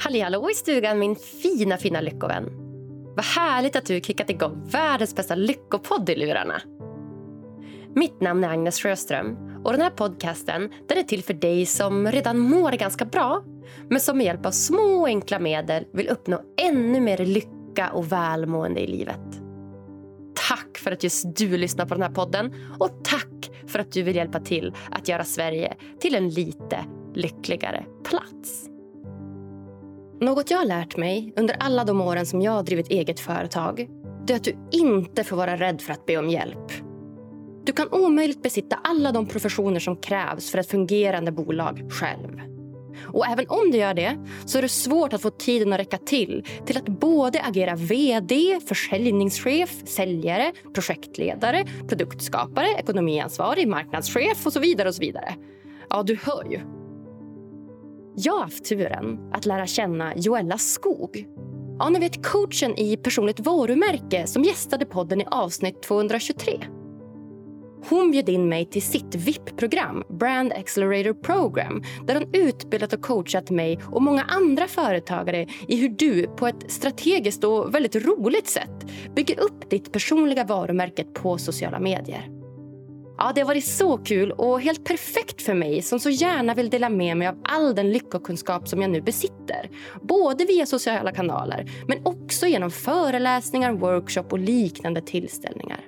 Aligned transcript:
Halli 0.00 0.20
hallå 0.20 0.50
i 0.50 0.54
stugan 0.54 0.98
min 0.98 1.16
fina 1.16 1.76
fina 1.76 2.00
lyckovän. 2.00 2.48
Vad 3.16 3.24
härligt 3.24 3.76
att 3.76 3.86
du 3.86 4.00
kickat 4.00 4.30
igång 4.30 4.68
världens 4.70 5.16
bästa 5.16 5.34
lyckopodd 5.34 6.10
i 6.10 6.16
lurarna. 6.16 6.60
Mitt 7.94 8.20
namn 8.20 8.44
är 8.44 8.48
Agnes 8.48 8.80
Sjöström 8.80 9.36
och 9.64 9.72
den 9.72 9.80
här 9.80 9.90
podcasten 9.90 10.72
den 10.88 10.98
är 10.98 11.02
till 11.02 11.24
för 11.24 11.34
dig 11.34 11.66
som 11.66 12.12
redan 12.12 12.38
mår 12.38 12.72
ganska 12.72 13.04
bra 13.04 13.42
men 13.88 14.00
som 14.00 14.18
med 14.18 14.26
hjälp 14.26 14.46
av 14.46 14.50
små 14.50 15.06
enkla 15.06 15.38
medel 15.38 15.84
vill 15.92 16.08
uppnå 16.08 16.40
ännu 16.60 17.00
mer 17.00 17.18
lycka 17.18 17.90
och 17.92 18.12
välmående 18.12 18.80
i 18.80 18.86
livet. 18.86 19.40
Tack 20.48 20.78
för 20.78 20.92
att 20.92 21.02
just 21.02 21.36
du 21.36 21.56
lyssnar 21.56 21.86
på 21.86 21.94
den 21.94 22.02
här 22.02 22.10
podden 22.10 22.54
och 22.78 23.04
tack 23.04 23.50
för 23.66 23.78
att 23.78 23.92
du 23.92 24.02
vill 24.02 24.16
hjälpa 24.16 24.40
till 24.40 24.74
att 24.90 25.08
göra 25.08 25.24
Sverige 25.24 25.76
till 26.00 26.14
en 26.14 26.28
lite 26.28 26.84
lyckligare 27.14 27.84
plats. 28.04 28.68
Något 30.20 30.50
jag 30.50 30.58
har 30.58 30.64
lärt 30.64 30.96
mig 30.96 31.32
under 31.36 31.56
alla 31.60 31.84
de 31.84 32.00
åren 32.00 32.26
som 32.26 32.42
jag 32.42 32.52
har 32.52 32.62
drivit 32.62 32.88
eget 32.88 33.20
företag 33.20 33.88
det 34.26 34.32
är 34.32 34.36
att 34.36 34.44
du 34.44 34.56
inte 34.70 35.24
får 35.24 35.36
vara 35.36 35.56
rädd 35.56 35.80
för 35.80 35.92
att 35.92 36.06
be 36.06 36.16
om 36.16 36.30
hjälp. 36.30 36.72
Du 37.64 37.72
kan 37.72 37.88
omöjligt 37.92 38.42
besitta 38.42 38.76
alla 38.84 39.12
de 39.12 39.26
professioner 39.26 39.80
som 39.80 39.96
krävs 39.96 40.50
för 40.50 40.58
ett 40.58 40.70
fungerande 40.70 41.32
bolag 41.32 41.92
själv. 41.92 42.40
Och 43.06 43.26
även 43.26 43.44
om 43.48 43.70
du 43.70 43.78
gör 43.78 43.94
det 43.94 44.26
så 44.46 44.58
är 44.58 44.62
det 44.62 44.68
svårt 44.68 45.12
att 45.12 45.22
få 45.22 45.30
tiden 45.30 45.72
att 45.72 45.78
räcka 45.78 45.98
till 45.98 46.44
till 46.66 46.76
att 46.76 46.88
både 46.88 47.42
agera 47.42 47.74
vd, 47.74 48.60
försäljningschef, 48.68 49.86
säljare, 49.86 50.52
projektledare, 50.74 51.64
produktskapare, 51.88 52.68
ekonomiansvarig, 52.78 53.68
marknadschef 53.68 54.46
och 54.46 54.52
så 54.52 54.60
vidare. 54.60 54.88
och 54.88 54.94
så 54.94 55.00
vidare. 55.00 55.34
Ja, 55.90 56.02
du 56.02 56.18
hör 56.22 56.44
ju. 56.50 56.77
Jag 58.20 58.32
har 58.32 58.40
haft 58.40 58.64
turen 58.64 59.30
att 59.32 59.46
lära 59.46 59.66
känna 59.66 60.16
Joella 60.16 60.58
Skog. 60.58 61.26
Ja, 61.78 61.88
ni 61.88 61.98
vet 61.98 62.26
coachen 62.26 62.78
i 62.78 62.96
personligt 62.96 63.40
varumärke 63.40 64.26
som 64.26 64.42
gästade 64.42 64.86
podden 64.86 65.20
i 65.20 65.24
avsnitt 65.26 65.82
223. 65.82 66.60
Hon 67.88 68.10
bjöd 68.10 68.28
in 68.28 68.48
mig 68.48 68.66
till 68.66 68.82
sitt 68.82 69.14
VIP-program, 69.14 70.04
Brand 70.08 70.52
Accelerator 70.52 71.14
Program 71.14 71.82
där 72.06 72.14
hon 72.14 72.34
utbildat 72.34 72.92
och 72.92 73.02
coachat 73.02 73.50
mig 73.50 73.78
och 73.84 74.02
många 74.02 74.22
andra 74.22 74.66
företagare 74.66 75.46
i 75.68 75.76
hur 75.76 75.88
du 75.88 76.26
på 76.26 76.46
ett 76.46 76.70
strategiskt 76.70 77.44
och 77.44 77.74
väldigt 77.74 77.96
roligt 77.96 78.48
sätt 78.48 78.86
bygger 79.16 79.40
upp 79.40 79.70
ditt 79.70 79.92
personliga 79.92 80.44
varumärke 80.44 81.04
på 81.04 81.38
sociala 81.38 81.80
medier. 81.80 82.37
Ja, 83.20 83.32
det 83.34 83.40
har 83.40 83.48
varit 83.48 83.64
så 83.64 83.96
kul 83.96 84.32
och 84.32 84.60
helt 84.60 84.84
perfekt 84.84 85.42
för 85.42 85.54
mig 85.54 85.82
som 85.82 86.00
så 86.00 86.10
gärna 86.10 86.54
vill 86.54 86.70
dela 86.70 86.88
med 86.88 87.16
mig 87.16 87.28
av 87.28 87.38
all 87.44 87.74
den 87.74 87.92
lyckokunskap 87.92 88.68
som 88.68 88.82
jag 88.82 88.90
nu 88.90 89.00
besitter. 89.00 89.70
Både 90.02 90.44
via 90.44 90.66
sociala 90.66 91.12
kanaler, 91.12 91.70
men 91.88 91.98
också 92.02 92.46
genom 92.46 92.70
föreläsningar, 92.70 93.72
workshop 93.72 94.24
och 94.30 94.38
liknande 94.38 95.00
tillställningar. 95.00 95.80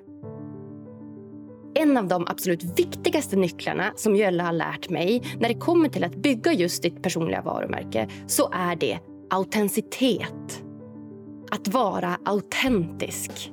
En 1.75 1.97
av 1.97 2.09
de 2.09 2.27
absolut 2.27 2.79
viktigaste 2.79 3.37
nycklarna 3.37 3.93
som 3.97 4.17
Jölle 4.17 4.43
har 4.43 4.53
lärt 4.53 4.91
mig 4.91 5.23
när 5.41 5.49
det 5.49 5.55
kommer 5.55 5.89
till 5.89 6.05
att 6.05 6.17
bygga 6.17 6.53
just 6.53 6.83
ditt 6.83 7.03
personliga 7.03 7.43
varumärke 7.43 8.09
så 8.27 8.51
är 8.53 8.77
det 8.77 8.99
autenticitet. 9.31 10.63
Att 11.51 11.69
vara 11.69 12.19
autentisk, 12.25 13.53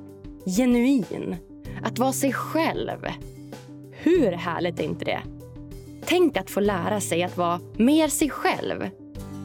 genuin, 0.56 1.36
att 1.82 1.98
vara 1.98 2.12
sig 2.12 2.32
själv. 2.32 3.06
Hur 4.02 4.32
härligt 4.32 4.80
är 4.80 4.84
inte 4.84 5.04
det? 5.04 5.20
Tänk 6.04 6.36
att 6.36 6.50
få 6.50 6.60
lära 6.60 7.00
sig 7.00 7.22
att 7.22 7.36
vara 7.36 7.60
mer 7.76 8.08
sig 8.08 8.30
själv. 8.30 8.90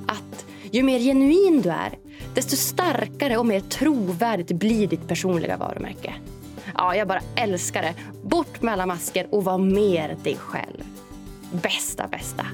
Att 0.07 0.45
ju 0.71 0.83
mer 0.83 0.99
genuin 0.99 1.61
du 1.61 1.69
är, 1.69 1.97
desto 2.35 2.55
starkare 2.55 3.37
och 3.37 3.45
mer 3.45 3.59
trovärdigt 3.59 4.51
blir 4.51 4.87
ditt 4.87 5.07
personliga 5.07 5.57
varumärke. 5.57 6.13
Ja, 6.77 6.95
jag 6.95 7.07
bara 7.07 7.21
älskar 7.35 7.81
det. 7.81 7.93
Bort 8.23 8.61
med 8.61 8.73
alla 8.73 8.85
masker 8.85 9.27
och 9.31 9.43
var 9.43 9.57
mer 9.57 10.17
dig 10.23 10.37
själv. 10.37 10.83
Bästa, 11.51 12.07
bästa. 12.07 12.45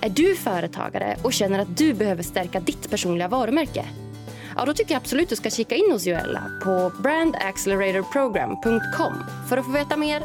Är 0.00 0.08
du 0.08 0.36
företagare 0.36 1.16
och 1.22 1.32
känner 1.32 1.58
att 1.58 1.76
du 1.76 1.94
behöver 1.94 2.22
stärka 2.22 2.60
ditt 2.60 2.90
personliga 2.90 3.28
varumärke? 3.28 3.84
Ja, 4.56 4.64
då 4.64 4.74
tycker 4.74 4.92
jag 4.92 5.00
absolut 5.00 5.24
att 5.24 5.30
du 5.30 5.36
ska 5.36 5.50
kika 5.50 5.74
in 5.74 5.92
hos 5.92 6.06
Joella 6.06 6.42
på 6.64 6.92
brandacceleratorprogram.com 7.02 9.14
för 9.48 9.56
att 9.56 9.64
få 9.64 9.72
veta 9.72 9.96
mer. 9.96 10.22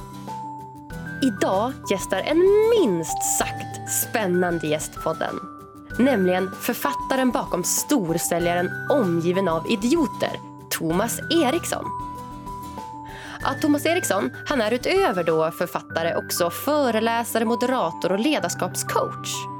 Idag 1.24 1.74
gästar 1.90 2.18
en 2.18 2.40
minst 2.70 3.38
sagt 3.38 3.92
spännande 3.92 4.68
gäst 4.68 5.04
podden. 5.04 5.40
Nämligen 6.00 6.52
författaren 6.62 7.32
bakom 7.32 7.64
storsäljaren 7.64 8.70
Omgiven 8.90 9.48
av 9.48 9.72
idioter, 9.72 10.40
Thomas 10.70 11.20
Eriksson. 11.44 11.86
Att 13.42 13.62
Thomas 13.62 13.86
Eriksson 13.86 14.32
han 14.46 14.62
är 14.62 14.72
utöver 14.72 15.24
då 15.24 15.52
författare 15.52 16.16
också 16.16 16.50
föreläsare, 16.50 17.46
moderator 17.46 18.12
och 18.12 18.20
ledarskapscoach. 18.20 19.53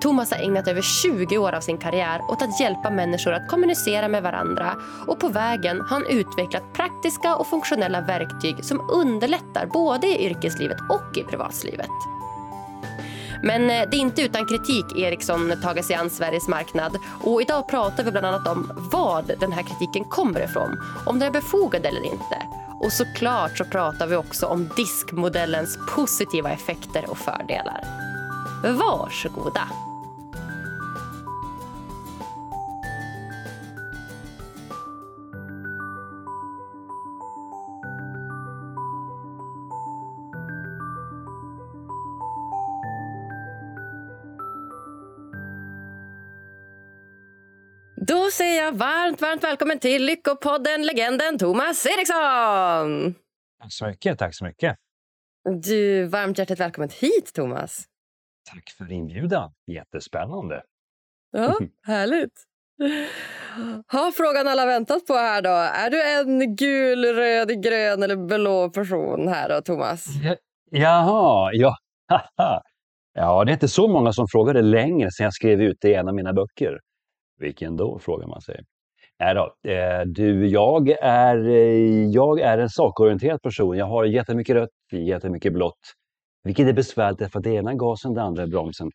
Thomas 0.00 0.30
har 0.30 0.38
ägnat 0.38 0.68
över 0.68 0.82
20 0.82 1.38
år 1.38 1.52
av 1.52 1.60
sin 1.60 1.78
karriär 1.78 2.20
åt 2.28 2.42
att 2.42 2.60
hjälpa 2.60 2.90
människor 2.90 3.32
att 3.32 3.48
kommunicera 3.48 4.08
med 4.08 4.22
varandra 4.22 4.76
och 5.06 5.20
på 5.20 5.28
vägen 5.28 5.80
har 5.80 5.88
han 5.88 6.06
utvecklat 6.06 6.72
praktiska 6.72 7.36
och 7.36 7.46
funktionella 7.46 8.00
verktyg 8.00 8.64
som 8.64 8.90
underlättar 8.90 9.66
både 9.66 10.06
i 10.06 10.26
yrkeslivet 10.26 10.78
och 10.90 11.16
i 11.16 11.22
privatlivet. 11.22 11.90
Men 13.42 13.70
eh, 13.70 13.88
det 13.90 13.96
är 13.96 14.00
inte 14.00 14.22
utan 14.22 14.46
kritik 14.46 14.98
Ericsson 14.98 15.52
tagit 15.62 15.84
sig 15.84 15.96
an 15.96 16.10
Sveriges 16.10 16.48
marknad. 16.48 16.98
Och 17.24 17.42
idag 17.42 17.68
pratar 17.68 18.04
vi 18.04 18.10
bland 18.10 18.26
annat 18.26 18.48
om 18.48 18.72
vad 18.92 19.32
den 19.40 19.52
här 19.52 19.62
kritiken 19.62 20.04
kommer 20.04 20.44
ifrån. 20.44 20.78
Om 21.06 21.18
den 21.18 21.28
är 21.28 21.32
befogad 21.32 21.86
eller 21.86 22.04
inte. 22.04 22.42
Och 22.80 22.92
såklart 22.92 23.58
så 23.58 23.64
pratar 23.64 24.06
vi 24.06 24.16
också 24.16 24.46
om 24.46 24.70
diskmodellens 24.76 25.78
positiva 25.94 26.50
effekter 26.50 27.10
och 27.10 27.18
fördelar. 27.18 28.05
Varsågoda! 28.62 29.68
Då 48.06 48.30
säger 48.30 48.64
jag 48.64 48.72
varmt, 48.72 49.20
varmt 49.20 49.44
välkommen 49.44 49.78
till 49.78 50.04
Lyckopodden, 50.04 50.82
legenden 50.82 51.38
Thomas 51.38 51.86
Eriksson! 51.86 53.14
Tack 53.62 53.72
så 53.72 53.86
mycket. 53.86 54.18
Tack 54.18 54.34
så 54.34 54.44
mycket. 54.44 54.76
Du, 55.62 56.04
varmt 56.04 56.38
hjärtligt 56.38 56.60
välkommen 56.60 56.90
hit, 57.00 57.32
Thomas. 57.34 57.84
Tack 58.50 58.70
för 58.78 58.92
inbjudan. 58.92 59.52
Jättespännande. 59.66 60.62
Ja, 61.32 61.58
härligt. 61.86 62.44
Har 63.86 64.12
frågan 64.12 64.48
alla 64.48 64.66
väntat 64.66 65.06
på 65.06 65.14
här 65.14 65.42
då. 65.42 65.50
Är 65.50 65.90
du 65.90 66.18
en 66.18 66.56
gul, 66.56 67.04
röd, 67.04 67.62
grön 67.62 68.02
eller 68.02 68.16
blå 68.16 68.70
person 68.70 69.28
här 69.28 69.48
då, 69.48 69.60
Thomas? 69.60 70.06
Ja, 70.22 70.36
jaha, 70.70 71.50
ja. 71.52 71.76
ja, 73.14 73.44
det 73.44 73.50
är 73.50 73.52
inte 73.52 73.68
så 73.68 73.88
många 73.88 74.12
som 74.12 74.26
frågade 74.28 74.62
längre 74.62 75.10
sedan 75.10 75.24
jag 75.24 75.34
skrev 75.34 75.62
ut 75.62 75.76
det 75.80 75.88
i 75.88 75.94
en 75.94 76.08
av 76.08 76.14
mina 76.14 76.32
böcker. 76.32 76.78
Vilken 77.38 77.76
då, 77.76 77.98
frågar 77.98 78.26
man 78.26 78.40
sig. 78.40 78.60
Nej 79.18 79.34
då, 79.34 79.70
eh, 79.70 80.00
du, 80.06 80.46
jag 80.48 80.90
är, 81.02 81.48
eh, 81.48 82.06
jag 82.08 82.40
är 82.40 82.58
en 82.58 82.68
sakorienterad 82.68 83.42
person. 83.42 83.76
Jag 83.76 83.86
har 83.86 84.04
jättemycket 84.04 84.54
rött, 84.54 84.70
jättemycket 84.92 85.52
blått. 85.52 85.80
Vilket 86.46 86.68
är 86.68 86.72
besvärligt 86.72 87.32
för 87.32 87.38
att 87.38 87.44
det 87.44 87.50
ena 87.50 87.70
är 87.70 87.74
gasen, 87.74 88.14
det 88.14 88.22
andra 88.22 88.42
är 88.42 88.46
bromsen. 88.46 88.90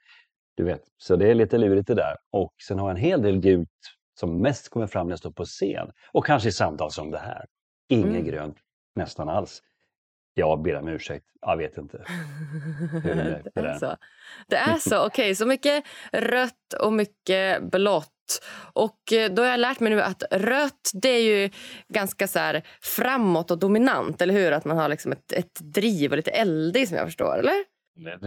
Du 0.56 0.64
vet, 0.64 0.82
så 0.98 1.16
det 1.16 1.32
är 1.32 1.36
lite 1.36 1.58
lurigt 1.58 1.88
det 1.88 1.96
där. 1.96 2.16
Och 2.32 2.54
sen 2.68 2.80
har 2.80 2.90
jag 2.90 2.98
en 2.98 3.04
hel 3.04 3.22
del 3.22 3.40
gult 3.40 3.70
som 4.20 4.42
mest 4.42 4.70
kommer 4.70 4.88
fram 4.88 5.08
när 5.08 5.12
jag 5.12 5.20
står 5.20 5.32
på 5.32 5.46
scen. 5.46 5.92
Och 6.14 6.26
kanske 6.26 6.50
i 6.50 6.52
samtal 6.52 6.92
som 6.92 7.12
det 7.12 7.18
här. 7.18 7.46
Inget 7.90 8.10
mm. 8.10 8.26
grönt, 8.26 8.58
nästan 8.96 9.30
alls. 9.30 9.62
Jag 10.34 10.62
ber 10.62 10.76
om 10.76 10.88
ursäkt. 10.88 11.26
Jag 11.42 11.58
vet 11.58 11.78
inte. 11.78 11.98
Hur 13.04 13.16
det, 13.16 13.42
det, 13.56 13.62
är 13.62 13.78
så. 13.78 13.96
Det 14.48 14.56
är 14.56 14.78
så. 14.78 14.98
Okej, 15.06 15.08
okay, 15.08 15.36
så 15.36 15.46
mycket 15.46 15.84
rött 16.12 16.74
och 16.80 16.94
mycket 16.94 17.72
blått. 17.72 18.08
Och 18.74 19.14
eh, 19.14 19.32
då 19.32 19.42
har 19.42 19.50
jag 19.50 19.60
lärt 19.60 19.80
mig 19.80 19.90
nu 19.90 20.02
att 20.02 20.24
rött 20.32 20.92
det 20.94 21.10
är 21.10 21.22
ju 21.22 21.50
ganska 21.94 22.28
så 22.28 22.40
här 22.40 22.64
framåt 22.82 23.52
och 23.52 23.60
dominant, 23.60 24.22
eller 24.22 24.34
hur? 24.34 24.52
Att 24.52 24.66
man 24.66 24.78
har 24.78 24.90
liksom 24.90 25.12
ett, 25.12 25.32
ett 25.32 25.60
driv 25.74 26.12
och 26.12 26.18
lite 26.18 26.32
eldig 26.32 26.88
som 26.88 26.98
jag 26.98 27.06
förstår, 27.06 27.40
eller? 27.40 27.64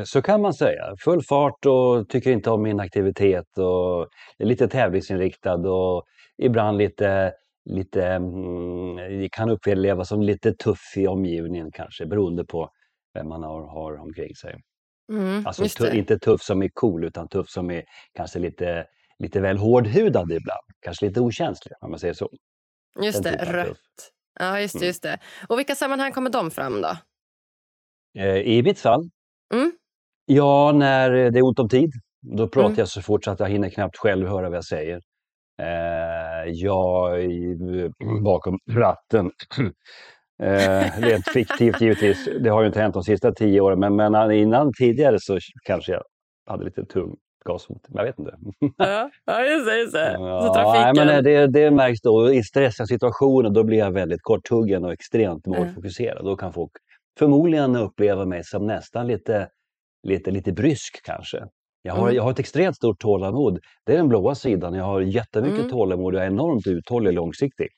Så 0.04 0.22
kan 0.22 0.42
man 0.42 0.54
säga. 0.54 0.94
Full 1.04 1.22
fart 1.22 1.66
och 1.66 2.08
tycker 2.08 2.30
inte 2.30 2.50
om 2.50 2.66
inaktivitet 2.66 3.58
och 3.58 4.08
är 4.38 4.44
lite 4.44 4.68
tävlingsinriktad 4.68 5.54
och 5.54 6.04
ibland 6.38 6.78
lite 6.78 7.32
lite, 7.64 8.06
mm, 8.06 9.28
kan 9.32 9.50
upplevas 9.50 10.08
som 10.08 10.22
lite 10.22 10.52
tuff 10.54 10.96
i 10.96 11.06
omgivningen 11.06 11.70
kanske 11.72 12.06
beroende 12.06 12.44
på 12.44 12.70
vem 13.14 13.28
man 13.28 13.42
har, 13.42 13.62
har 13.66 13.96
omkring 14.00 14.34
sig. 14.34 14.60
Mm, 15.12 15.46
alltså 15.46 15.88
inte 15.92 16.18
tuff 16.18 16.42
som 16.42 16.62
är 16.62 16.70
cool 16.74 17.04
utan 17.04 17.28
tuff 17.28 17.48
som 17.48 17.70
är 17.70 17.84
kanske 18.14 18.38
lite 18.38 18.86
lite 19.18 19.40
väl 19.40 19.58
hårdhudade 19.58 20.34
ibland. 20.34 20.64
Kanske 20.80 21.06
lite 21.06 21.20
okänsliga 21.20 21.76
om 21.80 21.90
man 21.90 22.00
säger 22.00 22.14
så. 22.14 22.30
Just 23.02 23.22
Den 23.22 23.32
det, 23.38 23.52
rött. 23.52 23.66
tuff. 23.68 23.76
Ja, 24.40 24.60
just 24.60 24.74
det, 24.74 24.78
Mm. 24.78 24.86
just 24.86 25.02
det. 25.02 25.18
Och 25.48 25.58
vilka 25.58 25.74
sammanhang 25.74 26.12
kommer 26.12 26.30
de 26.30 26.50
fram 26.50 26.80
då? 26.80 26.96
Eh, 28.18 28.36
I 28.36 28.62
mitt 28.62 28.78
fall, 28.78 29.10
Mm. 29.54 29.72
ja 30.26 30.72
när 30.74 31.10
det 31.10 31.38
är 31.38 31.42
ont 31.44 31.58
om 31.58 31.68
tid, 31.68 31.90
då 32.36 32.48
pratar 32.48 32.66
Mm. 32.68 32.78
jag 32.78 32.88
så 32.88 33.02
fort 33.02 33.24
så 33.24 33.30
att 33.30 33.40
jag 33.40 33.48
hinner 33.48 33.70
knappt 33.70 33.96
själv 33.96 34.28
höra 34.28 34.48
vad 34.48 34.56
jag 34.56 34.64
säger. 34.64 35.00
Eh, 35.62 36.50
jag 36.52 37.22
i- 37.24 37.90
bakom 38.24 38.58
ratten. 38.70 39.30
Eh, 40.42 41.00
rent 41.00 41.28
fiktivt 41.28 41.80
givetvis. 41.80 42.28
Det 42.40 42.48
har 42.50 42.60
ju 42.60 42.66
inte 42.66 42.80
hänt 42.80 42.94
de 42.94 43.02
sista 43.02 43.32
tio 43.32 43.60
åren, 43.60 43.78
men, 43.80 43.96
men 43.96 44.32
innan 44.32 44.72
tidigare 44.78 45.16
så 45.20 45.38
kanske 45.64 45.92
jag 45.92 46.02
hade 46.46 46.64
lite 46.64 46.84
tung 46.84 47.16
gasfot. 47.44 47.80
Jag 47.88 48.04
vet 48.04 48.18
inte. 48.18 48.34
Ja, 48.76 49.10
ja 49.24 49.44
just 49.44 49.66
det. 49.66 49.78
Just 49.78 49.92
det. 49.92 50.14
Så 50.18 50.54
trafiken. 50.54 50.82
nej, 50.96 51.06
men 51.06 51.08
eh, 51.16 51.22
det, 51.22 51.46
det 51.46 51.70
märks 51.70 52.00
då. 52.00 52.32
I 52.32 52.42
stressiga 52.42 52.86
situationer 52.86 53.50
då 53.50 53.64
blir 53.64 53.78
jag 53.78 53.90
väldigt 53.90 54.22
korthuggen 54.22 54.84
och 54.84 54.92
extremt 54.92 55.46
målfokuserad. 55.46 56.24
Då 56.24 56.36
kan 56.36 56.52
folk 56.52 56.72
förmodligen 57.18 57.76
uppleva 57.76 58.24
mig 58.24 58.44
som 58.44 58.66
nästan 58.66 59.06
lite, 59.06 59.48
lite, 60.02 60.30
lite 60.30 60.52
brysk 60.52 61.00
kanske. 61.04 61.38
Jag 61.86 61.94
har, 61.94 62.02
Mm. 62.02 62.14
jag 62.16 62.22
har 62.22 62.30
ett 62.30 62.38
extremt 62.38 62.76
stort 62.76 63.00
tålamod. 63.00 63.58
Det 63.86 63.92
är 63.92 63.96
den 63.96 64.08
blåa 64.08 64.34
sidan. 64.34 64.74
Jag 64.74 64.84
har 64.84 65.00
jättemycket 65.00 65.58
Mm. 65.58 65.70
tålamod 65.70 66.14
och 66.14 66.20
är 66.22 66.26
enormt 66.26 66.66
uthållig 66.66 67.12
långsiktig. 67.12 67.68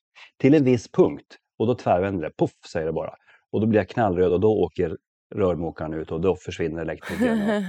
Till 0.40 0.54
en 0.54 0.64
viss 0.64 0.88
punkt. 0.92 1.26
Och 1.58 1.66
då 1.66 1.74
tvärvänder 1.74 2.22
det. 2.24 2.30
Puff 2.38 2.50
säger 2.72 2.86
det 2.86 2.92
bara. 2.92 3.14
Och 3.52 3.60
då 3.60 3.66
blir 3.66 3.80
jag 3.80 3.88
knallröd 3.88 4.32
och 4.32 4.40
då 4.40 4.48
åker 4.52 4.96
rörmokaren 5.34 5.94
ut 5.94 6.12
och 6.12 6.20
då 6.20 6.36
försvinner 6.36 6.82
elektrikern. 6.82 7.64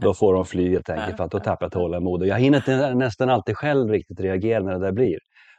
Då 0.00 0.14
får 0.20 0.34
de 0.34 0.44
fly 0.44 0.70
helt 0.70 0.88
enkelt 0.88 1.16
för 1.16 1.24
att 1.24 1.30
då 1.30 1.38
tappar 1.40 1.64
jag 1.66 1.72
tålamod. 1.72 2.20
Och 2.22 2.26
Jag 2.28 2.38
hinner 2.38 2.58
inte 2.58 2.94
nästan 2.94 3.30
alltid 3.30 3.56
själv 3.56 3.90
riktigt 3.90 4.20
reagera 4.20 4.62
när 4.62 4.72
det 4.72 4.78
där 4.78 4.92
blir. 4.92 5.18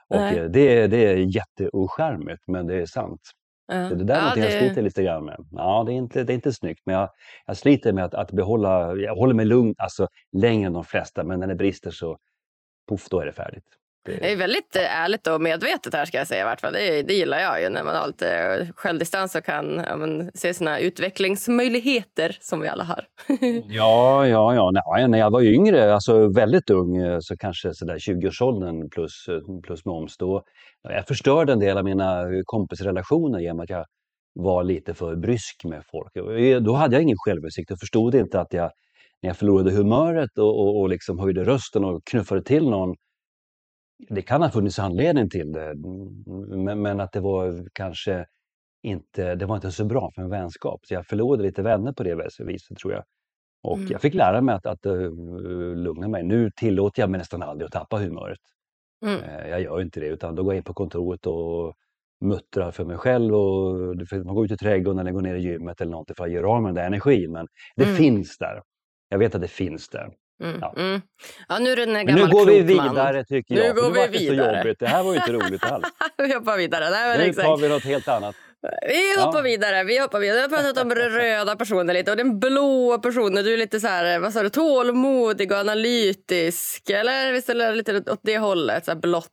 Och 0.10 0.16
Nej. 0.20 0.38
eh, 0.40 0.46
det, 0.46 0.88
det 0.88 1.06
är 1.06 1.18
jätteoskärmigt 1.18 2.42
men 2.48 2.68
det 2.68 2.76
är 2.76 2.86
sant. 2.86 3.22
Ja. 3.68 3.90
Så 3.90 3.96
det 3.96 4.04
där 4.04 4.16
är 4.16 4.20
ja, 4.20 4.26
något 4.30 4.38
jag 4.38 4.48
det- 4.48 4.60
sliter 4.60 4.82
lite 4.82 5.04
grann 5.04 5.26
med. 5.26 5.46
Ja, 5.52 5.84
det 5.88 5.94
är 5.94 5.96
inte, 5.96 6.24
det 6.24 6.34
är 6.34 6.36
inte 6.36 6.54
snyggt 6.54 6.82
men 6.86 6.96
jag, 6.96 7.10
jag 7.46 7.58
sliter 7.58 7.94
med 7.94 8.06
att, 8.06 8.14
att 8.14 8.32
behålla, 8.32 8.96
jag 8.96 9.16
håller 9.16 9.34
mig 9.34 9.46
lugn 9.46 9.76
alltså 9.78 10.08
längre 10.32 10.68
än 10.68 10.74
de 10.74 10.84
flesta 10.84 11.24
men 11.24 11.40
när 11.40 11.48
det 11.48 11.56
brister 11.56 11.92
så 11.92 12.18
poff 12.90 13.10
då 13.10 13.20
är 13.20 13.26
det 13.26 13.34
färdigt. 13.34 13.66
Det 14.06 14.32
är 14.32 14.36
väldigt 14.36 14.76
eh, 14.76 15.02
ärligt 15.02 15.28
och 15.28 15.42
medvetet 15.42 15.94
här 15.94 16.06
ska 16.06 16.18
jag 16.18 16.28
säga 16.28 16.42
i 16.42 16.46
vart 16.46 16.62
fall. 16.62 16.74
Det, 16.74 17.02
det 17.02 17.14
gillar 17.14 17.40
jag 17.40 17.62
ju 17.62 17.70
när 17.70 17.84
man 17.84 17.96
har 17.96 18.08
lite 18.08 18.68
självdistans 18.76 19.36
och 19.36 19.46
kan 19.46 19.84
ja, 19.88 19.96
men, 19.98 20.32
se 20.34 20.54
sina 20.54 20.80
utvecklingsmöjligheter 20.80 22.38
som 22.40 22.60
vi 22.62 22.68
alla 22.68 22.84
har. 22.84 23.06
Ja, 23.68 24.28
ja, 24.28 24.56
ja. 24.56 24.72
Nej, 24.72 25.08
när 25.08 25.18
jag 25.20 25.32
var 25.32 25.42
yngre, 25.42 25.94
alltså 25.94 26.28
väldigt 26.28 26.70
ung, 26.70 26.98
eh, 26.98 27.18
så 27.22 27.38
kanske 27.38 27.74
sådär 27.74 27.98
20-årsåldern 27.98 28.90
plus, 28.90 29.28
eh, 29.30 29.62
plus 29.64 29.86
moms, 29.86 30.18
då 30.18 30.44
jag 30.90 31.08
förstörde 31.08 31.54
en 31.54 31.60
del 31.60 31.78
av 31.78 31.84
mina 31.84 32.22
eh, 32.22 32.42
kompisrelationer 32.46 33.40
genom 33.40 33.60
att 33.60 33.70
jag 33.70 33.86
var 34.34 34.64
lite 34.64 34.94
för 34.94 35.16
brysk 35.16 35.64
med 35.66 35.84
folk. 35.92 36.16
Eh, 36.16 36.62
Då 36.62 36.74
hade 36.74 36.96
jag 36.96 37.04
ingen 37.04 37.18
självinsikt 37.18 37.72
och 37.72 37.80
förstod 37.80 38.16
inte 38.16 38.42
att 38.42 38.54
jag, 38.54 38.72
när 39.22 39.30
jag 39.30 39.38
förlorade 39.38 39.72
humöret 39.72 40.38
och, 40.38 40.60
och, 40.60 40.80
och 40.80 40.90
liksom 40.90 41.20
höjde 41.20 41.44
rösten 41.44 41.84
och 41.84 42.02
knuffade 42.06 42.44
till 42.44 42.70
någon, 42.70 42.96
det 44.10 44.22
kan 44.22 44.42
ha 44.42 44.50
funnits 44.50 44.80
anledning 44.80 45.30
till 45.30 45.52
det, 45.52 45.74
men, 46.66 46.82
men 46.82 47.00
att 47.00 47.12
det 47.12 47.20
var 47.20 47.68
kanske 47.74 48.26
inte, 48.84 49.36
det 49.36 49.46
var 49.46 49.56
inte 49.56 49.72
så 49.72 49.86
bra 49.86 50.12
för 50.16 50.22
en 50.22 50.30
vänskap. 50.30 50.82
Så 50.86 50.94
jag 50.94 51.06
förlorade 51.08 51.44
lite 51.44 51.62
vänner 51.62 51.94
på 51.94 52.04
det 52.04 52.16
viset 52.40 52.78
tror 52.78 52.94
jag. 52.94 53.04
Och 53.64 53.78
Mm. 53.78 53.92
jag 53.92 54.02
fick 54.02 54.14
lära 54.14 54.42
mig 54.42 54.56
att, 54.56 54.66
att 54.66 54.86
uh, 54.86 55.12
lugna 55.76 56.08
mig. 56.08 56.24
Nu 56.24 56.52
tillåter 56.56 57.02
jag 57.02 57.10
mig 57.10 57.18
nästan 57.18 57.44
aldrig 57.44 57.66
att 57.66 57.72
tappa 57.72 57.98
humöret. 57.98 58.40
Mm. 59.06 59.22
Eh, 59.24 59.48
jag 59.50 59.62
gör 59.62 59.82
inte 59.82 60.00
det 60.00 60.08
utan 60.08 60.36
då 60.36 60.44
går 60.44 60.54
jag 60.54 60.58
in 60.58 60.64
på 60.64 60.74
kontoret 60.74 61.26
och 61.28 61.74
muttrar 62.26 62.72
för 62.72 62.86
mig 62.86 62.98
själv. 62.98 63.36
Och 63.36 63.76
man 64.26 64.36
går 64.36 64.46
ut 64.46 64.52
i 64.52 64.58
trädgården 64.58 65.00
eller 65.00 65.12
går 65.12 65.22
ner 65.22 65.36
i 65.36 65.42
gymmet 65.42 65.82
eller 65.82 65.92
något 65.92 66.12
för 66.18 66.24
att 66.26 66.32
göra 66.32 66.50
av 66.50 66.62
med 66.62 66.70
den 66.70 66.76
där 66.76 66.88
energin. 66.88 67.32
Men 67.32 67.48
det 67.76 67.84
Mm. 67.84 67.96
finns 67.96 68.38
där. 68.38 68.62
Jag 69.10 69.20
vet 69.20 69.36
att 69.36 69.42
det 69.42 69.48
finns 69.48 69.90
där. 69.90 70.14
Mm. 70.44 70.58
Ja. 70.62 70.74
Mm. 70.78 71.02
Ja, 71.50 71.60
nu 71.60 71.70
är 71.72 71.76
det 71.76 71.84
en 71.84 72.06
gammal 72.08 72.26
nu 72.26 72.32
går 72.32 72.46
vi 72.46 72.64
klok 72.68 72.78
man. 72.78 72.90
vidare 72.90 73.24
tycker 73.26 73.56
Nu 73.56 73.62
jag. 73.62 73.76
för 73.76 73.82
går 73.82 73.90
nu 73.90 73.94
vi 73.94 74.00
vart 74.00 74.12
det 74.12 74.18
så 74.20 74.32
vidare. 74.32 74.58
jobbigt. 74.58 74.80
Det 74.80 74.88
här 74.88 75.04
var 75.04 75.12
ju 75.14 75.18
inte 75.20 75.34
roligt 75.34 75.64
alls. 75.64 75.86
vi 76.18 76.34
hoppar 76.34 76.58
vidare. 76.58 76.90
Nej, 76.90 77.18
Nu 77.18 77.24
exakt. 77.24 77.46
tar 77.48 77.58
vi 77.58 77.70
något 77.70 77.84
helt 77.84 78.08
annat. 78.08 78.36
Vi 78.88 79.16
Ja. 79.18 79.22
hoppar 79.26 79.42
vidare. 79.44 79.84
Vi 79.84 80.00
hoppar 80.00 80.20
vidare. 80.20 80.48
Vi 80.48 80.56
har 80.56 80.64
pratat 80.64 80.84
om 80.86 80.92
röda 80.96 81.56
personer 81.56 81.94
lite 81.94 82.12
och 82.12 82.18
den 82.18 82.40
blåa 82.40 82.98
personen. 83.00 83.44
Du 83.44 83.54
är 83.54 83.58
lite 83.58 83.80
så 83.80 83.88
här, 83.88 84.20
vad 84.20 84.34
sa 84.34 84.44
du, 84.44 84.50
tålmodig 84.50 85.52
och 85.52 85.58
analytisk. 85.58 86.90
Eller 86.90 87.32
visst 87.34 87.50
är 87.50 87.74
lite 87.76 87.98
åt 88.12 88.20
det 88.24 88.38
hållet? 88.38 88.86
Så 88.86 88.92
här 88.92 89.00
blått. 89.00 89.28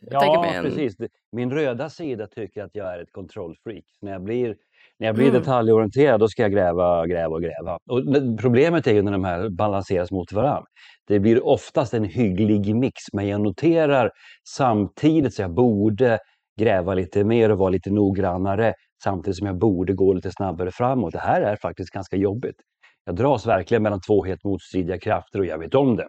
Jag 0.00 0.22
Ja, 0.24 0.54
precis. 0.62 0.94
Min 1.32 1.50
röda 1.50 1.90
sida 1.90 2.26
tycker 2.26 2.62
att 2.64 2.70
jag 2.74 2.94
är 2.94 3.02
ett 3.02 3.12
kontrollfreak. 3.12 3.84
När 4.02 4.12
jag 4.12 4.22
blir, 4.24 4.54
när 4.98 5.06
jag 5.06 5.14
blir 5.16 5.28
Mm. 5.28 5.40
detaljorienterad 5.40 6.20
då 6.20 6.28
ska 6.28 6.42
jag 6.42 6.52
gräva, 6.52 7.06
gräva 7.06 7.34
och 7.34 7.42
gräva. 7.42 7.78
Och 7.90 8.02
problemet 8.40 8.86
är 8.86 8.92
ju 8.94 9.02
när 9.02 9.12
de 9.12 9.24
här 9.24 9.48
balanseras 9.48 10.10
mot 10.10 10.32
varandra. 10.32 10.64
Det 11.08 11.20
blir 11.20 11.46
oftast 11.46 11.94
en 11.94 12.04
hygglig 12.04 12.76
mix, 12.76 12.94
men 13.12 13.28
jag 13.28 13.40
noterar 13.40 14.10
samtidigt 14.48 15.34
så 15.34 15.42
jag 15.42 15.54
borde 15.54 16.18
gräva 16.60 16.94
lite 16.94 17.24
mer 17.24 17.50
och 17.52 17.58
vara 17.58 17.70
lite 17.70 17.90
noggrannare 17.90 18.74
samtidigt 19.04 19.36
som 19.36 19.46
jag 19.46 19.58
borde 19.58 19.92
gå 19.92 20.12
lite 20.12 20.30
snabbare 20.30 20.70
framåt. 20.70 21.12
Det 21.12 21.18
här 21.18 21.40
är 21.42 21.56
faktiskt 21.56 21.90
ganska 21.90 22.16
jobbigt. 22.16 22.56
Jag 23.04 23.16
dras 23.16 23.46
verkligen 23.46 23.82
mellan 23.82 24.00
två 24.00 24.24
helt 24.24 24.44
motstridiga 24.44 24.98
krafter 24.98 25.38
och 25.38 25.46
jag 25.46 25.58
vet 25.58 25.74
om 25.74 25.96
det. 25.96 26.08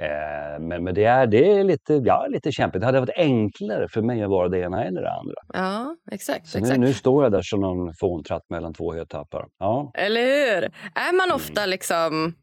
Eh, 0.00 0.60
men, 0.60 0.84
men 0.84 0.94
det 0.94 1.04
är, 1.04 1.26
det 1.26 1.52
är 1.52 1.64
lite, 1.64 1.94
ja, 1.94 2.26
lite 2.26 2.52
kämpigt. 2.52 2.80
Det 2.80 2.86
hade 2.86 3.00
varit 3.00 3.16
enklare 3.16 3.88
för 3.88 4.02
mig 4.02 4.22
att 4.22 4.30
vara 4.30 4.48
det 4.48 4.58
ena 4.58 4.84
eller 4.84 5.02
det 5.02 5.12
andra. 5.12 5.34
Ja, 5.52 5.96
exakt. 6.12 6.46
Så 6.46 6.58
nu, 6.58 6.62
exakt. 6.62 6.80
nu 6.80 6.92
står 6.92 7.22
jag 7.22 7.32
där 7.32 7.42
som 7.42 7.60
någon 7.60 7.94
fåntratt 8.00 8.42
mellan 8.50 8.74
två 8.74 8.94
hötappar. 8.94 9.46
Ja. 9.58 9.90
Eller 9.94 10.20
hur? 10.20 10.62
Är 10.64 10.70
Mm. 11.08 11.16
man 11.16 11.32
ofta 11.32 11.66
liksom 11.66 12.34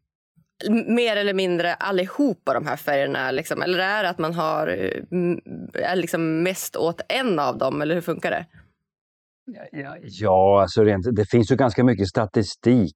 mer 0.88 1.16
eller 1.18 1.34
mindre 1.34 1.74
allihopa 1.74 2.54
de 2.54 2.66
här 2.68 2.76
färgerna? 2.76 3.32
Liksom? 3.32 3.62
Eller 3.62 3.80
är 3.80 4.04
det 4.04 4.10
att 4.10 4.18
man 4.20 4.34
har 4.34 4.68
eh, 4.68 5.84
är 5.92 5.96
liksom 5.96 6.44
mest 6.44 6.76
åt 6.76 7.02
en 7.10 7.40
av 7.40 7.58
dem? 7.58 7.82
Eller 7.82 7.96
hur 7.96 8.02
funkar 8.02 8.32
det? 8.32 8.46
Ja, 9.72 9.96
ja 10.02 10.62
alltså 10.62 10.84
rent, 10.84 11.16
det 11.16 11.26
finns 11.26 11.52
ju 11.52 11.56
ganska 11.56 11.84
mycket 11.84 12.08
statistik. 12.08 12.96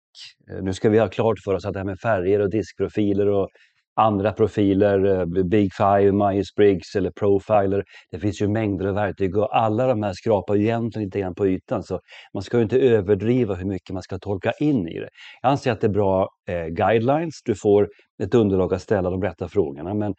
Eh, 0.52 0.64
Nu 0.64 0.74
ska 0.74 0.90
vi 0.90 1.00
ha 1.00 1.08
klart 1.08 1.40
för 1.46 1.54
oss 1.54 1.66
att 1.66 1.74
det 1.74 1.80
här 1.80 1.86
med 1.86 2.00
färger 2.00 2.40
och 2.40 2.50
diskprofiler 2.50 3.28
och 3.28 3.50
andra 3.96 4.32
profiler, 4.32 5.06
eh, 5.06 5.26
Big 5.44 5.74
Five, 5.74 6.12
Myers-Briggs 6.12 6.96
eller 6.98 7.12
Profiler. 7.12 7.84
Det 8.12 8.20
finns 8.20 8.42
ju 8.42 8.48
mängder 8.48 8.86
av 8.86 8.96
verktyg 8.96 9.38
och 9.38 9.58
alla 9.58 9.88
de 9.88 10.04
här 10.04 10.14
skrapar 10.14 10.56
ju 10.56 10.64
egentligen 10.64 11.06
lite 11.06 11.20
grann 11.20 11.36
på 11.36 11.48
ytan. 11.48 11.84
Så 11.84 12.00
man 12.34 12.44
ska 12.44 12.58
ju 12.58 12.64
inte 12.64 12.80
överdriva 12.80 13.56
hur 13.56 13.66
mycket 13.66 13.94
man 13.94 14.04
ska 14.04 14.18
tolka 14.20 14.52
in 14.60 14.88
i 14.88 15.00
det. 15.00 15.10
Jag 15.42 15.52
anser 15.52 15.72
att 15.72 15.82
det 15.82 15.88
är 15.88 15.92
bra 15.92 16.30
eh, 16.50 16.66
guidelines. 16.66 17.34
Du 17.46 17.56
får 17.56 17.90
ett 18.24 18.36
underlag 18.36 18.74
att 18.74 18.82
ställa 18.82 19.10
de 19.10 19.22
rätta 19.22 19.48
frågorna. 19.48 19.94
Men 19.94 20.14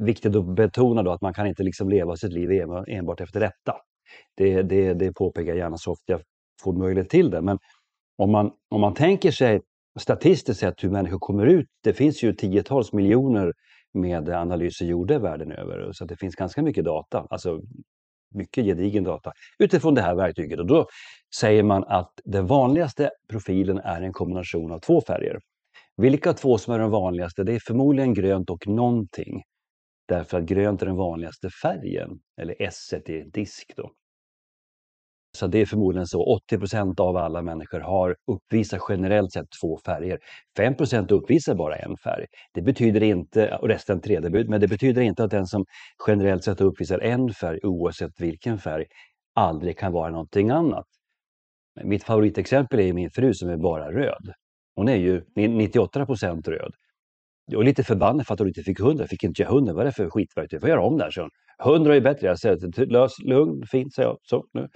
viktigt 0.00 0.36
att 0.36 0.54
betona 0.54 1.02
då 1.02 1.10
att 1.12 1.22
man 1.22 1.34
kan 1.34 1.46
inte 1.46 1.62
liksom 1.62 1.88
leva 1.88 2.16
sitt 2.16 2.32
liv 2.32 2.50
enbart- 2.50 2.88
enbart 2.88 3.20
efter 3.20 3.40
detta. 3.40 3.76
Det, 4.36 4.62
det, 4.62 4.94
det 4.94 5.12
påpekar 5.12 5.48
jag 5.48 5.58
gärna 5.58 5.76
så 5.76 5.92
ofta 5.92 6.12
jag 6.12 6.20
får 6.64 6.72
möjlighet 6.72 7.10
till 7.10 7.30
det. 7.30 7.42
Men 7.42 7.58
om 8.18 8.32
man, 8.32 8.50
om 8.70 8.80
man 8.80 8.94
tänker 8.94 9.30
sig 9.30 9.60
statistiskt 10.00 10.60
sett 10.60 10.84
hur 10.84 10.90
människor 10.90 11.18
kommer 11.18 11.46
ut. 11.46 11.66
Det 11.82 11.92
finns 11.92 12.22
ju 12.22 12.32
tiotals 12.32 12.92
miljoner 12.92 13.52
med 13.94 14.28
analyser 14.28 14.86
gjorda 14.86 15.18
världen 15.18 15.52
över. 15.52 15.92
Så 15.92 16.04
att 16.04 16.08
det 16.08 16.16
finns 16.16 16.34
ganska 16.34 16.62
mycket 16.62 16.84
data, 16.84 17.26
alltså 17.30 17.60
mycket 18.34 18.64
gedigen 18.64 19.04
data 19.04 19.32
utifrån 19.58 19.94
det 19.94 20.02
här 20.02 20.14
verktyget. 20.14 20.58
Och 20.58 20.66
då 20.66 20.86
säger 21.34 21.62
man 21.62 21.84
att 21.84 22.12
den 22.24 22.46
vanligaste 22.46 23.10
profilen 23.30 23.78
är 23.78 24.02
en 24.02 24.12
kombination 24.12 24.72
av 24.72 24.78
två 24.78 25.00
färger. 25.00 25.40
Vilka 25.96 26.32
två 26.32 26.58
som 26.58 26.74
är 26.74 26.78
de 26.78 26.90
vanligaste? 26.90 27.44
Det 27.44 27.54
är 27.54 27.60
förmodligen 27.66 28.14
grönt 28.14 28.50
och 28.50 28.66
någonting. 28.66 29.42
Därför 30.08 30.38
att 30.38 30.44
grönt 30.44 30.82
är 30.82 30.86
den 30.86 30.96
vanligaste 30.96 31.50
färgen, 31.62 32.10
eller 32.40 32.56
S 32.58 32.92
i 33.06 33.30
disk. 33.30 33.72
Då. 33.76 33.90
Så 35.38 35.46
det 35.46 35.58
är 35.60 35.66
förmodligen 35.66 36.06
så. 36.06 36.38
80% 36.50 37.00
av 37.00 37.16
alla 37.16 37.42
människor 37.42 37.80
har 37.80 38.16
uppvisar 38.32 38.80
generellt 38.88 39.32
sett 39.32 39.46
två 39.62 39.78
färger. 39.86 40.18
5% 40.58 41.12
uppvisar 41.12 41.54
bara 41.54 41.76
en 41.76 41.96
färg. 41.96 42.26
Det 42.54 42.62
betyder 42.62 43.02
inte, 43.02 43.56
och 43.56 43.68
resten 43.68 44.00
tre, 44.00 44.20
det- 44.20 44.48
men 44.48 44.60
det 44.60 44.68
betyder 44.68 45.02
inte 45.02 45.24
att 45.24 45.30
den 45.30 45.46
som 45.46 45.64
generellt 46.06 46.44
sett 46.44 46.60
uppvisar 46.60 46.98
en 46.98 47.30
färg, 47.34 47.58
oavsett 47.62 48.20
vilken 48.20 48.58
färg, 48.58 48.84
aldrig 49.34 49.78
kan 49.78 49.92
vara 49.92 50.10
någonting 50.10 50.50
annat. 50.50 50.86
Mitt 51.84 52.04
favoritexempel 52.04 52.80
är 52.80 52.92
min 52.92 53.10
fru 53.10 53.34
som 53.34 53.48
är 53.48 53.56
bara 53.56 53.92
röd. 53.92 54.32
Hon 54.74 54.88
är 54.88 54.96
ju 54.96 55.22
98% 55.36 56.48
röd. 56.48 56.72
Jag 57.46 57.56
var 57.58 57.64
lite 57.64 57.84
förbannad 57.84 58.26
för 58.26 58.34
att 58.34 58.40
hon 58.40 58.48
inte 58.48 58.62
fick 58.62 58.80
100. 58.80 59.06
Fick 59.06 59.24
inte 59.24 59.42
jag 59.42 59.50
100? 59.52 59.72
Vad 59.72 59.80
är 59.82 59.86
det 59.86 59.92
för 59.92 60.10
skitverktyg? 60.10 60.56
Jag 60.56 60.60
får 60.60 60.70
göra 60.70 60.82
om 60.82 60.98
det 60.98 61.04
här, 61.04 61.10
så 61.10 61.28
100 61.64 61.96
är 61.96 62.00
bättre. 62.00 62.26
Jag 62.26 62.38
säger 62.38 62.86
lös, 62.86 63.12
lugn, 63.24 63.66
fint, 63.66 63.94
säger 63.94 64.08
jag. 64.08 64.18
Så, 64.22 64.44
nu. 64.52 64.68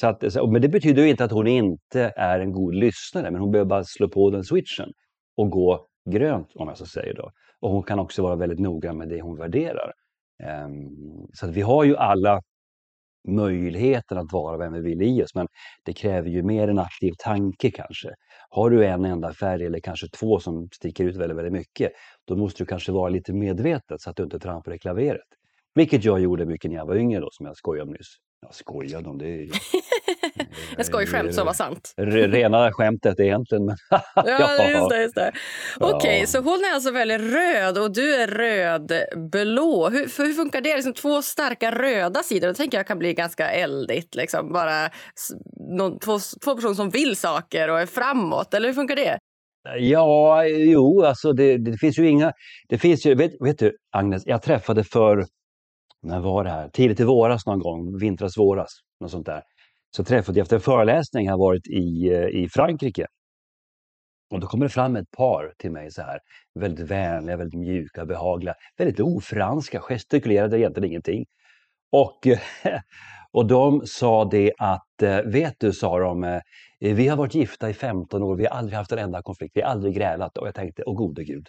Så 0.00 0.06
att, 0.06 0.22
men 0.52 0.62
det 0.62 0.68
betyder 0.68 1.02
ju 1.02 1.10
inte 1.10 1.24
att 1.24 1.32
hon 1.32 1.46
inte 1.46 2.12
är 2.16 2.40
en 2.40 2.52
god 2.52 2.74
lyssnare, 2.74 3.30
men 3.30 3.40
hon 3.40 3.50
behöver 3.50 3.68
bara 3.68 3.84
slå 3.84 4.08
på 4.08 4.30
den 4.30 4.44
switchen 4.44 4.92
och 5.36 5.50
gå 5.50 5.86
grönt, 6.10 6.48
om 6.54 6.68
jag 6.68 6.78
så 6.78 6.86
säger 6.86 7.14
då. 7.14 7.30
Och 7.60 7.70
hon 7.70 7.82
kan 7.82 7.98
också 7.98 8.22
vara 8.22 8.36
väldigt 8.36 8.58
noga 8.58 8.92
med 8.92 9.08
det 9.08 9.20
hon 9.20 9.38
värderar. 9.38 9.92
Ehm, 10.42 10.88
så 11.32 11.46
att 11.46 11.52
vi 11.52 11.60
har 11.60 11.84
ju 11.84 11.96
alla 11.96 12.40
möjligheten 13.28 14.18
att 14.18 14.32
vara 14.32 14.56
vem 14.56 14.72
vi 14.72 14.80
vill 14.80 15.02
i 15.02 15.22
oss, 15.22 15.34
men 15.34 15.46
det 15.84 15.92
kräver 15.92 16.28
ju 16.28 16.42
mer 16.42 16.68
en 16.68 16.78
aktiv 16.78 17.12
tanke 17.18 17.70
kanske. 17.70 18.10
Har 18.50 18.70
du 18.70 18.86
en 18.86 19.04
enda 19.04 19.32
färg 19.32 19.66
eller 19.66 19.80
kanske 19.80 20.08
två 20.08 20.40
som 20.40 20.68
sticker 20.74 21.04
ut 21.04 21.16
väldigt, 21.16 21.38
väldigt 21.38 21.52
mycket, 21.52 21.92
då 22.26 22.36
måste 22.36 22.62
du 22.62 22.66
kanske 22.66 22.92
vara 22.92 23.08
lite 23.08 23.32
medveten 23.32 23.98
så 23.98 24.10
att 24.10 24.16
du 24.16 24.22
inte 24.22 24.38
trampar 24.38 24.74
i 24.74 24.78
klaveret. 24.78 25.28
Vilket 25.74 26.04
jag 26.04 26.20
gjorde 26.20 26.46
mycket 26.46 26.70
när 26.70 26.78
jag 26.78 26.86
var 26.86 26.96
yngre 26.96 27.20
då, 27.20 27.28
som 27.32 27.46
jag 27.46 27.56
skojade 27.56 27.88
om 27.88 27.92
nyss. 27.92 28.16
Jag 28.40 28.54
skojade 28.54 29.08
om 29.08 29.18
det. 29.18 29.48
En 30.76 30.84
skojskämt 30.84 31.34
som 31.34 31.46
var 31.46 31.52
sant. 31.52 31.94
Rena 31.96 32.72
skämtet 32.72 33.20
egentligen. 33.20 33.64
Men 33.66 33.76
ja, 34.14 34.70
just 34.70 34.90
det. 34.90 35.02
Just 35.02 35.14
det. 35.14 35.32
Okej, 35.76 35.96
okay, 35.96 36.20
ja. 36.20 36.26
så 36.26 36.38
hon 36.38 36.64
är 36.64 36.74
alltså 36.74 36.90
väldigt 36.90 37.20
röd 37.20 37.78
och 37.78 37.92
du 37.92 38.14
är 38.14 38.26
rödblå. 38.26 39.88
Hur, 39.88 40.24
hur 40.26 40.32
funkar 40.32 40.60
det? 40.60 40.74
Liksom 40.74 40.94
två 40.94 41.22
starka 41.22 41.70
röda 41.70 42.22
sidor. 42.22 42.48
Då 42.48 42.54
tänker 42.54 42.78
jag 42.78 42.86
kan 42.86 42.98
bli 42.98 43.14
ganska 43.14 43.50
eldigt. 43.50 44.14
Liksom. 44.14 44.52
Bara 44.52 44.90
någon, 45.76 45.98
två, 45.98 46.18
två 46.44 46.54
personer 46.54 46.74
som 46.74 46.90
vill 46.90 47.16
saker 47.16 47.70
och 47.70 47.80
är 47.80 47.86
framåt. 47.86 48.54
Eller 48.54 48.68
hur 48.68 48.74
funkar 48.74 48.96
det? 48.96 49.18
Ja, 49.78 50.44
jo, 50.46 51.04
alltså 51.04 51.32
det, 51.32 51.58
det 51.58 51.78
finns 51.78 51.98
ju 51.98 52.08
inga... 52.08 52.32
Det 52.68 52.78
finns 52.78 53.06
ju, 53.06 53.14
vet, 53.14 53.32
vet 53.40 53.58
du, 53.58 53.76
Agnes, 53.92 54.22
jag 54.26 54.42
träffade 54.42 54.84
för 54.84 55.24
när 56.02 56.20
var 56.20 56.44
det 56.44 56.50
här? 56.50 56.68
Tidigt 56.68 57.00
i 57.00 57.04
våras 57.04 57.46
någon 57.46 57.58
gång, 57.58 57.98
vintras, 57.98 58.38
våras, 58.38 58.70
något 59.00 59.10
sånt 59.10 59.26
där. 59.26 59.42
Så 59.96 60.04
träffade 60.04 60.38
jag 60.38 60.44
efter 60.44 60.56
en 60.56 60.62
föreläsning, 60.62 61.26
jag 61.26 61.38
varit 61.38 61.66
i, 61.66 62.08
eh, 62.12 62.26
i 62.26 62.48
Frankrike. 62.48 63.06
Och 64.30 64.40
då 64.40 64.46
kommer 64.46 64.64
det 64.64 64.70
fram 64.70 64.96
ett 64.96 65.10
par 65.10 65.52
till 65.58 65.72
mig 65.72 65.90
så 65.90 66.02
här, 66.02 66.18
väldigt 66.54 66.90
vänliga, 66.90 67.36
väldigt 67.36 67.60
mjuka, 67.60 68.06
behagliga, 68.06 68.54
väldigt 68.76 69.00
ofranska, 69.00 69.80
gestikulerade 69.80 70.58
egentligen 70.58 70.90
ingenting. 70.90 71.24
Och, 71.92 72.26
och 73.32 73.46
de 73.46 73.86
sa 73.86 74.24
det 74.24 74.52
att, 74.58 75.02
eh, 75.02 75.20
vet 75.20 75.54
du, 75.58 75.72
sa 75.72 75.98
de, 75.98 76.24
eh, 76.24 76.40
vi 76.80 77.08
har 77.08 77.16
varit 77.16 77.34
gifta 77.34 77.70
i 77.70 77.74
15 77.74 78.22
år, 78.22 78.36
vi 78.36 78.46
har 78.46 78.56
aldrig 78.56 78.76
haft 78.78 78.92
en 78.92 78.98
enda 78.98 79.22
konflikt, 79.22 79.56
vi 79.56 79.62
har 79.62 79.68
aldrig 79.70 79.94
grälat. 79.94 80.38
Och 80.38 80.46
jag 80.46 80.54
tänkte, 80.54 80.82
åh 80.86 80.96
gode 80.96 81.24
gud, 81.24 81.48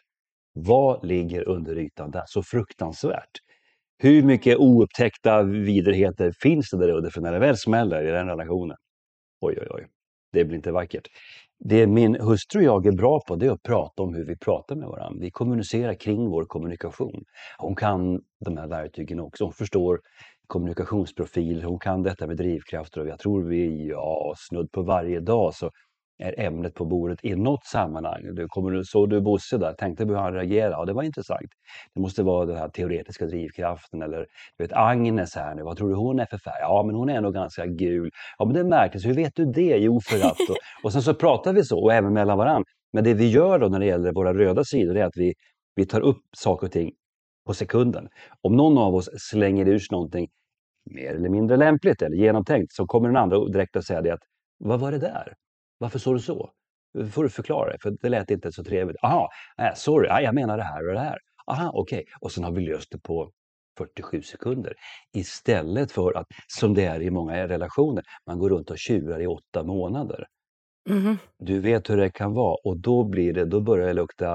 vad 0.53 1.05
ligger 1.05 1.47
under 1.47 1.77
ytan 1.77 2.11
där? 2.11 2.23
Så 2.27 2.43
fruktansvärt 2.43 3.39
hur 4.01 4.23
mycket 4.23 4.57
oupptäckta 4.57 5.43
vidrigheter 5.43 6.33
finns 6.41 6.69
det 6.69 6.77
där 6.77 6.89
under 6.89 7.09
för 7.09 7.21
när 7.21 7.31
det 7.31 7.39
väl 7.39 7.57
smäller 7.57 8.03
i 8.03 8.11
den 8.11 8.27
relationen? 8.27 8.77
Oj, 9.41 9.57
oj, 9.61 9.67
oj. 9.69 9.87
Det 10.33 10.45
blir 10.45 10.57
inte 10.57 10.71
vackert. 10.71 11.07
Det 11.65 11.87
min 11.87 12.15
hustru 12.15 12.59
och 12.59 12.65
jag 12.65 12.85
är 12.85 12.91
bra 12.91 13.21
på 13.27 13.35
det 13.35 13.45
är 13.45 13.51
att 13.51 13.63
prata 13.63 14.03
om 14.03 14.13
hur 14.13 14.25
vi 14.25 14.37
pratar 14.37 14.75
med 14.75 14.87
varandra. 14.87 15.19
Vi 15.21 15.31
kommunicerar 15.31 15.93
kring 15.93 16.29
vår 16.29 16.45
kommunikation. 16.45 17.23
Hon 17.57 17.75
kan 17.75 18.21
de 18.45 18.57
här 18.57 18.67
verktygen 18.67 19.19
också. 19.19 19.43
Hon 19.43 19.53
förstår 19.53 19.99
kommunikationsprofil, 20.47 21.63
hon 21.63 21.79
kan 21.79 22.03
detta 22.03 22.27
med 22.27 22.37
drivkrafter 22.37 23.01
och 23.01 23.07
jag 23.07 23.19
tror 23.19 23.43
vi, 23.43 23.87
ja, 23.87 24.33
snudd 24.37 24.71
på 24.71 24.81
varje 24.81 25.19
dag 25.19 25.53
så 25.55 25.71
är 26.19 26.39
ämnet 26.39 26.73
på 26.73 26.85
bordet 26.85 27.19
i 27.25 27.35
något 27.35 27.65
sammanhang. 27.65 28.35
Du 28.35 28.47
kommer, 28.47 28.83
såg 28.83 29.09
du 29.09 29.21
Bosse 29.21 29.57
där? 29.57 29.73
Tänkte 29.73 30.05
hur 30.05 30.15
han 30.15 30.33
reagerade? 30.33 30.71
Ja, 30.71 30.85
det 30.85 30.93
var 30.93 31.03
intressant. 31.03 31.51
Det 31.93 32.01
måste 32.01 32.23
vara 32.23 32.45
den 32.45 32.57
här 32.57 32.69
teoretiska 32.69 33.25
drivkraften 33.25 34.01
eller 34.01 34.17
du 34.57 34.63
vet 34.63 34.73
Agnes 34.73 35.35
här 35.35 35.55
nu, 35.55 35.63
vad 35.63 35.77
tror 35.77 35.89
du 35.89 35.95
hon 35.95 36.19
är 36.19 36.25
för 36.25 36.37
färg? 36.37 36.59
Ja, 36.61 36.83
men 36.83 36.95
hon 36.95 37.09
är 37.09 37.21
nog 37.21 37.33
ganska 37.33 37.65
gul. 37.65 38.09
Ja, 38.37 38.45
men 38.45 38.53
det 38.53 38.63
märktes. 38.63 39.05
Hur 39.05 39.13
vet 39.13 39.35
du 39.35 39.45
det? 39.45 39.77
Jo, 39.77 39.99
för 40.01 40.17
att... 40.27 40.49
Och, 40.49 40.57
och 40.83 40.93
sen 40.93 41.01
så 41.01 41.13
pratar 41.13 41.53
vi 41.53 41.63
så 41.63 41.79
och 41.79 41.93
även 41.93 42.13
mellan 42.13 42.37
varandra. 42.37 42.65
Men 42.93 43.03
det 43.03 43.13
vi 43.13 43.29
gör 43.29 43.59
då 43.59 43.67
när 43.67 43.79
det 43.79 43.85
gäller 43.85 44.13
våra 44.13 44.33
röda 44.33 44.63
sidor 44.63 44.97
är 44.97 45.05
att 45.05 45.17
vi, 45.17 45.33
vi 45.75 45.85
tar 45.85 46.01
upp 46.01 46.21
saker 46.37 46.67
och 46.67 46.71
ting 46.71 46.91
på 47.45 47.53
sekunden. 47.53 48.07
Om 48.41 48.55
någon 48.55 48.77
av 48.77 48.95
oss 48.95 49.09
slänger 49.17 49.67
ur 49.67 49.79
sig 49.79 49.87
någonting 49.91 50.27
mer 50.95 51.15
eller 51.15 51.29
mindre 51.29 51.57
lämpligt 51.57 52.01
eller 52.01 52.17
genomtänkt 52.17 52.73
så 52.73 52.87
kommer 52.87 53.07
den 53.07 53.17
andra 53.17 53.45
direkt 53.45 53.75
att 53.75 53.85
säga 53.85 54.01
det 54.01 54.13
att 54.13 54.23
vad 54.57 54.79
var 54.79 54.91
det 54.91 54.97
där? 54.97 55.33
Varför 55.79 55.99
sa 55.99 56.13
du 56.13 56.19
så? 56.19 56.51
får 57.11 57.23
du 57.23 57.29
förklara 57.29 57.71
det, 57.71 57.77
för 57.81 57.97
det 58.01 58.09
lät 58.09 58.31
inte 58.31 58.51
så 58.51 58.63
trevligt. 58.63 58.97
Aha, 59.03 59.29
äh, 59.61 59.73
sorry, 59.75 60.23
jag 60.23 60.35
menar 60.35 60.57
det 60.57 60.63
här 60.63 60.87
och 60.87 60.93
det 60.93 60.99
här. 60.99 61.17
Aha, 61.47 61.71
okej. 61.73 61.99
Okay. 61.99 62.05
Och 62.21 62.31
sen 62.31 62.43
har 62.43 62.51
vi 62.51 62.61
löst 62.61 62.91
det 62.91 62.99
på 62.99 63.31
47 63.77 64.21
sekunder. 64.21 64.73
Istället 65.17 65.91
för 65.91 66.17
att, 66.17 66.27
som 66.47 66.73
det 66.73 66.85
är 66.85 67.01
i 67.01 67.09
många 67.09 67.47
relationer, 67.47 68.03
man 68.27 68.39
går 68.39 68.49
runt 68.49 68.69
och 68.69 68.77
tjurar 68.77 69.21
i 69.21 69.27
åtta 69.27 69.63
månader. 69.63 70.25
Mm. 70.89 71.17
Du 71.39 71.59
vet 71.59 71.89
hur 71.89 71.97
det 71.97 72.09
kan 72.09 72.33
vara 72.33 72.55
och 72.63 72.77
då, 72.77 73.03
blir 73.03 73.33
det, 73.33 73.45
då 73.45 73.61
börjar 73.61 73.87
det 73.87 73.93
lukta 73.93 74.29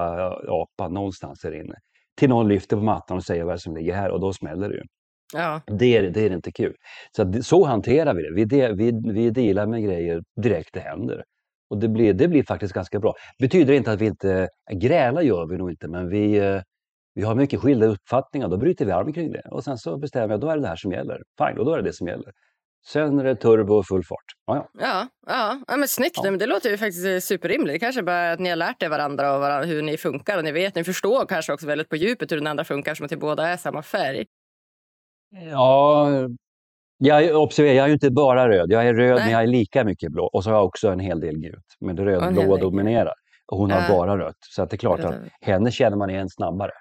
apa 0.47 0.87
någonstans 0.89 1.43
här 1.43 1.51
inne. 1.51 1.75
Till 2.17 2.29
någon 2.29 2.47
lyfter 2.47 2.77
på 2.77 2.83
mattan 2.83 3.17
och 3.17 3.23
säger 3.23 3.43
vad 3.43 3.61
som 3.61 3.75
ligger 3.75 3.93
här 3.95 4.11
och 4.11 4.19
då 4.19 4.33
smäller 4.33 4.69
det 4.69 4.75
ju. 4.75 4.83
Ja. 5.33 5.61
Det, 5.67 5.97
är, 5.97 6.09
det 6.09 6.21
är 6.21 6.31
inte 6.31 6.51
kul. 6.51 6.75
Så, 7.11 7.43
så 7.43 7.65
hanterar 7.65 8.13
vi 8.13 8.23
det. 8.23 8.33
Vi, 8.35 8.45
de, 8.45 8.73
vi, 8.73 9.13
vi 9.13 9.29
delar 9.29 9.67
med 9.67 9.83
grejer 9.83 10.23
direkt 10.41 10.73
det 10.73 10.79
händer. 10.79 11.23
Och 11.69 11.77
det 11.77 11.87
blir, 11.87 12.13
det 12.13 12.27
blir 12.27 12.43
faktiskt 12.43 12.73
ganska 12.73 12.99
bra. 12.99 13.13
Betyder 13.39 13.73
inte 13.73 13.91
att 13.91 14.01
vi 14.01 14.05
inte 14.05 14.49
grälar, 14.73 15.21
gör 15.21 15.45
vi 15.45 15.57
nog 15.57 15.71
inte, 15.71 15.87
men 15.87 16.09
vi, 16.09 16.37
eh, 16.37 16.61
vi 17.13 17.23
har 17.23 17.35
mycket 17.35 17.59
skilda 17.59 17.85
uppfattningar. 17.85 18.47
Då 18.47 18.57
bryter 18.57 18.85
vi 18.85 18.91
arm 18.91 19.13
kring 19.13 19.31
det 19.31 19.41
och 19.51 19.63
sen 19.63 19.77
så 19.77 19.97
bestämmer 19.97 20.29
jag, 20.29 20.39
då 20.39 20.49
är 20.49 20.55
det 20.55 20.61
det 20.61 20.67
här 20.67 20.75
som 20.75 20.91
gäller. 20.91 21.21
Fine, 21.37 21.59
och 21.59 21.65
då 21.65 21.73
är 21.73 21.77
det 21.77 21.83
det 21.83 21.93
som 21.93 22.07
gäller. 22.07 22.31
Sen 22.87 23.19
är 23.19 23.23
det 23.23 23.35
turbo 23.35 23.73
och 23.73 23.87
full 23.87 24.03
fart. 24.03 24.19
Ja, 24.45 24.69
ja. 24.79 25.07
ja, 25.27 25.61
ja. 25.67 25.77
men 25.77 25.87
snyggt. 25.87 26.19
Ja. 26.23 26.31
Men 26.31 26.39
det 26.39 26.45
låter 26.45 26.69
ju 26.69 26.77
faktiskt 26.77 27.05
eh, 27.05 27.19
superrimligt. 27.19 27.73
Det 27.73 27.79
kanske 27.79 28.03
bara 28.03 28.31
att 28.31 28.39
ni 28.39 28.49
har 28.49 28.55
lärt 28.55 28.83
er 28.83 28.89
varandra 28.89 29.35
och 29.35 29.41
varandra, 29.41 29.65
hur 29.65 29.81
ni 29.81 29.97
funkar. 29.97 30.37
Och 30.37 30.43
ni 30.43 30.51
vet, 30.51 30.75
ni 30.75 30.83
förstår 30.83 31.25
kanske 31.25 31.53
också 31.53 31.67
väldigt 31.67 31.89
på 31.89 31.95
djupet 31.95 32.31
hur 32.31 32.37
den 32.37 32.47
andra 32.47 32.63
funkar 32.63 32.95
som 32.95 33.05
att 33.05 33.11
ni 33.11 33.17
båda 33.17 33.47
är 33.47 33.57
samma 33.57 33.81
färg. 33.81 34.25
Ja, 35.51 36.09
jag 36.97 37.41
observerar, 37.41 37.73
jag 37.73 37.83
är 37.83 37.87
ju 37.87 37.93
inte 37.93 38.11
bara 38.11 38.49
röd. 38.49 38.71
Jag 38.71 38.87
är 38.87 38.93
röd, 38.93 39.15
Nej. 39.15 39.23
men 39.23 39.31
jag 39.31 39.43
är 39.43 39.47
lika 39.47 39.83
mycket 39.83 40.11
blå. 40.11 40.25
Och 40.25 40.43
så 40.43 40.49
har 40.49 40.57
jag 40.57 40.65
också 40.65 40.89
en 40.89 40.99
hel 40.99 41.19
del 41.19 41.35
gult. 41.35 41.65
Men 41.79 41.95
det 41.95 42.05
rödblå 42.05 42.57
dominerar. 42.57 43.13
Och 43.51 43.57
hon 43.57 43.69
ja. 43.69 43.75
har 43.75 43.97
bara 43.97 44.17
rött. 44.17 44.37
Så 44.39 44.65
det 44.65 44.75
är 44.75 44.77
klart 44.77 44.99
att 44.99 45.15
henne 45.41 45.71
känner 45.71 45.97
man 45.97 46.09
igen 46.09 46.29
snabbare. 46.29 46.71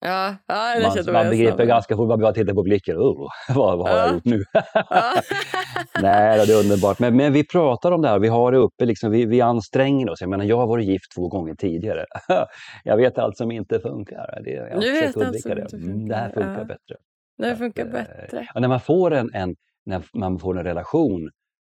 Ja, 0.00 0.36
ja, 0.46 0.74
det 0.74 0.82
man, 0.82 1.12
man 1.12 1.30
begriper 1.30 1.50
snabbare. 1.50 1.66
ganska 1.66 1.96
fort, 1.96 2.08
man 2.08 2.20
bara 2.20 2.32
tittar 2.32 2.54
på 2.54 2.62
blicken. 2.62 2.96
Oh, 2.96 3.28
vad, 3.54 3.78
vad 3.78 3.88
har 3.88 3.98
jag 3.98 4.12
gjort 4.12 4.24
nu? 4.24 4.44
Nej, 6.02 6.46
det 6.46 6.52
är 6.52 6.60
underbart. 6.60 6.98
Men, 6.98 7.16
men 7.16 7.32
vi 7.32 7.46
pratar 7.46 7.92
om 7.92 8.02
det 8.02 8.08
här, 8.08 8.18
vi 8.18 8.28
har 8.28 8.52
det 8.52 8.58
uppe, 8.58 8.84
liksom, 8.84 9.10
vi, 9.10 9.26
vi 9.26 9.40
anstränger 9.40 10.10
oss. 10.10 10.20
Jag 10.20 10.30
menar, 10.30 10.44
jag 10.44 10.56
har 10.56 10.66
varit 10.66 10.86
gift 10.86 11.14
två 11.16 11.28
gånger 11.28 11.54
tidigare. 11.54 12.04
jag 12.84 12.96
vet 12.96 13.18
allt 13.18 13.36
som 13.36 13.50
inte 13.50 13.80
funkar. 13.80 14.40
Det, 14.44 14.50
jag 14.50 14.80
du 14.80 14.92
vet 14.92 15.04
allt 15.04 15.12
som 15.12 15.22
inte 15.22 15.42
funkar. 15.42 15.74
Mm, 15.74 16.08
det 16.08 16.14
här 16.14 16.30
funkar 16.30 16.64
bättre. 16.64 16.96
Det 17.38 17.56
funkar 17.56 17.82
att, 17.82 17.88
eh, 17.88 17.92
bättre. 17.92 18.46
när 18.54 18.68
man 18.68 18.80
får 18.80 19.14
en, 19.14 19.34
en, 19.34 19.56
när 19.84 20.04
man 20.14 20.38
får 20.38 20.58
en 20.58 20.64
relation 20.64 21.30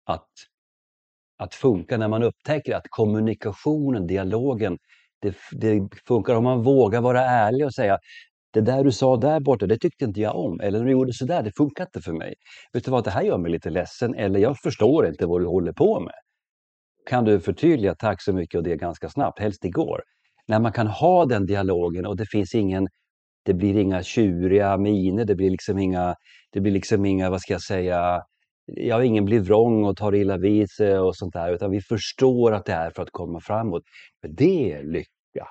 att, 0.05 0.29
att 1.39 1.55
funka, 1.55 1.97
när 1.97 2.09
man 2.09 2.23
upptäcker 2.23 2.75
att 2.75 2.87
kommunikationen, 2.91 4.07
dialogen, 4.07 4.79
det, 5.21 5.37
det 5.53 5.89
funkar 6.07 6.35
om 6.35 6.45
man 6.45 6.63
vågar 6.63 7.01
vara 7.01 7.21
ärlig 7.21 7.67
och 7.67 7.75
säga 7.75 7.99
det 8.51 8.61
där 8.61 8.85
du 8.85 8.93
sa 8.93 9.17
där 9.17 9.41
borta, 9.41 9.67
det 9.67 9.79
tyckte 9.79 10.05
inte 10.05 10.21
jag 10.21 10.37
om. 10.37 10.61
Eller 10.61 10.79
när 10.79 10.87
du 10.87 10.93
gjorde 10.93 11.13
så 11.13 11.25
där, 11.25 11.43
det 11.43 11.53
funkar 11.57 11.85
inte 11.85 12.01
för 12.01 12.13
mig. 12.13 12.35
Vet 12.73 12.85
du 12.85 12.91
vad, 12.91 13.05
det 13.05 13.11
här 13.11 13.23
gör 13.23 13.39
mig 13.39 13.51
lite 13.51 13.71
ledsen. 13.71 14.15
Eller 14.15 14.41
jag 14.41 14.59
förstår 14.59 15.07
inte 15.07 15.27
vad 15.27 15.41
du 15.41 15.47
håller 15.47 15.73
på 15.73 16.01
med. 16.01 16.15
Kan 17.07 17.25
du 17.25 17.41
förtydliga, 17.41 17.95
tack 17.95 18.23
så 18.23 18.33
mycket 18.33 18.59
och 18.59 18.65
det 18.65 18.77
ganska 18.77 19.09
snabbt, 19.09 19.39
helst 19.41 19.65
igår. 19.65 20.03
När 20.47 20.61
man 20.61 20.73
kan 20.73 20.87
ha 20.87 21.27
den 21.27 21.47
dialogen 21.47 22.07
och 22.07 22.17
det 22.17 22.27
finns 22.27 22.55
ingen 22.55 22.89
det 23.49 23.55
blir 23.55 23.77
inga 23.77 24.03
tjuriga 24.03 24.77
miner, 24.77 25.25
det 25.25 25.35
blir 25.35 25.51
liksom 25.51 25.79
inga, 25.79 26.15
det 26.53 26.61
blir 26.61 26.73
liksom 26.73 27.05
inga, 27.05 27.31
vad 27.31 27.41
ska 27.41 27.53
jag 27.53 27.63
säga, 27.63 28.23
ja, 28.67 29.05
ingen 29.05 29.25
blir 29.25 29.41
vrång 29.41 29.85
och 29.85 29.97
tar 29.97 30.15
illa 30.15 30.37
vid 30.37 30.71
sig 30.71 30.99
och 30.99 31.17
sånt 31.17 31.33
där, 31.33 31.53
utan 31.53 31.71
vi 31.71 31.81
förstår 31.81 32.53
att 32.53 32.65
det 32.65 32.73
är 32.73 32.91
för 32.91 33.03
att 33.03 33.11
komma 33.11 33.41
framåt. 33.41 33.83
För 34.21 34.29
det 34.29 34.73
är 34.73 34.83
lycka. 34.83 35.49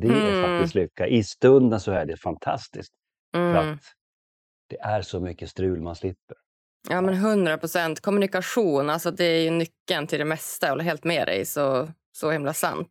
Det 0.00 0.06
är 0.06 0.30
mm. 0.30 0.42
faktiskt 0.42 0.74
lycka. 0.74 1.06
I 1.06 1.24
stunden 1.24 1.80
så 1.80 1.92
är 1.92 2.06
det 2.06 2.16
fantastiskt. 2.16 2.92
Mm. 3.36 3.52
För 3.52 3.72
att 3.72 3.80
det 4.70 4.78
är 4.80 5.02
så 5.02 5.20
mycket 5.20 5.50
strul 5.50 5.82
man 5.82 5.96
slipper. 5.96 6.36
Ja, 6.90 7.00
men 7.00 7.14
100 7.14 7.58
procent. 7.58 8.00
Kommunikation, 8.00 8.90
alltså 8.90 9.10
det 9.10 9.24
är 9.24 9.40
ju 9.40 9.50
nyckeln 9.50 10.06
till 10.06 10.18
det 10.18 10.24
mesta. 10.24 10.66
Jag 10.66 10.72
håller 10.72 10.84
helt 10.84 11.04
med 11.04 11.26
dig. 11.26 11.44
Så 11.44 11.88
så 12.18 12.30
himla 12.30 12.52
sant. 12.52 12.88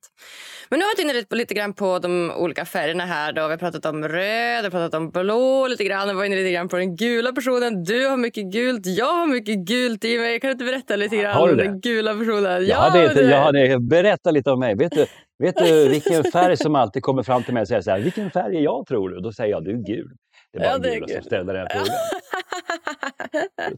Men 0.69 0.79
nu 0.79 0.85
har 0.85 0.89
vi 0.89 1.03
varit 1.03 1.03
inne 1.03 1.13
lite, 1.13 1.35
lite 1.35 1.53
grann 1.53 1.73
på 1.73 1.99
de 1.99 2.31
olika 2.37 2.65
färgerna 2.65 3.05
här. 3.05 3.33
Då. 3.33 3.47
Vi 3.47 3.49
har 3.49 3.57
pratat 3.57 3.85
om 3.85 4.07
röd, 4.07 4.61
vi 4.61 4.63
har 4.63 4.69
pratat 4.69 4.93
om 4.93 5.09
blå 5.09 5.67
lite 5.67 5.83
grann. 5.83 6.07
Vi 6.07 6.13
var 6.13 6.25
inne 6.25 6.35
lite 6.35 6.51
grann 6.51 6.67
på 6.67 6.77
den 6.77 6.95
gula 6.95 7.31
personen. 7.31 7.83
Du 7.83 8.07
har 8.07 8.17
mycket 8.17 8.51
gult, 8.51 8.85
jag 8.85 9.13
har 9.13 9.27
mycket 9.27 9.57
gult 9.57 10.05
i 10.05 10.17
mig. 10.17 10.39
Kan 10.39 10.47
du 10.47 10.51
inte 10.51 10.65
berätta 10.65 10.95
lite 10.95 11.17
grann 11.17 11.49
om 11.49 11.57
den 11.57 11.81
gula 11.81 12.13
personen? 12.13 12.65
Ja, 12.65 12.89
det, 12.89 13.13
det. 13.13 13.21
Ja, 13.21 13.51
det, 13.51 13.79
berätta 13.79 14.31
lite 14.31 14.51
om 14.51 14.59
mig. 14.59 14.75
Vet 14.75 14.91
du, 14.91 15.05
vet 15.39 15.55
du 15.57 15.89
vilken 15.97 16.23
färg 16.23 16.57
som 16.57 16.75
alltid 16.75 17.03
kommer 17.03 17.23
fram 17.23 17.43
till 17.43 17.53
mig 17.53 17.61
och 17.61 17.67
säger 17.67 17.81
så 17.81 17.91
här, 17.91 17.99
vilken 17.99 18.31
färg 18.31 18.57
är 18.57 18.61
jag 18.61 18.85
tror 18.87 19.09
du? 19.09 19.19
Då 19.19 19.31
säger 19.31 19.51
jag, 19.51 19.63
du 19.63 19.71
är 19.71 19.85
gul. 19.85 20.11
Det 20.53 20.57
är 20.57 20.61
bara 20.63 20.71
ja, 20.71 20.77
det 20.77 20.89
är 20.89 20.99
gula 20.99 21.07
som 21.07 21.23
ställer 21.23 21.53
den 21.53 21.67
frågan. 21.71 21.87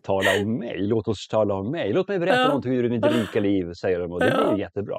tala 0.04 0.42
om 0.42 0.60
mig, 0.60 0.76
låt 0.78 1.08
oss 1.08 1.28
tala 1.28 1.54
om 1.54 1.72
mig. 1.72 1.94
Låt 1.94 2.08
mig 2.08 2.20
berätta 2.20 2.40
ja. 2.40 2.48
någonting 2.48 2.74
ur 2.74 2.90
mitt 2.90 3.06
rika 3.06 3.40
liv, 3.40 3.74
säger 3.74 4.00
de 4.00 4.12
och 4.12 4.20
det 4.20 4.32
blir 4.32 4.60
jättebra. 4.60 4.98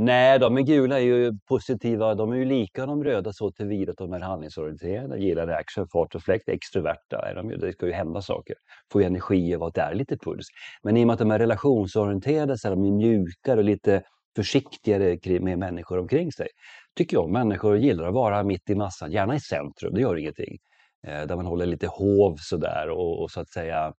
Nej, 0.00 0.38
de 0.38 0.56
är 0.56 0.62
gula 0.62 0.98
är 0.98 1.04
ju 1.04 1.32
positiva. 1.48 2.14
De 2.14 2.32
är 2.32 2.36
ju 2.36 2.44
lika 2.44 2.86
de 2.86 3.04
röda 3.04 3.32
så 3.32 3.50
tillvida 3.50 3.92
att 3.92 3.98
de 3.98 4.12
är 4.12 4.20
handlingsorienterade, 4.20 5.18
gillar 5.18 5.48
action, 5.48 5.88
fart 5.88 6.14
och 6.14 6.22
fläkt, 6.22 6.48
extroverta 6.48 7.28
är 7.30 7.34
de 7.34 7.50
ju. 7.50 7.56
Det 7.56 7.72
ska 7.72 7.86
ju 7.86 7.92
hända 7.92 8.22
saker. 8.22 8.56
Får 8.92 9.02
ju 9.02 9.06
energi 9.06 9.54
av 9.54 9.62
att 9.62 9.74
det 9.74 9.80
är 9.80 9.94
lite 9.94 10.18
puls. 10.18 10.46
Men 10.82 10.96
i 10.96 11.02
och 11.02 11.06
med 11.06 11.14
att 11.14 11.18
de 11.18 11.30
är 11.30 11.38
relationsorienterade 11.38 12.58
så 12.58 12.68
är 12.68 12.70
de 12.70 12.84
ju 12.84 12.92
mjukare 12.92 13.58
och 13.58 13.64
lite 13.64 14.02
försiktigare 14.36 15.40
med 15.40 15.58
människor 15.58 15.98
omkring 15.98 16.32
sig. 16.32 16.48
Tycker 16.96 17.16
jag. 17.16 17.30
Människor 17.30 17.76
gillar 17.76 18.08
att 18.08 18.14
vara 18.14 18.42
mitt 18.42 18.70
i 18.70 18.74
massan, 18.74 19.12
gärna 19.12 19.34
i 19.34 19.40
centrum, 19.40 19.94
det 19.94 20.00
gör 20.00 20.16
ingenting. 20.16 20.58
Eh, 21.06 21.26
där 21.26 21.36
man 21.36 21.46
håller 21.46 21.66
lite 21.66 21.86
hov 21.86 22.36
sådär 22.38 22.90
och, 22.90 23.22
och 23.22 23.30
så 23.30 23.40
att 23.40 23.48
säga 23.48 23.92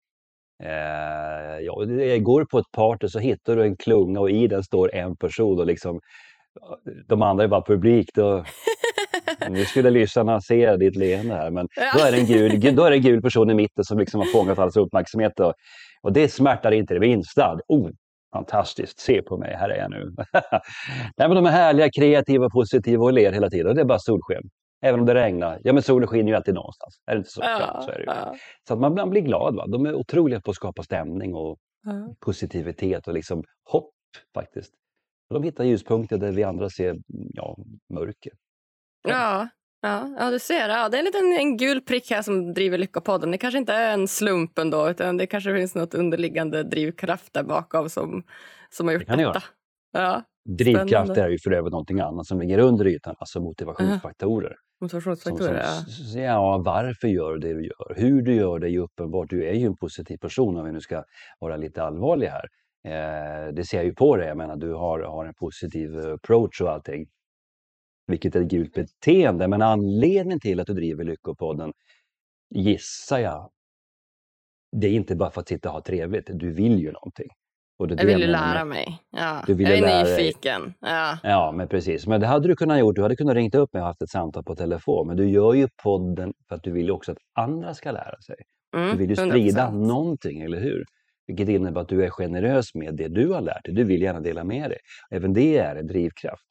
Eh, 0.64 1.60
ja, 1.60 1.84
jag 1.84 2.22
går 2.22 2.44
på 2.44 2.58
ett 2.58 2.72
party 2.72 3.08
så 3.08 3.18
hittar 3.18 3.56
du 3.56 3.62
en 3.62 3.76
klunga 3.76 4.20
och 4.20 4.30
i 4.30 4.46
den 4.46 4.62
står 4.62 4.94
en 4.94 5.16
person 5.16 5.58
och 5.58 5.66
liksom 5.66 6.00
de 7.06 7.22
andra 7.22 7.44
är 7.44 7.48
bara 7.48 7.62
publik. 7.62 8.10
Då, 8.14 8.44
nu 9.48 9.64
skulle 9.64 9.90
lyssnarna 9.90 10.40
se 10.40 10.76
ditt 10.76 10.96
leende 10.96 11.34
här, 11.34 11.50
men 11.50 11.68
då, 11.94 12.00
är 12.04 12.12
det 12.12 12.18
en 12.18 12.26
gul, 12.26 12.76
då 12.76 12.84
är 12.84 12.92
en 12.92 13.02
gul 13.02 13.22
person 13.22 13.50
i 13.50 13.54
mitten 13.54 13.84
som 13.84 13.98
liksom 13.98 14.20
har 14.20 14.26
fångat 14.26 14.58
allas 14.58 14.76
uppmärksamhet. 14.76 15.40
Och, 15.40 15.52
och 16.02 16.12
det 16.12 16.28
smärtar 16.28 16.72
inte 16.72 16.94
det 16.94 17.00
minsta. 17.00 17.58
Oh, 17.68 17.90
fantastiskt, 18.32 19.00
se 19.00 19.22
på 19.22 19.38
mig, 19.38 19.56
här 19.58 19.68
är 19.68 19.78
jag 19.78 19.90
nu. 19.90 20.14
Nej, 21.16 21.28
men 21.28 21.30
de 21.30 21.46
är 21.46 21.50
härliga, 21.50 21.90
kreativa, 21.90 22.50
positiva 22.50 23.04
och 23.04 23.12
ler 23.12 23.32
hela 23.32 23.50
tiden. 23.50 23.74
Det 23.74 23.80
är 23.80 23.84
bara 23.84 23.98
solsken. 23.98 24.42
Även 24.80 25.00
om 25.00 25.06
det 25.06 25.14
regnar. 25.14 25.60
Ja, 25.64 25.72
men 25.72 25.82
solen 25.82 26.08
skiner 26.08 26.28
ju 26.28 26.34
alltid 26.34 26.54
någonstans. 26.54 27.02
Är 27.06 27.14
det 27.14 27.18
inte 27.18 27.30
så? 27.30 27.40
Ja, 27.42 27.82
så, 27.84 27.90
är 27.90 27.98
det 27.98 28.04
ja. 28.06 28.34
så 28.68 28.74
att 28.74 28.80
man, 28.80 28.94
man 28.94 29.10
blir 29.10 29.20
glad. 29.20 29.54
Va? 29.56 29.66
De 29.66 29.86
är 29.86 29.94
otroliga 29.94 30.40
på 30.40 30.50
att 30.50 30.56
skapa 30.56 30.82
stämning 30.82 31.34
och 31.34 31.58
ja. 31.84 32.14
positivitet 32.20 33.08
och 33.08 33.14
liksom 33.14 33.44
hopp 33.64 33.90
faktiskt. 34.34 34.74
de 35.30 35.42
hittar 35.42 35.64
ljuspunkter 35.64 36.18
där 36.18 36.32
vi 36.32 36.44
andra 36.44 36.70
ser 36.70 36.96
ja, 37.34 37.56
mörker. 37.94 38.32
Ja, 39.08 39.48
ja, 39.82 40.16
ja, 40.18 40.30
du 40.30 40.38
ser. 40.38 40.68
Ja, 40.68 40.88
det 40.88 40.96
är 40.96 40.98
en 40.98 41.04
liten 41.04 41.32
en 41.32 41.56
gul 41.56 41.80
prick 41.80 42.10
här 42.10 42.22
som 42.22 42.54
driver 42.54 42.78
Lyckopodden. 42.78 43.30
Det 43.30 43.38
kanske 43.38 43.58
inte 43.58 43.72
är 43.72 43.94
en 43.94 44.08
slump 44.08 44.58
ändå, 44.58 44.90
utan 44.90 45.16
det 45.16 45.26
kanske 45.26 45.54
finns 45.54 45.74
något 45.74 45.94
underliggande 45.94 46.62
drivkraft 46.62 47.32
där 47.32 47.42
bakom 47.42 47.88
som, 47.88 48.22
som 48.70 48.86
har 48.86 48.94
gjort 48.94 49.06
det 49.06 49.16
detta. 49.16 49.42
Ja, 49.92 50.22
Drivkraft 50.48 51.16
är 51.16 51.28
ju 51.28 51.38
för 51.38 51.52
övrigt 51.52 51.72
någonting 51.72 52.00
annat 52.00 52.26
som 52.26 52.40
ligger 52.40 52.58
under 52.58 52.86
ytan, 52.86 53.14
alltså 53.18 53.40
motivationsfaktorer. 53.40 54.56
Motivationsfaktorer, 54.80 55.64
ja. 56.14 56.20
ja. 56.20 56.58
Varför 56.58 57.08
gör 57.08 57.32
du 57.32 57.38
det 57.38 57.54
du 57.54 57.64
gör? 57.64 57.94
Hur 57.96 58.22
du 58.22 58.34
gör 58.34 58.58
det 58.58 58.66
är 58.66 58.70
ju 58.70 58.78
uppenbart. 58.78 59.30
Du 59.30 59.46
är 59.48 59.52
ju 59.52 59.66
en 59.66 59.76
positiv 59.76 60.16
person 60.16 60.56
om 60.56 60.64
vi 60.64 60.72
nu 60.72 60.80
ska 60.80 61.04
vara 61.38 61.56
lite 61.56 61.82
allvarliga 61.82 62.30
här. 62.30 62.48
Eh, 62.84 63.52
det 63.52 63.64
ser 63.64 63.76
jag 63.76 63.86
ju 63.86 63.94
på 63.94 64.16
dig. 64.16 64.28
Jag 64.28 64.36
menar, 64.36 64.56
du 64.56 64.72
har, 64.72 65.00
har 65.00 65.26
en 65.26 65.34
positiv 65.34 65.98
approach 65.98 66.60
och 66.60 66.70
allting. 66.70 67.06
Vilket 68.06 68.36
är 68.36 68.40
ett 68.40 68.50
gult 68.50 68.74
beteende. 68.74 69.48
Men 69.48 69.62
anledningen 69.62 70.40
till 70.40 70.60
att 70.60 70.66
du 70.66 70.74
driver 70.74 71.04
Lyckopodden 71.04 71.72
gissar 72.54 73.18
jag. 73.18 73.50
Det 74.76 74.86
är 74.86 74.92
inte 74.92 75.16
bara 75.16 75.30
för 75.30 75.40
att 75.40 75.48
sitta 75.48 75.68
och 75.68 75.74
ha 75.74 75.82
trevligt. 75.82 76.30
Du 76.34 76.52
vill 76.52 76.78
ju 76.78 76.92
någonting. 76.92 77.28
Och 77.78 77.88
det 77.88 77.94
jag 77.98 78.06
vill 78.06 78.20
ju 78.20 78.26
lära 78.26 78.64
mig. 78.64 78.98
Ja. 79.10 79.42
Du 79.46 79.62
jag 79.62 79.78
är 79.78 80.04
nyfiken. 80.04 80.74
Ja. 80.80 81.18
ja, 81.22 81.52
men 81.52 81.68
precis. 81.68 82.06
Men 82.06 82.20
det 82.20 82.26
hade 82.26 82.48
du 82.48 82.56
kunnat 82.56 82.78
gjort. 82.78 82.96
Du 82.96 83.02
hade 83.02 83.16
kunnat 83.16 83.34
ringa 83.34 83.58
upp 83.58 83.72
mig 83.72 83.80
och 83.80 83.86
haft 83.86 84.02
ett 84.02 84.10
samtal 84.10 84.44
på 84.44 84.56
telefon. 84.56 85.06
Men 85.06 85.16
du 85.16 85.28
gör 85.28 85.54
ju 85.54 85.68
podden 85.82 86.32
för 86.48 86.56
att 86.56 86.62
du 86.62 86.70
vill 86.70 86.90
också 86.90 87.12
att 87.12 87.18
andra 87.34 87.74
ska 87.74 87.90
lära 87.90 88.20
sig. 88.20 88.36
Mm, 88.76 88.90
du 88.90 88.98
vill 88.98 89.10
ju 89.10 89.16
sprida 89.16 89.66
100%. 89.66 89.86
någonting, 89.86 90.40
eller 90.40 90.60
hur? 90.60 90.84
Vilket 91.26 91.48
innebär 91.48 91.80
att 91.80 91.88
du 91.88 92.04
är 92.04 92.10
generös 92.10 92.74
med 92.74 92.96
det 92.96 93.08
du 93.08 93.28
har 93.28 93.40
lärt 93.40 93.64
dig. 93.64 93.74
Du 93.74 93.84
vill 93.84 94.02
gärna 94.02 94.20
dela 94.20 94.44
med 94.44 94.70
dig. 94.70 94.78
Även 95.10 95.32
det 95.32 95.58
är 95.58 95.76
en 95.76 95.86
drivkraft. 95.86 96.48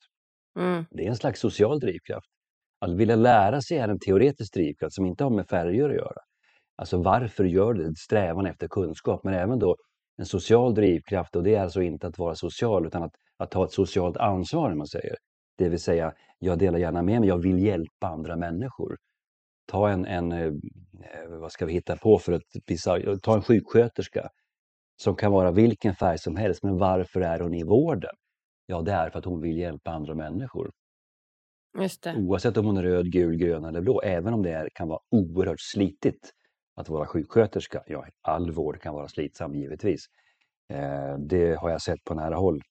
Mm. 0.60 0.86
Det 0.92 1.06
är 1.06 1.10
en 1.10 1.16
slags 1.16 1.40
social 1.40 1.80
drivkraft. 1.80 2.28
Att 2.86 2.94
vilja 2.94 3.16
lära 3.16 3.62
sig 3.62 3.78
är 3.78 3.88
en 3.88 4.00
teoretisk 4.00 4.54
drivkraft 4.54 4.96
som 4.96 5.06
inte 5.06 5.24
har 5.24 5.32
med 5.32 5.48
färger 5.48 5.90
att 5.90 5.96
göra. 5.96 6.22
Alltså 6.76 6.98
varför 6.98 7.44
gör 7.44 7.74
du 7.74 7.84
det? 7.84 7.96
Strävan 7.96 8.46
efter 8.46 8.68
kunskap, 8.68 9.24
men 9.24 9.34
även 9.34 9.60
då 9.60 9.76
en 10.18 10.26
social 10.26 10.74
drivkraft 10.74 11.36
och 11.36 11.44
det 11.44 11.56
är 11.56 11.62
alltså 11.62 11.82
inte 11.82 12.08
att 12.08 12.18
vara 12.18 12.36
social 12.36 12.86
utan 12.86 13.04
att, 13.04 13.14
att 13.38 13.52
ta 13.52 13.66
ett 13.66 13.72
socialt 13.72 14.18
ansvar, 14.18 14.74
man 14.74 14.88
säger. 14.88 15.16
Det 15.58 15.70
vill 15.70 15.80
säga, 15.80 16.14
jag 16.40 16.60
delar 16.60 16.80
gärna 16.80 17.02
med 17.02 17.20
mig, 17.20 17.30
jag 17.30 17.38
vill 17.38 17.60
hjälpa 17.60 18.08
andra 18.08 18.36
människor. 18.36 18.98
Ta 19.68 19.90
en, 19.90 20.06
en 20.06 20.32
eh, 20.32 20.52
vad 21.30 21.52
ska 21.52 21.66
vi 21.66 21.74
hitta 21.74 21.98
på 21.98 22.20
för 22.20 22.34
att 22.34 22.44
visa, 22.66 22.98
ta 23.24 23.36
en 23.36 23.42
sjuksköterska 23.42 24.30
som 25.02 25.16
kan 25.16 25.32
vara 25.32 25.52
vilken 25.52 25.96
färg 25.96 26.18
som 26.18 26.36
helst, 26.36 26.64
men 26.64 26.78
varför 26.78 27.22
är 27.22 27.40
hon 27.40 27.54
i 27.54 27.64
vården? 27.64 28.16
Ja, 28.66 28.82
det 28.82 28.92
är 28.92 29.10
för 29.10 29.20
att 29.20 29.26
hon 29.26 29.42
vill 29.42 29.58
hjälpa 29.58 29.92
andra 29.92 30.16
människor. 30.16 30.72
Oavsett 32.18 32.58
om 32.58 32.66
hon 32.66 32.78
är 32.78 32.84
röd, 32.84 33.12
gul, 33.12 33.38
grön 33.38 33.66
eller 33.66 33.82
blå, 33.82 34.02
även 34.02 34.34
om 34.34 34.44
det 34.44 34.52
är, 34.52 34.70
kan 34.74 34.88
vara 34.88 35.00
oerhört 35.12 35.62
slitigt 35.62 36.32
att 36.78 36.90
vara 36.90 37.08
sjuksköterska. 37.08 37.84
Ja, 37.88 38.06
all 38.22 38.52
vård 38.52 38.82
kan 38.82 38.94
vara 38.94 39.08
slitsam 39.08 39.56
givetvis. 39.56 40.06
Eh, 40.74 41.18
det 41.20 41.56
har 41.60 41.70
jag 41.70 41.82
sett 41.82 42.04
på 42.04 42.14
nära 42.14 42.36
håll. 42.36 42.62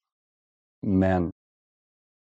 Men 0.86 1.30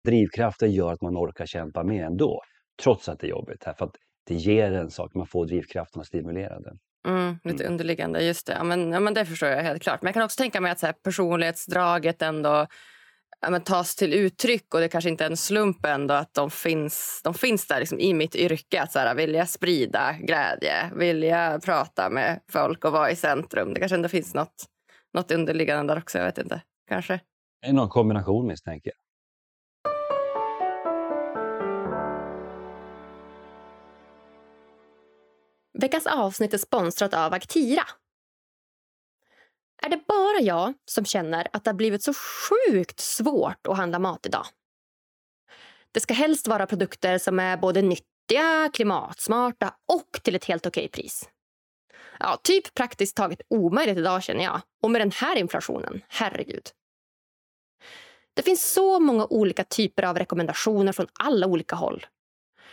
drivkraften 0.04 0.72
gör 0.72 0.92
att 0.92 1.02
man 1.02 1.16
orkar 1.16 1.46
kämpa 1.46 1.84
med 1.84 2.06
ändå, 2.06 2.42
trots 2.82 3.08
att 3.08 3.20
det 3.20 3.26
är 3.26 3.30
jobbigt. 3.30 3.64
För 3.64 3.84
att 3.84 3.96
det 4.26 4.34
ger 4.34 4.72
en 4.72 4.90
sak, 4.90 5.14
man 5.14 5.26
får 5.26 5.46
drivkraften 5.46 6.00
att 6.00 6.06
stimulera 6.06 6.60
den. 6.60 6.78
Mm, 7.08 7.38
lite 7.44 7.64
mm. 7.64 7.72
underliggande, 7.72 8.24
just 8.24 8.46
det. 8.46 8.52
Ja, 8.52 8.64
men, 8.64 8.92
ja, 8.92 9.00
men 9.00 9.14
det 9.14 9.26
förstår 9.26 9.48
jag 9.48 9.62
helt 9.62 9.82
klart. 9.82 10.02
Men 10.02 10.08
jag 10.08 10.14
kan 10.14 10.22
också 10.22 10.38
tänka 10.42 10.60
mig 10.60 10.72
att 10.72 10.78
så 10.78 10.86
här, 10.86 10.94
personlighetsdraget 11.04 12.22
ändå 12.22 12.66
ja, 13.42 13.50
men, 13.50 13.60
tas 13.60 13.96
till 13.96 14.14
uttryck 14.14 14.74
och 14.74 14.80
det 14.80 14.88
kanske 14.88 15.10
inte 15.10 15.24
är 15.24 15.30
en 15.30 15.36
slump 15.36 15.86
ändå 15.86 16.14
att 16.14 16.34
de 16.34 16.50
finns, 16.50 17.20
de 17.24 17.34
finns 17.34 17.66
där 17.66 17.80
liksom, 17.80 18.00
i 18.00 18.14
mitt 18.14 18.34
yrke. 18.34 18.82
Att 18.82 18.92
så 18.92 18.98
här, 18.98 19.14
vilja 19.14 19.46
sprida 19.46 20.12
glädje, 20.12 20.90
vilja 20.96 21.60
prata 21.64 22.10
med 22.10 22.40
folk 22.48 22.84
och 22.84 22.92
vara 22.92 23.10
i 23.10 23.16
centrum. 23.16 23.74
Det 23.74 23.80
kanske 23.80 23.96
ändå 23.96 24.08
finns 24.08 24.34
något, 24.34 24.54
något 25.14 25.30
underliggande 25.30 25.94
där 25.94 26.00
också. 26.00 26.18
Jag 26.18 26.24
vet 26.24 26.38
inte. 26.38 26.62
Kanske. 26.88 27.20
Det 27.62 27.68
är 27.68 27.72
någon 27.72 27.88
kombination 27.88 28.46
misstänker 28.46 28.90
jag. 28.90 29.02
Veckans 35.80 36.06
avsnitt 36.06 36.54
är 36.54 36.58
sponsrat 36.58 37.14
av 37.14 37.32
Aktira 37.32 37.82
är 39.82 39.88
det 39.88 40.00
bara 40.08 40.40
jag 40.40 40.74
som 40.90 41.04
känner 41.04 41.48
att 41.52 41.64
det 41.64 41.70
har 41.70 41.76
blivit 41.76 42.02
så 42.02 42.12
sjukt 42.14 43.00
svårt 43.00 43.66
att 43.66 43.76
handla 43.76 43.98
mat 43.98 44.26
idag? 44.26 44.46
Det 45.92 46.00
ska 46.00 46.14
helst 46.14 46.46
vara 46.48 46.66
produkter 46.66 47.18
som 47.18 47.38
är 47.38 47.56
både 47.56 47.82
nyttiga, 47.82 48.70
klimatsmarta 48.72 49.74
och 49.92 50.22
till 50.22 50.34
ett 50.34 50.44
helt 50.44 50.66
okej 50.66 50.88
pris. 50.88 51.28
Ja, 52.18 52.40
typ 52.42 52.74
praktiskt 52.74 53.16
taget 53.16 53.40
omöjligt 53.48 53.98
idag 53.98 54.22
känner 54.22 54.44
jag. 54.44 54.60
Och 54.82 54.90
med 54.90 55.00
den 55.00 55.10
här 55.10 55.36
inflationen, 55.36 56.02
herregud. 56.08 56.70
Det 58.34 58.42
finns 58.42 58.72
så 58.72 59.00
många 59.00 59.26
olika 59.26 59.64
typer 59.64 60.02
av 60.02 60.18
rekommendationer 60.18 60.92
från 60.92 61.06
alla 61.12 61.46
olika 61.46 61.76
håll. 61.76 62.06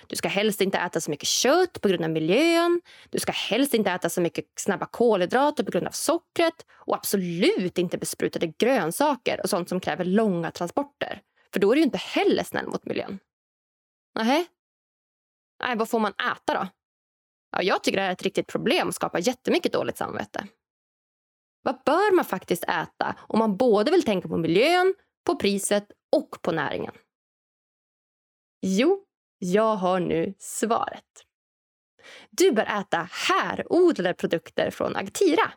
Du 0.07 0.15
ska 0.15 0.27
helst 0.27 0.61
inte 0.61 0.77
äta 0.77 1.01
så 1.01 1.11
mycket 1.11 1.27
kött 1.27 1.81
på 1.81 1.87
grund 1.87 2.03
av 2.03 2.09
miljön. 2.09 2.81
Du 3.09 3.19
ska 3.19 3.31
helst 3.31 3.73
inte 3.73 3.91
äta 3.91 4.09
så 4.09 4.21
mycket 4.21 4.45
snabba 4.55 4.85
kolhydrater 4.85 5.63
på 5.63 5.71
grund 5.71 5.87
av 5.87 5.91
sockret. 5.91 6.65
Och 6.71 6.95
absolut 6.95 7.77
inte 7.77 7.97
besprutade 7.97 8.47
grönsaker 8.47 9.41
och 9.43 9.49
sånt 9.49 9.69
som 9.69 9.79
kräver 9.79 10.05
långa 10.05 10.51
transporter. 10.51 11.21
För 11.53 11.59
då 11.59 11.71
är 11.71 11.75
du 11.75 11.81
inte 11.81 11.97
heller 11.97 12.43
snäll 12.43 12.67
mot 12.67 12.85
miljön. 12.85 13.19
Nähä? 14.15 14.45
Nej, 15.63 15.77
vad 15.77 15.89
får 15.89 15.99
man 15.99 16.13
äta 16.13 16.53
då? 16.53 16.67
Ja, 17.51 17.61
jag 17.61 17.83
tycker 17.83 17.97
det 17.97 18.01
här 18.01 18.09
är 18.09 18.13
ett 18.13 18.23
riktigt 18.23 18.47
problem 18.47 18.87
och 18.87 18.95
skapar 18.95 19.19
jättemycket 19.19 19.73
dåligt 19.73 19.97
samvete. 19.97 20.47
Vad 21.61 21.83
bör 21.85 22.15
man 22.15 22.25
faktiskt 22.25 22.63
äta 22.63 23.15
om 23.19 23.39
man 23.39 23.57
både 23.57 23.91
vill 23.91 24.03
tänka 24.03 24.27
på 24.27 24.37
miljön, 24.37 24.93
på 25.25 25.35
priset 25.35 25.91
och 26.15 26.41
på 26.41 26.51
näringen? 26.51 26.93
Jo, 28.61 29.05
jag 29.39 29.75
har 29.75 29.99
nu 29.99 30.33
svaret. 30.39 31.25
Du 32.29 32.51
bör 32.51 32.79
äta 32.79 33.09
härodlade 33.11 34.13
produkter 34.13 34.71
från 34.71 34.95
Agtira. 34.95 35.51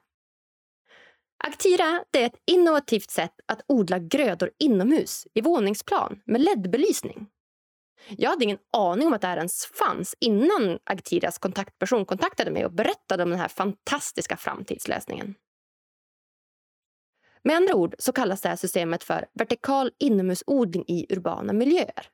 Agtira 1.44 2.04
är 2.12 2.26
ett 2.26 2.42
innovativt 2.46 3.10
sätt 3.10 3.34
att 3.46 3.64
odla 3.68 3.98
grödor 3.98 4.50
inomhus 4.58 5.26
i 5.34 5.40
våningsplan 5.40 6.22
med 6.24 6.40
LED-belysning. 6.40 7.26
Jag 8.08 8.30
hade 8.30 8.44
ingen 8.44 8.58
aning 8.72 9.06
om 9.06 9.12
att 9.12 9.20
det 9.20 9.26
här 9.26 9.36
ens 9.36 9.66
fanns 9.66 10.14
innan 10.20 10.78
Agtiras 10.84 11.38
kontaktperson 11.38 12.06
kontaktade 12.06 12.50
mig 12.50 12.66
och 12.66 12.72
berättade 12.72 13.22
om 13.22 13.30
den 13.30 13.38
här 13.38 13.48
fantastiska 13.48 14.36
framtidslösningen. 14.36 15.34
Med 17.44 17.56
andra 17.56 17.74
ord 17.74 17.94
så 17.98 18.12
kallas 18.12 18.40
det 18.40 18.48
här 18.48 18.56
systemet 18.56 19.04
för 19.04 19.26
vertikal 19.34 19.90
inomhusodling 19.98 20.84
i 20.88 21.06
urbana 21.12 21.52
miljöer. 21.52 22.08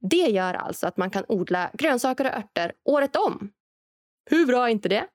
Det 0.00 0.16
gör 0.16 0.54
alltså 0.54 0.86
att 0.86 0.96
man 0.96 1.10
kan 1.10 1.24
odla 1.28 1.70
grönsaker 1.74 2.24
och 2.24 2.38
örter 2.38 2.72
året 2.84 3.16
om. 3.16 3.52
Hur 4.30 4.46
bra 4.46 4.64
är 4.64 4.72
inte 4.72 4.88
det? 4.88 5.08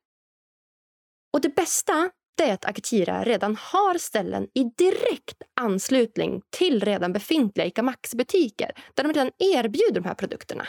Och 1.33 1.41
det 1.41 1.55
bästa 1.55 2.11
det 2.37 2.43
är 2.43 2.53
att 2.53 2.65
Akitira 2.65 3.23
redan 3.23 3.55
har 3.55 3.97
ställen 3.97 4.47
i 4.53 4.63
direkt 4.63 5.41
anslutning 5.61 6.41
till 6.49 6.85
redan 6.85 7.13
befintliga 7.13 7.65
ICA 7.67 7.83
Maxi-butiker 7.83 8.71
där 8.93 9.03
de 9.03 9.13
redan 9.13 9.31
erbjuder 9.39 10.01
de 10.01 10.05
här 10.05 10.15
produkterna. 10.15 10.67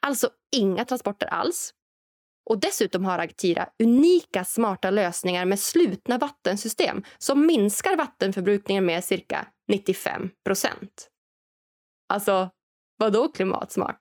Alltså 0.00 0.30
inga 0.56 0.84
transporter 0.84 1.26
alls. 1.26 1.74
Och 2.50 2.60
dessutom 2.60 3.04
har 3.04 3.18
Agtira 3.18 3.68
unika 3.82 4.44
smarta 4.44 4.90
lösningar 4.90 5.44
med 5.44 5.60
slutna 5.60 6.18
vattensystem 6.18 7.04
som 7.18 7.46
minskar 7.46 7.96
vattenförbrukningen 7.96 8.86
med 8.86 9.04
cirka 9.04 9.46
95 9.68 10.30
procent. 10.44 11.08
Alltså, 12.08 12.50
vadå 13.02 13.28
klimatsmart? 13.28 14.00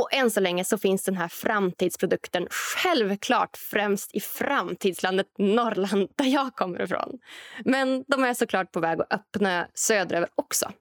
Och 0.00 0.14
än 0.14 0.30
så 0.30 0.40
länge 0.40 0.64
så 0.64 0.78
finns 0.78 1.02
den 1.04 1.16
här 1.16 1.28
framtidsprodukten 1.28 2.46
självklart 2.50 3.56
främst 3.56 4.14
i 4.14 4.20
framtidslandet 4.20 5.26
Norrland 5.38 6.08
där 6.16 6.24
jag 6.24 6.54
kommer 6.56 6.82
ifrån. 6.82 7.18
Men 7.64 8.04
de 8.08 8.24
är 8.24 8.34
såklart 8.34 8.72
på 8.72 8.80
väg 8.80 9.00
att 9.00 9.12
öppna 9.12 9.68
söderöver 9.74 10.28
också. 10.34 10.72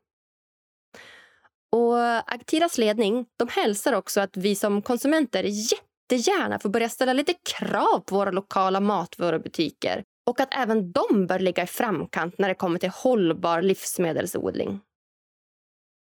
Och 1.72 2.34
Aktiras 2.34 2.78
ledning 2.78 3.26
de 3.38 3.48
hälsar 3.48 3.94
också 3.94 4.22
att 4.22 4.38
vi 4.38 4.56
som 4.56 4.82
konsumenter 4.82 5.44
jättegärna 5.44 6.60
får 6.60 6.70
börja 6.70 6.90
ställa 6.90 7.14
lite 7.14 7.34
krav 7.34 8.00
på 8.00 8.16
våra 8.16 8.32
lokala 8.32 8.80
matvarubutiker 8.80 10.04
och 10.30 10.40
att 10.40 10.50
även 10.52 10.92
de 10.92 11.28
bör 11.28 11.40
ligga 11.40 11.64
i 11.64 11.68
framkant 11.68 12.38
när 12.38 12.48
det 12.48 12.56
kommer 12.56 12.80
till 12.80 12.90
hållbar 12.90 13.62
livsmedelsodling. 13.62 14.82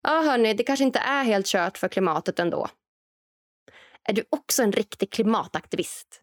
Ja, 0.09 0.23
hörni, 0.23 0.55
det 0.55 0.63
kanske 0.63 0.85
inte 0.85 0.99
är 0.99 1.25
helt 1.25 1.47
kört 1.47 1.79
för 1.79 1.89
klimatet 1.89 2.39
ändå. 2.39 2.69
Är 4.09 4.13
du 4.13 4.25
också 4.31 4.63
en 4.63 4.73
riktig 4.73 5.11
klimataktivist? 5.13 6.23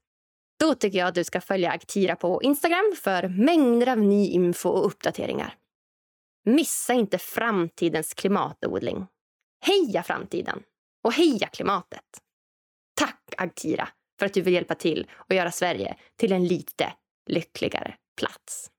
Då 0.59 0.75
tycker 0.75 0.97
jag 0.97 1.07
att 1.07 1.15
du 1.15 1.23
ska 1.23 1.41
följa 1.41 1.71
Aktira 1.71 2.15
på 2.15 2.43
Instagram 2.43 2.93
för 3.03 3.27
mängder 3.27 3.87
av 3.87 3.97
ny 3.97 4.27
info 4.27 4.69
och 4.69 4.85
uppdateringar. 4.85 5.55
Missa 6.45 6.93
inte 6.93 7.17
framtidens 7.17 8.13
klimatodling. 8.13 9.07
Heja 9.65 10.03
framtiden! 10.03 10.63
Och 11.03 11.13
heja 11.13 11.47
klimatet! 11.47 12.21
Tack 12.95 13.33
Agtira 13.37 13.89
för 14.19 14.25
att 14.25 14.33
du 14.33 14.41
vill 14.41 14.53
hjälpa 14.53 14.75
till 14.75 15.07
och 15.13 15.35
göra 15.35 15.51
Sverige 15.51 15.97
till 16.15 16.31
en 16.31 16.47
lite 16.47 16.93
lyckligare 17.27 17.95
plats. 18.17 18.72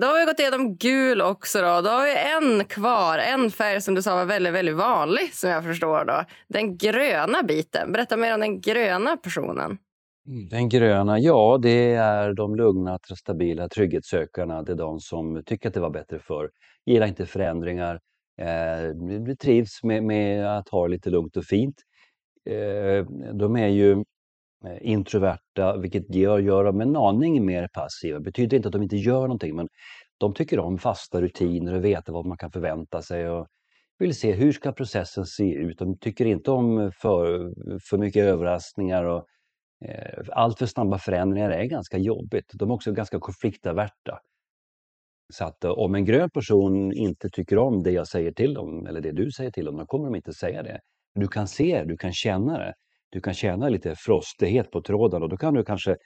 Då 0.00 0.06
har 0.06 0.20
vi 0.20 0.24
gått 0.26 0.40
igenom 0.40 0.76
gul 0.76 1.22
också. 1.22 1.58
Då, 1.58 1.80
då 1.80 1.90
har 1.90 2.04
vi 2.04 2.14
en 2.14 2.64
kvar. 2.64 3.18
En 3.18 3.50
färg 3.50 3.80
som 3.80 3.94
du 3.94 4.02
sa 4.02 4.14
var 4.14 4.24
väldigt, 4.24 4.52
väldigt 4.52 4.76
vanlig. 4.76 5.34
som 5.34 5.50
jag 5.50 5.64
förstår 5.64 6.04
då. 6.04 6.24
Den 6.48 6.76
gröna 6.76 7.42
biten. 7.42 7.92
Berätta 7.92 8.16
mer 8.16 8.34
om 8.34 8.40
den 8.40 8.60
gröna 8.60 9.16
personen. 9.16 9.78
Mm, 10.28 10.48
den 10.48 10.68
gröna, 10.68 11.18
ja 11.18 11.58
det 11.62 11.94
är 11.94 12.32
de 12.32 12.56
lugna, 12.56 12.98
stabila 13.16 13.68
trygghetssökarna. 13.68 14.62
Det 14.62 14.72
är 14.72 14.76
de 14.76 15.00
som 15.00 15.42
tycker 15.46 15.68
att 15.68 15.74
det 15.74 15.80
var 15.80 15.90
bättre 15.90 16.18
förr. 16.18 16.50
Gillar 16.86 17.06
inte 17.06 17.26
förändringar. 17.26 18.00
Eh, 18.40 19.34
trivs 19.34 19.82
med, 19.82 20.02
med, 20.02 20.58
att 20.58 20.68
ha 20.68 20.86
det 20.86 20.90
lite 20.90 21.10
lugnt 21.10 21.36
och 21.36 21.44
fint. 21.44 21.76
Eh, 22.50 23.06
de 23.32 23.56
är 23.56 23.68
ju 23.68 24.04
Eh, 24.66 24.78
introverta, 24.80 25.76
vilket 25.76 26.14
gör, 26.14 26.38
gör 26.38 26.64
dem 26.64 26.80
en 26.80 26.96
aning 26.96 27.46
mer 27.46 27.68
passiva. 27.72 28.18
Det 28.18 28.24
betyder 28.24 28.56
inte 28.56 28.68
att 28.68 28.72
de 28.72 28.82
inte 28.82 28.96
gör 28.96 29.20
någonting, 29.20 29.56
men 29.56 29.68
de 30.18 30.34
tycker 30.34 30.58
om 30.58 30.78
fasta 30.78 31.20
rutiner 31.20 31.74
och 31.74 31.84
veta 31.84 32.12
vad 32.12 32.26
man 32.26 32.38
kan 32.38 32.50
förvänta 32.50 33.02
sig. 33.02 33.30
Och 33.30 33.46
vill 33.98 34.14
se 34.14 34.32
hur 34.32 34.52
ska 34.52 34.72
processen 34.72 35.26
se 35.26 35.52
ut. 35.54 35.78
De 35.78 35.98
tycker 35.98 36.26
inte 36.26 36.50
om 36.50 36.92
för, 37.00 37.52
för 37.90 37.98
mycket 37.98 38.24
överraskningar 38.24 39.04
och 39.04 39.26
Eh, 39.84 40.24
allt 40.32 40.58
för 40.58 40.66
snabba 40.66 40.98
förändringar 40.98 41.50
är 41.50 41.64
ganska 41.64 41.98
jobbigt. 41.98 42.52
De 42.54 42.70
är 42.70 42.74
också 42.74 42.92
ganska 42.92 43.20
konfliktaverta. 43.20 44.18
Så 45.32 45.44
att 45.44 45.64
eh, 45.64 45.70
om 45.70 45.94
en 45.94 46.04
grön 46.04 46.30
person 46.30 46.92
inte 46.92 47.28
tycker 47.30 47.58
om 47.58 47.82
det 47.82 47.90
jag 47.90 48.08
säger 48.08 48.32
till 48.32 48.54
dem, 48.54 48.86
eller 48.86 49.00
det 49.00 49.12
du 49.12 49.30
säger 49.30 49.50
till 49.50 49.64
dem, 49.64 49.76
då 49.76 49.86
kommer 49.86 50.04
de 50.04 50.14
inte 50.16 50.32
säga 50.32 50.62
det. 50.62 50.80
Du 51.14 51.28
kan 51.28 51.48
se 51.48 51.78
det, 51.78 51.84
du 51.84 51.96
kan 51.96 52.12
känna 52.12 52.58
det. 52.58 52.74
Du 53.10 53.20
kan 53.20 53.34
känna 53.34 53.68
lite 53.68 53.94
frostighet 53.96 54.70
på 54.70 54.82
tråden 54.82 55.22
och 55.22 55.28
då 55.28 55.36
kan 55.36 55.54
du 55.54 55.64
kanske 55.64 55.96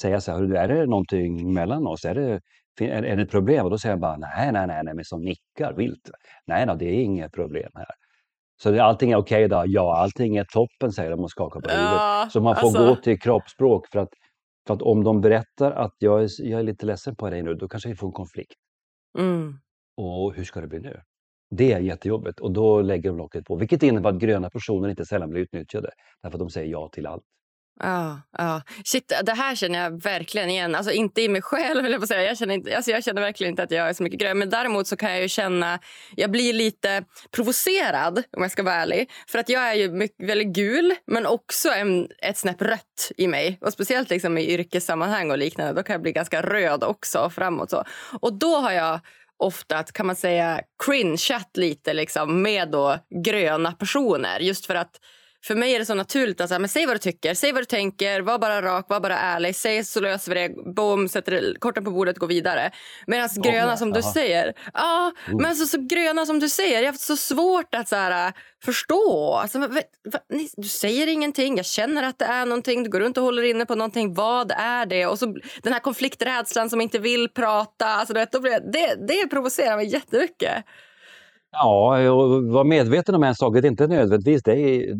säga 0.00 0.20
så 0.20 0.32
här, 0.32 0.54
är 0.54 0.68
det 0.68 0.86
någonting 0.86 1.54
mellan 1.54 1.86
oss? 1.86 2.04
Är 2.04 2.14
det, 2.14 2.40
är, 2.80 3.02
är 3.02 3.16
det 3.16 3.22
ett 3.22 3.30
problem? 3.30 3.64
Och 3.64 3.70
då 3.70 3.78
säger 3.78 3.92
jag 3.92 4.00
bara, 4.00 4.16
nej, 4.16 4.52
nej, 4.52 4.66
nej, 4.66 4.82
nej, 4.84 4.94
men 4.94 5.04
som 5.04 5.20
nickar 5.20 5.72
vilt. 5.76 6.10
Nej, 6.46 6.66
nej, 6.66 6.76
det 6.78 6.84
är 6.84 7.02
inget 7.02 7.32
problem 7.32 7.70
här. 7.74 7.86
Så 8.62 8.82
allting 8.82 9.12
är 9.12 9.16
okej 9.16 9.44
okay 9.44 9.58
då? 9.58 9.64
Ja, 9.66 9.96
allting 9.96 10.36
är 10.36 10.44
toppen 10.44 10.92
säger 10.92 11.10
de 11.10 11.20
och 11.20 11.30
skakar 11.30 11.60
på 11.60 11.68
huvudet. 11.68 11.92
Ja, 11.92 12.28
så 12.30 12.40
man 12.40 12.56
får 12.56 12.66
alltså... 12.66 12.86
gå 12.86 12.96
till 12.96 13.20
kroppsspråk 13.20 13.86
för 13.92 13.98
att, 13.98 14.08
för 14.66 14.74
att 14.74 14.82
om 14.82 15.04
de 15.04 15.20
berättar 15.20 15.72
att 15.72 15.94
jag 15.98 16.22
är, 16.22 16.28
jag 16.38 16.60
är 16.60 16.64
lite 16.64 16.86
ledsen 16.86 17.16
på 17.16 17.30
dig 17.30 17.42
nu, 17.42 17.54
då 17.54 17.68
kanske 17.68 17.88
vi 17.88 17.94
får 17.94 18.06
en 18.06 18.12
konflikt. 18.12 18.54
Mm. 19.18 19.52
Och 19.96 20.34
hur 20.34 20.44
ska 20.44 20.60
det 20.60 20.68
bli 20.68 20.80
nu? 20.80 21.00
Det 21.50 21.72
är 21.72 21.80
jättejobbigt 21.80 22.40
och 22.40 22.52
då 22.52 22.82
lägger 22.82 23.10
de 23.10 23.18
locket 23.18 23.44
på, 23.44 23.56
vilket 23.56 23.82
innebär 23.82 24.10
att 24.10 24.18
gröna 24.18 24.50
personer 24.50 24.88
inte 24.88 25.04
sällan 25.04 25.30
blir 25.30 25.42
utnyttjade 25.42 25.90
därför 26.22 26.36
att 26.36 26.40
de 26.40 26.50
säger 26.50 26.70
ja 26.70 26.88
till 26.88 27.06
allt. 27.06 27.24
Ja, 27.80 28.20
ja. 28.38 28.62
Shit, 28.84 29.12
det 29.24 29.32
här 29.32 29.54
känner 29.54 29.82
jag 29.82 30.02
verkligen 30.02 30.50
igen. 30.50 30.74
Alltså 30.74 30.92
inte 30.92 31.22
i 31.22 31.28
mig 31.28 31.42
själv, 31.42 31.82
vill 31.82 31.92
jag 31.92 32.08
säga. 32.08 32.22
Jag 32.22 32.38
känner, 32.38 32.54
inte, 32.54 32.76
alltså 32.76 32.90
jag 32.90 33.04
känner 33.04 33.22
verkligen 33.22 33.52
inte 33.52 33.62
att 33.62 33.70
jag 33.70 33.88
är 33.88 33.92
så 33.92 34.02
mycket 34.02 34.20
grön. 34.20 34.38
Men 34.38 34.50
däremot 34.50 34.86
så 34.86 34.96
kan 34.96 35.10
jag 35.10 35.22
ju 35.22 35.28
känna... 35.28 35.78
Jag 36.16 36.30
blir 36.30 36.52
lite 36.52 37.04
provocerad, 37.30 38.22
om 38.36 38.42
jag 38.42 38.50
ska 38.50 38.62
vara 38.62 38.74
ärlig. 38.74 39.10
För 39.28 39.38
att 39.38 39.48
jag 39.48 39.70
är 39.70 39.74
ju 39.74 39.92
mycket, 39.92 40.28
väldigt 40.28 40.54
gul, 40.54 40.94
men 41.06 41.26
också 41.26 41.68
en, 41.68 42.08
ett 42.22 42.36
snäpp 42.36 42.62
rött 42.62 43.12
i 43.16 43.26
mig. 43.26 43.58
Och 43.60 43.72
Speciellt 43.72 44.10
liksom 44.10 44.38
i 44.38 44.52
yrkessammanhang 44.52 45.30
och 45.30 45.38
liknande. 45.38 45.72
Då 45.72 45.82
kan 45.82 45.94
jag 45.94 46.02
bli 46.02 46.12
ganska 46.12 46.42
röd 46.42 46.84
också 46.84 47.30
framåt. 47.30 47.70
Så. 47.70 47.84
Och 48.20 48.38
då 48.38 48.56
har 48.56 48.72
jag 48.72 49.00
ofta 49.38 49.78
att 49.78 49.92
kan 49.92 50.06
man 50.06 50.16
säga 50.16 50.60
cringeat 50.86 51.56
lite 51.56 51.92
liksom, 51.92 52.42
med 52.42 52.70
då 52.70 52.98
gröna 53.24 53.72
personer. 53.72 54.40
Just 54.40 54.66
för 54.66 54.74
att 54.74 55.00
för 55.48 55.54
mig 55.54 55.74
är 55.74 55.78
det 55.78 55.86
så 55.86 55.94
naturligt 55.94 56.40
att 56.40 56.48
säga, 56.48 56.58
men 56.58 56.68
säg 56.68 56.86
vad 56.86 56.94
du 56.94 56.98
tycker, 56.98 57.34
säg 57.34 57.52
vad 57.52 57.62
du 57.62 57.66
tänker, 57.66 58.20
var 58.20 58.38
bara 58.38 58.62
rak, 58.62 58.86
var 58.88 59.00
bara 59.00 59.18
ärlig, 59.18 59.56
säg 59.56 59.84
så 59.84 60.00
löser 60.00 60.34
vi 60.34 60.40
det, 60.40 60.74
boom, 60.74 61.08
sätter 61.08 61.54
korten 61.58 61.84
på 61.84 61.90
bordet, 61.90 62.18
går 62.18 62.26
vidare. 62.26 62.70
Medan 63.06 63.28
oh, 63.36 63.42
gröna 63.42 63.76
som 63.76 63.92
du 63.92 64.02
säger, 64.02 64.54
ja, 64.74 65.12
mm. 65.26 65.42
men 65.42 65.56
så, 65.56 65.66
så 65.66 65.78
gröna 65.80 66.26
som 66.26 66.38
du 66.38 66.48
säger, 66.48 66.74
jag 66.74 66.82
har 66.82 66.86
haft 66.86 67.00
så 67.00 67.16
svårt 67.16 67.74
att 67.74 67.88
så 67.88 67.96
här, 67.96 68.32
förstå. 68.64 69.34
Alltså, 69.34 69.58
va, 69.58 69.68
va, 70.12 70.18
du 70.56 70.68
säger 70.68 71.06
ingenting, 71.06 71.56
jag 71.56 71.66
känner 71.66 72.02
att 72.02 72.18
det 72.18 72.24
är 72.24 72.46
någonting, 72.46 72.82
du 72.82 72.90
går 72.90 73.00
runt 73.00 73.16
och 73.16 73.24
håller 73.24 73.42
inne 73.42 73.66
på 73.66 73.74
någonting, 73.74 74.14
vad 74.14 74.52
är 74.52 74.86
det? 74.86 75.06
Och 75.06 75.18
så 75.18 75.26
den 75.62 75.72
här 75.72 75.80
konflikträdslan 75.80 76.70
som 76.70 76.80
inte 76.80 76.98
vill 76.98 77.28
prata, 77.28 77.86
alltså, 77.86 78.14
det, 78.14 78.28
det, 78.72 79.06
det 79.08 79.28
provocerar 79.30 79.76
mig 79.76 79.86
jättemycket. 79.86 80.64
Ja, 81.50 82.10
och 82.10 82.44
vara 82.44 82.64
medveten 82.64 83.14
om 83.14 83.22
en 83.22 83.34
sak, 83.34 83.54
det 83.54 83.66
är 83.66 83.70
inte 83.70 83.86
nödvändigtvis 83.86 84.42
det 84.42 84.52
är, 84.52 84.94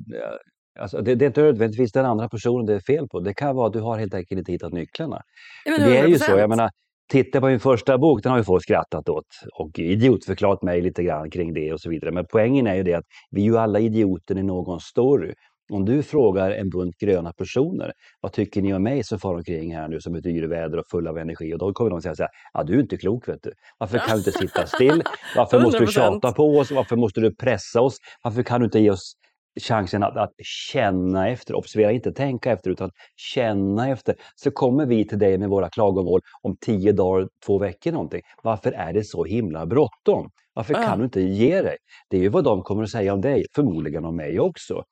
alltså, 0.81 1.01
det, 1.03 1.15
det 1.15 1.25
är 1.25 1.27
inte 1.27 1.43
nödvändigtvis 1.43 1.93
den 1.93 2.07
andra 2.07 2.29
personen 2.29 2.67
det 2.67 2.75
är 2.75 2.81
fel 2.81 3.09
på. 3.09 3.21
Det 3.21 3.35
kan 3.35 3.57
vara 3.57 3.67
att 3.67 3.73
du 3.73 3.81
har 3.81 3.99
helt 3.99 4.15
enkelt 4.15 4.39
inte 4.39 4.53
hittat 4.53 4.73
nycklarna. 4.73 5.23
Ja, 5.65 5.79
det 5.79 5.99
är 5.99 6.07
ju 6.07 6.19
så, 6.19 6.39
jag 6.39 6.51
menar, 6.51 6.71
titta 7.09 7.41
på 7.41 7.47
min 7.47 7.61
första 7.61 7.99
bok, 7.99 8.23
den 8.23 8.33
har 8.33 8.39
ju 8.39 8.45
folk 8.45 8.63
skrattat 8.63 9.09
åt 9.09 9.25
och 9.53 9.79
idiotförklarat 9.79 10.63
mig 10.63 10.81
lite 10.81 11.03
grann 11.03 11.31
kring 11.31 11.55
det 11.55 11.73
och 11.73 11.81
så 11.81 11.91
vidare. 11.91 12.11
Men 12.11 12.25
poängen 12.33 12.67
är 12.67 12.75
ju 12.75 12.83
det 12.83 12.95
att 12.95 13.05
vi 13.31 13.41
är 13.41 13.45
ju 13.45 13.59
alla 13.59 13.79
idioter 13.79 14.39
i 14.39 14.43
någon 14.43 14.81
story. 14.81 15.33
Om 15.73 15.85
du 15.85 16.03
frågar 16.03 16.51
en 16.51 16.71
bunt 16.71 16.99
gröna 16.99 17.33
personer, 17.33 17.93
vad 18.21 18.33
tycker 18.33 18.63
ni 18.63 18.75
om 18.75 18.83
mig 18.83 19.05
som 19.05 19.19
far 19.19 19.35
omkring 19.35 19.75
här 19.75 19.89
nu 19.89 20.01
som 20.01 20.15
är 20.15 20.27
yrväder 20.27 20.79
och 20.79 20.85
full 20.91 21.07
av 21.07 21.19
energi? 21.19 21.55
Och 21.55 21.59
då 21.59 21.73
kommer 21.73 21.91
de 21.91 22.03
säga 22.03 22.15
så 22.15 22.23
här, 22.23 22.31
ja 22.53 22.63
du 22.65 22.75
är 22.75 22.81
inte 22.81 22.97
klok 22.97 23.29
vet 23.29 23.43
du. 23.43 23.53
Varför 23.79 23.99
kan 23.99 24.11
du 24.11 24.19
inte 24.19 24.33
sitta 24.33 24.67
still? 24.67 25.03
Varför 25.37 25.61
måste 25.61 25.79
du 25.79 25.87
tjata 25.87 26.33
på 26.33 26.59
oss? 26.59 26.71
Varför 26.71 26.97
måste 26.97 27.21
du 27.21 27.35
pressa 27.35 27.81
oss? 27.81 27.97
Varför 28.23 28.43
kan 28.43 28.61
du 28.61 28.65
inte 28.65 28.79
ge 28.79 28.91
oss 28.91 29.15
chansen 29.61 30.03
att, 30.03 30.17
att, 30.17 30.33
känna 30.43 31.29
efter, 31.29 31.55
observera 31.55 31.93
inte 31.93 32.13
tänka 32.13 32.53
efter 32.53 32.71
utan 32.71 32.91
känna 33.17 33.89
efter. 33.89 34.15
Så 34.37 34.51
kommer 34.51 34.87
vi 34.87 35.09
till 35.09 35.19
dig 35.19 35.39
med 35.39 35.49
våra 35.49 35.69
klagomål 35.71 36.21
om 36.43 36.57
tio 36.61 36.93
dagar, 36.93 37.29
två 37.47 37.59
veckor 37.59 37.93
någonting. 37.93 38.23
Varför 38.43 38.73
är 38.73 38.93
det 38.93 39.05
så 39.05 39.25
himla 39.25 39.67
bråttom? 39.67 40.31
Varför 40.55 40.75
kan 40.75 40.99
du 40.99 41.05
inte 41.05 41.21
ge 41.21 41.63
dig? 41.63 41.77
Det 42.11 42.17
är 42.17 42.21
ju 42.21 42.29
vad 42.29 42.45
de 42.45 42.63
kommer 42.63 42.83
att 42.83 42.91
säga 42.91 43.13
om 43.13 43.21
dig, 43.21 43.45
förmodligen 43.55 44.05
om 44.05 44.17
mig 44.17 44.41
också. 44.41 44.83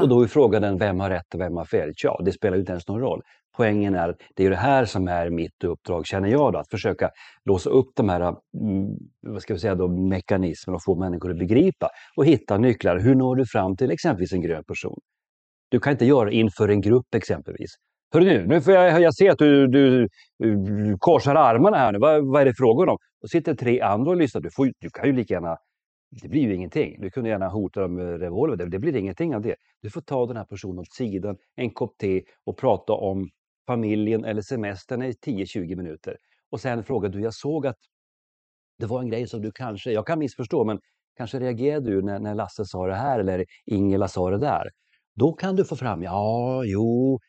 Och 0.00 0.08
då 0.08 0.22
är 0.22 0.26
frågan 0.26 0.78
vem 0.78 1.00
har 1.00 1.10
rätt 1.10 1.34
och 1.34 1.40
vem 1.40 1.56
har 1.56 1.64
fel? 1.64 1.92
Ja, 2.02 2.20
det 2.24 2.32
spelar 2.32 2.56
ju 2.56 2.60
inte 2.60 2.72
ens 2.72 2.88
någon 2.88 3.00
roll. 3.00 3.22
Poängen 3.56 3.94
är 3.94 4.08
att 4.08 4.16
det 4.36 4.46
är 4.46 4.50
det 4.50 4.56
här 4.56 4.84
som 4.84 5.08
är 5.08 5.30
mitt 5.30 5.64
uppdrag, 5.64 6.06
känner 6.06 6.28
jag, 6.28 6.52
då, 6.52 6.58
att 6.58 6.70
försöka 6.70 7.10
låsa 7.44 7.70
upp 7.70 7.90
de 7.96 8.08
här 8.08 8.20
mm, 8.20 8.36
vad 9.26 9.42
ska 9.42 9.54
vi 9.54 9.60
säga 9.60 9.74
då, 9.74 9.88
mekanismerna 9.88 10.76
och 10.76 10.84
få 10.84 10.94
människor 10.94 11.30
att 11.30 11.38
begripa 11.38 11.88
och 12.16 12.26
hitta 12.26 12.58
nycklar. 12.58 12.98
Hur 12.98 13.14
når 13.14 13.36
du 13.36 13.46
fram 13.46 13.76
till 13.76 13.90
exempelvis 13.90 14.32
en 14.32 14.42
grön 14.42 14.64
person? 14.64 14.98
Du 15.70 15.80
kan 15.80 15.92
inte 15.92 16.06
göra 16.06 16.24
det 16.30 16.36
inför 16.36 16.68
en 16.68 16.80
grupp 16.80 17.14
exempelvis. 17.14 17.70
Hörru 18.14 18.24
nu, 18.24 18.46
nu 18.46 18.60
får 18.60 18.74
jag, 18.74 19.00
jag 19.00 19.14
se 19.14 19.28
att 19.28 19.38
du, 19.38 19.66
du, 19.66 20.08
du 20.38 20.96
korsar 20.98 21.34
armarna 21.34 21.76
här 21.76 21.92
nu. 21.92 21.98
Vad, 21.98 22.26
vad 22.32 22.42
är 22.42 22.46
det 22.46 22.54
frågan 22.56 22.88
om? 22.88 22.96
Och 23.22 23.30
sitter 23.30 23.54
tre 23.54 23.80
andra 23.80 24.10
och 24.10 24.16
lyssnar. 24.16 24.40
Du, 24.40 24.50
får, 24.50 24.72
du 24.80 24.90
kan 24.90 25.06
ju 25.06 25.12
lika 25.12 25.34
gärna 25.34 25.56
det 26.10 26.28
blir 26.28 26.42
ju 26.42 26.54
ingenting. 26.54 27.00
Du 27.00 27.10
kunde 27.10 27.30
gärna 27.30 27.48
hota 27.48 27.80
dem 27.80 27.94
med 27.94 28.20
revolver, 28.20 28.66
det 28.66 28.78
blir 28.78 28.96
ingenting 28.96 29.34
av 29.34 29.42
det. 29.42 29.56
Du 29.82 29.90
får 29.90 30.00
ta 30.00 30.26
den 30.26 30.36
här 30.36 30.44
personen 30.44 30.78
åt 30.78 30.92
sidan, 30.92 31.36
en 31.56 31.70
kopp 31.70 31.98
te 31.98 32.22
och 32.44 32.56
prata 32.58 32.92
om 32.92 33.30
familjen 33.66 34.24
eller 34.24 34.42
semestern 34.42 35.02
i 35.02 35.12
10-20 35.12 35.76
minuter. 35.76 36.16
Och 36.50 36.60
sen 36.60 36.84
fråga, 36.84 37.08
du, 37.08 37.20
jag 37.20 37.34
såg 37.34 37.66
att 37.66 37.78
det 38.78 38.86
var 38.86 39.00
en 39.00 39.08
grej 39.08 39.28
som 39.28 39.42
du 39.42 39.52
kanske, 39.52 39.92
jag 39.92 40.06
kan 40.06 40.18
missförstå, 40.18 40.64
men 40.64 40.80
kanske 41.16 41.40
reagerade 41.40 41.90
du 41.90 42.02
när, 42.02 42.18
när 42.18 42.34
Lasse 42.34 42.64
sa 42.64 42.86
det 42.86 42.94
här 42.94 43.18
eller 43.18 43.44
Ingela 43.66 44.08
sa 44.08 44.30
det 44.30 44.38
där. 44.38 44.70
Då 45.14 45.32
kan 45.32 45.56
du 45.56 45.64
få 45.64 45.76
fram, 45.76 46.02
ja, 46.02 46.64
jo, 46.64 47.20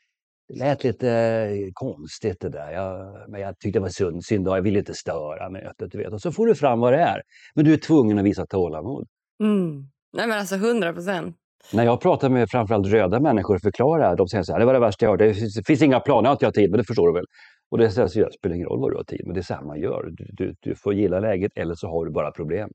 det 0.54 0.60
lät 0.60 0.84
lite 0.84 1.10
eh, 1.10 1.70
konstigt 1.74 2.40
det 2.40 2.50
där. 2.50 2.72
Jag, 2.72 3.16
men 3.30 3.42
jag 3.42 3.60
tyckte 3.60 3.80
det 3.80 3.84
var 3.84 3.90
synd, 3.90 4.26
synd 4.26 4.48
jag 4.48 4.62
ville 4.62 4.80
inte 4.80 4.94
störa 4.94 5.50
mötet. 5.50 5.92
Du 5.92 5.98
vet. 5.98 6.14
Och 6.14 6.22
så 6.22 6.32
får 6.32 6.48
du 6.48 6.56
fram 6.56 6.80
vad 6.80 6.94
det 6.94 7.00
är. 7.00 7.22
Men 7.56 7.66
du 7.66 7.74
är 7.74 7.78
tvungen 7.78 8.20
att 8.20 8.26
visa 8.26 8.46
tålamod. 8.46 9.08
Mm. 9.44 9.88
Nej 10.14 10.28
men 10.28 10.40
alltså 10.40 10.56
100 10.56 10.94
procent. 10.94 11.36
När 11.74 11.84
jag 11.84 12.02
pratar 12.02 12.30
med 12.30 12.50
framförallt 12.50 12.88
röda 12.88 13.20
människor 13.20 13.56
och 13.56 13.62
förklarar, 13.62 14.16
de 14.16 14.28
säger 14.28 14.44
så 14.44 14.52
här, 14.52 14.60
det 14.60 14.66
var 14.66 14.74
det 14.74 14.80
värsta 14.80 15.06
jag 15.06 15.12
hört, 15.12 15.20
det 15.20 15.34
finns, 15.34 15.62
finns 15.66 15.82
inga 15.82 16.00
planer, 16.00 16.30
jag 16.30 16.30
har 16.30 16.48
inte 16.48 16.52
tid, 16.52 16.72
men 16.72 16.78
det 16.78 16.84
förstår 16.84 17.08
du 17.08 17.14
väl. 17.14 17.26
Och 17.72 17.78
det, 17.78 17.92
säger, 17.92 18.26
det 18.26 18.34
spelar 18.34 18.56
ingen 18.56 18.68
roll 18.68 18.80
vad 18.80 18.92
du 18.92 18.96
har 18.96 19.04
tid, 19.04 19.22
men 19.26 19.34
det 19.34 19.40
är 19.40 19.44
så 19.44 19.54
här 19.54 19.62
man 19.62 19.80
gör. 19.80 20.10
Du, 20.12 20.26
du, 20.32 20.56
du 20.60 20.76
får 20.76 20.94
gilla 20.94 21.20
läget 21.20 21.52
eller 21.56 21.76
så 21.76 21.88
har 21.88 22.06
du 22.06 22.12
bara 22.12 22.32
problem. 22.32 22.70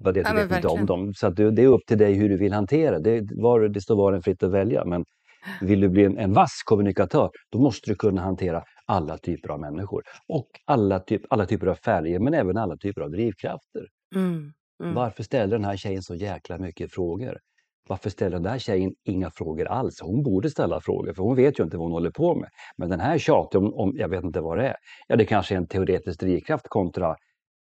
Vad 0.00 0.14
det 0.14 0.20
ja, 0.20 0.56
inte 0.56 0.68
om 0.68 0.86
dem. 0.86 1.14
Så 1.14 1.30
det, 1.30 1.50
det, 1.50 1.62
är 1.62 1.66
upp 1.66 1.86
till 1.86 1.98
dig 1.98 2.14
hur 2.14 2.28
du 2.28 2.36
vill 2.36 2.52
hantera 2.52 2.98
det. 2.98 3.28
Var, 3.36 3.68
det 3.68 3.80
står 3.80 3.96
var 3.96 4.12
en 4.12 4.22
fritt 4.22 4.42
att 4.42 4.50
välja. 4.50 4.84
Men 4.84 5.04
vill 5.60 5.80
du 5.80 5.88
bli 5.88 6.04
en, 6.04 6.18
en 6.18 6.32
vass 6.32 6.62
kommunikatör, 6.64 7.30
då 7.50 7.58
måste 7.58 7.90
du 7.90 7.94
kunna 7.94 8.22
hantera 8.22 8.64
alla 8.86 9.18
typer 9.18 9.48
av 9.48 9.60
människor. 9.60 10.02
Och 10.28 10.48
alla, 10.64 11.00
typ, 11.00 11.22
alla 11.30 11.46
typer 11.46 11.66
av 11.66 11.74
färger, 11.74 12.18
men 12.18 12.34
även 12.34 12.56
alla 12.56 12.76
typer 12.76 13.02
av 13.02 13.10
drivkrafter. 13.10 13.86
Mm, 14.14 14.52
mm. 14.82 14.94
Varför 14.94 15.22
ställer 15.22 15.56
den 15.56 15.64
här 15.64 15.76
tjejen 15.76 16.02
så 16.02 16.14
jäkla 16.14 16.58
mycket 16.58 16.92
frågor? 16.92 17.38
Varför 17.88 18.10
ställer 18.10 18.30
den 18.30 18.42
där 18.42 18.58
tjejen 18.58 18.92
inga 19.04 19.30
frågor 19.30 19.66
alls? 19.66 20.00
Hon 20.00 20.22
borde 20.22 20.50
ställa 20.50 20.80
frågor, 20.80 21.14
för 21.14 21.22
hon 21.22 21.36
vet 21.36 21.58
ju 21.58 21.64
inte 21.64 21.76
vad 21.76 21.84
hon 21.84 21.92
håller 21.92 22.10
på 22.10 22.34
med. 22.34 22.48
Men 22.76 22.88
den 22.90 23.00
här 23.00 23.18
tjatar 23.18 23.58
om, 23.58 23.74
om, 23.74 23.92
jag 23.96 24.08
vet 24.08 24.24
inte 24.24 24.40
vad 24.40 24.58
det 24.58 24.68
är. 24.68 24.76
Ja, 25.08 25.16
det 25.16 25.24
kanske 25.24 25.54
är 25.54 25.58
en 25.58 25.66
teoretisk 25.66 26.20
drivkraft 26.20 26.68
kontra 26.68 27.16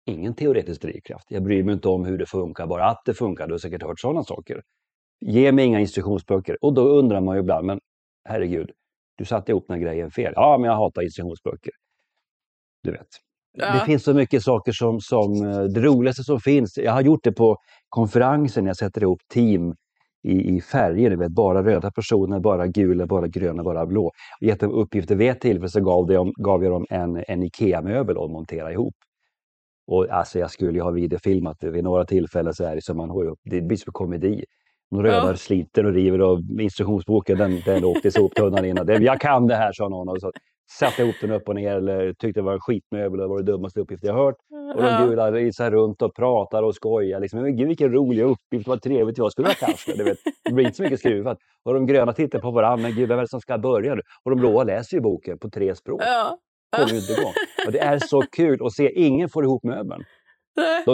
ingen 0.06 0.34
teoretisk 0.34 0.82
drivkraft. 0.82 1.24
Jag 1.28 1.42
bryr 1.42 1.62
mig 1.62 1.74
inte 1.74 1.88
om 1.88 2.04
hur 2.04 2.18
det 2.18 2.26
funkar, 2.26 2.66
bara 2.66 2.86
att 2.86 3.02
det 3.04 3.14
funkar. 3.14 3.46
Du 3.46 3.52
har 3.52 3.58
säkert 3.58 3.82
hört 3.82 4.00
sådana 4.00 4.24
saker. 4.24 4.62
Ge 5.24 5.52
mig 5.52 5.64
inga 5.64 5.80
instruktionsböcker. 5.80 6.64
Och 6.64 6.74
då 6.74 6.88
undrar 6.88 7.20
man 7.20 7.36
ju 7.36 7.40
ibland, 7.40 7.66
men 7.66 7.80
herregud, 8.24 8.70
du 9.16 9.24
satte 9.24 9.52
ihop 9.52 9.64
den 9.68 9.76
här 9.76 9.84
grejen 9.84 10.10
fel. 10.10 10.32
Ja, 10.36 10.58
men 10.58 10.70
jag 10.70 10.76
hatar 10.76 11.02
instruktionsböcker. 11.02 11.72
Du 12.82 12.90
vet. 12.90 13.08
Ja. 13.52 13.72
Det 13.72 13.80
finns 13.86 14.04
så 14.04 14.14
mycket 14.14 14.42
saker 14.42 14.72
som, 14.72 15.00
som 15.00 15.46
eh, 15.46 15.62
det 15.62 15.80
roligaste 15.80 16.22
som 16.24 16.40
finns. 16.40 16.78
Jag 16.78 16.92
har 16.92 17.00
gjort 17.00 17.24
det 17.24 17.32
på 17.32 17.56
konferensen, 17.88 18.66
jag 18.66 18.76
sätter 18.76 19.02
ihop 19.02 19.20
team 19.28 19.74
i, 20.22 20.56
i 20.56 20.60
färger, 20.60 21.10
du 21.10 21.16
vet, 21.16 21.32
bara 21.32 21.64
röda 21.64 21.90
personer, 21.90 22.40
bara 22.40 22.66
gula, 22.66 23.06
bara 23.06 23.28
gröna, 23.28 23.62
bara 23.62 23.86
blå. 23.86 24.06
Och 24.06 24.46
gett 24.46 24.60
dem 24.60 24.70
uppgifter 24.70 25.16
vid 25.16 25.30
ett 25.30 25.40
tillfälle 25.40 25.68
så 25.68 25.80
gav, 25.80 26.06
det, 26.06 26.32
gav 26.36 26.64
jag 26.64 26.72
dem 26.72 26.86
en, 26.90 27.24
en 27.28 27.42
IKEA-möbel 27.42 28.18
att 28.18 28.30
montera 28.30 28.72
ihop. 28.72 28.94
Och 29.86 30.10
alltså 30.10 30.38
jag 30.38 30.50
skulle 30.50 30.72
ju 30.72 30.80
ha 30.80 30.90
videofilmat 30.90 31.56
det 31.60 31.70
vid 31.70 31.84
några 31.84 32.04
tillfällen 32.04 32.54
så 32.54 32.64
är 32.64 32.74
det 32.74 32.82
som 32.82 32.96
man 32.96 33.36
det 33.44 33.60
blir 33.60 33.76
som 33.76 33.92
komedi. 33.92 34.44
De 34.92 35.02
röda 35.02 35.26
ja. 35.26 35.36
sliter 35.36 35.86
och 35.86 35.92
river 35.92 36.20
och 36.20 36.40
instruktionsboken 36.60 37.38
den, 37.38 37.60
den 37.64 37.84
åkte 37.84 38.08
i 38.08 38.10
soptunnan 38.10 38.64
innan. 38.64 38.86
Det, 38.86 38.96
jag 38.96 39.20
kan 39.20 39.46
det 39.46 39.54
här, 39.54 39.72
sa 39.72 39.88
någon. 39.88 40.08
Och 40.08 40.20
så 40.20 40.32
satte 40.78 41.02
ihop 41.02 41.14
den 41.20 41.30
upp 41.30 41.48
och 41.48 41.54
ner 41.54 41.76
eller 41.76 42.12
tyckte 42.12 42.40
det 42.40 42.44
var 42.44 42.52
en 42.52 42.60
skitmöbel 42.60 43.20
och 43.20 43.30
var 43.30 43.38
det 43.38 43.52
dummaste 43.52 43.80
uppgift 43.80 44.04
jag 44.04 44.14
hört. 44.14 44.34
Och 44.76 44.82
de 44.82 45.06
gula 45.06 45.32
risar 45.32 45.70
runt 45.70 46.02
och 46.02 46.14
pratar 46.14 46.62
och 46.62 46.74
skojar. 46.74 47.20
Liksom. 47.20 47.42
Men 47.42 47.56
gud 47.56 47.68
vilken 47.68 47.92
rolig 47.92 48.22
uppgift, 48.22 48.68
vad 48.68 48.82
trevligt 48.82 49.16
det 49.16 49.22
var. 49.22 49.30
Skulle 49.30 49.48
jag 49.48 49.56
kanske? 49.56 49.96
Du 49.96 50.04
vet, 50.04 50.18
det 50.44 50.52
blir 50.54 50.64
inte 50.64 50.76
så 50.76 50.82
mycket 50.82 51.00
skruvat. 51.00 51.38
Och 51.64 51.74
de 51.74 51.86
gröna 51.86 52.12
tittar 52.12 52.38
på 52.38 52.50
varandra, 52.50 52.82
men 52.82 52.96
gud 52.96 53.08
vem 53.08 53.18
är 53.18 53.22
det 53.22 53.28
som 53.28 53.40
ska 53.40 53.58
börja 53.58 53.94
nu? 53.94 54.02
Och 54.24 54.30
de 54.30 54.40
blåa 54.40 54.64
läser 54.64 54.96
ju 54.96 55.00
boken 55.00 55.38
på 55.38 55.50
tre 55.50 55.74
språk. 55.74 56.02
Ja. 56.04 56.38
Kommer 56.76 56.94
inte 56.94 57.12
igång. 57.12 57.32
Och 57.66 57.72
det 57.72 57.78
är 57.78 57.98
så 57.98 58.22
kul 58.22 58.66
att 58.66 58.72
se, 58.72 58.92
ingen 58.92 59.28
får 59.28 59.44
ihop 59.44 59.64
möbeln. 59.64 60.04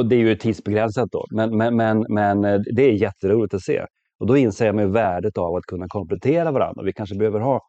Det 0.08 0.16
är 0.16 0.18
ju 0.18 0.34
tidsbegränsat 0.34 1.08
då, 1.12 1.26
men, 1.30 1.56
men, 1.56 1.76
men, 1.76 2.06
men 2.08 2.44
eh, 2.44 2.60
det 2.74 2.82
är 2.82 2.92
jätteroligt 2.92 3.54
att 3.54 3.62
se. 3.62 3.84
Och 4.20 4.26
då 4.26 4.36
inser 4.36 4.72
man 4.72 4.92
värdet 4.92 5.38
av 5.38 5.54
att 5.54 5.64
kunna 5.64 5.86
komplettera 5.88 6.52
varandra. 6.52 6.82
Vi 6.82 6.92
kanske 6.92 7.16
behöver 7.16 7.40
ha 7.40 7.60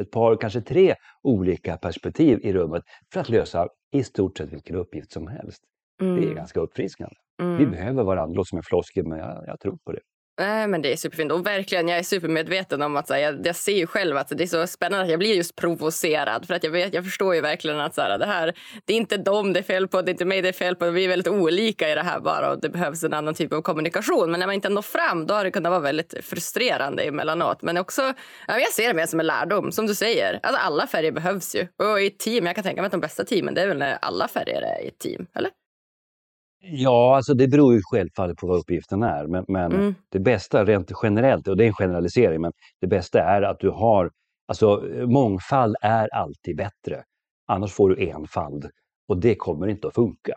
ett 0.00 0.10
par, 0.10 0.36
kanske 0.36 0.60
tre 0.60 0.94
olika 1.22 1.76
perspektiv 1.76 2.38
i 2.42 2.52
rummet 2.52 2.82
för 3.12 3.20
att 3.20 3.28
lösa 3.28 3.68
i 3.92 4.04
stort 4.04 4.38
sett 4.38 4.52
vilken 4.52 4.76
uppgift 4.76 5.12
som 5.12 5.26
helst. 5.26 5.62
Mm. 6.02 6.14
Det 6.14 6.20
är 6.20 6.24
mm. 6.24 6.36
ganska 6.36 6.60
uppfriskande. 6.60 7.14
Mm. 7.42 7.58
Vi 7.58 7.66
behöver 7.66 8.04
varandra, 8.04 8.32
det 8.32 8.36
låter 8.36 8.48
som 8.48 8.58
en 8.58 8.62
floskel 8.62 9.06
men 9.06 9.18
jag, 9.18 9.44
jag 9.46 9.60
tror 9.60 9.78
på 9.84 9.92
det. 9.92 10.00
Nej, 10.38 10.68
men 10.68 10.82
det 10.82 10.92
är 10.92 10.96
superfint. 10.96 11.32
Och 11.32 11.46
verkligen, 11.46 11.88
jag 11.88 11.98
är 11.98 12.02
supermedveten 12.02 12.82
om 12.82 12.96
att 12.96 13.08
så 13.08 13.14
här, 13.14 13.20
jag, 13.20 13.46
jag, 13.46 13.56
ser 13.56 13.76
ju 13.76 13.86
själv 13.86 14.16
att 14.16 14.28
det 14.28 14.44
är 14.44 14.46
så 14.46 14.66
spännande 14.66 15.04
att 15.04 15.10
jag 15.10 15.18
blir 15.18 15.34
just 15.34 15.56
provocerad. 15.56 16.46
För 16.46 16.54
att 16.54 16.64
jag, 16.64 16.70
vet, 16.70 16.94
jag 16.94 17.04
förstår 17.04 17.34
ju 17.34 17.40
verkligen 17.40 17.80
att 17.80 17.94
så 17.94 18.00
här, 18.00 18.18
det 18.18 18.26
här, 18.26 18.54
det 18.84 18.92
är 18.92 18.96
inte 18.96 19.16
dem 19.16 19.52
det 19.52 19.60
är 19.60 19.62
fel 19.62 19.88
på, 19.88 20.02
det 20.02 20.10
är 20.10 20.12
inte 20.12 20.24
mig 20.24 20.42
det 20.42 20.48
är 20.48 20.52
fel 20.52 20.76
på. 20.76 20.90
Vi 20.90 21.04
är 21.04 21.08
väldigt 21.08 21.28
olika 21.28 21.90
i 21.90 21.94
det 21.94 22.02
här 22.02 22.20
bara 22.20 22.50
och 22.50 22.60
det 22.60 22.68
behövs 22.68 23.04
en 23.04 23.14
annan 23.14 23.34
typ 23.34 23.52
av 23.52 23.62
kommunikation. 23.62 24.30
Men 24.30 24.40
när 24.40 24.46
man 24.46 24.54
inte 24.54 24.68
når 24.68 24.82
fram, 24.82 25.26
då 25.26 25.34
har 25.34 25.44
det 25.44 25.50
kunnat 25.50 25.70
vara 25.70 25.80
väldigt 25.80 26.14
frustrerande 26.22 27.02
emellanåt. 27.02 27.62
Men 27.62 27.76
också, 27.76 28.02
ja, 28.46 28.58
jag 28.58 28.72
ser 28.72 28.88
det 28.88 28.94
mer 28.94 29.06
som 29.06 29.20
en 29.20 29.26
lärdom, 29.26 29.72
som 29.72 29.86
du 29.86 29.94
säger. 29.94 30.40
Alltså, 30.42 30.60
alla 30.60 30.86
färger 30.86 31.12
behövs 31.12 31.54
ju. 31.54 31.66
Och 31.78 32.00
i 32.00 32.10
team, 32.10 32.46
jag 32.46 32.54
kan 32.54 32.64
tänka 32.64 32.82
mig 32.82 32.86
att 32.86 32.92
de 32.92 33.00
bästa 33.00 33.24
teamen, 33.24 33.54
det 33.54 33.62
är 33.62 33.68
väl 33.68 33.78
när 33.78 33.98
alla 34.02 34.28
färger 34.28 34.62
är 34.62 34.84
i 34.84 34.88
ett 34.88 34.98
team, 34.98 35.26
eller? 35.34 35.50
Ja, 36.66 37.16
alltså 37.16 37.34
det 37.34 37.48
beror 37.48 37.74
ju 37.74 37.80
självfallet 37.82 38.36
på 38.36 38.46
vad 38.46 38.58
uppgiften 38.58 39.02
är. 39.02 39.26
Men, 39.26 39.44
men 39.48 39.72
mm. 39.72 39.94
det 40.10 40.20
bästa 40.20 40.64
rent 40.64 40.92
generellt, 41.02 41.48
och 41.48 41.56
det 41.56 41.64
är 41.64 41.68
en 41.68 41.74
generalisering, 41.74 42.40
men 42.40 42.52
det 42.80 42.86
bästa 42.86 43.20
är 43.20 43.42
att 43.42 43.60
du 43.60 43.70
har, 43.70 44.10
alltså 44.48 44.82
mångfald 45.06 45.76
är 45.82 46.14
alltid 46.14 46.56
bättre. 46.56 47.02
Annars 47.46 47.72
får 47.72 47.88
du 47.88 48.08
enfald 48.08 48.70
och 49.08 49.20
det 49.20 49.34
kommer 49.34 49.66
inte 49.66 49.88
att 49.88 49.94
funka. 49.94 50.34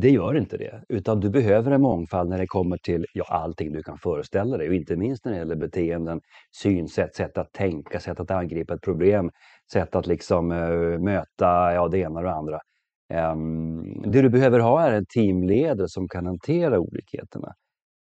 Det 0.00 0.10
gör 0.10 0.36
inte 0.36 0.56
det, 0.56 0.82
utan 0.88 1.20
du 1.20 1.30
behöver 1.30 1.70
en 1.70 1.80
mångfald 1.80 2.30
när 2.30 2.38
det 2.38 2.46
kommer 2.46 2.76
till 2.76 3.06
ja, 3.14 3.24
allting 3.28 3.72
du 3.72 3.82
kan 3.82 3.98
föreställa 3.98 4.56
dig 4.56 4.68
och 4.68 4.74
inte 4.74 4.96
minst 4.96 5.24
när 5.24 5.32
det 5.32 5.38
gäller 5.38 5.56
beteenden, 5.56 6.20
synsätt, 6.56 7.14
sätt 7.14 7.38
att 7.38 7.52
tänka, 7.52 8.00
sätt 8.00 8.20
att 8.20 8.30
angripa 8.30 8.74
ett 8.74 8.82
problem, 8.82 9.30
sätt 9.72 9.94
att 9.94 10.06
liksom 10.06 10.52
uh, 10.52 10.98
möta 10.98 11.72
ja, 11.74 11.88
det 11.88 11.98
ena 11.98 12.20
och 12.20 12.24
det 12.24 12.32
andra. 12.32 12.60
Ehm, 13.08 14.02
det 14.02 14.22
du 14.22 14.28
behöver 14.28 14.60
ha 14.60 14.82
är 14.82 14.92
en 14.92 15.06
teamledare 15.06 15.88
som 15.88 16.08
kan 16.08 16.26
hantera 16.26 16.80
olikheterna. 16.80 17.54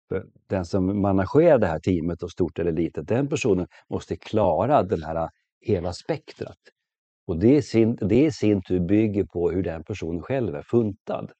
För 0.08 0.26
den 0.48 0.64
som 0.64 1.00
managerar 1.02 1.58
det 1.58 1.66
här 1.66 1.78
teamet, 1.78 2.22
och 2.22 2.30
stort 2.30 2.58
eller 2.58 2.72
litet, 2.72 3.08
den 3.08 3.28
personen 3.28 3.66
måste 3.90 4.16
klara 4.16 4.82
den 4.82 5.02
här 5.02 5.28
hela 5.60 5.92
spektrat. 5.92 6.58
Och 7.26 7.38
det 7.38 7.56
i 7.56 7.62
sin, 7.62 7.96
det 7.96 8.24
i 8.24 8.32
sin 8.32 8.62
tur 8.62 8.80
bygger 8.80 9.24
på 9.24 9.50
hur 9.50 9.62
den 9.62 9.84
personen 9.84 10.22
själv 10.22 10.54
är 10.54 10.62
funtad. 10.62 11.30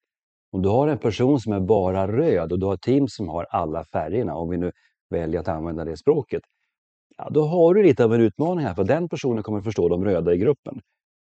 Om 0.53 0.63
du 0.63 0.69
har 0.69 0.89
en 0.89 0.99
person 0.99 1.41
som 1.41 1.53
är 1.53 1.61
bara 1.61 2.09
röd 2.13 2.53
och 2.53 2.59
du 2.59 2.67
har 2.67 2.75
ett 2.75 2.83
team 2.83 3.09
som 3.09 3.29
har 3.29 3.45
alla 3.45 3.85
färgerna, 3.85 4.35
om 4.35 4.51
vi 4.51 4.57
nu 4.57 4.73
väljer 5.11 5.41
att 5.41 5.49
använda 5.49 5.85
det 5.85 5.97
språket, 5.97 6.43
ja, 7.19 7.29
då 7.31 7.45
har 7.45 7.75
du 7.75 7.83
lite 7.83 8.05
av 8.05 8.15
en 8.15 8.21
utmaning 8.21 8.67
här, 8.67 8.75
för 8.75 8.85
den 8.85 9.09
personen 9.09 9.43
kommer 9.43 9.61
förstå 9.61 9.89
de 9.89 10.05
röda 10.05 10.35
i 10.35 10.39
gruppen. 10.39 10.81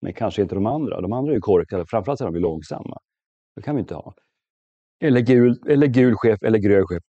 Men 0.01 0.13
kanske 0.13 0.41
inte 0.41 0.55
de 0.55 0.65
andra. 0.65 1.01
De 1.01 1.13
andra 1.13 1.31
är 1.31 1.35
ju 1.35 1.41
korkade, 1.41 1.85
framförallt 1.85 2.21
är 2.21 2.25
de 2.25 2.35
långsamma. 2.35 2.97
Det 3.55 3.61
kan 3.61 3.75
vi 3.75 3.81
inte 3.81 3.95
ha. 3.95 4.13
Eller 5.03 5.21
gul, 5.21 5.59
eller 5.67 5.87
gul 5.87 6.15
chef, 6.15 6.43
eller 6.43 6.59
grön 6.59 6.87
chef, 6.87 7.03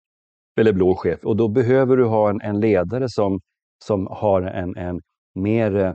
eller 0.60 0.72
blå 0.72 0.94
chef. 0.94 1.24
Och 1.24 1.36
då 1.36 1.48
behöver 1.48 1.96
du 1.96 2.04
ha 2.04 2.30
en, 2.30 2.40
en 2.40 2.60
ledare 2.60 3.08
som, 3.08 3.40
som 3.84 4.06
har 4.06 4.42
en, 4.42 4.76
en 4.76 5.00
mer 5.34 5.76
eh, 5.76 5.94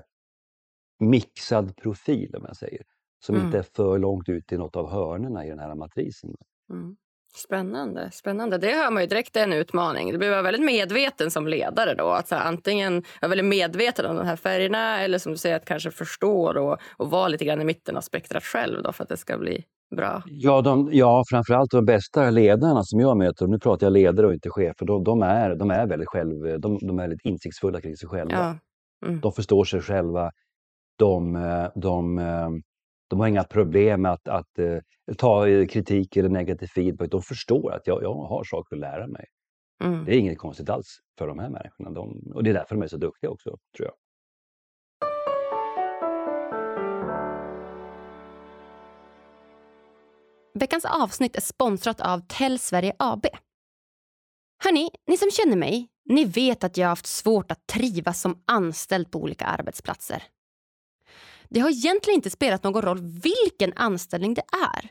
mixad 0.99 1.75
profil, 1.75 2.36
om 2.36 2.43
jag 2.47 2.56
säger. 2.56 2.82
Som 3.25 3.36
mm. 3.36 3.45
inte 3.45 3.58
är 3.58 3.65
för 3.75 3.99
långt 3.99 4.29
ut 4.29 4.51
i 4.51 4.58
något 4.58 4.75
av 4.75 4.89
hörnerna 4.89 5.45
i 5.45 5.49
den 5.49 5.60
här 5.60 5.75
matrisen. 5.75 6.36
Mm. 6.73 6.95
Spännande. 7.36 8.12
spännande. 8.12 8.58
Det 8.58 8.72
hör 8.72 8.91
man 8.91 9.04
ju 9.04 9.08
direkt 9.08 9.36
är 9.36 9.43
en 9.43 9.54
utmaning. 9.54 10.12
Du 10.12 10.17
behöver 10.17 10.36
vara 10.36 10.52
väldigt 10.52 10.65
medveten 10.65 11.32
som 11.32 11.48
ledare. 11.48 11.93
då. 11.93 12.10
Att 12.10 12.28
så 12.28 12.36
här, 12.36 12.48
antingen 12.48 13.04
vara 13.22 13.30
väldigt 13.30 13.46
medveten 13.46 14.06
om 14.06 14.15
de 14.15 14.26
här 14.26 14.36
färgerna 14.36 15.02
eller 15.02 15.17
som 15.17 15.32
du 15.32 15.38
säger, 15.38 15.56
att 15.56 15.65
kanske 15.65 15.91
förstå 15.91 16.60
och, 16.60 16.78
och 16.98 17.10
vara 17.10 17.28
lite 17.28 17.46
grann 17.46 17.62
i 17.62 17.65
mitten 17.65 17.98
av 17.98 18.02
spektrat 18.02 18.43
själv 18.43 18.84
då, 18.84 18.91
för 18.91 19.04
att 19.04 19.10
det 19.10 19.17
ska 19.17 19.38
bli 19.38 19.63
bra. 19.96 20.24
Ja, 20.26 20.62
de, 20.62 20.89
ja 20.91 21.24
framförallt 21.30 21.72
de 21.72 21.86
bästa 21.86 22.30
ledarna 22.30 22.84
som 22.84 23.00
jag 23.00 23.17
möter, 23.17 23.46
och 23.46 23.52
nu 23.52 23.60
pratar 23.60 23.86
jag 23.86 23.93
ledare 23.93 24.28
och 24.28 24.34
inte 24.34 24.50
chefer, 24.50 24.86
de, 24.86 25.04
de, 25.04 25.22
är, 25.22 25.56
de 25.56 25.72
är 25.72 25.88
väldigt 25.88 26.10
själv, 26.10 26.60
de, 26.60 26.78
de 26.82 27.00
är 27.00 27.08
lite 27.08 27.28
insiktsfulla 27.30 27.82
kring 27.82 27.96
sig 27.96 28.10
själva. 28.10 28.34
Ja. 29.02 29.08
Mm. 29.08 29.22
De 29.22 29.32
förstår 29.32 29.63
sig 29.63 29.82
själva. 29.82 30.32
De, 30.98 31.34
de, 31.76 32.19
de 33.13 33.19
har 33.19 33.28
inga 33.28 33.43
problem 33.43 34.02
med 34.02 34.12
att, 34.12 34.28
att 34.28 34.60
uh, 34.60 34.80
ta 35.17 35.45
kritik 35.69 36.17
eller 36.17 36.30
negativ 36.30 36.67
feedback. 36.67 37.12
De 37.12 37.21
förstår 37.21 37.73
att 37.73 37.88
jag, 37.88 38.04
jag 38.04 38.13
har 38.13 38.43
saker 38.43 38.76
att 38.76 38.80
lära 38.80 39.08
mig. 39.08 39.26
Mm. 39.84 40.06
Det 40.06 40.15
är 40.15 40.19
inget 40.19 40.38
konstigt 40.38 40.69
alls 40.69 40.99
för 41.17 41.28
de 41.28 41.39
här 41.39 41.49
människorna. 41.49 41.89
De, 41.89 42.32
och 42.34 42.43
det 42.43 42.49
är 42.49 42.54
därför 42.54 42.76
de 42.76 42.84
är 42.84 42.88
så 42.88 42.97
duktiga 42.97 43.30
också, 43.30 43.58
tror 43.78 43.88
jag. 43.88 43.93
Veckans 50.60 50.86
avsnitt 50.86 51.36
är 51.36 51.41
sponsrat 51.41 52.02
av 52.02 52.21
Tell 52.28 52.60
Sverige 52.60 52.93
AB. 52.99 53.26
Hörni, 54.63 54.89
ni 55.08 55.17
som 55.17 55.32
känner 55.32 55.58
mig, 55.58 55.88
ni 56.06 56.26
vet 56.26 56.63
att 56.63 56.78
jag 56.78 56.86
har 56.86 56.89
haft 56.89 57.06
svårt 57.06 57.52
att 57.52 57.67
trivas 57.67 58.21
som 58.21 58.43
anställd 58.47 59.12
på 59.12 59.19
olika 59.19 59.45
arbetsplatser. 59.45 60.23
Det 61.54 61.60
har 61.60 61.70
egentligen 61.70 62.16
inte 62.16 62.30
spelat 62.30 62.63
någon 62.63 62.82
roll 62.82 63.00
vilken 63.02 63.74
anställning 63.76 64.34
det 64.34 64.44
är 64.74 64.89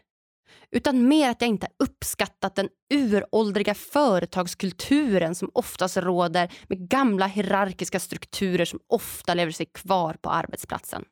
utan 0.70 1.09
mer 1.09 1.31
att 1.31 1.40
jag 1.40 1.48
inte 1.48 1.68
uppskattat 1.79 2.55
den 2.55 2.68
uråldriga 2.94 3.75
företagskulturen 3.75 5.35
som 5.35 5.51
oftast 5.55 5.96
råder 5.96 6.53
med 6.68 6.88
gamla 6.88 7.27
hierarkiska 7.27 8.01
strukturer 8.01 8.64
som 8.64 8.81
ofta 8.87 9.35
lever 9.35 9.53
sig 9.53 9.66
kvar 9.66 10.16
på 10.20 10.31
arbetsplatsen. 10.31 11.05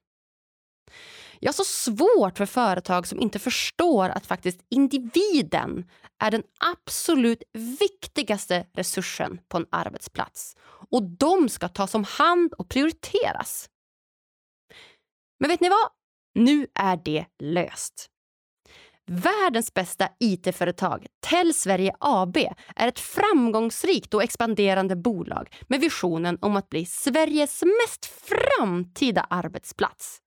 Jag 1.41 1.49
har 1.49 1.55
så 1.55 1.65
svårt 1.65 2.39
för 2.39 2.47
företag 2.47 3.07
som 3.07 3.21
inte 3.21 3.39
förstår 3.39 4.09
att 4.09 4.27
faktiskt 4.27 4.61
individen 4.71 5.85
är 6.19 6.31
den 6.31 6.43
absolut 6.75 7.43
viktigaste 7.81 8.67
resursen 8.75 9.41
på 9.49 9.57
en 9.57 9.67
arbetsplats 9.71 10.57
och 10.91 11.03
de 11.03 11.49
ska 11.49 11.69
tas 11.69 11.95
om 11.95 12.05
hand 12.05 12.53
och 12.53 12.69
prioriteras. 12.69 13.69
Men 15.41 15.51
vet 15.51 15.61
ni 15.61 15.69
vad? 15.69 15.91
Nu 16.35 16.67
är 16.75 16.97
det 17.05 17.27
löst. 17.39 18.11
Världens 19.07 19.75
bästa 19.75 20.09
IT-företag, 20.21 21.07
Tell 21.21 21.55
Sverige 21.55 21.95
AB, 22.01 22.37
är 22.77 22.89
ett 22.89 22.99
framgångsrikt 22.99 24.15
och 24.15 24.23
expanderande 24.23 24.97
bolag 24.97 25.57
med 25.69 25.81
visionen 25.81 26.39
om 26.41 26.57
att 26.57 26.69
bli 26.69 26.87
Sveriges 26.87 27.63
mest 27.63 28.07
framtida 28.07 29.27
arbetsplats. 29.31 30.19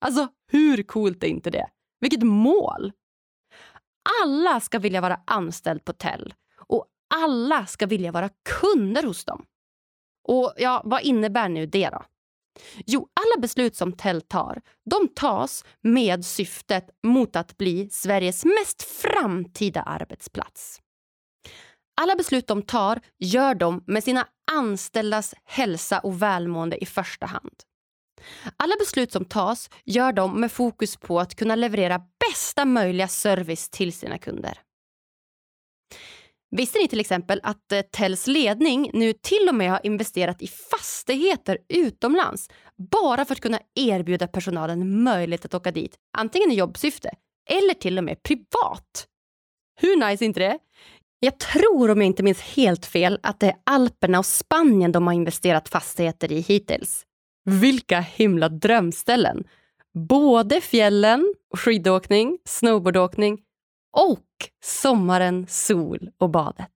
Alltså, 0.00 0.28
hur 0.52 0.82
coolt 0.82 1.24
är 1.24 1.28
inte 1.28 1.50
det? 1.50 1.66
Vilket 2.00 2.22
mål! 2.22 2.92
Alla 4.22 4.60
ska 4.60 4.78
vilja 4.78 5.00
vara 5.00 5.20
anställd 5.26 5.84
på 5.84 5.92
Tell 5.92 6.34
och 6.56 6.86
alla 7.14 7.66
ska 7.66 7.86
vilja 7.86 8.12
vara 8.12 8.30
kunder 8.60 9.02
hos 9.02 9.24
dem. 9.24 9.44
Och 10.28 10.54
ja, 10.56 10.82
vad 10.84 11.02
innebär 11.02 11.48
nu 11.48 11.66
det 11.66 11.90
då? 11.90 12.02
Jo, 12.86 13.08
alla 13.20 13.40
beslut 13.40 13.76
som 13.76 13.92
Tell 13.92 14.20
tar, 14.20 14.60
de 14.90 15.08
tas 15.08 15.64
med 15.80 16.24
syftet 16.24 16.90
mot 17.02 17.36
att 17.36 17.56
bli 17.58 17.88
Sveriges 17.90 18.44
mest 18.44 18.82
framtida 18.82 19.82
arbetsplats. 19.82 20.80
Alla 22.00 22.16
beslut 22.16 22.46
de 22.46 22.62
tar 22.62 23.00
gör 23.18 23.54
de 23.54 23.84
med 23.86 24.04
sina 24.04 24.26
anställdas 24.52 25.34
hälsa 25.44 25.98
och 25.98 26.22
välmående 26.22 26.82
i 26.82 26.86
första 26.86 27.26
hand. 27.26 27.54
Alla 28.56 28.74
beslut 28.78 29.12
som 29.12 29.24
tas 29.24 29.70
gör 29.84 30.12
de 30.12 30.40
med 30.40 30.52
fokus 30.52 30.96
på 30.96 31.20
att 31.20 31.34
kunna 31.34 31.56
leverera 31.56 32.02
bästa 32.28 32.64
möjliga 32.64 33.08
service 33.08 33.68
till 33.70 33.92
sina 33.92 34.18
kunder. 34.18 34.58
Visste 36.56 36.78
ni 36.78 36.88
till 36.88 37.00
exempel 37.00 37.40
att 37.42 37.72
eh, 37.72 37.80
Tells 37.80 38.26
ledning 38.26 38.90
nu 38.92 39.12
till 39.12 39.48
och 39.48 39.54
med 39.54 39.70
har 39.70 39.80
investerat 39.86 40.42
i 40.42 40.46
fastigheter 40.46 41.58
utomlands 41.68 42.48
bara 42.90 43.24
för 43.24 43.34
att 43.34 43.40
kunna 43.40 43.60
erbjuda 43.74 44.26
personalen 44.26 45.02
möjlighet 45.02 45.44
att 45.44 45.54
åka 45.54 45.70
dit, 45.70 45.96
antingen 46.18 46.50
i 46.50 46.54
jobbsyfte 46.54 47.10
eller 47.50 47.74
till 47.74 47.98
och 47.98 48.04
med 48.04 48.22
privat? 48.22 49.06
Hur 49.80 49.96
nice 49.96 50.24
är 50.24 50.26
inte 50.26 50.40
det? 50.40 50.58
Jag 51.20 51.38
tror, 51.38 51.90
om 51.90 51.98
jag 51.98 52.06
inte 52.06 52.22
minns 52.22 52.40
helt 52.40 52.86
fel, 52.86 53.18
att 53.22 53.40
det 53.40 53.46
är 53.46 53.56
Alperna 53.64 54.18
och 54.18 54.26
Spanien 54.26 54.92
de 54.92 55.06
har 55.06 55.14
investerat 55.14 55.68
fastigheter 55.68 56.32
i 56.32 56.40
hittills. 56.40 57.02
Vilka 57.44 58.00
himla 58.00 58.48
drömställen! 58.48 59.44
Både 60.08 60.60
fjällen, 60.60 61.34
skidåkning, 61.56 62.38
snowboardåkning 62.44 63.38
och 63.92 64.26
sommaren, 64.64 65.46
sol 65.48 66.10
och 66.18 66.30
badet. 66.30 66.68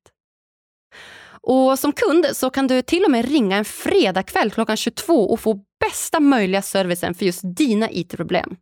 Och 1.41 1.79
Som 1.79 1.93
kund 1.93 2.27
så 2.33 2.51
kan 2.51 2.67
du 2.67 2.83
till 2.83 3.05
och 3.05 3.11
med 3.11 3.25
ringa 3.29 3.57
en 3.57 3.65
fredagkväll 3.65 4.51
klockan 4.51 4.77
22 4.77 5.31
och 5.31 5.41
få 5.41 5.61
bästa 5.81 6.21
möjliga 6.21 6.63
servicen 6.63 7.15
för 7.15 7.27
just 7.27 7.41
dina 7.45 7.91
IT-problem. 7.91 8.57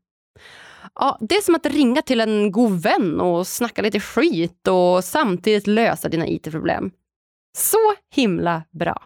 Ja, 0.95 1.19
det 1.21 1.37
är 1.37 1.41
som 1.41 1.55
att 1.55 1.67
ringa 1.67 2.03
till 2.03 2.21
en 2.21 2.53
god 2.53 2.83
vän 2.83 3.21
och 3.21 3.47
snacka 3.47 3.83
lite 3.83 4.01
skit 4.01 4.69
och 4.69 5.05
samtidigt 5.05 5.67
lösa 5.67 6.09
dina 6.09 6.27
IT-problem. 6.27 6.91
Så 7.57 7.95
himla 8.15 8.63
bra! 8.71 9.03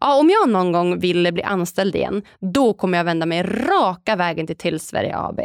Ja, 0.00 0.18
om 0.18 0.30
jag 0.30 0.48
någon 0.48 0.72
gång 0.72 0.98
vill 0.98 1.32
bli 1.32 1.42
anställd 1.42 1.96
igen, 1.96 2.22
då 2.40 2.74
kommer 2.74 2.98
jag 2.98 3.04
vända 3.04 3.26
mig 3.26 3.42
raka 3.42 4.16
vägen 4.16 4.46
till 4.46 4.56
Tillsverige 4.56 5.16
AB. 5.18 5.40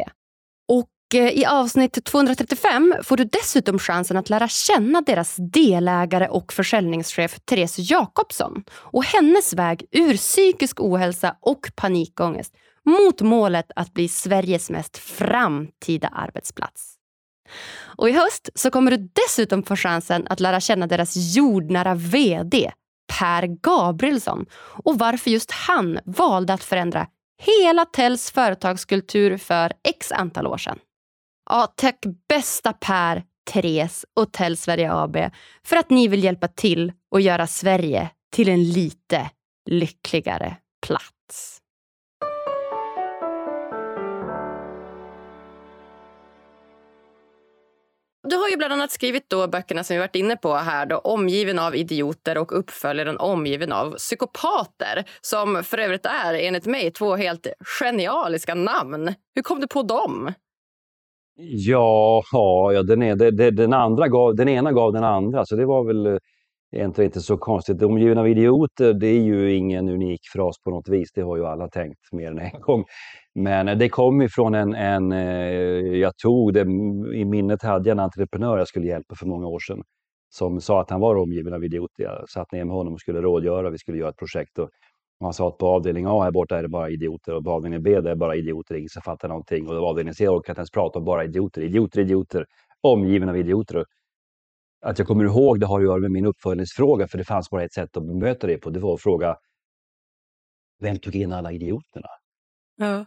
Eh, 1.14 1.38
I 1.38 1.44
avsnitt 1.44 2.04
235 2.04 2.94
får 3.02 3.16
du 3.16 3.24
dessutom 3.24 3.78
chansen 3.78 4.16
att 4.16 4.30
lära 4.30 4.48
känna 4.48 5.00
deras 5.00 5.36
delägare 5.38 6.28
och 6.28 6.52
försäljningschef 6.52 7.40
Therese 7.44 7.78
Jakobsson 7.78 8.64
och 8.72 9.04
hennes 9.04 9.54
väg 9.54 9.84
ur 9.90 10.16
psykisk 10.16 10.80
ohälsa 10.80 11.36
och 11.40 11.70
panikångest 11.76 12.54
mot 12.84 13.20
målet 13.20 13.70
att 13.76 13.94
bli 13.94 14.08
Sveriges 14.08 14.70
mest 14.70 14.98
framtida 14.98 16.08
arbetsplats. 16.08 16.94
Och 17.96 18.08
I 18.08 18.12
höst 18.12 18.50
så 18.54 18.70
kommer 18.70 18.90
du 18.90 19.10
dessutom 19.26 19.62
få 19.62 19.76
chansen 19.76 20.26
att 20.30 20.40
lära 20.40 20.60
känna 20.60 20.86
deras 20.86 21.36
jordnära 21.36 21.94
VD 21.94 22.72
Per 23.18 23.46
Gabrielsson 23.46 24.46
och 24.84 24.98
varför 24.98 25.30
just 25.30 25.50
han 25.50 25.98
valde 26.04 26.52
att 26.52 26.64
förändra 26.64 27.06
hela 27.42 27.84
Tells 27.84 28.30
företagskultur 28.30 29.36
för 29.36 29.72
x 29.88 30.12
antal 30.12 30.46
år 30.46 30.58
sedan. 30.58 30.78
Ja, 31.52 31.72
tack 31.76 32.06
bästa 32.28 32.72
Per, 32.72 33.22
Therese 33.52 34.06
och 34.16 34.32
Tell 34.32 34.56
Sverige 34.56 34.92
AB 34.92 35.16
för 35.64 35.76
att 35.76 35.90
ni 35.90 36.08
vill 36.08 36.24
hjälpa 36.24 36.48
till 36.48 36.92
och 37.10 37.20
göra 37.20 37.46
Sverige 37.46 38.10
till 38.32 38.48
en 38.48 38.64
lite 38.64 39.30
lyckligare 39.70 40.56
plats. 40.86 41.58
Du 48.28 48.36
har 48.36 48.48
ju 48.48 48.56
bland 48.56 48.72
annat 48.72 48.90
skrivit 48.90 49.28
då 49.28 49.48
böckerna 49.48 49.84
som 49.84 49.94
vi 49.94 50.00
varit 50.00 50.16
inne 50.16 50.36
på 50.36 50.54
här, 50.54 50.86
då, 50.86 50.98
Omgiven 50.98 51.58
av 51.58 51.76
idioter 51.76 52.38
och 52.38 52.58
uppföljaren 52.58 53.18
Omgiven 53.18 53.72
av 53.72 53.94
psykopater 53.96 55.04
som 55.20 55.64
för 55.64 55.78
övrigt 55.78 56.06
är, 56.06 56.34
enligt 56.34 56.66
mig, 56.66 56.90
två 56.90 57.16
helt 57.16 57.46
genialiska 57.80 58.54
namn. 58.54 59.14
Hur 59.34 59.42
kom 59.42 59.60
du 59.60 59.66
på 59.66 59.82
dem? 59.82 60.32
Ja, 61.42 62.22
ja 62.72 62.82
den, 62.82 63.02
är, 63.02 63.16
den, 63.16 63.56
den, 63.56 63.72
andra 63.72 64.08
gav, 64.08 64.34
den 64.34 64.48
ena 64.48 64.72
gav 64.72 64.92
den 64.92 65.04
andra, 65.04 65.46
så 65.46 65.56
det 65.56 65.66
var 65.66 65.84
väl 65.84 66.06
eh, 66.06 66.16
egentligen 66.72 67.08
inte 67.08 67.20
så 67.20 67.36
konstigt. 67.36 67.82
Omgiven 67.82 68.18
av 68.18 68.28
idioter, 68.28 68.92
det 68.94 69.06
är 69.06 69.20
ju 69.20 69.54
ingen 69.56 69.88
unik 69.88 70.20
fras 70.32 70.56
på 70.64 70.70
något 70.70 70.88
vis. 70.88 71.12
Det 71.14 71.22
har 71.22 71.36
ju 71.36 71.46
alla 71.46 71.68
tänkt 71.68 72.12
mer 72.12 72.30
än 72.30 72.38
en 72.38 72.60
gång. 72.60 72.84
Men 73.34 73.68
eh, 73.68 73.78
det 73.78 73.88
kom 73.88 74.22
ifrån 74.22 74.54
en, 74.54 74.74
en 74.74 75.12
eh, 75.12 75.98
jag 75.98 76.16
tog 76.16 76.52
det, 76.54 76.60
i 77.14 77.24
minnet 77.24 77.62
hade 77.62 77.88
jag 77.88 77.94
en 77.94 78.00
entreprenör 78.00 78.58
jag 78.58 78.68
skulle 78.68 78.86
hjälpa 78.86 79.14
för 79.14 79.26
många 79.26 79.46
år 79.46 79.60
sedan. 79.60 79.82
Som 80.32 80.60
sa 80.60 80.80
att 80.80 80.90
han 80.90 81.00
var 81.00 81.16
omgiven 81.16 81.52
av 81.54 81.64
idioter. 81.64 82.04
Jag 82.04 82.30
satt 82.30 82.52
ner 82.52 82.64
med 82.64 82.74
honom 82.76 82.94
och 82.94 83.00
skulle 83.00 83.20
rådgöra, 83.20 83.70
vi 83.70 83.78
skulle 83.78 83.98
göra 83.98 84.10
ett 84.10 84.16
projekt. 84.16 84.58
Och 84.58 84.70
man 85.20 85.34
sa 85.34 85.48
att 85.48 85.58
på 85.58 85.68
avdelning 85.68 86.06
A 86.06 86.22
här 86.24 86.30
borta 86.30 86.58
är 86.58 86.62
det 86.62 86.68
bara 86.68 86.90
idioter 86.90 87.34
och 87.34 87.44
på 87.44 87.50
avdelning 87.50 87.82
B 87.82 88.00
där 88.00 88.10
är 88.10 88.14
bara 88.14 88.36
idioter, 88.36 88.74
ingen 88.74 88.88
som 88.88 89.02
fattar 89.02 89.28
någonting. 89.28 89.68
Och 89.68 89.74
på 89.74 89.86
avdelning 89.86 90.14
C 90.14 90.28
orkar 90.28 90.52
inte 90.52 90.60
ens 90.60 90.70
prata 90.70 90.98
om 90.98 91.04
bara 91.04 91.24
idioter, 91.24 91.62
idioter, 91.62 92.00
idioter, 92.00 92.46
omgiven 92.80 93.28
av 93.28 93.36
idioter. 93.36 93.84
Att 94.80 94.98
jag 94.98 95.08
kommer 95.08 95.24
ihåg 95.24 95.60
det 95.60 95.66
har 95.66 95.80
att 95.80 95.84
göra 95.84 95.98
med 95.98 96.10
min 96.10 96.26
uppföljningsfråga, 96.26 97.08
för 97.08 97.18
det 97.18 97.24
fanns 97.24 97.50
bara 97.50 97.64
ett 97.64 97.72
sätt 97.72 97.96
att 97.96 98.06
bemöta 98.06 98.46
det 98.46 98.58
på. 98.58 98.70
Det 98.70 98.80
var 98.80 98.94
att 98.94 99.02
fråga 99.02 99.36
vem 100.80 100.98
tog 100.98 101.16
in 101.16 101.32
alla 101.32 101.52
idioterna? 101.52 102.08
Ja. 102.76 103.06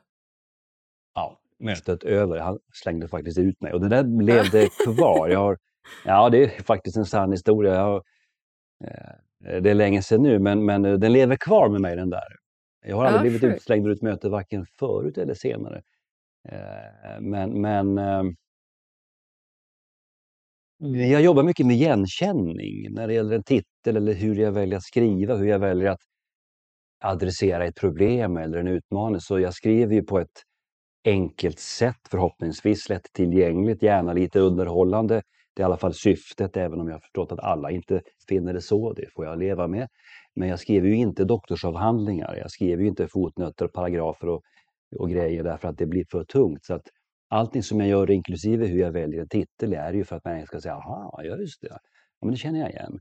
Ja, 1.15 1.39
mötet 1.59 2.03
över. 2.03 2.39
Han 2.39 2.59
slängde 2.73 3.07
faktiskt 3.07 3.37
ut 3.37 3.61
mig 3.61 3.73
och 3.73 3.81
det 3.81 3.89
där 3.89 4.03
levde 4.23 4.69
kvar. 4.69 5.29
Jag 5.29 5.39
har, 5.39 5.57
ja, 6.05 6.29
det 6.29 6.43
är 6.43 6.63
faktiskt 6.63 6.97
en 6.97 7.05
sann 7.05 7.31
historia. 7.31 7.73
Jag 7.73 7.83
har, 7.83 8.03
Eh, 8.83 9.15
det 9.43 9.69
är 9.69 9.73
länge 9.73 10.01
sedan 10.01 10.23
nu, 10.23 10.39
men, 10.39 10.65
men 10.65 10.85
eh, 10.85 10.93
den 10.93 11.13
lever 11.13 11.35
kvar 11.35 11.69
med 11.69 11.81
mig 11.81 11.95
den 11.95 12.09
där. 12.09 12.37
Jag 12.85 12.95
har 12.95 13.05
aldrig 13.05 13.33
ja, 13.33 13.39
blivit 13.39 13.55
utslängd 13.55 13.87
ur 13.87 13.91
ett 13.91 14.01
möte 14.01 14.29
varken 14.29 14.65
förut 14.79 15.17
eller 15.17 15.33
senare. 15.33 15.81
Eh, 16.49 17.21
men, 17.21 17.61
men 17.61 17.97
ehm, 17.97 18.35
jag 21.09 21.21
jobbar 21.21 21.43
mycket 21.43 21.65
med 21.65 21.75
igenkänning 21.75 22.93
när 22.93 23.07
det 23.07 23.13
gäller 23.13 23.35
en 23.35 23.43
titel 23.43 23.97
eller 23.97 24.13
hur 24.13 24.35
jag 24.35 24.51
väljer 24.51 24.77
att 24.77 24.83
skriva, 24.83 25.35
hur 25.35 25.47
jag 25.47 25.59
väljer 25.59 25.89
att 25.89 26.01
adressera 27.03 27.65
ett 27.65 27.75
problem 27.75 28.37
eller 28.37 28.57
en 28.57 28.67
utmaning. 28.67 29.21
Så 29.21 29.39
jag 29.39 29.53
skriver 29.53 29.95
ju 29.95 30.03
på 30.03 30.19
ett 30.19 30.41
enkelt 31.05 31.59
sätt, 31.59 31.99
förhoppningsvis 32.11 32.89
lättillgängligt, 32.89 33.83
gärna 33.83 34.13
lite 34.13 34.39
underhållande. 34.39 35.21
Det 35.53 35.61
är 35.61 35.63
i 35.63 35.65
alla 35.65 35.77
fall 35.77 35.93
syftet, 35.93 36.57
även 36.57 36.79
om 36.79 36.87
jag 36.87 36.95
har 36.95 36.99
förstått 36.99 37.31
att 37.31 37.39
alla 37.39 37.71
inte 37.71 38.01
finner 38.27 38.53
det 38.53 38.61
så. 38.61 38.93
Det 38.93 39.13
får 39.15 39.25
jag 39.25 39.39
leva 39.39 39.67
med. 39.67 39.87
Men 40.35 40.49
jag 40.49 40.59
skriver 40.59 40.87
ju 40.87 40.95
inte 40.95 41.25
doktorsavhandlingar. 41.25 42.35
Jag 42.35 42.51
skriver 42.51 42.83
ju 42.83 42.89
inte 42.89 43.07
fotnötter, 43.07 43.67
paragrafer 43.67 44.29
och, 44.29 44.43
och 44.99 45.09
grejer 45.09 45.43
därför 45.43 45.67
att 45.67 45.77
det 45.77 45.85
blir 45.85 46.05
för 46.11 46.23
tungt. 46.23 46.65
Så 46.65 46.73
att 46.73 46.87
allting 47.29 47.63
som 47.63 47.79
jag 47.79 47.89
gör, 47.89 48.11
inklusive 48.11 48.65
hur 48.65 48.79
jag 48.79 48.91
väljer 48.91 49.21
en 49.21 49.27
titel, 49.27 49.73
är 49.73 49.93
ju 49.93 50.03
för 50.03 50.15
att 50.15 50.25
människor 50.25 50.45
ska 50.45 50.59
säga 50.61 50.75
aha, 50.75 51.21
ja 51.23 51.35
just 51.35 51.61
det, 51.61 51.67
ja, 51.71 51.77
men 52.21 52.31
det 52.31 52.37
känner 52.37 52.59
jag 52.59 52.69
igen. 52.69 52.99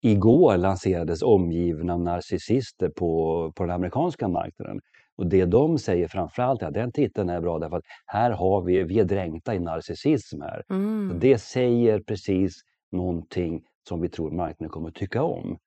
Igår 0.00 0.56
lanserades 0.56 1.22
Omgivna 1.22 1.96
narcissister 1.96 2.88
på, 2.88 3.52
på 3.56 3.62
den 3.62 3.74
amerikanska 3.74 4.28
marknaden. 4.28 4.80
Och 5.16 5.26
det 5.26 5.44
de 5.44 5.78
säger 5.78 6.08
framförallt 6.08 6.62
är 6.62 6.66
att 6.66 6.74
den 6.74 6.92
titeln 6.92 7.28
är 7.28 7.40
bra 7.40 7.58
därför 7.58 7.76
att 7.76 7.84
här 8.06 8.30
har 8.30 8.62
vi, 8.62 8.82
vi 8.82 8.98
är 8.98 9.04
dränkta 9.04 9.54
i 9.54 9.58
narcissism 9.58 10.40
här. 10.40 10.62
Mm. 10.70 11.18
Det 11.20 11.38
säger 11.38 12.00
precis 12.00 12.60
någonting 12.92 13.62
som 13.88 14.00
vi 14.00 14.08
tror 14.08 14.30
marknaden 14.30 14.70
kommer 14.70 14.88
att 14.88 14.94
tycka 14.94 15.22
om. 15.22 15.58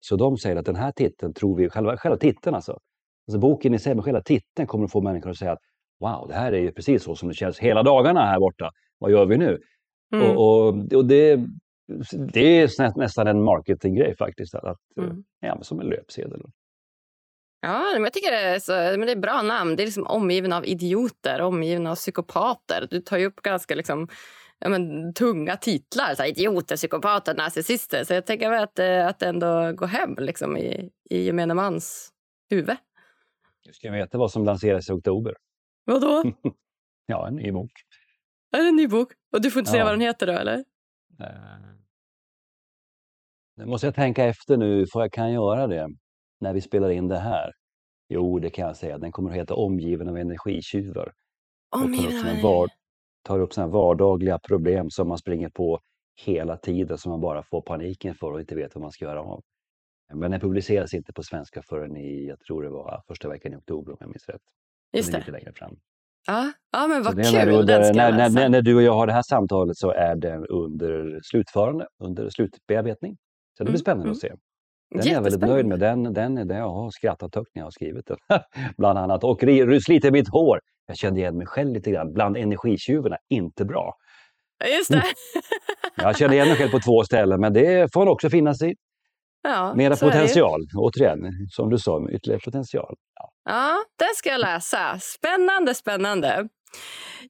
Så 0.00 0.16
de 0.16 0.38
säger 0.38 0.56
att 0.56 0.66
den 0.66 0.76
här 0.76 0.92
titeln 0.92 1.34
tror 1.34 1.56
vi, 1.56 1.68
själva, 1.68 1.96
själva 1.96 2.16
titeln 2.16 2.54
alltså, 2.54 2.78
alltså 3.28 3.38
boken 3.38 3.74
i 3.74 3.78
sig, 3.78 3.94
men 3.94 4.04
själva 4.04 4.22
titeln 4.22 4.66
kommer 4.66 4.84
att 4.84 4.92
få 4.92 5.00
människor 5.00 5.30
att 5.30 5.36
säga 5.36 5.52
att 5.52 5.62
wow, 6.00 6.28
det 6.28 6.34
här 6.34 6.52
är 6.52 6.60
ju 6.60 6.72
precis 6.72 7.02
så 7.02 7.16
som 7.16 7.28
det 7.28 7.34
känns 7.34 7.58
hela 7.58 7.82
dagarna 7.82 8.20
här 8.20 8.40
borta. 8.40 8.70
Vad 8.98 9.10
gör 9.10 9.26
vi 9.26 9.36
nu? 9.36 9.58
Mm. 10.14 10.36
Och, 10.36 10.68
och, 10.68 10.92
och 10.94 11.04
det, 11.04 11.46
det 12.32 12.40
är 12.40 12.98
nästan 12.98 13.26
en 13.26 13.42
marketinggrej 13.42 14.16
faktiskt. 14.16 14.54
Att, 14.54 14.78
Mm. 14.96 15.24
ja, 15.40 15.62
som 15.62 15.80
en 15.80 15.86
löpsedel. 15.86 16.42
Ja, 17.60 17.90
men 17.92 18.02
jag 18.04 18.12
tycker 18.12 18.30
det 18.30 18.36
är, 18.38 18.58
så, 18.58 18.72
men 18.72 19.00
det 19.00 19.12
är 19.12 19.16
bra 19.16 19.42
namn. 19.42 19.76
Det 19.76 19.82
är 19.82 19.84
liksom 19.84 20.06
omgiven 20.06 20.52
av 20.52 20.66
idioter, 20.66 21.40
omgiven 21.40 21.86
av 21.86 21.94
psykopater. 21.94 22.86
Du 22.90 23.00
tar 23.00 23.18
ju 23.18 23.26
upp 23.26 23.42
ganska 23.42 23.74
liksom, 23.74 24.08
ja, 24.58 24.68
men, 24.68 25.14
tunga 25.14 25.56
titlar. 25.56 26.14
Så 26.14 26.22
här, 26.22 26.28
idioter, 26.30 26.76
psykopater, 26.76 27.34
narcissister. 27.34 28.04
Så 28.04 28.14
jag 28.14 28.26
tänker 28.26 28.50
väl 28.50 28.62
att, 28.62 28.78
eh, 28.78 29.06
att 29.06 29.18
det 29.18 29.26
ändå 29.26 29.72
går 29.72 29.86
hem 29.86 30.16
liksom, 30.18 30.56
i, 30.56 30.90
i 31.10 31.22
gemene 31.24 31.54
mans 31.54 32.10
huvud. 32.50 32.76
Du 33.64 33.72
ska 33.72 33.90
veta 33.90 34.18
vad 34.18 34.30
som 34.30 34.44
lanseras 34.44 34.88
i 34.88 34.92
oktober. 34.92 35.36
Vadå? 35.84 36.24
Ja, 37.06 37.28
en 37.28 37.34
ny 37.36 37.52
bok. 37.52 37.72
är 38.52 38.62
det 38.62 38.68
en 38.68 38.76
ny 38.76 38.86
bok? 38.88 39.12
Och 39.32 39.40
du 39.42 39.50
får 39.50 39.60
inte 39.60 39.70
säga 39.70 39.80
Ja. 39.80 39.84
vad 39.84 39.92
den 39.94 40.00
heter 40.00 40.26
då, 40.26 40.32
eller? 40.32 40.64
Eh, 41.20 41.26
Nu 43.60 43.66
måste 43.66 43.86
jag 43.86 43.94
tänka 43.94 44.24
efter 44.24 44.56
nu, 44.56 44.86
får 44.92 45.02
jag 45.02 45.12
kan 45.12 45.32
göra 45.32 45.66
det 45.66 45.88
när 46.40 46.52
vi 46.54 46.60
spelar 46.60 46.90
in 46.90 47.08
det 47.08 47.18
här? 47.18 47.50
Jo, 48.08 48.38
det 48.38 48.50
kan 48.50 48.66
jag 48.66 48.76
säga. 48.76 48.98
Den 48.98 49.12
kommer 49.12 49.30
att 49.30 49.36
heta 49.36 49.54
Omgiven 49.54 50.08
av 50.08 50.16
energitjuvar. 50.16 51.12
Omgiven 51.76 52.44
av 52.44 52.66
tar 53.24 53.40
upp 53.40 53.52
såna 53.52 53.66
vardagliga 53.66 54.38
problem 54.38 54.90
som 54.90 55.08
man 55.08 55.18
springer 55.18 55.48
på 55.48 55.80
hela 56.26 56.56
tiden 56.56 56.98
som 56.98 57.10
man 57.10 57.20
bara 57.20 57.42
får 57.42 57.62
paniken 57.62 58.14
för 58.14 58.32
och 58.32 58.40
inte 58.40 58.54
vet 58.54 58.74
vad 58.74 58.82
man 58.82 58.92
ska 58.92 59.04
göra 59.04 59.22
av. 59.22 59.40
Men 60.14 60.30
den 60.30 60.40
publiceras 60.40 60.94
inte 60.94 61.12
på 61.12 61.22
svenska 61.22 61.62
förrän 61.68 61.96
i, 61.96 62.26
jag 62.26 62.40
tror 62.40 62.62
det 62.62 62.70
var 62.70 63.02
första 63.08 63.28
veckan 63.28 63.52
i 63.52 63.56
oktober 63.56 63.92
om 63.92 63.96
jag 64.00 64.08
minns 64.08 64.28
rätt. 64.28 64.42
Just 64.92 65.12
det. 65.12 65.18
lite 65.18 65.30
längre 65.30 65.52
fram. 65.52 65.76
Ja, 66.26 66.52
ja 66.72 66.86
men 66.86 67.02
vad 67.02 67.14
kul. 67.14 67.32
när, 67.32 67.46
du- 67.46 67.62
den 67.62 67.96
när, 67.96 68.12
när, 68.12 68.30
när, 68.30 68.48
när 68.48 68.62
du 68.62 68.76
och 68.76 68.82
jag 68.82 68.92
har 68.94 69.06
det 69.06 69.12
här 69.12 69.22
samtalet 69.22 69.76
så 69.76 69.90
är 69.90 70.16
den 70.16 70.46
under 70.46 71.20
slutförande, 71.22 71.86
under 71.98 72.28
slutbearbetning. 72.30 73.16
Så 73.60 73.64
det 73.64 73.70
blir 73.70 73.70
Mm, 73.70 73.78
spännande 73.80 74.04
mm. 74.04 74.12
att 74.12 74.18
se. 74.20 74.32
Den 74.94 75.08
är 75.08 75.12
jag 75.12 75.22
väldigt 75.22 75.40
nöjd 75.40 75.66
med. 75.66 75.78
Den, 75.80 76.12
den 76.12 76.38
är 76.38 76.44
det 76.44 76.54
jag 76.54 76.68
har 76.70 76.90
skrattat 76.90 77.34
högt 77.34 77.50
när 77.54 77.60
jag 77.60 77.66
har 77.66 77.70
skrivit 77.70 78.06
den. 78.06 78.16
Bland 78.78 78.98
annat. 78.98 79.24
Och 79.24 79.42
ri- 79.42 79.80
sliter 79.80 80.10
mitt 80.10 80.28
hår. 80.28 80.60
Jag 80.86 80.96
kände 80.96 81.20
igen 81.20 81.36
mig 81.36 81.46
själv 81.46 81.72
lite 81.72 81.90
grann. 81.90 82.12
Bland 82.12 82.36
energitjuvarna, 82.36 83.16
inte 83.30 83.64
bra. 83.64 83.94
Just 84.78 84.90
det. 84.90 85.02
Jag 85.96 86.16
känner 86.18 86.34
igen 86.34 86.48
mig 86.48 86.56
själv 86.56 86.70
på 86.70 86.78
två 86.84 87.04
ställen, 87.04 87.40
men 87.40 87.52
det 87.52 87.92
får 87.92 88.06
också 88.06 88.30
finnas 88.30 88.62
i. 88.62 88.74
ja, 89.42 89.74
Mera 89.74 89.94
det 89.94 90.00
potential, 90.00 90.60
återigen, 90.76 91.18
som 91.50 91.70
du 91.70 91.78
sa, 91.78 92.08
ytterligare 92.10 92.40
potential. 92.44 92.94
Ja. 93.14 93.30
Ja, 93.44 93.76
den 93.98 94.08
ska 94.16 94.28
jag 94.30 94.40
läsa. 94.40 94.98
Spännande, 95.00 95.74
spännande. 95.74 96.48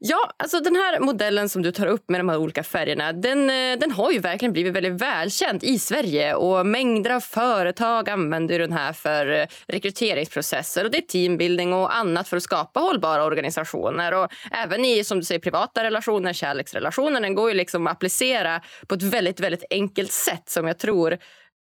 Ja, 0.02 0.30
alltså 0.36 0.60
den 0.60 0.76
här 0.76 1.00
modellen 1.00 1.48
som 1.48 1.62
du 1.62 1.72
tar 1.72 1.86
upp 1.86 2.10
med 2.10 2.20
de 2.20 2.28
här 2.28 2.36
olika 2.36 2.62
färgerna 2.62 3.12
den, 3.12 3.50
eh, 3.50 3.78
den 3.78 3.90
har 3.90 4.12
ju 4.12 4.18
verkligen 4.18 4.52
blivit 4.52 4.72
väldigt 4.72 5.02
välkänd 5.02 5.64
i 5.64 5.78
Sverige. 5.78 6.34
och 6.34 6.66
Mängder 6.66 7.10
av 7.10 7.20
företag 7.20 8.08
använder 8.08 8.58
den 8.58 8.72
här 8.72 8.92
för 8.92 9.26
eh, 9.26 9.46
rekryteringsprocesser. 9.68 10.84
och 10.84 10.90
Det 10.90 10.98
är 10.98 11.02
teambuilding 11.02 11.72
och 11.72 11.96
annat 11.96 12.28
för 12.28 12.36
att 12.36 12.42
skapa 12.42 12.80
hållbara 12.80 13.24
organisationer. 13.24 14.14
och 14.14 14.32
Även 14.50 14.84
i 14.84 15.04
som 15.04 15.18
du 15.18 15.24
säger, 15.24 15.40
privata 15.40 15.84
relationer, 15.84 16.32
kärleksrelationer. 16.32 17.20
Den 17.20 17.34
går 17.34 17.48
ju 17.48 17.54
liksom 17.54 17.86
att 17.86 17.92
applicera 17.92 18.60
på 18.86 18.94
ett 18.94 19.02
väldigt, 19.02 19.40
väldigt 19.40 19.64
enkelt 19.70 20.12
sätt 20.12 20.48
som 20.48 20.66
jag 20.66 20.78
tror 20.78 21.18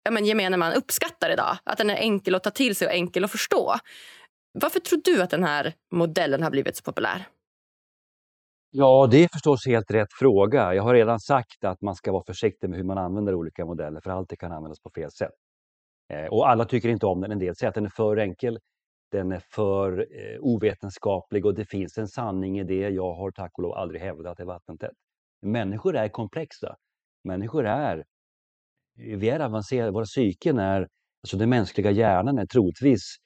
ja, 0.04 0.10
men 0.10 0.26
gemene 0.26 0.56
man 0.56 0.72
uppskattar 0.72 1.30
idag. 1.30 1.56
Att 1.64 1.78
den 1.78 1.90
är 1.90 1.96
enkel 1.96 2.34
att 2.34 2.44
ta 2.44 2.50
till 2.50 2.76
sig 2.76 2.88
och 2.88 2.94
enkel 2.94 3.24
att 3.24 3.30
förstå. 3.30 3.74
Varför 4.54 4.80
tror 4.80 5.00
du 5.04 5.22
att 5.22 5.30
den 5.30 5.44
här 5.44 5.72
modellen 5.92 6.42
har 6.42 6.50
blivit 6.50 6.76
så 6.76 6.82
populär? 6.82 7.26
Ja, 8.76 9.08
det 9.10 9.24
är 9.24 9.28
förstås 9.32 9.66
helt 9.66 9.90
rätt 9.90 10.12
fråga. 10.18 10.74
Jag 10.74 10.82
har 10.82 10.94
redan 10.94 11.20
sagt 11.20 11.64
att 11.64 11.82
man 11.82 11.94
ska 11.94 12.12
vara 12.12 12.24
försiktig 12.26 12.70
med 12.70 12.76
hur 12.78 12.84
man 12.84 12.98
använder 12.98 13.34
olika 13.34 13.64
modeller, 13.64 14.00
för 14.00 14.10
allt 14.10 14.28
det 14.28 14.36
kan 14.36 14.52
användas 14.52 14.80
på 14.80 14.90
fel 14.90 15.10
sätt. 15.10 15.32
Eh, 16.12 16.26
och 16.26 16.48
alla 16.48 16.64
tycker 16.64 16.88
inte 16.88 17.06
om 17.06 17.20
den. 17.20 17.32
En 17.32 17.38
del 17.38 17.56
säger 17.56 17.68
att 17.68 17.74
den 17.74 17.84
är 17.84 17.92
för 17.96 18.16
enkel, 18.16 18.58
den 19.10 19.32
är 19.32 19.42
för 19.54 19.98
eh, 19.98 20.38
ovetenskaplig 20.40 21.46
och 21.46 21.54
det 21.54 21.64
finns 21.64 21.98
en 21.98 22.08
sanning 22.08 22.58
i 22.58 22.64
det. 22.64 22.88
Jag 22.88 23.14
har 23.14 23.30
tack 23.30 23.50
och 23.58 23.62
lov 23.62 23.72
aldrig 23.72 24.00
hävdat 24.00 24.30
att 24.30 24.36
det 24.36 24.42
är 24.42 24.46
vattentätt. 24.46 24.96
Människor 25.42 25.96
är 25.96 26.08
komplexa. 26.08 26.76
Människor 27.24 27.66
är, 27.66 28.04
vi 28.96 29.28
är 29.30 29.40
avancerade, 29.40 29.90
våra 29.90 30.04
psyken 30.04 30.58
är, 30.58 30.88
alltså 31.22 31.36
den 31.36 31.50
mänskliga 31.50 31.90
hjärnan 31.90 32.38
är 32.38 32.46
troligtvis, 32.46 33.16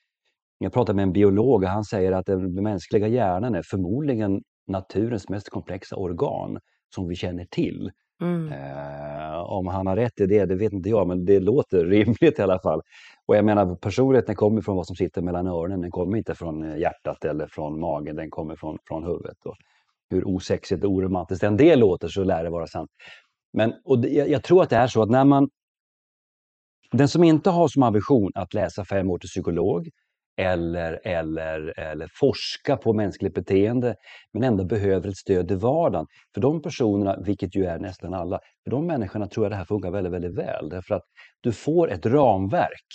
jag 0.58 0.72
pratade 0.72 0.96
med 0.96 1.02
en 1.02 1.12
biolog 1.12 1.62
och 1.62 1.68
han 1.68 1.84
säger 1.84 2.12
att 2.12 2.26
den 2.26 2.62
mänskliga 2.62 3.08
hjärnan 3.08 3.54
är 3.54 3.62
förmodligen 3.62 4.42
naturens 4.68 5.28
mest 5.28 5.50
komplexa 5.50 5.96
organ 5.96 6.58
som 6.94 7.08
vi 7.08 7.14
känner 7.14 7.44
till. 7.44 7.90
Mm. 8.20 8.52
Eh, 8.52 9.38
om 9.38 9.66
han 9.66 9.86
har 9.86 9.96
rätt 9.96 10.20
i 10.20 10.26
det, 10.26 10.44
det 10.44 10.54
vet 10.54 10.72
inte 10.72 10.88
jag, 10.88 11.08
men 11.08 11.24
det 11.24 11.40
låter 11.40 11.84
rimligt 11.84 12.38
i 12.38 12.42
alla 12.42 12.58
fall. 12.58 12.82
Och 13.26 13.36
jag 13.36 13.44
menar, 13.44 13.74
personligheten 13.74 14.34
kommer 14.34 14.60
från 14.60 14.76
vad 14.76 14.86
som 14.86 14.96
sitter 14.96 15.22
mellan 15.22 15.46
öronen, 15.46 15.80
den 15.80 15.90
kommer 15.90 16.16
inte 16.16 16.34
från 16.34 16.64
eh, 16.64 16.78
hjärtat 16.78 17.24
eller 17.24 17.46
från 17.46 17.80
magen, 17.80 18.16
den 18.16 18.30
kommer 18.30 18.56
från, 18.56 18.78
från 18.84 19.04
huvudet. 19.04 19.46
Och 19.46 19.56
hur 20.10 20.28
osexigt 20.28 20.84
och 20.84 20.90
oromantiskt 20.90 21.44
än 21.44 21.56
det 21.56 21.76
låter 21.76 22.08
så 22.08 22.24
lär 22.24 22.44
det 22.44 22.50
vara 22.50 22.66
sant. 22.66 22.90
Men 23.52 23.74
och 23.84 23.98
det, 23.98 24.08
jag, 24.08 24.28
jag 24.28 24.42
tror 24.42 24.62
att 24.62 24.70
det 24.70 24.76
är 24.76 24.86
så 24.86 25.02
att 25.02 25.10
när 25.10 25.24
man... 25.24 25.48
Den 26.92 27.08
som 27.08 27.24
inte 27.24 27.50
har 27.50 27.68
som 27.68 27.82
ambition 27.82 28.30
att 28.34 28.54
läsa 28.54 28.84
fem 28.84 29.10
år 29.10 29.18
till 29.18 29.28
psykolog 29.28 29.88
eller, 30.38 31.00
eller, 31.04 31.78
eller 31.78 32.08
forska 32.20 32.76
på 32.76 32.92
mänskligt 32.92 33.34
beteende 33.34 33.94
men 34.32 34.42
ändå 34.42 34.64
behöver 34.64 35.08
ett 35.08 35.16
stöd 35.16 35.50
i 35.50 35.54
vardagen. 35.54 36.06
För 36.34 36.40
de 36.40 36.62
personerna, 36.62 37.16
vilket 37.20 37.56
ju 37.56 37.64
är 37.64 37.78
nästan 37.78 38.14
alla, 38.14 38.40
för 38.64 38.70
de 38.70 38.86
människorna 38.86 39.26
tror 39.26 39.44
jag 39.44 39.52
det 39.52 39.56
här 39.56 39.64
funkar 39.64 39.90
väldigt, 39.90 40.12
väldigt 40.12 40.38
väl. 40.38 40.68
Därför 40.68 40.94
att 40.94 41.04
du 41.40 41.52
får 41.52 41.90
ett 41.90 42.06
ramverk. 42.06 42.86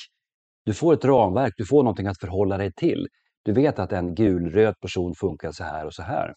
Du 0.66 0.74
får 0.74 0.94
ett 0.94 1.06
ramverk, 1.06 1.54
du 1.58 1.66
får 1.66 1.84
någonting 1.84 2.08
att 2.08 2.20
förhålla 2.20 2.58
dig 2.58 2.74
till. 2.74 3.08
Du 3.46 3.54
vet 3.54 3.80
att 3.80 3.92
en 3.92 4.16
gulröd 4.16 4.80
person 4.82 5.14
funkar 5.16 5.52
så 5.52 5.64
här 5.64 5.86
och 5.86 5.94
så 5.94 6.04
här. 6.04 6.34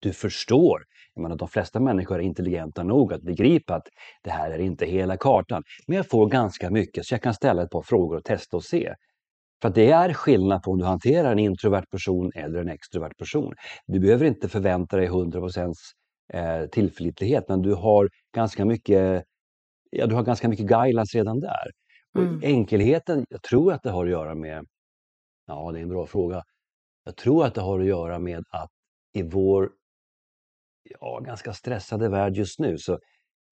Du 0.00 0.12
förstår. 0.12 0.82
Jag 1.14 1.22
menar, 1.22 1.36
de 1.36 1.48
flesta 1.48 1.80
människor 1.80 2.18
är 2.18 2.22
intelligenta 2.22 2.82
nog 2.82 3.12
att 3.12 3.22
begripa 3.22 3.74
att 3.74 3.88
det 4.24 4.30
här 4.30 4.50
är 4.50 4.58
inte 4.58 4.86
hela 4.86 5.16
kartan. 5.16 5.62
Men 5.86 5.96
jag 5.96 6.08
får 6.08 6.26
ganska 6.26 6.70
mycket 6.70 7.06
så 7.06 7.14
jag 7.14 7.22
kan 7.22 7.34
ställa 7.34 7.62
ett 7.62 7.70
par 7.70 7.82
frågor 7.82 8.16
och 8.16 8.24
testa 8.24 8.56
och 8.56 8.64
se. 8.64 8.94
För 9.62 9.70
det 9.70 9.90
är 9.90 10.12
skillnad 10.12 10.62
på 10.62 10.70
om 10.70 10.78
du 10.78 10.84
hanterar 10.84 11.32
en 11.32 11.38
introvert 11.38 11.86
person 11.90 12.32
eller 12.34 12.60
en 12.60 12.68
extrovert 12.68 13.18
person. 13.18 13.54
Du 13.86 14.00
behöver 14.00 14.26
inte 14.26 14.48
förvänta 14.48 14.96
dig 14.96 15.08
100% 15.08 15.74
eh, 16.32 16.66
tillförlitlighet 16.66 17.48
men 17.48 17.62
du 17.62 17.74
har 17.74 18.08
ganska 18.34 18.64
mycket, 18.64 19.24
ja, 19.90 20.06
du 20.06 20.14
har 20.14 20.22
ganska 20.22 20.48
mycket 20.48 20.66
guidelines 20.66 21.14
redan 21.14 21.40
där. 21.40 21.70
Mm. 22.18 22.40
Enkelheten, 22.42 23.24
jag 23.28 23.42
tror 23.42 23.72
att 23.72 23.82
det 23.82 23.90
har 23.90 24.04
att 24.04 24.10
göra 24.10 24.34
med, 24.34 24.66
ja 25.46 25.70
det 25.72 25.78
är 25.78 25.82
en 25.82 25.88
bra 25.88 26.06
fråga. 26.06 26.42
Jag 27.04 27.16
tror 27.16 27.44
att 27.44 27.54
det 27.54 27.60
har 27.60 27.80
att 27.80 27.86
göra 27.86 28.18
med 28.18 28.44
att 28.50 28.70
i 29.12 29.22
vår 29.22 29.70
ja, 31.00 31.20
ganska 31.20 31.52
stressade 31.52 32.08
värld 32.08 32.36
just 32.36 32.58
nu 32.58 32.78
så 32.78 32.98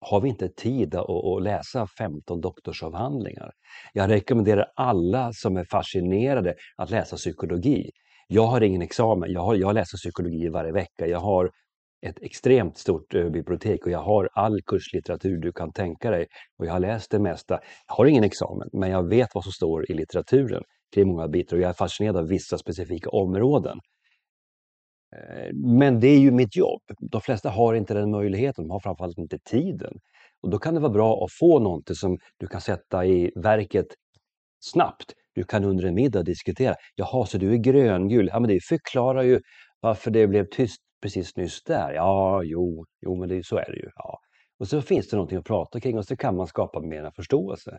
har 0.01 0.21
vi 0.21 0.29
inte 0.29 0.49
tid 0.49 0.95
att, 0.95 1.09
att 1.09 1.43
läsa 1.43 1.87
15 1.97 2.41
doktorsavhandlingar. 2.41 3.51
Jag 3.93 4.09
rekommenderar 4.09 4.65
alla 4.75 5.33
som 5.33 5.57
är 5.57 5.63
fascinerade 5.63 6.55
att 6.77 6.89
läsa 6.89 7.15
psykologi. 7.15 7.91
Jag 8.27 8.47
har 8.47 8.61
ingen 8.61 8.81
examen, 8.81 9.31
jag, 9.31 9.41
har, 9.41 9.55
jag 9.55 9.73
läser 9.73 9.97
psykologi 9.97 10.49
varje 10.49 10.71
vecka. 10.71 11.07
Jag 11.07 11.19
har 11.19 11.51
ett 12.05 12.21
extremt 12.21 12.77
stort 12.77 13.15
eh, 13.15 13.29
bibliotek 13.29 13.85
och 13.85 13.91
jag 13.91 14.01
har 14.01 14.29
all 14.33 14.61
kurslitteratur 14.61 15.37
du 15.37 15.51
kan 15.51 15.71
tänka 15.71 16.11
dig. 16.11 16.27
Och 16.57 16.65
jag 16.65 16.71
har 16.71 16.79
läst 16.79 17.11
det 17.11 17.19
mesta. 17.19 17.59
Jag 17.87 17.95
har 17.95 18.05
ingen 18.05 18.23
examen, 18.23 18.69
men 18.73 18.89
jag 18.89 19.09
vet 19.09 19.29
vad 19.33 19.43
som 19.43 19.51
står 19.51 19.91
i 19.91 19.93
litteraturen 19.93 20.63
kring 20.93 21.07
många 21.07 21.27
bitar 21.27 21.57
och 21.57 21.63
jag 21.63 21.69
är 21.69 21.73
fascinerad 21.73 22.17
av 22.17 22.27
vissa 22.27 22.57
specifika 22.57 23.09
områden. 23.09 23.79
Eh, 25.15 25.53
men 25.53 25.99
det 25.99 26.07
är 26.07 26.19
ju 26.19 26.31
mitt 26.31 26.55
jobb. 26.55 26.81
De 26.99 27.21
flesta 27.21 27.49
har 27.49 27.73
inte 27.73 27.93
den 27.93 28.11
möjligheten, 28.11 28.67
de 28.67 28.71
har 28.71 28.79
framförallt 28.79 29.17
inte 29.17 29.39
tiden. 29.39 29.93
Och 30.41 30.49
då 30.49 30.57
kan 30.59 30.73
det 30.73 30.79
vara 30.79 30.91
bra 30.91 31.23
att 31.23 31.31
få 31.39 31.59
någonting 31.59 31.95
som 31.95 32.17
du 32.37 32.47
kan 32.47 32.61
sätta 32.61 33.05
i 33.05 33.31
verket 33.35 33.87
snabbt. 34.59 35.13
Du 35.35 35.43
kan 35.43 35.63
under 35.63 35.85
en 35.85 35.95
middag 35.95 36.23
diskutera. 36.23 36.75
Jaha, 36.95 37.25
så 37.25 37.37
du 37.37 37.53
är 37.53 37.57
gröngul? 37.57 38.29
Ja, 38.33 38.39
men 38.39 38.49
det 38.49 38.59
förklarar 38.63 39.23
ju 39.23 39.39
varför 39.79 40.11
det 40.11 40.27
blev 40.27 40.45
tyst 40.51 40.81
precis 41.01 41.37
nyss 41.37 41.63
där? 41.63 41.93
Ja, 41.93 42.43
jo, 42.43 42.85
jo 43.01 43.15
men 43.15 43.29
det, 43.29 43.45
så 43.45 43.57
är 43.57 43.71
det 43.71 43.77
ju. 43.77 43.89
Ja. 43.95 44.19
Och 44.59 44.67
så 44.67 44.81
finns 44.81 45.09
det 45.09 45.17
någonting 45.17 45.37
att 45.37 45.45
prata 45.45 45.79
kring 45.79 45.97
och 45.97 46.05
så 46.05 46.17
kan 46.17 46.35
man 46.35 46.47
skapa 46.47 46.81
mer 46.81 47.11
förståelse. 47.15 47.77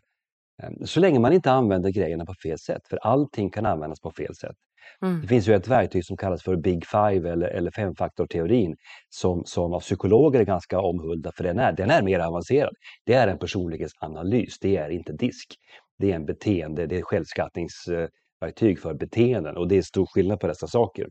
Ehm, 0.62 0.86
så 0.86 1.00
länge 1.00 1.18
man 1.18 1.32
inte 1.32 1.52
använder 1.52 1.90
grejerna 1.90 2.26
på 2.26 2.34
fel 2.42 2.58
sätt, 2.58 2.82
för 2.90 2.96
allting 2.96 3.50
kan 3.50 3.66
användas 3.66 4.00
på 4.00 4.10
fel 4.10 4.34
sätt. 4.34 4.56
Mm. 5.02 5.20
Det 5.20 5.28
finns 5.28 5.48
ju 5.48 5.54
ett 5.54 5.68
verktyg 5.68 6.04
som 6.04 6.16
kallas 6.16 6.42
för 6.42 6.56
Big 6.56 6.86
Five 6.86 7.30
eller, 7.30 7.48
eller 7.48 7.70
femfaktorteorin 7.70 8.76
som, 9.08 9.42
som 9.44 9.72
av 9.72 9.80
psykologer 9.80 10.40
är 10.40 10.44
ganska 10.44 10.80
omhuldad 10.80 11.34
för 11.36 11.44
den 11.44 11.58
är, 11.58 11.72
den 11.72 11.90
är 11.90 12.02
mer 12.02 12.18
avancerad. 12.18 12.74
Det 13.06 13.14
är 13.14 13.28
en 13.28 13.38
personlighetsanalys, 13.38 14.58
det 14.58 14.76
är 14.76 14.90
inte 14.90 15.12
disk. 15.12 15.54
Det 15.98 16.12
är 16.12 16.16
en 16.16 16.26
beteende, 16.26 16.86
det 16.86 16.98
är 16.98 17.02
självskattningsverktyg 17.02 18.80
för 18.80 18.94
beteenden 18.94 19.56
och 19.56 19.68
det 19.68 19.76
är 19.76 19.82
stor 19.82 20.06
skillnad 20.06 20.40
på 20.40 20.46
dessa 20.46 20.66
saker. 20.66 21.06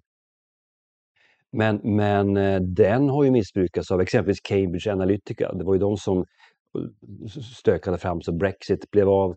Men, 1.51 1.81
men 1.83 2.37
eh, 2.37 2.61
den 2.61 3.09
har 3.09 3.23
ju 3.23 3.31
missbrukats 3.31 3.91
av 3.91 4.01
exempelvis 4.01 4.41
Cambridge 4.41 4.91
Analytica. 4.91 5.53
Det 5.53 5.63
var 5.63 5.73
ju 5.73 5.79
de 5.79 5.97
som 5.97 6.25
stökade 7.59 7.97
fram 7.97 8.21
så 8.21 8.31
Brexit 8.31 8.91
blev 8.91 9.09
av. 9.09 9.35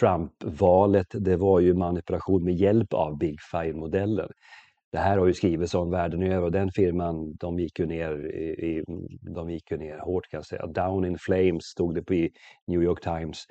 Trump-valet, 0.00 1.06
det 1.10 1.36
var 1.36 1.60
ju 1.60 1.74
manipulation 1.74 2.44
med 2.44 2.54
hjälp 2.54 2.92
av 2.92 3.18
Big 3.18 3.36
Five-modellen. 3.52 4.28
Det 4.92 4.98
här 4.98 5.18
har 5.18 5.26
ju 5.26 5.34
skrivits 5.34 5.74
om 5.74 5.90
världen 5.90 6.22
över 6.22 6.42
och 6.42 6.52
den 6.52 6.70
firman 6.70 7.34
de 7.40 7.58
gick 7.58 7.78
ju 7.78 7.86
ner, 7.86 8.26
i, 8.64 8.84
de 9.34 9.50
gick 9.50 9.70
ju 9.70 9.76
ner 9.76 9.98
hårt 9.98 10.28
kan 10.28 10.38
jag 10.38 10.46
säga. 10.46 10.66
Down 10.66 11.04
in 11.04 11.18
flames 11.18 11.64
stod 11.64 11.94
det 11.94 12.02
på 12.02 12.14
i 12.14 12.30
New 12.66 12.82
York 12.82 13.00
Times. 13.00 13.44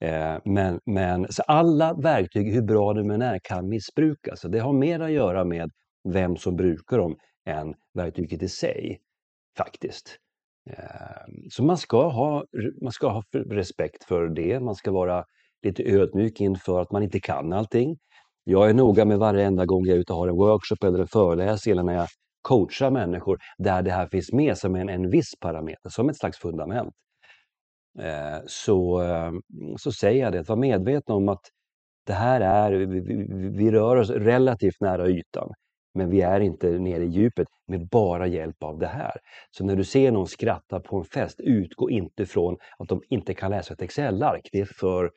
Eh, 0.00 0.38
men, 0.44 0.80
men 0.86 1.26
så 1.32 1.42
alla 1.42 1.94
verktyg, 1.94 2.52
hur 2.54 2.62
bra 2.62 2.92
de 2.92 3.10
än 3.10 3.22
är, 3.22 3.38
kan 3.38 3.68
missbrukas. 3.68 4.40
Så 4.40 4.48
det 4.48 4.58
har 4.58 4.72
mer 4.72 5.00
att 5.00 5.12
göra 5.12 5.44
med 5.44 5.70
vem 6.08 6.36
som 6.36 6.56
brukar 6.56 6.98
dem 6.98 7.16
än 7.46 7.74
verktyget 7.94 8.42
i 8.42 8.48
sig, 8.48 9.00
faktiskt. 9.58 10.18
Ehm, 10.70 11.50
så 11.50 11.64
man 11.64 11.78
ska, 11.78 12.08
ha, 12.08 12.44
man 12.82 12.92
ska 12.92 13.08
ha 13.08 13.22
respekt 13.32 14.04
för 14.04 14.28
det, 14.28 14.60
man 14.60 14.74
ska 14.74 14.92
vara 14.92 15.24
lite 15.62 15.82
ödmjuk 15.82 16.40
inför 16.40 16.80
att 16.80 16.92
man 16.92 17.02
inte 17.02 17.20
kan 17.20 17.52
allting. 17.52 17.98
Jag 18.44 18.70
är 18.70 18.74
noga 18.74 19.04
med 19.04 19.18
varenda 19.18 19.66
gång 19.66 19.86
jag 19.86 19.96
är 19.96 20.00
ute 20.00 20.12
och 20.12 20.18
har 20.18 20.28
en 20.28 20.36
workshop 20.36 20.86
eller 20.86 20.98
en 20.98 21.08
föreläsning 21.08 21.72
eller 21.72 21.82
när 21.82 21.94
jag 21.94 22.08
coachar 22.42 22.90
människor 22.90 23.38
där 23.58 23.82
det 23.82 23.90
här 23.90 24.06
finns 24.06 24.32
med 24.32 24.58
som 24.58 24.74
en, 24.76 24.88
en 24.88 25.10
viss 25.10 25.30
parameter, 25.40 25.90
som 25.90 26.08
ett 26.08 26.16
slags 26.18 26.38
fundament. 26.38 26.94
Ehm, 28.00 28.42
så, 28.46 29.00
ehm, 29.00 29.40
så 29.78 29.92
säger 29.92 30.24
jag 30.24 30.32
det, 30.32 30.40
att 30.40 30.48
vara 30.48 30.58
medveten 30.60 31.14
om 31.14 31.28
att 31.28 31.42
det 32.06 32.12
här 32.12 32.40
är, 32.40 32.72
vi, 32.72 33.00
vi, 33.00 33.26
vi 33.58 33.70
rör 33.70 33.96
oss 33.96 34.10
relativt 34.10 34.80
nära 34.80 35.08
ytan. 35.08 35.52
Men 35.94 36.10
vi 36.10 36.20
är 36.20 36.40
inte 36.40 36.70
nere 36.70 37.04
i 37.04 37.08
djupet 37.08 37.48
med 37.68 37.88
bara 37.88 38.26
hjälp 38.26 38.62
av 38.62 38.78
det 38.78 38.86
här. 38.86 39.12
Så 39.50 39.64
när 39.64 39.76
du 39.76 39.84
ser 39.84 40.12
någon 40.12 40.26
skratta 40.26 40.80
på 40.80 40.96
en 40.96 41.04
fest, 41.04 41.40
utgå 41.40 41.90
inte 41.90 42.26
från 42.26 42.56
att 42.78 42.88
de 42.88 43.02
inte 43.08 43.34
kan 43.34 43.50
läsa 43.50 43.74
ett 43.74 43.82
Excel-ark. 43.82 44.48
Det 44.52 44.60
är 44.60 44.64
för 44.64 45.10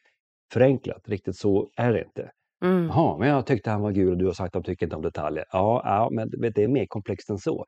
förenklat. 0.54 1.02
Riktigt 1.08 1.38
så 1.38 1.70
är 1.78 1.94
det 1.94 2.04
inte. 2.04 2.30
Mm. 2.64 2.86
Jaha, 2.86 3.18
men 3.18 3.30
jag 3.30 3.46
tyckte 3.46 3.70
han 3.70 3.82
var 3.82 3.92
gul 3.92 4.12
och 4.12 4.18
du 4.18 4.26
har 4.26 4.34
sagt 4.34 4.56
att 4.56 4.64
de 4.64 4.72
tycker 4.72 4.86
inte 4.86 4.96
om 4.96 5.02
detaljer. 5.02 5.46
Ja, 5.52 5.82
ja 5.86 6.10
men 6.12 6.30
det 6.56 6.64
är 6.64 6.68
mer 6.68 6.86
komplext 6.86 7.30
än 7.30 7.38
så. 7.38 7.66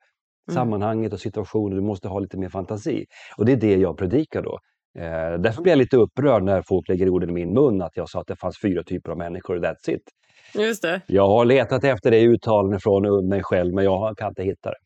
Mm. 0.48 0.54
Sammanhanget 0.54 1.12
och 1.12 1.20
situationen, 1.20 1.76
du 1.76 1.82
måste 1.82 2.08
ha 2.08 2.18
lite 2.18 2.38
mer 2.38 2.48
fantasi. 2.48 3.06
Och 3.36 3.44
det 3.44 3.52
är 3.52 3.56
det 3.56 3.76
jag 3.76 3.98
predikar 3.98 4.42
då. 4.42 4.58
Eh, 4.98 5.40
därför 5.40 5.62
blir 5.62 5.72
jag 5.72 5.78
lite 5.78 5.96
upprörd 5.96 6.42
när 6.42 6.62
folk 6.62 6.88
lägger 6.88 7.08
orden 7.08 7.30
i 7.30 7.32
min 7.32 7.54
mun 7.54 7.82
att 7.82 7.96
jag 7.96 8.08
sa 8.08 8.20
att 8.20 8.26
det 8.26 8.36
fanns 8.36 8.60
fyra 8.62 8.82
typer 8.82 9.10
av 9.10 9.18
människor, 9.18 9.58
that's 9.58 9.90
it. 9.90 10.02
Just 10.54 10.82
det. 10.82 11.00
Jag 11.06 11.28
har 11.28 11.44
letat 11.44 11.84
efter 11.84 12.10
det 12.10 12.20
uttalandet 12.20 12.82
från 12.82 13.28
mig 13.28 13.42
själv, 13.42 13.74
men 13.74 13.84
jag 13.84 14.18
kan 14.18 14.28
inte 14.28 14.42
hitta 14.42 14.70
det. 14.70 14.76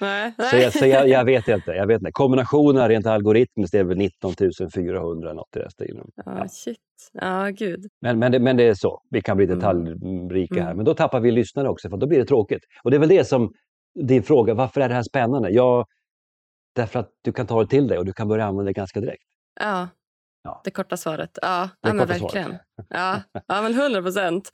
Nej, 0.00 0.32
så, 0.50 0.56
jag, 0.56 0.72
så 0.72 0.86
jag, 0.86 1.08
jag, 1.08 1.24
vet 1.24 1.48
inte. 1.48 1.70
Jag 1.70 1.86
vet 1.86 2.00
inte. 2.00 2.12
Kombinationen 2.12 2.88
rent 2.88 3.06
algoritmiskt 3.06 3.74
är 3.74 3.84
väl 3.84 3.98
19 3.98 4.34
400 4.74 5.32
något 5.32 5.56
i 5.56 5.58
den 5.58 5.70
stilen. 5.70 6.06
Ja, 6.24 6.48
shit. 6.48 6.78
Ja, 7.12 7.48
gud. 7.48 7.86
Men, 8.00 8.18
men, 8.18 8.32
det, 8.32 8.38
men 8.38 8.56
det 8.56 8.64
är 8.64 8.74
så. 8.74 9.02
Vi 9.10 9.20
kan 9.20 9.36
bli 9.36 9.46
mm. 9.46 9.58
detaljrika 9.58 10.54
mm. 10.54 10.66
här, 10.66 10.74
men 10.74 10.84
då 10.84 10.94
tappar 10.94 11.20
vi 11.20 11.30
lyssnare 11.30 11.68
också, 11.68 11.90
för 11.90 11.96
då 11.96 12.06
blir 12.06 12.18
det 12.18 12.24
tråkigt. 12.24 12.62
Och 12.84 12.90
det 12.90 12.96
är 12.96 12.98
väl 12.98 13.08
det 13.08 13.24
som 13.24 13.52
din 13.94 14.22
fråga, 14.22 14.54
varför 14.54 14.80
är 14.80 14.88
det 14.88 14.94
här 14.94 15.02
spännande? 15.02 15.50
Ja, 15.50 15.86
därför 16.74 17.00
att 17.00 17.08
du 17.22 17.32
kan 17.32 17.46
ta 17.46 17.62
det 17.62 17.68
till 17.68 17.88
dig 17.88 17.98
och 17.98 18.04
du 18.04 18.12
kan 18.12 18.28
börja 18.28 18.44
använda 18.44 18.68
det 18.68 18.72
ganska 18.72 19.00
direkt. 19.00 19.24
Ja, 19.60 19.88
Ja. 20.44 20.60
Det 20.64 20.70
korta 20.70 20.96
svaret. 20.96 21.38
Ja, 21.42 21.68
ja 21.80 21.92
men 21.92 22.06
verkligen. 22.06 22.48
Svaret. 22.48 22.60
Ja, 22.88 23.22
ja, 23.48 23.62
men 23.62 23.74
100 23.74 24.02
procent. 24.02 24.50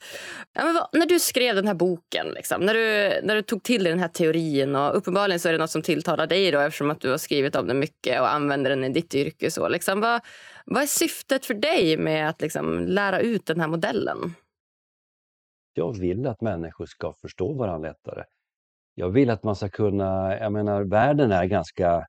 Ja, 0.53 0.89
när 0.93 1.05
du 1.05 1.19
skrev 1.19 1.55
den 1.55 1.67
här 1.67 1.73
boken, 1.73 2.27
liksom, 2.27 2.61
när, 2.61 2.73
du, 2.73 3.21
när 3.27 3.35
du 3.35 3.41
tog 3.41 3.63
till 3.63 3.83
dig 3.83 3.91
den 3.91 3.99
här 3.99 4.07
teorin 4.07 4.75
och 4.75 4.97
uppenbarligen 4.97 5.39
så 5.39 5.49
är 5.49 5.53
det 5.53 5.59
något 5.59 5.71
som 5.71 5.81
tilltalar 5.81 6.27
dig 6.27 6.51
då, 6.51 6.59
eftersom 6.59 6.91
att 6.91 7.01
du 7.01 7.09
har 7.09 7.17
skrivit 7.17 7.55
om 7.55 7.67
den 7.67 7.79
mycket 7.79 8.21
och 8.21 8.33
använder 8.33 8.69
den 8.69 8.83
i 8.83 8.89
ditt 8.89 9.15
yrke. 9.15 9.51
Så, 9.51 9.69
liksom, 9.69 10.01
vad, 10.01 10.21
vad 10.65 10.83
är 10.83 10.87
syftet 10.87 11.45
för 11.45 11.53
dig 11.53 11.97
med 11.97 12.29
att 12.29 12.41
liksom, 12.41 12.79
lära 12.79 13.19
ut 13.19 13.45
den 13.45 13.59
här 13.59 13.67
modellen? 13.67 14.33
Jag 15.73 15.99
vill 15.99 16.27
att 16.27 16.41
människor 16.41 16.85
ska 16.85 17.13
förstå 17.13 17.53
varandra 17.53 17.89
lättare. 17.89 18.23
Jag 18.95 19.09
vill 19.09 19.29
att 19.29 19.43
man 19.43 19.55
ska 19.55 19.69
kunna, 19.69 20.37
jag 20.37 20.51
menar 20.51 20.83
världen 20.83 21.31
är 21.31 21.45
ganska 21.45 22.05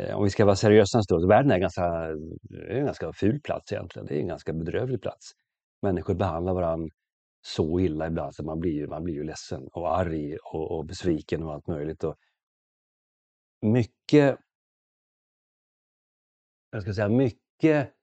Eh, 0.00 0.16
om 0.16 0.24
vi 0.24 0.30
ska 0.30 0.44
vara 0.44 0.56
seriösa 0.56 0.98
en 0.98 1.04
stund, 1.04 1.28
världen 1.28 1.50
är 1.50 1.54
en 1.54 1.60
ganska, 1.60 1.84
är 1.84 2.76
en 2.78 2.84
ganska 2.84 3.12
ful 3.12 3.40
plats 3.40 3.72
egentligen. 3.72 4.06
Det 4.06 4.14
är 4.16 4.20
en 4.20 4.28
ganska 4.28 4.52
bedrövlig 4.52 5.02
plats. 5.02 5.32
Människor 5.82 6.14
behandlar 6.14 6.54
varandra 6.54 6.88
så 7.46 7.80
illa 7.80 8.06
ibland 8.06 8.34
så 8.34 8.44
man 8.44 8.60
blir, 8.60 8.86
man 8.86 9.04
blir 9.04 9.14
ju 9.14 9.24
ledsen 9.24 9.68
och 9.72 9.98
arg 9.98 10.36
och, 10.36 10.78
och 10.78 10.86
besviken 10.86 11.42
och 11.42 11.52
allt 11.52 11.66
möjligt. 11.66 12.04
Och 12.04 12.16
mycket, 13.62 14.38
jag 16.70 16.82
ska 16.82 16.94
säga 16.94 17.08
mycket 17.08 17.94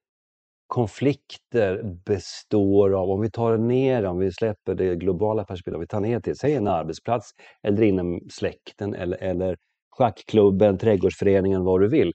konflikter 0.68 1.84
består 2.06 2.94
av, 2.94 3.10
om 3.10 3.22
vi 3.22 3.32
tar 3.32 3.58
ner, 3.58 4.06
om 4.06 4.20
vi 4.20 4.32
släpper 4.32 4.76
det 4.76 4.96
globala 4.96 5.44
perspektivet, 5.44 5.76
om 5.76 5.82
vi 5.82 5.88
tar 5.88 6.00
ner 6.02 6.20
till, 6.20 6.36
säg 6.36 6.56
en 6.56 6.68
arbetsplats 6.68 7.32
eller 7.64 7.84
inom 7.84 8.22
släkten 8.30 8.96
eller, 8.96 9.18
eller 9.18 9.58
schackklubben, 9.98 10.78
trädgårdsföreningen, 10.78 11.64
vad 11.64 11.82
du 11.82 11.88
vill. 11.88 12.14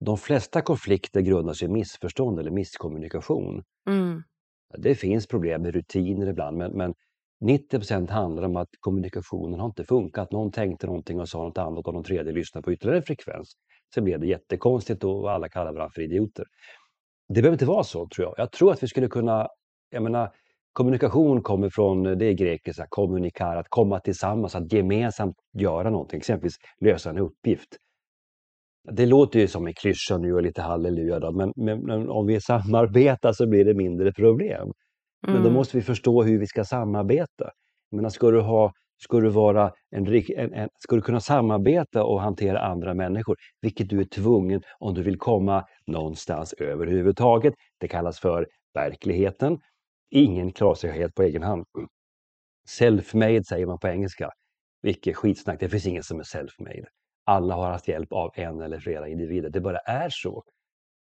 De 0.00 0.18
flesta 0.18 0.60
konflikter 0.60 1.20
grundar 1.20 1.52
sig 1.52 1.68
i 1.68 1.70
missförstånd 1.70 2.38
eller 2.38 2.50
misskommunikation. 2.50 3.62
Mm. 3.88 4.22
Det 4.78 4.94
finns 4.94 5.26
problem 5.26 5.62
med 5.62 5.74
rutiner 5.74 6.26
ibland, 6.26 6.56
men, 6.56 6.72
men 6.72 6.94
90% 7.44 8.10
handlar 8.10 8.42
om 8.42 8.56
att 8.56 8.68
kommunikationen 8.80 9.60
har 9.60 9.66
inte 9.66 9.84
funkat. 9.84 10.32
Någon 10.32 10.52
tänkte 10.52 10.86
någonting 10.86 11.20
och 11.20 11.28
sa 11.28 11.42
något 11.42 11.58
annat 11.58 11.86
och 11.86 11.92
de 11.92 12.04
tredje 12.04 12.32
lyssnade 12.32 12.64
på 12.64 12.72
ytterligare 12.72 13.02
frekvens. 13.02 13.52
Så 13.94 14.02
blev 14.02 14.20
det 14.20 14.26
jättekonstigt 14.26 15.04
och 15.04 15.32
alla 15.32 15.48
kallar 15.48 15.72
varandra 15.72 15.92
för 15.94 16.02
idioter. 16.02 16.44
Det 17.28 17.34
behöver 17.34 17.54
inte 17.54 17.66
vara 17.66 17.84
så, 17.84 18.08
tror 18.08 18.26
jag. 18.26 18.34
Jag 18.36 18.52
tror 18.52 18.72
att 18.72 18.82
vi 18.82 18.88
skulle 18.88 19.08
kunna... 19.08 19.48
Jag 19.90 20.02
menar, 20.02 20.30
Kommunikation 20.74 21.42
kommer 21.42 21.70
från 21.70 22.02
det 22.02 22.34
grekiska 22.34 22.86
kommunikar, 22.88 23.56
att 23.56 23.66
komma 23.68 24.00
tillsammans, 24.00 24.54
att 24.54 24.72
gemensamt 24.72 25.36
göra 25.58 25.90
någonting, 25.90 26.18
exempelvis 26.18 26.56
lösa 26.80 27.10
en 27.10 27.18
uppgift. 27.18 27.68
Det 28.92 29.06
låter 29.06 29.40
ju 29.40 29.48
som 29.48 29.66
en 29.66 29.74
klyscha 29.74 30.18
nu 30.18 30.34
och 30.34 30.42
lite 30.42 30.62
halleluja, 30.62 31.20
då, 31.20 31.32
men, 31.32 31.52
men, 31.56 31.80
men, 31.80 32.08
om 32.08 32.26
vi 32.26 32.40
samarbetar 32.40 33.32
så 33.32 33.48
blir 33.48 33.64
det 33.64 33.74
mindre 33.74 34.12
problem. 34.12 34.62
Mm. 34.62 34.72
Men 35.20 35.34
då 35.34 35.48
mm. 35.48 35.52
måste 35.52 35.76
vi 35.76 35.82
förstå 35.82 36.22
hur 36.22 36.38
vi 36.38 36.46
ska 36.46 36.64
samarbeta. 36.64 37.50
Menar, 37.92 38.08
ska, 38.08 38.30
du 38.30 38.40
ha, 38.40 38.72
ska, 39.02 39.20
du 39.20 39.28
vara 39.28 39.72
en, 39.90 40.06
en, 40.36 40.52
en, 40.54 40.68
ska 40.78 40.96
du 40.96 41.02
kunna 41.02 41.20
samarbeta 41.20 42.04
och 42.04 42.20
hantera 42.20 42.60
andra 42.60 42.94
människor, 42.94 43.36
vilket 43.60 43.88
du 43.88 44.00
är 44.00 44.04
tvungen 44.04 44.62
om 44.78 44.94
du 44.94 45.02
vill 45.02 45.18
komma 45.18 45.64
någonstans 45.86 46.52
överhuvudtaget. 46.52 47.54
Det 47.80 47.88
kallas 47.88 48.20
för 48.20 48.46
verkligheten. 48.74 49.58
Ingen 50.14 50.52
klarar 50.52 50.74
sig 50.74 50.92
helt 50.92 51.14
på 51.14 51.22
egen 51.22 51.42
hand. 51.42 51.64
Self-made 52.78 53.42
säger 53.42 53.66
man 53.66 53.78
på 53.78 53.88
engelska. 53.88 54.30
Vilket 54.82 55.16
skitsnack, 55.16 55.60
det 55.60 55.68
finns 55.68 55.86
ingen 55.86 56.02
som 56.02 56.18
är 56.18 56.24
self-made. 56.24 56.86
Alla 57.24 57.54
har 57.54 57.70
haft 57.70 57.88
hjälp 57.88 58.12
av 58.12 58.30
en 58.34 58.60
eller 58.60 58.80
flera 58.80 59.08
individer. 59.08 59.50
Det 59.50 59.60
bara 59.60 59.78
är 59.78 60.08
så. 60.10 60.44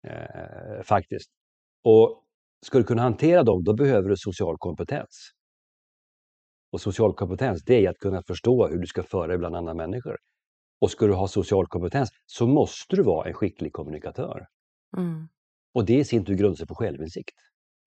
Eh, 0.08 0.84
faktiskt. 0.84 1.30
Och 1.84 2.24
ska 2.66 2.78
du 2.78 2.84
kunna 2.84 3.02
hantera 3.02 3.44
dem, 3.44 3.64
då 3.64 3.74
behöver 3.74 4.10
du 4.10 4.18
social 4.18 4.58
kompetens. 4.58 5.32
Och 6.72 6.82
social 6.82 7.14
kompetens, 7.14 7.64
det 7.64 7.86
är 7.86 7.90
att 7.90 7.98
kunna 7.98 8.24
förstå 8.24 8.68
hur 8.68 8.78
du 8.78 8.88
ska 8.88 9.04
föra 9.04 9.28
dig 9.28 9.38
bland 9.38 9.56
andra 9.56 9.74
människor. 9.74 10.18
Och 10.82 10.92
ska 10.92 11.08
du 11.08 11.14
ha 11.14 11.28
social 11.28 11.68
kompetens 11.68 12.10
så 12.26 12.48
måste 12.48 12.96
du 12.96 13.04
vara 13.04 13.28
en 13.28 13.34
skicklig 13.34 13.74
kommunikatör. 13.74 14.48
Mm. 14.98 15.28
Och 15.74 15.86
det 15.86 15.96
i 15.96 16.06
sin 16.06 16.26
tur 16.26 16.36
grundar 16.36 16.56
sig 16.56 16.68
på 16.68 16.76
självinsikt. 16.76 17.36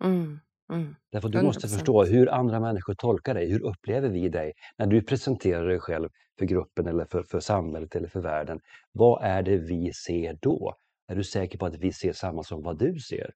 Mm. 0.05 0.41
Mm. 0.71 0.95
Därför 1.13 1.29
du 1.29 1.39
100%. 1.39 1.43
måste 1.43 1.69
förstå 1.69 2.05
hur 2.05 2.31
andra 2.31 2.61
människor 2.61 2.95
tolkar 2.95 3.35
dig. 3.35 3.51
Hur 3.51 3.63
upplever 3.63 4.09
vi 4.09 4.29
dig 4.29 4.53
när 4.79 4.87
du 4.87 5.03
presenterar 5.03 5.69
dig 5.69 5.81
själv 5.81 6.09
för 6.39 6.47
gruppen 6.47 6.87
eller 6.87 7.05
för, 7.05 7.23
för 7.23 7.41
samhället 7.41 7.97
eller 7.97 8.09
för 8.09 8.21
världen? 8.21 8.61
Vad 8.93 9.25
är 9.25 9.43
det 9.43 9.57
vi 9.57 9.93
ser 9.93 10.39
då? 10.43 10.75
Är 11.09 11.17
du 11.17 11.25
säker 11.25 11.59
på 11.59 11.67
att 11.67 11.77
vi 11.77 11.93
ser 11.93 12.13
samma 12.13 12.43
som 12.43 12.63
vad 12.63 12.79
du 12.79 12.99
ser? 12.99 13.31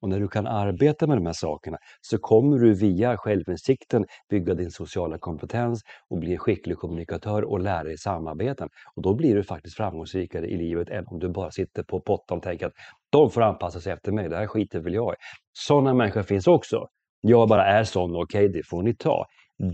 Och 0.00 0.08
när 0.08 0.20
du 0.20 0.28
kan 0.28 0.46
arbeta 0.46 1.06
med 1.06 1.16
de 1.16 1.26
här 1.26 1.32
sakerna 1.32 1.78
så 2.00 2.18
kommer 2.18 2.58
du 2.58 2.74
via 2.74 3.16
självinsikten 3.16 4.06
bygga 4.30 4.54
din 4.54 4.70
sociala 4.70 5.18
kompetens 5.18 5.82
och 6.08 6.18
bli 6.18 6.32
en 6.32 6.38
skicklig 6.38 6.76
kommunikatör 6.76 7.42
och 7.42 7.60
lära 7.60 7.84
dig 7.84 7.98
samarbeten. 7.98 8.68
Och 8.94 9.02
då 9.02 9.14
blir 9.14 9.34
du 9.34 9.42
faktiskt 9.42 9.76
framgångsrikare 9.76 10.46
i 10.46 10.56
livet 10.56 10.88
än 10.90 11.06
om 11.06 11.18
du 11.18 11.28
bara 11.28 11.50
sitter 11.50 11.82
på 11.82 12.00
pottan 12.00 12.38
och 12.38 12.44
tänker 12.44 12.66
att 12.66 12.74
de 13.10 13.30
får 13.30 13.42
anpassa 13.42 13.80
sig 13.80 13.92
efter 13.92 14.12
mig, 14.12 14.28
det 14.28 14.36
här 14.36 14.46
skiter 14.46 14.80
väl 14.80 14.94
jag 14.94 15.12
i. 15.12 15.16
Sådana 15.52 15.94
människor 15.94 16.22
finns 16.22 16.46
också. 16.46 16.86
Jag 17.20 17.48
bara 17.48 17.64
är 17.66 17.84
sån, 17.84 18.10
okej 18.16 18.22
okay, 18.22 18.48
det 18.48 18.66
får 18.66 18.82
ni 18.82 18.94
ta. 18.94 19.26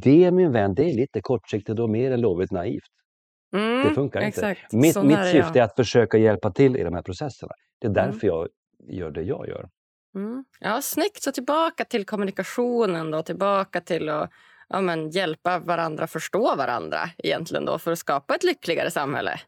Det 0.03 0.31
min 0.31 0.53
vän, 0.53 0.75
det 0.75 0.91
är 0.91 0.95
lite 0.95 1.21
kortsiktigt 1.21 1.79
och 1.79 1.91
mer 1.91 2.11
än 2.13 2.21
lovligt 2.21 2.51
naivt. 2.53 2.83
Mm, 3.57 3.89
det 3.89 3.95
funkar 3.95 4.21
exakt. 4.21 4.61
inte. 4.73 4.77
Mitt, 4.77 5.03
mitt 5.05 5.31
syfte 5.33 5.59
är 5.61 5.63
att 5.65 5.77
försöka 5.77 6.19
hjälpa 6.19 6.51
till 6.51 6.77
i 6.77 6.83
de 6.83 6.95
här 6.95 7.03
processerna. 7.03 7.53
Det 7.81 7.87
är 7.87 7.91
Mm. 7.91 8.11
därför 8.11 8.27
jag 8.27 8.49
gör 8.89 9.11
det 9.11 9.23
jag 9.23 9.49
gör. 9.49 9.69
Mm. 10.15 10.45
Ja, 10.61 10.81
snyggt. 10.83 11.23
Så 11.23 11.33
tillbaka 11.33 11.85
till 11.85 12.05
kommunikationen 12.07 13.11
då, 13.11 13.23
tillbaka 13.23 13.81
till 13.81 14.09
att 14.09 14.31
ja, 14.69 14.81
men, 14.81 15.11
hjälpa 15.11 15.59
varandra 15.59 16.07
förstå 16.07 16.57
varandra 16.57 16.99
egentligen 17.19 17.65
då 17.65 17.79
för 17.79 17.93
att 17.93 17.99
skapa 17.99 18.35
ett 18.35 18.45
lyckligare 18.45 18.91
samhälle. 18.91 19.41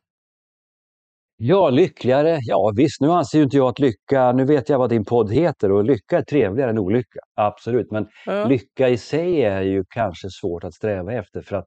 Ja, 1.38 1.70
lyckligare. 1.70 2.38
Ja 2.42 2.72
visst, 2.76 3.00
nu 3.00 3.08
anser 3.08 3.38
ju 3.38 3.44
inte 3.44 3.56
jag 3.56 3.68
att 3.68 3.78
lycka, 3.78 4.32
nu 4.32 4.44
vet 4.44 4.68
jag 4.68 4.78
vad 4.78 4.90
din 4.90 5.04
podd 5.04 5.32
heter 5.32 5.72
och 5.72 5.84
lycka 5.84 6.18
är 6.18 6.22
trevligare 6.22 6.70
än 6.70 6.78
olycka. 6.78 7.20
Absolut, 7.34 7.90
men 7.90 8.06
Ja. 8.26 8.44
lycka 8.46 8.88
i 8.88 8.96
sig 8.98 9.42
är 9.44 9.62
ju 9.62 9.84
kanske 9.88 10.28
svårt 10.30 10.64
att 10.64 10.74
sträva 10.74 11.12
efter 11.12 11.40
för 11.42 11.56
att 11.56 11.66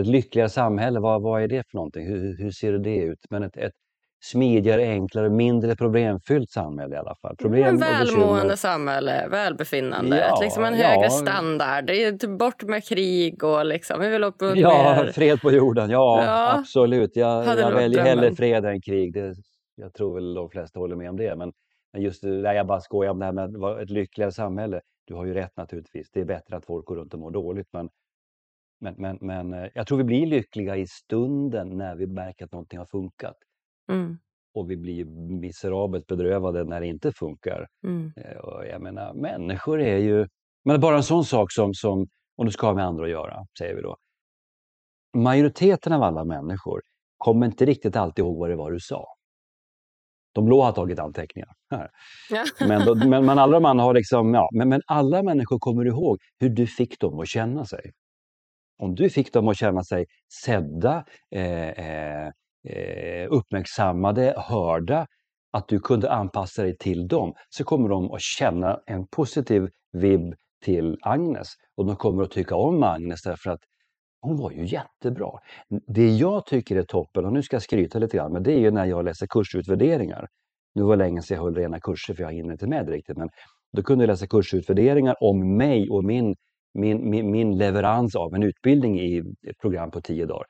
ett 0.00 0.06
lyckligare 0.06 0.48
samhälle, 0.48 1.00
vad, 1.00 1.22
vad 1.22 1.42
är 1.42 1.48
det 1.48 1.62
för 1.70 1.76
någonting? 1.78 2.06
Hur, 2.06 2.38
hur 2.38 2.50
ser 2.50 2.72
det 2.72 2.96
ut? 2.96 3.18
Men 3.30 3.42
ett, 3.42 3.56
ett 3.56 3.72
smidigare, 4.24 4.82
enklare, 4.82 5.30
mindre 5.30 5.76
problemfyllt 5.76 6.50
samhälle 6.50 6.94
i 6.94 6.98
alla 6.98 7.14
fall. 7.14 7.36
Problem 7.36 7.64
en 7.64 7.74
och 7.74 7.82
välmående 7.82 8.56
samhälle, 8.56 9.28
välbefinnande, 9.30 10.18
Ja, 10.18 10.38
liksom 10.42 10.64
en 10.64 10.78
ja. 10.78 10.86
högre 10.86 11.10
standard. 11.10 11.84
Det 11.86 11.92
är 12.04 12.12
ju 12.22 12.36
bort 12.36 12.62
med 12.62 12.84
krig 12.84 13.44
och 13.44 13.66
liksom, 13.66 14.00
vi 14.00 14.08
vill 14.08 14.24
upp 14.24 14.40
med 14.40 14.56
Ja, 14.56 15.06
fred 15.14 15.40
på 15.40 15.52
jorden. 15.52 15.90
Ja, 15.90 16.22
Ja. 16.24 16.58
absolut. 16.58 17.16
Jag, 17.16 17.46
jag 17.46 17.56
väljer 17.72 17.88
drömmen. 17.88 18.06
hellre 18.06 18.34
fred 18.34 18.64
än 18.64 18.80
krig. 18.80 19.14
Det, 19.14 19.34
jag 19.74 19.94
tror 19.94 20.14
väl 20.14 20.34
de 20.34 20.50
flesta 20.50 20.78
håller 20.78 20.96
med 20.96 21.10
om 21.10 21.16
det. 21.16 21.36
Men, 21.36 21.52
men 21.92 22.02
just 22.02 22.22
det, 22.22 22.54
jag 22.54 22.66
bara 22.66 22.80
skojar 22.80 23.10
om 23.10 23.18
det 23.18 23.24
här 23.24 23.32
med 23.32 23.82
ett 23.82 23.90
lyckligare 23.90 24.32
samhälle. 24.32 24.80
Du 25.06 25.14
har 25.14 25.24
ju 25.24 25.34
rätt 25.34 25.56
naturligtvis. 25.56 26.10
Det 26.12 26.20
är 26.20 26.24
bättre 26.24 26.56
att 26.56 26.66
folk 26.66 26.86
går 26.86 26.96
runt 26.96 27.14
och 27.14 27.20
mår 27.20 27.30
dåligt. 27.30 27.68
Men, 27.72 27.88
men, 28.80 28.94
men, 28.98 29.18
men 29.20 29.52
eh, 29.52 29.68
jag 29.74 29.86
tror 29.86 29.98
vi 29.98 30.04
blir 30.04 30.26
lyckliga 30.26 30.76
i 30.76 30.86
stunden 30.86 31.76
när 31.78 31.96
vi 31.96 32.06
märker 32.06 32.44
att 32.44 32.52
någonting 32.52 32.78
har 32.78 32.86
funkat. 32.86 33.36
Mm, 33.90 34.18
Och 34.54 34.70
vi 34.70 34.76
blir 34.76 35.04
miserabelt 35.40 36.06
bedrövade 36.06 36.64
när 36.64 36.80
det 36.80 36.86
inte 36.86 37.12
funkar. 37.12 37.66
mm, 37.84 38.12
Eh, 38.16 38.36
Och 38.36 38.66
jag 38.66 38.82
menar, 38.82 39.14
människor 39.14 39.80
är 39.80 39.96
ju... 39.98 40.26
Men 40.64 40.80
bara 40.80 40.96
en 40.96 41.02
sån 41.02 41.24
sak 41.24 41.52
som, 41.52 41.74
som 41.74 42.06
om 42.36 42.46
du 42.46 42.52
ska 42.52 42.66
ha 42.66 42.74
med 42.74 42.86
andra 42.86 43.04
att 43.04 43.10
göra, 43.10 43.46
säger 43.58 43.74
vi 43.76 43.82
då. 43.82 43.96
Majoriteten 45.16 45.92
av 45.92 46.02
alla 46.02 46.24
människor 46.24 46.80
kommer 47.18 47.46
inte 47.46 47.64
riktigt 47.66 47.96
alltid 47.96 48.24
ihåg 48.24 48.38
vad 48.38 48.50
det 48.50 48.56
var 48.56 48.70
du 48.72 48.80
sa. 48.80 49.06
De 50.34 50.44
blå 50.44 50.62
har 50.62 50.72
tagit 50.72 50.98
anteckningar. 50.98 51.48
Men, 52.68 52.86
då, 52.86 52.94
men, 52.94 53.26
men 53.26 53.38
alla 53.38 53.68
andra 53.68 53.84
har 53.84 53.94
liksom, 53.94 54.34
ja, 54.34 54.48
men, 54.52 54.68
men 54.68 54.80
alla 54.86 55.22
människor 55.22 55.58
kommer 55.58 55.84
ihåg 55.86 56.18
hur 56.38 56.48
du 56.48 56.66
fick 56.66 57.00
dem 57.00 57.20
att 57.20 57.28
känna 57.28 57.64
sig. 57.64 57.92
Om 58.78 58.94
du 58.94 59.10
fick 59.10 59.32
dem 59.32 59.48
att 59.48 59.56
känna 59.58 59.84
sig 59.84 60.06
sedda, 60.44 61.04
eh, 61.34 61.68
eh, 61.68 62.32
eh, 62.68 63.26
uppmärksammade, 63.30 64.34
hörda, 64.36 65.06
att 65.52 65.68
du 65.68 65.80
kunde 65.80 66.12
anpassa 66.12 66.62
dig 66.62 66.76
till 66.76 67.08
dem, 67.08 67.34
så 67.50 67.64
kommer 67.64 67.88
de 67.88 68.12
att 68.12 68.20
känna 68.20 68.80
en 68.86 69.06
positiv 69.06 69.68
vibb 69.92 70.34
till 70.64 70.98
Agnes. 71.02 71.48
Och 71.76 71.86
de 71.86 71.96
kommer 71.96 72.22
att 72.22 72.30
tycka 72.30 72.56
om 72.56 72.82
Agnes 72.82 73.22
därför 73.22 73.50
att 73.50 73.60
hon 74.20 74.36
var 74.36 74.50
ju 74.50 74.66
jättebra. 74.66 75.30
Det 75.86 76.08
jag 76.08 76.46
tycker 76.46 76.76
är 76.76 76.82
toppen, 76.82 77.24
och 77.24 77.32
nu 77.32 77.42
ska 77.42 77.54
jag 77.56 77.62
skryta 77.62 77.98
lite 77.98 78.16
grann, 78.16 78.32
men 78.32 78.42
det 78.42 78.52
är 78.52 78.58
ju 78.58 78.70
när 78.70 78.84
jag 78.84 79.04
läser 79.04 79.26
kursutvärderingar. 79.26 80.28
Nu 80.74 80.82
var 80.82 80.96
det 80.96 81.04
länge 81.04 81.22
sedan 81.22 81.34
jag 81.36 81.44
höll 81.44 81.54
rena 81.54 81.80
kurser 81.80 82.14
för 82.14 82.22
jag 82.22 82.32
hinner 82.32 82.52
inte 82.52 82.66
med 82.66 82.86
det 82.86 82.92
riktigt, 82.92 83.16
men 83.16 83.28
då 83.72 83.82
kunde 83.82 84.04
jag 84.04 84.08
läsa 84.08 84.26
kursutvärderingar 84.26 85.16
om 85.20 85.56
mig 85.56 85.90
och 85.90 86.04
min, 86.04 86.34
min, 86.74 87.10
min, 87.10 87.30
min 87.30 87.58
leverans 87.58 88.16
av 88.16 88.34
en 88.34 88.42
utbildning 88.42 89.00
i 89.00 89.18
ett 89.18 89.58
program 89.60 89.90
på 89.90 90.00
tio 90.00 90.26
dagar. 90.26 90.46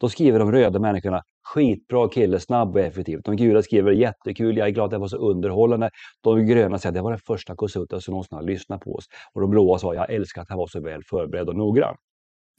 Då 0.00 0.08
skriver 0.08 0.38
de 0.38 0.52
röda 0.52 0.78
människorna 0.78 1.22
skitbra 1.44 2.08
kille, 2.08 2.40
snabb 2.40 2.74
och 2.76 2.80
effektiv. 2.82 3.20
De 3.24 3.36
gula 3.36 3.62
skriver 3.62 3.92
jättekul, 3.92 4.56
jag 4.56 4.66
är 4.68 4.70
glad 4.72 4.84
att 4.84 4.90
det 4.90 4.98
var 4.98 5.08
så 5.08 5.16
underhållande. 5.16 5.90
De 6.22 6.46
gröna 6.46 6.78
säger 6.78 6.92
det 6.92 7.02
var 7.02 7.10
den 7.10 7.20
första 7.26 7.56
konsulten 7.56 8.00
som 8.00 8.12
någonsin 8.12 8.36
har 8.36 8.42
lyssnat 8.44 8.80
på 8.80 8.94
oss. 8.94 9.04
Och 9.32 9.40
de 9.40 9.50
blåa 9.50 9.78
sa 9.78 9.94
jag 9.94 10.10
älskar 10.12 10.42
att 10.42 10.48
han 10.48 10.58
var 10.58 10.66
så 10.66 10.80
väl 10.80 11.02
förberedd 11.10 11.48
och 11.48 11.56
noggrann 11.56 11.96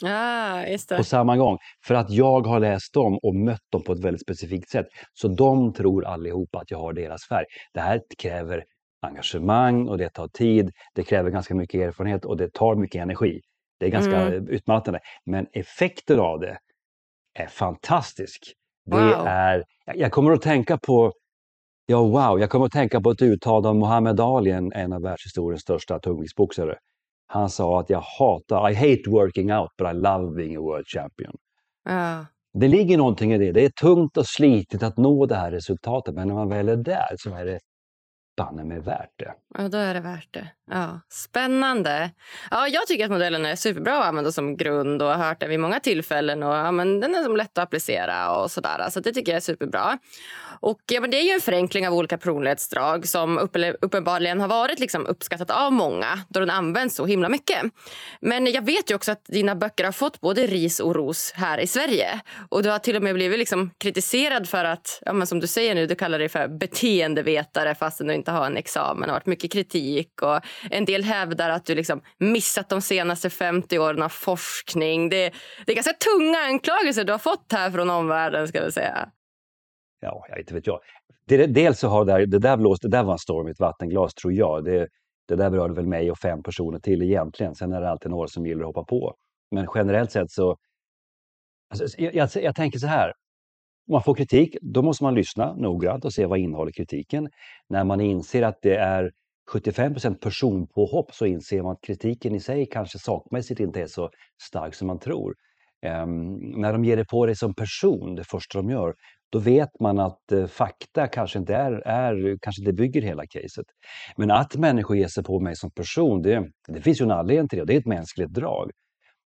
ja, 0.02 0.68
just 0.68 0.90
det. 0.90 0.98
på 0.98 1.04
samma 1.04 1.38
gång. 1.38 1.58
För 1.88 1.96
att 1.96 2.10
jag 2.10 2.48
har 2.48 2.60
läst 2.60 2.94
dem 2.94 3.18
och 3.24 3.36
mött 3.36 3.62
dem 3.72 3.82
på 3.84 3.94
ett 3.94 4.00
väldigt 4.00 4.22
specifikt 4.22 4.70
sätt. 4.70 4.86
Så 5.14 5.28
de 5.28 5.74
tror 5.74 6.06
allihopa 6.06 6.60
att 6.60 6.72
jag 6.72 6.78
har 6.78 6.94
deras 6.94 7.28
färg. 7.28 7.46
Det 7.74 7.80
här 7.80 8.02
kräver 8.18 8.64
engagemang 9.02 9.88
och 9.88 9.98
det 9.98 10.10
tar 10.10 10.28
tid. 10.28 10.72
Det 10.96 11.04
kräver 11.04 11.32
ganska 11.32 11.56
mycket 11.56 11.82
erfarenhet 11.82 12.26
och 12.26 12.38
det 12.38 12.54
tar 12.54 12.76
mycket 12.76 13.02
energi. 13.02 13.42
Det 13.80 13.86
är 13.86 13.90
ganska 13.90 14.22
Mm. 14.22 14.48
utmattande. 14.50 15.00
Men 15.26 15.48
effekten 15.54 16.20
av 16.20 16.40
det 16.40 16.58
är 17.40 17.48
fantastisk. 17.48 18.42
Det 18.86 18.96
Wow. 18.96 19.28
är, 19.28 19.64
jag- 19.96 20.12
kommer 20.12 20.32
att 20.32 20.42
tänka 20.42 20.78
på 20.78 21.14
Ja, 21.88 22.02
wow. 22.04 22.40
Jag 22.40 22.50
kommer 22.50 22.66
att 22.66 22.72
tänka 22.72 23.02
på 23.02 23.12
ett 23.12 23.22
uttal 23.22 23.66
av 23.66 23.76
Muhammad 23.76 24.20
Ali, 24.20 24.52
en, 24.52 24.94
av 24.94 25.02
världshistoriens 25.02 25.62
största 25.62 26.00
tungviktsboxare. 26.00 26.76
Han 27.28 27.50
sa 27.50 27.80
att 27.80 27.90
jag 27.90 28.02
hatar, 28.20 28.70
I 28.70 28.74
hate 28.76 29.10
working 29.10 29.54
out 29.54 29.70
but 29.78 29.88
I 29.92 29.94
love 29.94 30.36
being 30.36 30.56
a 30.56 30.60
world 30.62 30.88
champion. 30.88 31.36
Ja. 31.90 32.26
Det 32.54 32.68
ligger 32.68 32.98
någonting 32.98 33.34
i 33.34 33.38
det. 33.38 33.52
Det 33.52 33.66
är 33.66 33.70
tungt 33.70 34.18
och 34.18 34.28
slitigt 34.28 34.84
att 34.84 34.98
nå 34.98 35.26
det 35.26 35.36
här 35.36 35.52
resultatet, 35.52 36.16
men 36.16 36.28
när 36.28 36.36
man 36.36 36.50
väl 36.50 36.70
är 36.70 36.76
där 36.76 37.16
så 37.18 37.36
är 37.36 37.46
det 37.46 37.60
banne 38.38 38.64
mig 38.64 38.80
värt 38.80 39.14
det. 39.16 39.34
Ja, 39.58 39.68
då 39.68 39.78
är 39.78 39.94
det 39.94 40.00
värt 40.00 40.34
det. 40.34 40.48
Ja, 40.72 41.00
spännande. 41.10 42.12
Ja, 42.52 42.68
jag 42.68 42.88
tycker 42.88 43.06
att 43.06 43.12
modellen 43.12 43.46
är 43.46 43.56
superbra 43.56 43.98
att 43.98 44.06
använda 44.06 44.32
som 44.32 44.58
grund 44.58 45.02
och 45.02 45.08
har 45.08 45.28
hört 45.28 45.40
den 45.40 45.50
vid 45.50 45.60
många 45.60 45.80
tillfällen. 45.80 46.44
Och, 46.44 46.56
ja, 46.56 46.72
men 46.72 47.00
den 47.00 47.16
är 47.16 47.24
som 47.24 47.38
lätt 47.38 47.58
att 47.58 47.64
applicera 47.64 48.38
och 48.38 48.52
sådär. 48.52 48.90
Så 48.90 49.00
det 49.00 49.12
tycker 49.12 49.32
jag 49.32 49.38
är 49.38 49.42
superbra. 49.42 49.98
Och, 50.60 50.80
ja, 50.92 51.02
men 51.02 51.12
det 51.12 51.18
är 51.18 51.24
ju 51.24 51.32
en 51.32 51.42
förenkling 51.42 51.88
av 51.88 51.94
olika 51.94 52.18
personlighetsdrag 52.18 53.08
som 53.08 53.38
uppenbarligen 53.82 54.42
har 54.42 54.48
varit 54.48 54.80
liksom 54.80 55.06
uppskattat 55.06 55.52
av 55.52 55.72
många 55.72 56.20
då 56.30 56.40
den 56.40 56.50
används 56.50 56.96
så 56.96 57.06
himla 57.06 57.30
mycket. 57.30 57.64
Men 58.22 58.48
jag 58.48 58.66
vet 58.66 58.92
ju 58.92 58.96
också 58.96 59.12
att 59.12 59.26
dina 59.26 59.56
böcker 59.56 59.84
har 59.84 59.92
fått 59.92 60.22
både 60.22 60.48
ris 60.48 60.80
och 60.80 60.96
ros 60.96 61.32
här 61.36 61.58
i 61.58 61.68
Sverige. 61.68 62.20
Och 62.50 62.64
du 62.64 62.70
har 62.70 62.80
till 62.80 62.96
och 62.96 63.04
med 63.04 63.14
blivit 63.14 63.40
liksom 63.40 63.72
kritiserad 63.78 64.50
för 64.50 64.66
att, 64.66 65.02
ja, 65.06 65.14
men 65.14 65.28
som 65.28 65.40
du 65.40 65.48
säger 65.48 65.76
nu, 65.76 65.88
du 65.88 65.96
kallar 65.96 66.20
dig 66.20 66.30
för 66.30 66.48
beteendevetare 66.48 67.76
fastän 67.76 68.08
du 68.08 68.14
inte 68.14 68.25
har 68.32 68.46
en 68.46 68.58
examen. 68.58 69.02
Det 69.02 69.08
har 69.08 69.20
varit 69.20 69.26
mycket 69.26 69.52
kritik 69.52 70.22
och 70.22 70.40
en 70.72 70.86
del 70.86 71.04
hävdar 71.04 71.50
att 71.50 71.66
du 71.66 71.76
liksom 71.76 72.02
missat 72.18 72.70
de 72.70 72.82
senaste 72.82 73.30
50 73.30 73.80
åren 73.80 74.02
av 74.02 74.10
forskning. 74.10 75.10
Det, 75.10 75.34
det 75.66 75.72
är 75.72 75.76
ganska 75.76 75.94
tunga 75.94 76.38
anklagelser 76.38 77.04
du 77.04 77.12
har 77.12 77.20
fått 77.20 77.52
här 77.52 77.72
från 77.72 77.90
omvärlden 77.90 78.48
ska 78.48 78.66
vi 78.66 78.72
säga. 78.72 79.10
Ja, 80.00 80.26
jag 80.30 80.40
inte 80.40 80.54
vet 80.54 80.68
jag. 80.68 80.80
Det, 81.28 81.46
dels 81.46 81.80
så 81.80 81.88
har 81.88 82.06
det, 82.06 82.14
där, 82.14 82.26
det 82.26 82.40
där 82.40 82.58
blåst, 82.58 82.82
det 82.82 82.90
där 82.90 83.04
var 83.04 83.14
en 83.14 83.20
storm 83.20 83.48
i 83.48 83.52
ett 83.52 83.60
vattenglas 83.60 84.14
tror 84.14 84.34
jag. 84.34 84.64
Det, 84.64 84.88
det 85.28 85.36
där 85.36 85.50
berörde 85.50 85.74
väl 85.74 85.88
mig 85.88 86.12
och 86.12 86.18
fem 86.18 86.44
personer 86.44 86.80
till 86.80 87.02
egentligen. 87.02 87.56
Sen 87.56 87.74
är 87.74 87.82
det 87.82 87.90
alltid 87.90 88.12
några 88.12 88.28
som 88.28 88.46
gillar 88.46 88.62
att 88.62 88.76
hoppa 88.76 88.84
på. 88.84 89.16
Men 89.52 89.68
generellt 89.76 90.12
sett 90.12 90.32
så... 90.32 90.58
Alltså, 91.70 92.02
jag, 92.02 92.16
jag, 92.16 92.30
jag 92.36 92.56
tänker 92.56 92.80
så 92.80 92.88
här. 92.88 93.14
Om 93.88 93.92
man 93.92 94.04
får 94.04 94.16
kritik, 94.16 94.58
då 94.62 94.82
måste 94.82 95.04
man 95.04 95.16
lyssna 95.16 95.56
noggrant 95.56 96.06
och 96.06 96.14
se 96.14 96.26
vad 96.26 96.40
innehåller 96.40 96.72
kritiken. 96.72 97.30
När 97.70 97.84
man 97.84 98.02
inser 98.02 98.42
att 98.42 98.60
det 98.62 98.76
är 98.76 99.12
75% 99.54 100.16
personpåhopp 100.20 101.14
så 101.14 101.26
inser 101.26 101.62
man 101.62 101.72
att 101.72 101.82
kritiken 101.82 102.36
i 102.36 102.40
sig 102.40 102.66
kanske 102.66 103.00
sakmässigt 103.00 103.60
inte 103.60 103.82
är 103.82 103.88
så 103.88 104.10
stark 104.42 104.76
som 104.76 104.88
man 104.88 105.00
tror. 105.00 105.36
Um, 105.86 106.36
när 106.62 106.74
de 106.74 106.86
ger 106.86 106.98
det 106.98 107.06
på 107.06 107.26
dig 107.26 107.36
som 107.36 107.56
person, 107.56 108.16
det 108.16 108.24
första 108.24 108.58
de 108.58 108.70
gör, 108.70 108.94
då 109.30 109.40
vet 109.40 109.80
man 109.80 110.00
att 110.00 110.22
uh, 110.32 110.48
fakta 110.48 111.08
kanske 111.08 111.40
inte 111.40 111.56
är, 111.56 111.72
är, 111.88 112.38
kanske 112.42 112.62
inte 112.62 112.74
bygger 112.74 113.02
hela 113.02 113.26
caset. 113.26 113.66
Men 114.18 114.32
att 114.32 114.56
människor 114.56 114.98
ger 114.98 115.08
sig 115.08 115.24
på 115.24 115.40
mig 115.40 115.56
som 115.56 115.72
person, 115.72 116.22
det, 116.22 116.52
det 116.68 116.82
finns 116.82 117.02
ju 117.02 117.04
en 117.04 117.12
anledning 117.12 117.50
till 117.50 117.58
det 117.58 117.62
och 117.62 117.68
det 117.68 117.74
är 117.74 117.80
ett 117.80 117.86
mänskligt 117.86 118.34
drag. 118.34 118.72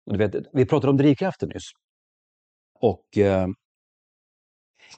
Och 0.05 0.17
du 0.17 0.27
vet, 0.27 0.45
vi 0.53 0.65
pratade 0.65 0.91
om 0.91 0.97
drivkrafter 0.97 1.47
nyss. 1.47 1.71
Och 2.79 3.05
uh, 3.17 3.47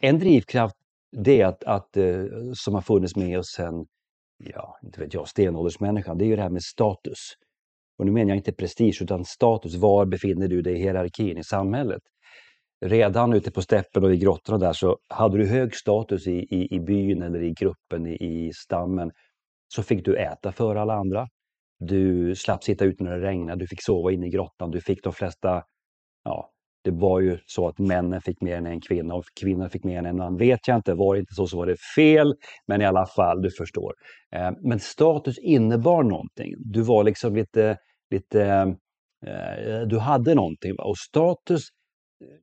en 0.02 0.20
drivkraft 0.20 0.76
det 1.18 1.42
är 1.42 1.46
att, 1.46 1.64
att 1.64 1.98
eh, 1.98 2.24
som 2.54 2.74
har 2.74 2.82
funnits 2.82 3.16
med 3.16 3.40
oss 3.40 3.52
sen, 3.56 3.86
ja, 4.38 4.80
inte 4.84 5.00
vet 5.00 5.14
jag, 5.14 5.28
stenåldersmänniskan, 5.28 6.18
det 6.18 6.26
är 6.26 6.28
ju 6.28 6.36
det 6.36 6.42
här 6.42 6.50
med 6.50 6.64
status. 6.64 7.34
Och 7.98 8.06
nu 8.06 8.12
menar 8.12 8.30
jag 8.30 8.38
inte 8.38 8.52
prestige 8.52 9.02
utan 9.02 9.26
status. 9.26 9.76
Var 9.76 10.06
befinner 10.06 10.48
du 10.48 10.62
dig 10.62 10.74
i 10.74 10.80
hierarkin 10.80 11.38
i 11.38 11.44
samhället? 11.44 12.02
Redan 12.86 13.34
ute 13.34 13.52
på 13.52 13.62
steppen 13.62 14.04
och 14.04 14.14
i 14.14 14.18
grottorna 14.18 14.58
där 14.58 14.74
så 14.74 14.98
hade 15.10 15.38
du 15.38 15.48
hög 15.48 15.76
status 15.76 16.28
i, 16.28 16.32
i, 16.32 16.76
i 16.76 16.80
byn 16.80 17.22
eller 17.22 17.44
i 17.44 17.54
gruppen, 17.54 18.08
i, 18.08 18.14
i 18.14 18.52
stammen. 18.54 19.12
så 19.68 19.84
fick 19.84 20.06
du 20.06 20.18
äta 20.18 20.52
för 20.52 20.76
alla 20.76 20.94
andra. 20.94 21.28
Du 21.80 22.36
slapp 22.36 22.64
sitta 22.64 22.86
ute 22.86 23.04
när 23.04 23.18
det 23.18 23.28
regnade, 23.28 23.60
du 23.60 23.68
fick 23.68 23.84
sova 23.84 24.12
inne 24.12 24.28
i 24.28 24.30
grottan, 24.30 24.72
du 24.72 24.82
fick 24.82 25.04
de 25.04 25.14
flesta, 25.14 25.64
ja, 26.24 26.52
det 26.86 26.92
var 26.92 27.20
ju 27.20 27.38
så 27.46 27.68
att 27.68 27.80
männen 27.80 28.22
fick 28.22 28.42
mer 28.42 28.58
än 28.58 28.66
en 28.66 28.82
kvinna 28.82 29.16
och 29.16 29.24
kvinnor 29.40 29.70
fick 29.70 29.84
mer 29.84 29.98
än 29.98 30.06
en 30.06 30.18
man. 30.18 30.38
Vet 30.38 30.68
jag 30.68 30.76
inte, 30.76 30.94
var 30.94 31.14
det 31.16 31.20
inte 31.20 31.34
så 31.34 31.48
så 31.48 31.58
var 31.58 31.66
det 31.66 31.78
fel. 31.96 32.34
Men 32.68 32.82
i 32.82 32.86
alla 32.86 33.06
fall, 33.06 33.42
du 33.42 33.52
förstår. 33.52 33.94
Eh, 34.36 34.52
men 34.62 34.80
status 34.80 35.40
innebar 35.40 36.04
någonting. 36.04 36.54
Du 36.58 36.82
var 36.82 37.04
liksom 37.04 37.36
lite, 37.36 37.78
lite 38.12 38.42
eh, 39.26 39.88
du 39.88 40.00
hade 40.00 40.36
någonting. 40.36 40.76
Och 40.80 40.98
status, 40.98 41.68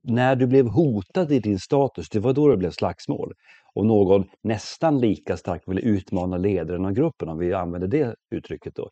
när 0.03 0.35
du 0.35 0.47
blev 0.47 0.67
hotad 0.67 1.31
i 1.31 1.39
din 1.39 1.59
status, 1.59 2.09
det 2.09 2.19
var 2.19 2.33
då 2.33 2.47
det 2.47 2.57
blev 2.57 2.71
slagsmål. 2.71 3.33
Och 3.75 3.85
någon 3.85 4.25
nästan 4.43 4.99
lika 4.99 5.37
starkt 5.37 5.67
ville 5.67 5.81
utmana 5.81 6.37
ledaren 6.37 6.85
av 6.85 6.91
gruppen, 6.91 7.29
om 7.29 7.37
vi 7.37 7.53
använder 7.53 7.87
det 7.87 8.15
uttrycket 8.35 8.75
då, 8.75 8.89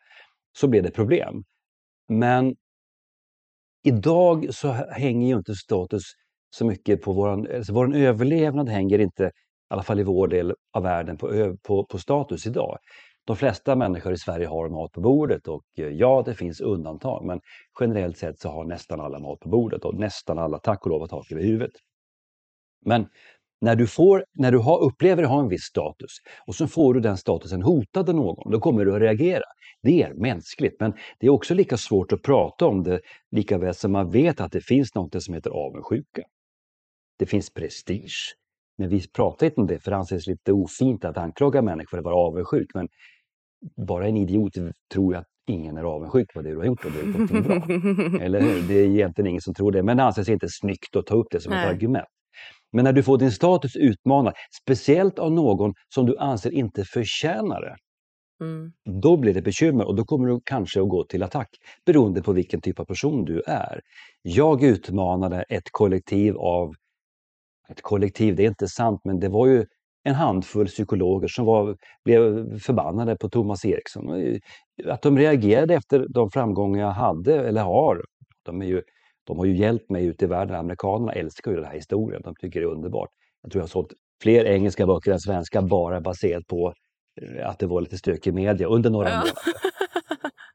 så 0.58 0.68
blev 0.68 0.84
det 0.84 0.92
problem. 0.92 1.44
Men 2.10 2.56
Idag 3.84 4.54
så 4.54 4.72
hänger 4.72 5.28
ju 5.28 5.38
inte 5.38 5.56
status 5.56 6.04
så 6.56 6.66
mycket 6.66 7.02
på 7.02 7.14
våran, 7.14 7.48
alltså 7.56 7.74
vår 7.74 7.96
överlevnad 7.96 8.70
hänger 8.70 9.00
inte, 9.00 9.24
i 9.24 9.30
alla 9.74 9.84
fall 9.84 10.00
i 10.00 10.04
vår 10.04 10.28
del 10.28 10.54
av 10.74 10.84
världen, 10.84 11.18
på, 11.18 11.58
på, 11.64 11.86
på 11.86 11.98
status 11.98 12.48
idag. 12.48 12.78
De 13.26 13.36
flesta 13.36 13.76
människor 13.76 14.14
i 14.14 14.18
Sverige 14.18 14.48
har 14.48 14.70
mat 14.70 14.92
på 14.92 15.02
bordet 15.02 15.48
och 15.48 15.64
eh, 15.78 15.88
ja, 15.88 16.24
det 16.26 16.34
finns 16.34 16.62
undantag, 16.62 17.26
men 17.26 17.40
generellt 17.80 18.18
sett 18.18 18.40
så 18.40 18.50
har 18.50 18.66
nästan 18.66 19.00
alla 19.00 19.20
mat 19.20 19.40
på 19.40 19.50
bordet 19.50 19.86
och 19.86 19.96
nästan 19.96 20.40
alla, 20.40 20.60
tack 20.60 20.84
och 20.84 20.90
lov, 20.90 21.00
har 21.02 21.08
tak 21.08 21.32
över 21.32 21.44
huvudet. 21.44 21.72
Men 22.86 23.08
när 23.62 23.76
du, 23.76 23.88
får, 23.88 24.26
när 24.34 24.52
du 24.52 24.58
har, 24.58 24.80
upplever 24.80 25.24
att 25.24 25.30
ha 25.30 25.40
en 25.40 25.48
viss 25.48 25.64
status 25.64 26.18
och 26.48 26.56
så 26.56 26.68
får 26.68 26.94
du 26.94 27.00
den 27.00 27.18
statusen 27.18 27.62
hotad 27.62 28.10
av 28.10 28.16
någon, 28.16 28.52
då 28.52 28.60
kommer 28.60 28.86
du 28.86 28.96
att 28.96 29.02
reagera. 29.02 29.44
Det 29.84 30.04
är 30.04 30.14
mänskligt, 30.14 30.80
men 30.80 30.94
det 31.20 31.28
är 31.28 31.30
också 31.30 31.54
lika 31.54 31.78
svårt 31.78 32.12
att 32.12 32.22
prata 32.22 32.66
om 32.66 32.84
det 32.84 33.02
lika 33.32 33.58
väl 33.58 33.74
som 33.74 33.92
man 33.92 34.12
vet 34.12 34.42
att 34.42 34.52
det 34.52 34.62
finns 34.62 34.96
något 34.96 35.24
som 35.24 35.34
heter 35.34 35.50
avundsjuka. 35.50 36.24
Det 37.20 37.26
finns 37.26 37.54
prestige, 37.54 38.36
men 38.78 38.90
vi 38.90 39.08
pratar 39.08 39.46
inte 39.46 39.62
om 39.62 39.68
det 39.68 39.80
för 39.80 39.92
det 39.92 39.98
anses 39.98 40.28
lite 40.28 40.54
ofint 40.54 41.06
att 41.06 41.18
anklaga 41.18 41.62
människor 41.62 41.90
för 41.90 41.98
att 41.98 42.04
vara 42.04 42.16
avundsjuk. 42.16 42.68
Men 42.74 42.88
bara 43.88 44.08
en 44.08 44.18
idiot 44.18 44.54
tror 44.94 45.16
att 45.16 45.28
ingen 45.48 45.78
är 45.78 45.84
avundsjuk 45.84 46.34
på 46.34 46.42
det 46.42 46.50
du 46.50 46.58
har 46.58 46.66
gjort 46.66 46.86
och 46.86 46.92
det 46.92 47.00
är 47.00 47.42
bra. 47.42 47.56
Eller 48.26 48.42
hur? 48.42 48.68
Det 48.68 48.74
är 48.74 48.86
egentligen 48.86 49.28
ingen 49.28 49.42
som 49.42 49.54
tror 49.54 49.72
det, 49.72 49.84
men 49.84 49.98
det 49.98 50.04
anses 50.04 50.30
inte 50.30 50.48
snyggt 50.50 50.96
att 50.96 51.06
ta 51.06 51.16
upp 51.16 51.28
det 51.32 51.40
som 51.40 51.50
Nej. 51.54 51.66
ett 51.66 51.72
argument. 51.72 52.08
Men 52.72 52.84
när 52.84 52.94
du 52.94 53.04
får 53.04 53.18
din 53.18 53.32
status 53.32 53.76
utmanad, 53.76 54.34
speciellt 54.62 55.20
av 55.20 55.32
någon 55.32 55.74
som 55.94 56.06
du 56.06 56.18
anser 56.18 56.52
inte 56.52 56.84
förtjänar 56.84 57.62
det, 57.62 57.76
mm. 58.46 58.72
då 59.02 59.18
blir 59.18 59.34
det 59.34 59.42
bekymmer 59.42 59.88
och 59.88 59.96
då 59.96 60.06
kommer 60.06 60.28
du 60.28 60.40
kanske 60.46 60.82
att 60.82 60.90
gå 60.90 61.04
till 61.04 61.24
attack 61.24 61.50
beroende 61.86 62.22
på 62.22 62.34
vilken 62.34 62.62
typ 62.62 62.80
av 62.80 62.86
person 62.86 63.26
du 63.26 63.42
är. 63.48 63.82
Jag 64.22 64.64
utmanade 64.64 65.44
ett 65.44 65.72
kollektiv 65.72 66.38
av, 66.38 66.74
ett 67.70 67.82
kollektiv, 67.82 68.36
det 68.36 68.44
är 68.44 68.48
inte 68.48 68.68
sant, 68.68 69.02
men 69.04 69.20
det 69.20 69.30
var 69.30 69.48
ju 69.48 69.66
en 70.04 70.16
handfull 70.16 70.68
psykologer 70.68 71.28
som 71.28 71.46
var, 71.46 71.78
blev 72.06 72.60
förbannade 72.60 73.18
på 73.18 73.30
Thomas 73.30 73.66
Eriksson. 73.66 74.38
Att 74.86 75.02
de 75.02 75.18
reagerade 75.18 75.74
efter 75.74 76.06
de 76.10 76.32
framgångar 76.32 76.82
jag 76.82 76.92
hade, 76.92 77.48
eller 77.48 77.62
har, 77.62 78.02
de 78.44 78.62
är 78.62 78.66
ju 78.66 78.82
de 79.28 79.38
har 79.38 79.46
ju 79.46 79.58
hjälpt 79.58 79.90
mig 79.90 80.06
ute 80.06 80.26
i 80.26 80.28
världen. 80.28 80.56
Amerikanerna 80.56 81.12
älskar 81.12 81.52
ju 81.52 81.58
den 81.58 81.66
här 81.66 81.74
historien. 81.74 82.22
De 82.24 82.36
tycker 82.36 82.60
det 82.60 82.66
är 82.66 82.72
underbart. 82.72 83.10
Jag 83.42 83.52
tror 83.52 83.60
jag 83.60 83.64
har 83.64 83.70
sålt 83.70 83.94
fler 84.22 84.46
engelska 84.46 84.86
böcker 84.86 85.12
än 85.12 85.20
svenska 85.20 85.62
bara 85.62 86.02
baserat 86.02 86.48
på 86.48 86.74
eh, 87.22 87.50
att 87.50 87.60
det 87.60 87.68
var 87.68 87.82
lite 87.82 87.98
stök 87.98 88.28
i 88.28 88.32
media 88.32 88.68
under 88.68 88.90
några 88.90 89.10
ja. 89.10 89.16
månader. 89.16 89.34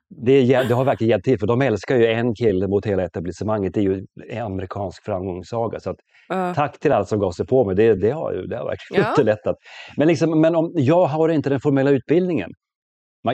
Det, 0.09 0.63
det, 0.69 0.75
har 0.75 0.85
verkligen 0.85 1.11
hjälpt 1.11 1.25
till, 1.25 1.39
för 1.39 1.47
de 1.47 1.63
älskar 1.63 1.97
ju 1.97 2.07
en 2.07 2.35
kille 2.35 2.69
mot 2.69 2.87
hela 2.87 3.05
etablissemanget. 3.05 3.75
Det 3.75 3.81
är 3.81 3.83
ju 3.83 4.07
en 4.31 4.43
amerikansk 4.43 5.05
framgångssaga. 5.05 5.81
Så 5.81 5.91
att, 5.91 5.97
uh. 6.35 6.55
Tack 6.55 6.81
till 6.81 6.93
allt 6.93 7.09
som 7.09 7.19
gav 7.19 7.33
sig 7.33 7.47
på 7.47 7.65
mig, 7.65 7.77
det, 7.77 7.95
det, 7.95 8.11
har, 8.11 8.33
det 8.33 8.57
har 8.57 8.65
verkligen 8.65 9.03
ja. 9.03 9.11
underlättat. 9.19 9.57
Men, 9.97 10.09
liksom, 10.09 10.41
men 10.41 10.57
om, 10.57 10.73
jag 10.75 11.07
har 11.07 11.29
inte 11.29 11.51
den 11.51 11.61
formella 11.61 11.91
utbildningen. 11.91 12.51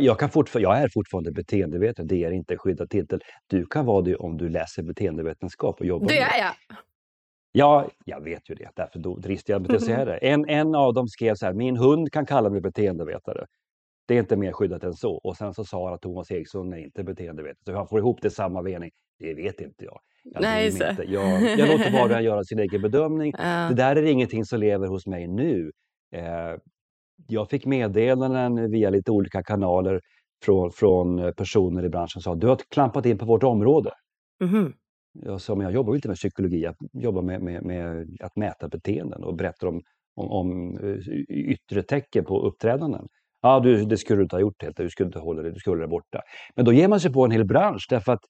Jag, 0.00 0.18
kan 0.18 0.30
jag 0.54 0.78
är 0.78 0.88
fortfarande 0.88 1.32
beteendevetare, 1.32 2.06
det 2.06 2.24
är 2.24 2.30
inte 2.30 2.54
en 2.54 2.58
skyddad 2.58 2.90
titel. 2.90 3.20
Du 3.46 3.66
kan 3.66 3.86
vara 3.86 4.02
det 4.02 4.16
om 4.16 4.36
du 4.36 4.48
läser 4.48 4.82
beteendevetenskap 4.82 5.80
och 5.80 5.86
jobbar 5.86 6.08
det 6.08 6.14
med 6.14 6.22
är 6.22 6.38
jag! 6.38 6.76
Ja, 7.52 7.88
jag 8.04 8.24
vet 8.24 8.50
ju 8.50 8.54
det, 8.54 8.70
därför 8.74 8.98
då 8.98 9.16
dristar 9.16 9.54
jag 9.54 9.60
mig 9.60 9.68
till 9.68 9.76
att 9.76 9.84
säga 9.84 10.04
det. 10.04 10.16
En, 10.16 10.48
en 10.48 10.74
av 10.74 10.94
dem 10.94 11.08
skrev 11.08 11.34
så 11.34 11.46
här, 11.46 11.52
min 11.52 11.76
hund 11.76 12.12
kan 12.12 12.26
kalla 12.26 12.50
mig 12.50 12.60
beteendevetare. 12.60 13.46
Det 14.08 14.14
är 14.14 14.18
inte 14.18 14.36
mer 14.36 14.52
skyddat 14.52 14.84
än 14.84 14.94
så. 14.94 15.14
Och 15.14 15.36
sen 15.36 15.54
så 15.54 15.64
sa 15.64 15.84
han 15.84 15.94
att 15.94 16.02
Thomas 16.02 16.30
Eriksson 16.30 16.72
är 16.72 16.76
inte 16.76 17.04
beteendevetare. 17.04 17.62
Så 17.64 17.72
han 17.74 17.88
får 17.88 17.98
ihop 17.98 18.22
det 18.22 18.28
i 18.28 18.30
samma 18.30 18.62
mening, 18.62 18.90
det 19.18 19.34
vet 19.34 19.60
inte 19.60 19.84
jag. 19.84 20.00
Jag, 20.24 20.42
Nej, 20.42 20.66
inte. 20.66 20.96
Jag, 21.06 21.42
jag 21.58 21.68
låter 21.68 21.92
var 21.92 22.10
och 22.10 22.16
en 22.16 22.24
göra 22.24 22.44
sin 22.44 22.58
egen 22.58 22.82
bedömning. 22.82 23.32
Ja. 23.38 23.68
Det 23.68 23.74
där 23.74 23.96
är 23.96 24.02
ingenting 24.02 24.44
som 24.44 24.60
lever 24.60 24.86
hos 24.86 25.06
mig 25.06 25.26
nu. 25.26 25.72
Eh, 26.14 26.56
jag 27.26 27.50
fick 27.50 27.66
meddelanden 27.66 28.70
via 28.70 28.90
lite 28.90 29.10
olika 29.10 29.42
kanaler 29.42 30.00
från, 30.44 30.70
från 30.72 31.32
personer 31.36 31.84
i 31.84 31.88
branschen 31.88 32.08
som 32.08 32.22
sa 32.22 32.34
du 32.34 32.46
har 32.46 32.58
klampat 32.70 33.06
in 33.06 33.18
på 33.18 33.24
vårt 33.24 33.42
område. 33.42 33.90
Mm. 34.44 34.72
Jag 35.12 35.40
sa, 35.40 35.54
men 35.54 35.64
jag 35.64 35.74
jobbar 35.74 35.94
inte 35.94 36.08
med 36.08 36.16
psykologi, 36.16 36.62
jag 36.62 36.74
jobbar 36.92 37.22
med, 37.22 37.42
med, 37.42 37.64
med 37.64 38.08
att 38.20 38.36
mäta 38.36 38.68
beteenden 38.68 39.24
och 39.24 39.36
berättar 39.36 39.66
om, 39.66 39.80
om, 40.16 40.30
om 40.30 40.78
eh, 40.78 41.08
yttre 41.28 41.82
tecken 41.82 42.24
på 42.24 42.46
uppträdanden. 42.46 43.06
Ja, 43.42 43.60
du, 43.60 43.84
det 43.84 43.96
skulle 43.96 44.18
du 44.18 44.22
inte 44.22 44.36
ha 44.36 44.40
gjort, 44.40 44.62
helt. 44.62 44.76
du 44.76 44.90
skulle 44.90 45.06
inte 45.06 45.18
hålla 45.18 45.42
det, 45.42 45.50
du 45.50 45.60
skulle 45.60 45.72
hålla 45.72 45.82
det 45.82 45.90
borta. 45.90 46.20
Men 46.56 46.64
då 46.64 46.72
ger 46.72 46.88
man 46.88 47.00
sig 47.00 47.12
på 47.12 47.24
en 47.24 47.30
hel 47.30 47.44
bransch 47.44 47.86
därför 47.90 48.12
att 48.12 48.24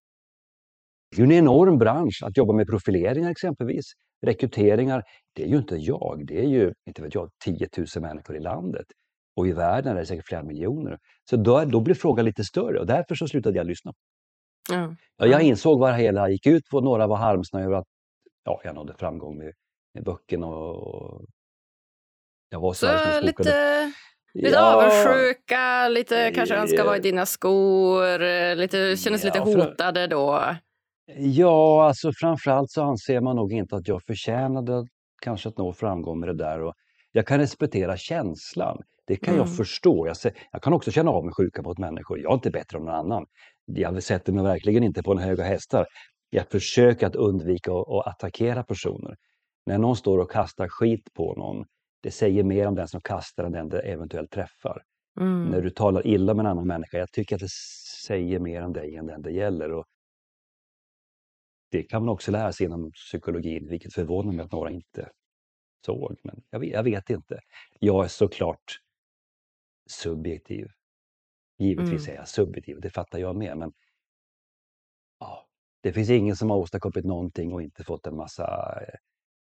det 1.16 1.22
är 1.22 1.24
en 1.24 1.32
enorm 1.32 1.78
bransch 1.78 2.22
att 2.22 2.36
jobba 2.36 2.52
med 2.52 2.66
profileringar 2.66 3.30
exempelvis 3.30 3.92
rekryteringar, 4.26 5.02
det 5.32 5.42
är 5.42 5.48
ju 5.48 5.56
inte 5.56 5.76
jag, 5.76 6.24
det 6.26 6.38
är 6.38 6.48
ju, 6.48 6.72
inte 6.86 7.02
vet 7.02 7.14
jag, 7.14 7.30
10 7.44 7.68
000 7.76 7.86
människor 8.02 8.36
i 8.36 8.40
landet. 8.40 8.86
Och 9.36 9.48
i 9.48 9.52
världen 9.52 9.96
är 9.96 10.00
det 10.00 10.06
säkert 10.06 10.26
flera 10.26 10.42
miljoner. 10.42 10.98
Så 11.30 11.36
då, 11.36 11.64
då 11.64 11.80
blir 11.80 11.94
frågan 11.94 12.24
lite 12.24 12.44
större 12.44 12.80
och 12.80 12.86
därför 12.86 13.14
så 13.14 13.28
slutade 13.28 13.56
jag 13.56 13.66
lyssna. 13.66 13.92
Ja. 14.70 14.94
Ja, 15.16 15.26
jag 15.26 15.42
insåg 15.42 15.78
vad 15.78 15.92
det 15.92 15.96
hela 15.96 16.28
gick 16.28 16.46
ut 16.46 16.68
på. 16.70 16.80
Några 16.80 17.06
var 17.06 17.16
harmsna 17.16 17.60
över 17.60 17.76
att 17.76 17.86
ja, 18.44 18.60
jag 18.64 18.74
nådde 18.74 18.94
framgång 18.94 19.38
med, 19.38 19.52
med 19.94 20.04
böckerna. 20.04 20.46
Och, 20.46 21.24
jag 22.48 22.60
var 22.60 22.72
så 22.72 22.86
lite, 23.20 23.92
lite 24.34 24.56
ja, 24.56 24.74
avundsjuka, 24.74 25.88
lite 25.88 26.32
kanske 26.34 26.54
önskar 26.54 26.84
vara 26.84 26.96
i 26.96 27.00
dina 27.00 27.26
skor, 27.26 28.54
lite, 28.54 28.96
kändes 28.96 29.24
ja, 29.24 29.28
lite 29.28 29.40
hotade 29.40 30.06
då. 30.06 30.54
Ja, 31.16 31.86
alltså 31.86 32.10
framförallt 32.20 32.70
så 32.70 32.82
anser 32.82 33.20
man 33.20 33.36
nog 33.36 33.52
inte 33.52 33.76
att 33.76 33.88
jag 33.88 34.02
förtjänade 34.02 34.86
kanske 35.22 35.48
att 35.48 35.58
nå 35.58 35.72
framgång 35.72 36.20
med 36.20 36.28
det 36.28 36.34
där. 36.34 36.62
Och 36.62 36.74
jag 37.12 37.26
kan 37.26 37.38
respektera 37.38 37.96
känslan. 37.96 38.82
Det 39.06 39.16
kan 39.16 39.34
mm. 39.34 39.46
jag 39.46 39.56
förstå. 39.56 40.06
Jag, 40.06 40.16
ser, 40.16 40.32
jag 40.52 40.62
kan 40.62 40.72
också 40.72 40.90
känna 40.90 41.10
avundsjuka 41.10 41.62
mot 41.62 41.78
människor. 41.78 42.20
Jag 42.20 42.30
är 42.30 42.34
inte 42.34 42.50
bättre 42.50 42.78
än 42.78 42.84
någon 42.84 42.94
annan. 42.94 43.26
Jag 43.66 44.02
sätter 44.02 44.32
mig 44.32 44.44
verkligen 44.44 44.84
inte 44.84 45.02
på 45.02 45.12
en 45.12 45.18
höga 45.18 45.44
hästar. 45.44 45.86
Jag 46.30 46.48
försöker 46.50 47.06
att 47.06 47.16
undvika 47.16 47.72
att, 47.72 47.88
att 47.88 48.06
attackera 48.06 48.62
personer. 48.62 49.16
När 49.66 49.78
någon 49.78 49.96
står 49.96 50.18
och 50.18 50.30
kastar 50.30 50.68
skit 50.68 51.08
på 51.14 51.34
någon, 51.34 51.64
det 52.02 52.10
säger 52.10 52.42
mer 52.42 52.66
om 52.66 52.74
den 52.74 52.88
som 52.88 53.00
kastar 53.00 53.44
än 53.44 53.52
den 53.52 53.68
det 53.68 53.80
eventuellt 53.80 54.30
träffar. 54.30 54.82
Mm. 55.20 55.44
När 55.44 55.62
du 55.62 55.70
talar 55.70 56.06
illa 56.06 56.32
om 56.32 56.40
en 56.40 56.46
annan 56.46 56.66
människa, 56.66 56.98
jag 56.98 57.12
tycker 57.12 57.36
att 57.36 57.40
det 57.40 57.50
säger 58.06 58.38
mer 58.38 58.62
om 58.62 58.72
dig 58.72 58.96
än 58.96 59.06
den 59.06 59.22
det 59.22 59.30
gäller. 59.32 59.72
Och 59.72 59.84
det 61.72 61.82
kan 61.82 62.02
man 62.02 62.08
också 62.08 62.30
lära 62.30 62.52
sig 62.52 62.66
inom 62.66 62.90
psykologin, 62.92 63.68
vilket 63.68 63.94
förvånar 63.94 64.32
mig 64.32 64.44
att 64.44 64.52
några 64.52 64.70
inte 64.70 65.10
såg. 65.86 66.16
Men 66.22 66.42
jag 66.50 66.60
vet, 66.60 66.70
jag 66.70 66.82
vet 66.82 67.10
inte. 67.10 67.40
Jag 67.80 68.04
är 68.04 68.08
såklart 68.08 68.78
subjektiv. 69.90 70.68
Givetvis 71.58 72.06
mm. 72.06 72.14
är 72.14 72.20
jag 72.20 72.28
subjektiv, 72.28 72.80
det 72.80 72.90
fattar 72.90 73.18
jag 73.18 73.36
med. 73.36 73.56
Men 73.56 73.72
ja, 75.20 75.46
det 75.80 75.92
finns 75.92 76.10
ingen 76.10 76.36
som 76.36 76.50
har 76.50 76.56
åstadkommit 76.56 77.04
någonting 77.04 77.52
och 77.52 77.62
inte 77.62 77.84
fått 77.84 78.06
en 78.06 78.16
massa 78.16 78.78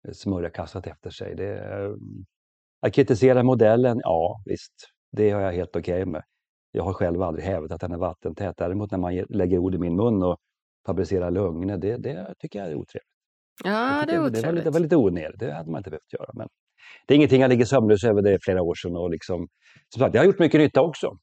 eh, 0.04 0.12
smörja 0.12 0.50
kastat 0.50 0.86
efter 0.86 1.10
sig. 1.10 1.34
Det, 1.34 1.96
att 2.80 2.94
kritisera 2.94 3.42
modellen, 3.42 4.00
ja 4.02 4.42
visst, 4.46 4.90
det 5.12 5.30
har 5.30 5.40
jag 5.40 5.52
helt 5.52 5.76
okej 5.76 6.02
okay 6.02 6.12
med. 6.12 6.22
Jag 6.70 6.84
har 6.84 6.92
själv 6.92 7.22
aldrig 7.22 7.44
hävdat 7.44 7.72
att 7.72 7.80
den 7.80 7.92
är 7.92 7.98
vattentät. 7.98 8.56
Däremot 8.56 8.90
när 8.90 8.98
man 8.98 9.14
lägger 9.14 9.58
ord 9.58 9.74
i 9.74 9.78
min 9.78 9.96
mun 9.96 10.22
och 10.22 10.38
fabricera 10.86 11.30
lögner, 11.30 11.78
det, 11.78 11.96
det 11.96 12.34
tycker 12.38 12.58
jag 12.58 12.68
är 12.68 12.74
otrevligt. 12.74 13.08
Ja, 13.64 14.04
det 14.06 14.12
är 14.12 14.26
otrevligt. 14.26 14.42
Det 14.42 14.46
var 14.46 14.52
lite, 14.52 14.70
var 14.70 14.80
lite 14.80 14.96
onödigt, 14.96 15.40
det 15.40 15.52
hade 15.52 15.70
man 15.70 15.78
inte 15.78 15.90
behövt 15.90 16.12
göra. 16.12 16.30
Men 16.34 16.48
det 17.06 17.14
är 17.14 17.16
ingenting 17.16 17.40
jag 17.40 17.48
ligger 17.48 17.64
sömnlös 17.64 18.04
över, 18.04 18.22
det 18.22 18.30
är 18.30 18.38
flera 18.42 18.62
år 18.62 18.74
sedan. 18.74 18.96
Och 18.96 19.10
liksom, 19.10 19.48
som 19.88 20.00
sagt, 20.00 20.14
jag 20.14 20.22
har 20.22 20.26
gjort 20.26 20.38
mycket 20.38 20.60
nytta 20.60 20.82
också. 20.82 21.18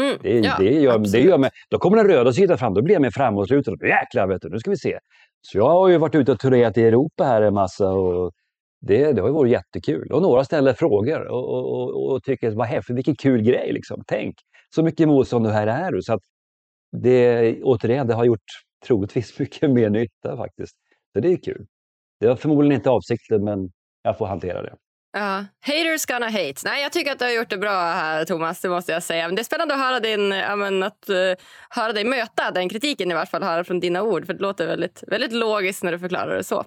Mm, 0.00 0.18
det, 0.22 0.38
ja, 0.38 0.56
det, 0.58 0.80
gör, 0.80 0.98
det 0.98 1.20
gör 1.20 1.38
mig, 1.38 1.50
då 1.70 1.78
kommer 1.78 1.96
den 1.96 2.06
röda 2.06 2.32
sidan 2.32 2.58
fram, 2.58 2.74
då 2.74 2.82
blir 2.82 2.94
jag 2.94 3.02
mer 3.02 3.10
framåtlutad. 3.10 3.86
Jäklar, 3.86 4.26
vet 4.26 4.42
du, 4.42 4.48
nu 4.48 4.58
ska 4.58 4.70
vi 4.70 4.76
se. 4.76 4.98
Så 5.42 5.58
jag 5.58 5.68
har 5.68 5.88
ju 5.88 5.98
varit 5.98 6.14
ute 6.14 6.32
och 6.32 6.38
turnerat 6.38 6.78
i 6.78 6.82
Europa 6.82 7.24
här 7.24 7.42
en 7.42 7.54
massa 7.54 7.90
och 7.90 8.32
det, 8.80 9.12
det 9.12 9.20
har 9.20 9.28
ju 9.28 9.34
varit 9.34 9.52
jättekul. 9.52 10.12
Och 10.12 10.22
några 10.22 10.44
ställer 10.44 10.72
frågor 10.72 11.28
och, 11.28 11.48
och, 11.48 11.72
och, 11.72 12.12
och 12.12 12.22
tycker 12.22 12.50
vad 12.50 12.66
häftigt, 12.66 12.96
vilken 12.96 13.16
kul 13.16 13.42
grej 13.42 13.72
liksom. 13.72 14.02
Tänk, 14.06 14.34
så 14.74 14.82
mycket 14.82 15.08
motstånd 15.08 15.46
här 15.46 15.66
är 15.66 15.92
du. 15.92 16.02
Så 16.02 16.14
att 16.14 16.22
det, 17.02 17.62
återigen, 17.62 18.06
det 18.06 18.14
har 18.14 18.24
gjort 18.24 18.40
troligtvis 18.86 19.38
mycket 19.38 19.70
mer 19.70 19.90
nytta 19.90 20.36
faktiskt. 20.36 20.76
Så 21.12 21.20
det 21.20 21.32
är 21.32 21.36
kul. 21.36 21.66
Det 22.20 22.26
var 22.26 22.36
förmodligen 22.36 22.80
inte 22.80 22.90
avsikten, 22.90 23.44
men 23.44 23.70
jag 24.02 24.18
får 24.18 24.26
hantera 24.26 24.62
det. 24.62 24.74
Ja, 25.12 25.44
haters 25.60 26.06
gonna 26.06 26.26
hate. 26.26 26.54
Nej, 26.64 26.82
jag 26.82 26.92
tycker 26.92 27.12
att 27.12 27.18
du 27.18 27.24
har 27.24 27.32
gjort 27.32 27.50
det 27.50 27.58
bra 27.58 27.70
här, 27.70 28.24
Thomas. 28.24 28.60
Det 28.60 28.68
måste 28.68 28.92
jag 28.92 29.02
säga. 29.02 29.28
Men 29.28 29.34
det 29.34 29.42
är 29.42 29.44
spännande 29.44 29.74
att 29.74 29.80
höra, 29.80 30.00
din, 30.00 30.28
men, 30.58 30.82
att, 30.82 31.10
uh, 31.10 31.34
höra 31.70 31.92
dig 31.92 32.04
möta 32.04 32.50
den 32.50 32.68
kritiken, 32.68 33.10
i 33.10 33.14
varje 33.14 33.26
fall 33.26 33.42
höra 33.42 33.64
från 33.64 33.80
dina 33.80 34.02
ord. 34.02 34.26
För 34.26 34.34
det 34.34 34.42
låter 34.42 34.66
väldigt, 34.66 35.04
väldigt 35.06 35.32
logiskt 35.32 35.82
när 35.82 35.92
du 35.92 35.98
förklarar 35.98 36.36
det 36.36 36.44
så. 36.44 36.64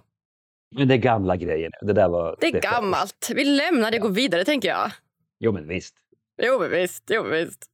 Men 0.75 0.87
det 0.87 0.93
är 0.93 0.97
gamla 0.97 1.35
grejer. 1.35 1.71
Det 1.81 1.93
där 1.93 2.09
var... 2.09 2.37
Det 2.39 2.47
är 2.47 2.51
det 2.51 2.59
gammalt. 2.59 3.31
Vi 3.35 3.43
lämnar 3.43 3.91
det 3.91 3.97
och 3.97 4.03
går 4.03 4.09
vidare, 4.09 4.45
tänker 4.45 4.69
jag. 4.69 4.91
Jo, 5.39 5.51
men 5.51 5.67
visst. 5.67 5.95
Jo, 6.41 6.59
men 6.59 6.71
visst. 6.71 7.03
Jo, 7.09 7.23
men 7.23 7.31
visst. 7.31 7.65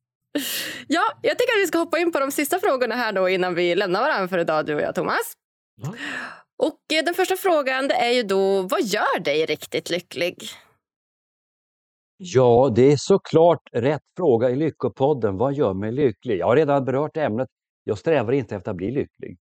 Ja, 0.87 1.01
jag 1.21 1.39
tycker 1.39 1.53
att 1.53 1.63
vi 1.63 1.67
ska 1.67 1.77
hoppa 1.77 1.99
in 1.99 2.11
på 2.11 2.19
de 2.19 2.31
sista 2.31 2.59
frågorna 2.59 2.95
här 2.95 3.13
då 3.13 3.29
innan 3.29 3.55
vi 3.55 3.75
lämnar 3.75 4.01
varandra 4.01 4.27
för 4.27 4.37
idag, 4.37 4.65
du 4.65 4.75
och 4.75 4.81
jag, 4.81 4.95
Thomas. 4.95 5.33
Ja. 5.81 5.93
Och 6.57 6.97
eh, 6.97 7.05
den 7.05 7.13
första 7.13 7.35
frågan 7.35 7.91
är 7.91 8.09
ju 8.09 8.23
då, 8.23 8.61
vad 8.61 8.81
gör 8.81 9.19
dig 9.19 9.45
riktigt 9.45 9.89
lycklig? 9.89 10.37
Ja, 12.17 12.71
det 12.75 12.91
är 12.91 12.97
såklart 12.97 13.69
rätt 13.71 14.03
fråga 14.17 14.49
i 14.49 14.55
Lyckopodden. 14.55 15.37
Vad 15.37 15.53
gör 15.53 15.73
mig 15.73 15.91
lycklig? 15.91 16.37
Jag 16.37 16.45
har 16.45 16.55
redan 16.55 16.85
berört 16.85 17.17
ämnet. 17.17 17.49
Jag 17.83 17.97
strävar 17.97 18.31
inte 18.31 18.55
efter 18.55 18.71
att 18.71 18.77
bli 18.77 18.91
lycklig. 18.91 19.37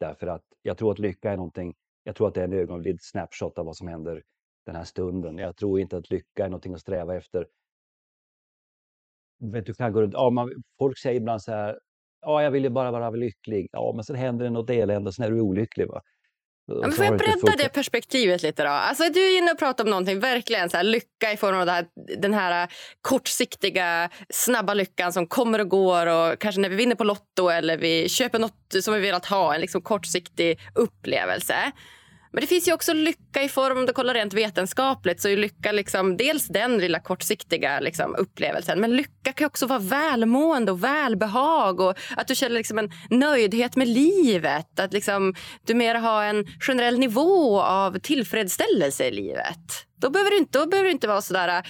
Därför 0.00 0.26
att 0.26 0.42
jag 0.62 0.78
tror 0.78 0.92
att 0.92 0.98
lycka 0.98 1.32
är 1.32 1.36
någonting, 1.36 1.74
jag 2.04 2.16
tror 2.16 2.28
att 2.28 2.34
det 2.34 2.40
är 2.40 2.44
en 2.44 2.52
ögonblick, 2.52 2.96
snapshot 3.00 3.58
av 3.58 3.66
vad 3.66 3.76
som 3.76 3.88
händer 3.88 4.22
den 4.66 4.76
här 4.76 4.84
stunden. 4.84 5.38
Jag 5.38 5.56
tror 5.56 5.80
inte 5.80 5.96
att 5.96 6.10
lycka 6.10 6.44
är 6.44 6.48
någonting 6.48 6.74
att 6.74 6.80
sträva 6.80 7.16
efter. 7.16 7.46
Vet, 9.52 9.66
du 9.66 9.74
kan 9.74 9.92
gå 9.92 10.02
runt, 10.02 10.14
ja, 10.14 10.30
man, 10.30 10.50
folk 10.78 10.98
säger 10.98 11.16
ibland 11.16 11.42
så 11.42 11.52
här, 11.52 11.78
ja, 12.20 12.42
jag 12.42 12.50
vill 12.50 12.64
ju 12.64 12.70
bara 12.70 12.90
vara 12.90 13.10
lycklig. 13.10 13.68
Ja, 13.72 13.92
men 13.94 14.04
sen 14.04 14.16
händer 14.16 14.44
det 14.44 14.50
något 14.50 14.70
elände 14.70 15.08
och 15.08 15.14
sen 15.14 15.24
är 15.24 15.30
du 15.30 15.40
olycklig. 15.40 15.88
Va? 15.88 16.00
Men 16.80 16.92
får 16.92 17.04
jag 17.04 17.18
bredda 17.18 17.56
det 17.58 17.68
perspektivet 17.68 18.42
lite 18.42 18.62
då? 18.62 18.68
Alltså, 18.68 19.04
du 19.14 19.20
är 19.20 19.38
inne 19.38 19.52
och 19.52 19.58
pratar 19.58 19.84
om 19.84 19.90
någonting, 19.90 20.20
verkligen 20.20 20.70
så 20.70 20.76
här, 20.76 20.84
lycka 20.84 21.32
i 21.32 21.36
form 21.36 21.56
av 21.56 21.68
här, 21.68 21.86
den 22.18 22.34
här 22.34 22.68
kortsiktiga, 23.00 24.10
snabba 24.30 24.74
lyckan 24.74 25.12
som 25.12 25.26
kommer 25.26 25.58
och 25.58 25.68
går 25.68 26.06
och 26.06 26.38
kanske 26.38 26.60
när 26.60 26.68
vi 26.68 26.76
vinner 26.76 26.94
på 26.94 27.04
Lotto 27.04 27.48
eller 27.48 27.76
vi 27.76 28.08
köper 28.08 28.38
något 28.38 28.74
som 28.82 28.94
vi 28.94 29.00
velat 29.00 29.26
ha, 29.26 29.54
en 29.54 29.60
liksom 29.60 29.82
kortsiktig 29.82 30.60
upplevelse. 30.74 31.72
Men 32.32 32.40
det 32.40 32.46
finns 32.46 32.68
ju 32.68 32.72
också 32.72 32.92
lycka 32.92 33.42
i 33.42 33.48
form, 33.48 33.78
om 33.78 33.86
du 33.86 33.92
kollar 33.92 34.14
rent 34.14 34.34
vetenskapligt, 34.34 35.20
så 35.20 35.28
är 35.28 35.36
lycka 35.36 35.72
liksom 35.72 36.16
dels 36.16 36.46
den 36.46 36.78
lilla 36.78 37.00
kortsiktiga 37.00 37.80
liksom, 37.80 38.14
upplevelsen. 38.14 38.80
Men 38.80 38.96
lycka 38.96 39.32
kan 39.32 39.46
också 39.46 39.66
vara 39.66 39.78
välmående 39.78 40.72
och 40.72 40.84
välbehag 40.84 41.80
och 41.80 41.94
att 42.16 42.28
du 42.28 42.34
känner 42.34 42.56
liksom 42.56 42.78
en 42.78 42.90
nöjdhet 43.10 43.76
med 43.76 43.88
livet. 43.88 44.80
Att 44.80 44.92
liksom, 44.92 45.34
du 45.66 45.74
mer 45.74 45.94
har 45.94 46.24
en 46.24 46.46
generell 46.60 46.98
nivå 46.98 47.60
av 47.60 47.98
tillfredsställelse 47.98 49.04
i 49.04 49.10
livet. 49.10 49.86
Då 50.00 50.10
behöver 50.10 50.30
du 50.30 50.38
inte, 50.38 50.58
då 50.58 50.66
behöver 50.66 50.86
du 50.86 50.92
inte 50.92 51.08
vara 51.08 51.22
så 51.22 51.34
där, 51.34 51.62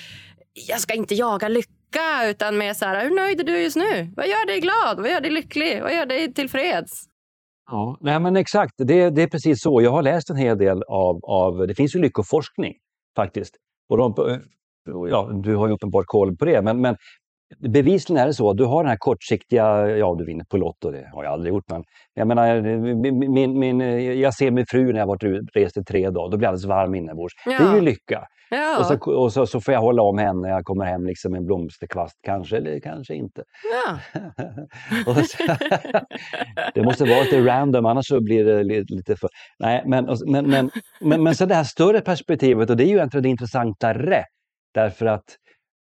jag 0.68 0.80
ska 0.80 0.94
inte 0.94 1.14
jaga 1.14 1.48
lycka, 1.48 2.26
utan 2.26 2.58
mer 2.58 2.74
så 2.74 2.84
här, 2.84 3.04
hur 3.04 3.16
nöjd 3.16 3.40
är 3.40 3.44
du 3.44 3.62
just 3.62 3.76
nu? 3.76 4.12
Vad 4.16 4.28
gör 4.28 4.46
dig 4.46 4.60
glad? 4.60 5.00
Vad 5.00 5.10
gör 5.10 5.20
dig 5.20 5.30
lycklig? 5.30 5.82
Vad 5.82 5.94
gör 5.94 6.06
dig 6.06 6.34
tillfreds? 6.34 7.11
Ja, 7.70 7.98
nej 8.00 8.20
men 8.20 8.36
exakt, 8.36 8.72
det, 8.78 9.10
det 9.10 9.22
är 9.22 9.26
precis 9.26 9.62
så. 9.62 9.82
Jag 9.82 9.90
har 9.90 10.02
läst 10.02 10.30
en 10.30 10.36
hel 10.36 10.58
del 10.58 10.82
av, 10.82 11.20
av 11.24 11.66
det 11.66 11.74
finns 11.74 11.94
ju 11.94 12.00
lyckoforskning 12.00 12.74
faktiskt. 13.16 13.54
Och 13.88 13.98
de, 13.98 14.14
ja, 15.10 15.30
du 15.44 15.56
har 15.56 15.66
ju 15.66 15.74
uppenbart 15.74 16.06
koll 16.06 16.36
på 16.36 16.44
det, 16.44 16.62
men, 16.62 16.80
men 16.80 16.96
bevisligen 17.58 18.22
är 18.22 18.26
det 18.26 18.34
så 18.34 18.50
att 18.50 18.56
du 18.56 18.64
har 18.64 18.82
den 18.82 18.90
här 18.90 18.96
kortsiktiga, 18.96 19.88
ja 19.88 20.14
du 20.18 20.24
vinner 20.24 20.44
på 20.44 20.56
Lotto, 20.56 20.90
det 20.90 21.10
har 21.14 21.24
jag 21.24 21.32
aldrig 21.32 21.54
gjort, 21.54 21.64
men 21.70 21.84
jag 22.14 22.28
menar, 22.28 22.60
min, 23.28 23.58
min, 23.58 23.80
jag 24.20 24.34
ser 24.34 24.50
min 24.50 24.66
fru 24.68 24.92
när 24.92 24.98
jag 24.98 25.06
varit 25.06 25.22
rest 25.54 25.76
i 25.76 25.84
tre 25.84 26.10
dagar, 26.10 26.30
då 26.30 26.36
blir 26.36 26.46
jag 26.46 26.48
alldeles 26.48 26.64
varm 26.64 26.94
inombords. 26.94 27.34
Ja. 27.46 27.58
Det 27.58 27.64
är 27.64 27.74
ju 27.74 27.80
lycka. 27.80 28.26
Ja. 28.54 28.78
Och, 28.78 28.86
så, 28.86 29.14
och 29.14 29.32
så, 29.32 29.46
så, 29.46 29.60
får 29.60 29.74
jag 29.74 29.80
hålla 29.80 30.02
om 30.02 30.18
henne 30.18 30.40
när 30.40 30.48
jag 30.48 30.64
kommer 30.64 30.84
hem 30.84 31.06
liksom 31.06 31.34
en 31.34 31.46
blomsterkvast, 31.46 32.18
kanske 32.22 32.56
eller 32.56 32.80
kanske 32.80 33.14
inte. 33.14 33.42
Ja. 33.72 33.98
så, 35.24 35.44
det 36.74 36.82
måste 36.82 37.04
vara 37.04 37.22
lite 37.22 37.40
random, 37.40 37.86
annars 37.86 38.06
så 38.06 38.20
blir 38.20 38.44
det 38.44 38.62
lite 38.88 39.16
för... 39.16 39.28
Nej, 39.58 39.82
men, 39.86 40.08
men, 40.26 40.50
men, 40.50 40.70
men, 41.00 41.22
men 41.22 41.34
så 41.34 41.46
det 41.46 41.54
här 41.54 41.64
större 41.64 42.00
perspektivet, 42.00 42.70
och 42.70 42.76
det 42.76 42.84
är 42.84 42.88
ju 42.88 42.96
egentligen 42.96 43.22
det 43.22 43.28
intressantare. 43.28 44.24
Därför 44.74 45.06
att 45.06 45.24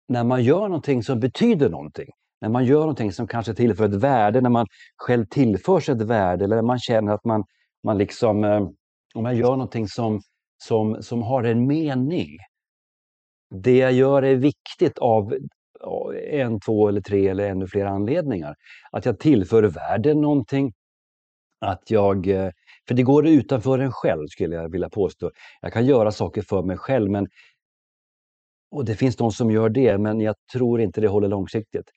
när 0.07 0.23
man 0.23 0.43
gör 0.43 0.61
någonting 0.61 1.03
som 1.03 1.19
betyder 1.19 1.69
någonting, 1.69 2.09
när 2.41 2.49
man 2.49 2.65
gör 2.65 2.79
någonting 2.79 3.11
som 3.11 3.27
kanske 3.27 3.53
tillför 3.53 3.85
ett 3.85 3.95
värde, 3.95 4.41
när 4.41 4.49
man 4.49 4.65
själv 4.97 5.25
tillförs 5.25 5.89
ett 5.89 6.01
värde 6.01 6.45
eller 6.45 6.55
när 6.55 6.63
man 6.63 6.79
känner 6.79 7.13
att 7.13 7.25
man, 7.25 7.43
man 7.83 7.97
liksom, 7.97 8.43
eh, 8.43 8.67
om 9.15 9.23
man 9.23 9.37
gör 9.37 9.51
någonting 9.51 9.87
som, 9.87 10.21
som, 10.57 11.01
som 11.01 11.21
har 11.21 11.43
en 11.43 11.67
mening, 11.67 12.37
det 13.49 13.77
jag 13.77 13.93
gör 13.93 14.23
är 14.23 14.35
viktigt 14.35 14.97
av 14.97 15.33
en, 16.31 16.59
två 16.59 16.87
eller 16.87 17.01
tre 17.01 17.27
eller 17.27 17.49
ännu 17.49 17.67
fler 17.67 17.85
anledningar. 17.85 18.55
Att 18.91 19.05
jag 19.05 19.19
tillför 19.19 19.63
världen 19.63 20.21
någonting. 20.21 20.73
Att 21.61 21.91
jag, 21.91 22.27
eh, 22.27 22.51
för 22.87 22.95
det 22.95 23.03
går 23.03 23.27
utanför 23.27 23.79
en 23.79 23.91
själv 23.91 24.27
skulle 24.27 24.55
jag 24.55 24.71
vilja 24.71 24.89
påstå. 24.89 25.31
Jag 25.61 25.73
kan 25.73 25.85
göra 25.85 26.11
saker 26.11 26.41
för 26.41 26.63
mig 26.63 26.77
själv 26.77 27.11
men 27.11 27.27
och 28.71 28.85
det 28.85 28.95
finns 28.95 29.15
de 29.15 29.31
som 29.31 29.51
gör 29.51 29.69
det, 29.69 29.97
men 29.97 30.21
jag 30.21 30.35
tror 30.53 30.81
inte 30.81 31.01
det 31.01 31.07
håller 31.07 31.27
långsiktigt. 31.27 31.91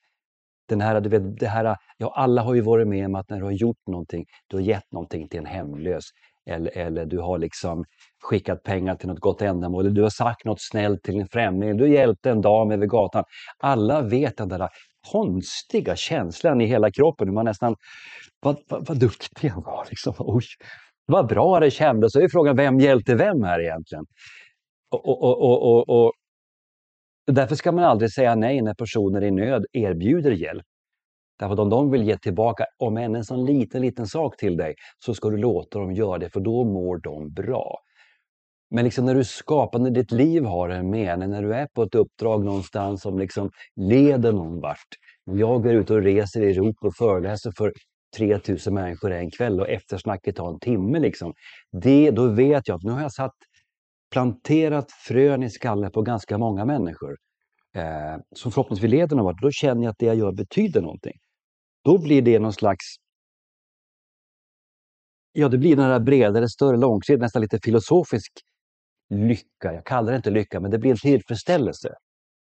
Den 0.69 0.81
här, 0.81 1.01
du 1.01 1.09
vet, 1.09 1.39
det 1.39 1.47
här, 1.47 1.77
ja, 1.99 2.13
alla 2.17 2.43
har 2.43 2.55
ju 2.55 2.61
varit 2.61 2.89
med 2.89 3.07
om 3.07 3.15
att 3.15 3.31
när 3.31 3.39
du 3.39 3.45
har 3.45 3.53
gjort 3.53 3.87
någonting, 3.87 4.25
du 4.47 4.57
har 4.57 4.63
gett 4.63 4.93
någonting 4.93 5.29
till 5.29 5.39
en 5.39 5.47
hemlös 5.47 6.05
eller, 6.51 6.79
eller 6.79 7.07
du 7.07 7.19
har 7.19 7.39
liksom 7.39 7.85
skickat 8.23 8.63
pengar 8.63 8.95
till 8.95 9.09
något 9.09 9.21
gott 9.21 9.43
ändamål, 9.43 9.87
eller 9.87 9.95
du 9.95 10.03
har 10.03 10.11
sagt 10.11 10.45
något 10.45 10.61
snällt 10.61 11.03
till 11.03 11.21
en 11.21 11.29
främling, 11.29 11.77
du 11.77 11.93
hjälpte 11.93 12.31
en 12.31 12.41
dam 12.41 12.71
över 12.71 12.87
gatan. 12.87 13.25
Alla 13.59 14.03
vet 14.03 14.37
den 14.37 14.49
där 14.49 14.69
konstiga 15.13 15.97
känslan 15.97 16.61
i 16.61 16.67
hela 16.67 16.91
kroppen, 16.91 17.29
hur 17.29 17.35
man 17.35 17.45
nästan, 17.45 17.77
vad, 18.41 18.57
vad, 18.69 18.87
vad 18.87 19.01
duktig 19.01 19.49
han 19.49 19.63
var, 19.63 19.87
liksom. 19.91 20.15
Oj, 20.19 20.45
vad 21.07 21.27
bra 21.27 21.61
det 21.61 21.71
kändes. 21.71 22.13
Så 22.13 22.21
är 22.21 22.29
frågan, 22.29 22.57
vem 22.57 22.81
hjälpte 22.81 23.15
vem 23.15 23.43
här 23.43 23.61
egentligen? 23.61 24.05
Och, 24.91 25.09
och, 25.09 25.43
och, 25.43 25.89
och, 25.89 26.07
och 26.07 26.13
därför 27.27 27.55
ska 27.55 27.73
man 27.73 27.85
aldrig 27.85 28.13
säga 28.13 28.35
nej 28.35 28.63
när 28.63 28.75
personer 28.75 29.25
i 29.25 29.31
nöd 29.31 29.65
erbjuder 29.73 30.31
hjälp. 30.31 30.67
Därför 31.43 31.53
att 31.53 31.61
om 31.61 31.71
de 31.71 31.91
vill 31.91 32.03
ge 32.03 32.19
tillbaka, 32.19 32.65
om 32.79 32.97
än 32.97 33.15
en 33.15 33.25
sån 33.25 33.45
liten, 33.45 33.83
liten 33.83 34.07
sak 34.07 34.37
till 34.37 34.57
dig, 34.57 34.75
så 34.99 35.15
ska 35.15 35.31
du 35.31 35.37
låta 35.37 35.79
dem 35.79 35.93
göra 35.93 36.19
det, 36.19 36.31
för 36.31 36.41
då 36.41 36.65
mår 36.65 37.01
de 37.01 37.33
bra. 37.33 37.79
Men 38.71 38.85
liksom 38.85 39.07
när 39.07 39.15
du 39.15 39.25
skapar, 39.25 39.79
när 39.79 39.91
ditt 39.91 40.13
liv 40.13 40.45
har 40.45 40.69
en 40.69 40.91
mening, 40.91 41.31
när 41.31 41.43
du 41.43 41.55
är 41.55 41.67
på 41.75 41.83
ett 41.83 41.95
uppdrag 41.95 42.45
någonstans 42.45 43.03
som 43.03 43.19
liksom 43.19 43.51
leder 43.77 44.33
någon 44.33 44.61
vart. 44.61 44.89
Jag 45.25 45.67
är 45.67 45.75
ute 45.75 45.95
och 45.95 46.03
reser 46.03 46.43
i 46.43 46.51
Europa 46.51 46.87
och 46.87 46.97
föreläser 46.97 47.53
för 47.57 47.73
3000 48.17 48.75
människor 48.75 49.13
en 49.13 49.31
kväll 49.31 49.61
och 49.61 49.69
eftersnacket 49.69 50.37
tar 50.37 50.49
en 50.49 50.61
timme. 50.61 50.99
Liksom. 50.99 51.33
Det, 51.83 52.11
då 52.11 52.27
vet 52.27 52.69
jag 52.69 52.77
att 52.77 52.83
nu 52.83 52.91
har 52.91 53.03
jag 53.03 53.13
satt, 53.13 53.35
planterat 54.13 54.93
frön 54.93 55.43
i 55.43 55.51
skallen 55.51 55.91
på 55.91 56.03
ganska 56.03 56.39
många 56.39 56.65
människor 56.65 57.17
eh, 57.77 58.17
som 58.37 58.53
förhoppningsvis 58.53 58.91
leder 58.91 59.17
någon 59.17 59.25
vart. 59.25 59.43
Då 59.43 59.51
känner 59.51 59.83
jag 59.83 59.91
att 59.91 59.99
det 59.99 60.07
jag 60.07 60.17
gör 60.17 60.33
betyder 60.33 60.81
någonting. 60.81 61.19
Då 61.85 61.99
blir 61.99 62.23
det 62.23 62.39
någon 62.39 62.53
slags 62.53 62.97
Ja, 65.33 65.49
det 65.49 65.59
blir 65.59 65.77
den 65.77 65.85
här 65.85 66.01
bredare, 66.01 66.49
större, 66.49 66.77
långsiktigt, 66.77 67.21
nästan 67.21 67.43
lite 67.43 67.59
filosofisk 67.65 68.33
lycka. 69.11 69.75
Jag 69.75 69.87
kallar 69.87 70.13
det 70.13 70.17
inte 70.17 70.31
lycka, 70.31 70.61
men 70.61 70.71
det 70.71 70.79
blir 70.79 70.91
en 70.91 70.97
tillfredsställelse. 70.97 71.95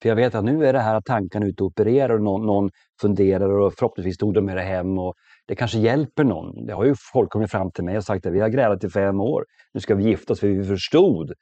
För 0.02 0.10
jag 0.10 0.16
vet 0.16 0.36
att 0.36 0.44
nu 0.44 0.66
är 0.66 0.74
det 0.74 0.80
här 0.80 0.96
att 0.96 1.06
tankarna 1.06 1.46
ute 1.46 1.64
och 1.64 1.68
opererar 1.68 2.14
och 2.14 2.22
någon, 2.22 2.46
någon 2.46 2.70
funderar 3.02 3.50
och 3.50 3.74
förhoppningsvis 3.74 4.18
tog 4.18 4.34
de 4.34 4.46
med 4.46 4.58
det 4.58 4.62
hem 4.62 5.00
och 5.00 5.14
det 5.48 5.56
kanske 5.56 5.80
hjälper 5.80 6.24
någon. 6.24 6.66
Det 6.66 6.74
har 6.74 6.86
ju 6.86 6.96
folk 7.14 7.30
kommit 7.30 7.52
fram 7.52 7.72
till 7.72 7.84
mig 7.84 7.98
och 7.98 8.04
sagt 8.04 8.26
att 8.26 8.34
vi 8.34 8.40
har 8.40 8.50
grälat 8.50 8.84
i 8.84 8.90
fem 8.90 9.22
år. 9.22 9.46
Nu 9.74 9.80
ska 9.80 9.96
vi 9.96 10.04
gifta 10.04 10.34
oss 10.34 10.40
för 10.40 10.48
vi 10.48 10.64
förstod 10.64 11.34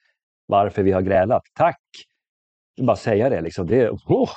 varför 0.45 0.83
vi 0.83 0.91
har 0.91 1.01
grälat. 1.01 1.41
Tack! 1.53 1.81
Bara 2.81 2.95
säga 2.95 3.29
det 3.29 3.41
liksom. 3.41 3.67
Det, 3.67 3.89
oh, 3.89 4.29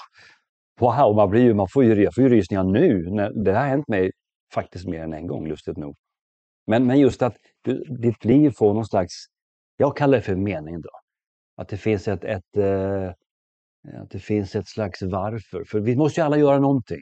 wow, 0.81 1.15
man, 1.17 1.31
blir 1.31 1.43
ju, 1.43 1.55
man 1.55 1.69
får 1.69 1.85
ju, 1.85 2.03
jag 2.03 2.15
får 2.15 2.25
ju 2.25 2.31
rysningar 2.31 2.65
nu. 2.65 3.03
Det 3.45 3.53
har 3.53 3.67
hänt 3.67 3.89
mig 3.89 4.11
faktiskt 4.55 4.87
mer 4.87 5.03
än 5.03 5.13
en 5.13 5.27
gång, 5.27 5.49
lustigt 5.49 5.77
nog. 5.77 5.97
Men, 6.67 6.87
men 6.87 7.01
just 7.01 7.23
att 7.23 7.37
du, 7.63 7.85
ditt 7.85 8.25
liv 8.25 8.51
får 8.51 8.75
någon 8.75 8.87
slags, 8.87 9.15
jag 9.77 9.97
kallar 9.97 10.19
det 10.19 10.23
för 10.23 10.37
mening 10.37 10.81
då. 10.81 10.91
Att 11.57 11.69
det 11.69 11.77
finns 11.77 12.09
ett, 12.09 12.25
ett, 12.25 12.57
eh, 12.57 13.09
att 14.03 14.11
det 14.11 14.19
finns 14.19 14.57
ett 14.57 14.69
slags 14.69 15.03
varför. 15.03 15.65
För 15.65 15.81
vi 15.81 15.97
måste 15.97 16.21
ju 16.21 16.25
alla 16.25 16.37
göra 16.37 16.59
någonting. 16.59 17.01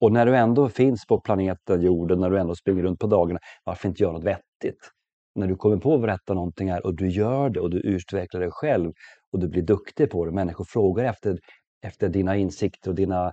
Och 0.00 0.12
när 0.12 0.26
du 0.26 0.36
ändå 0.36 0.68
finns 0.68 1.06
på 1.06 1.20
planeten 1.20 1.82
jorden, 1.82 2.20
när 2.20 2.30
du 2.30 2.38
ändå 2.38 2.54
springer 2.54 2.82
runt 2.82 3.00
på 3.00 3.06
dagarna, 3.06 3.40
varför 3.64 3.88
inte 3.88 4.02
göra 4.02 4.12
något 4.12 4.24
vettigt? 4.24 4.90
när 5.34 5.46
du 5.46 5.56
kommer 5.56 5.76
på 5.76 5.94
att 5.94 6.00
berätta 6.00 6.34
någonting 6.34 6.70
här 6.70 6.86
och 6.86 6.94
du 6.94 7.08
gör 7.08 7.50
det 7.50 7.60
och 7.60 7.70
du 7.70 7.78
utvecklar 7.80 8.40
dig 8.40 8.50
själv 8.52 8.92
och 9.32 9.38
du 9.38 9.48
blir 9.48 9.62
duktig 9.62 10.10
på 10.10 10.24
det. 10.24 10.32
Människor 10.32 10.64
frågar 10.64 11.04
efter, 11.04 11.38
efter 11.82 12.08
dina 12.08 12.36
insikter 12.36 12.90
och 12.90 12.96
dina, 12.96 13.32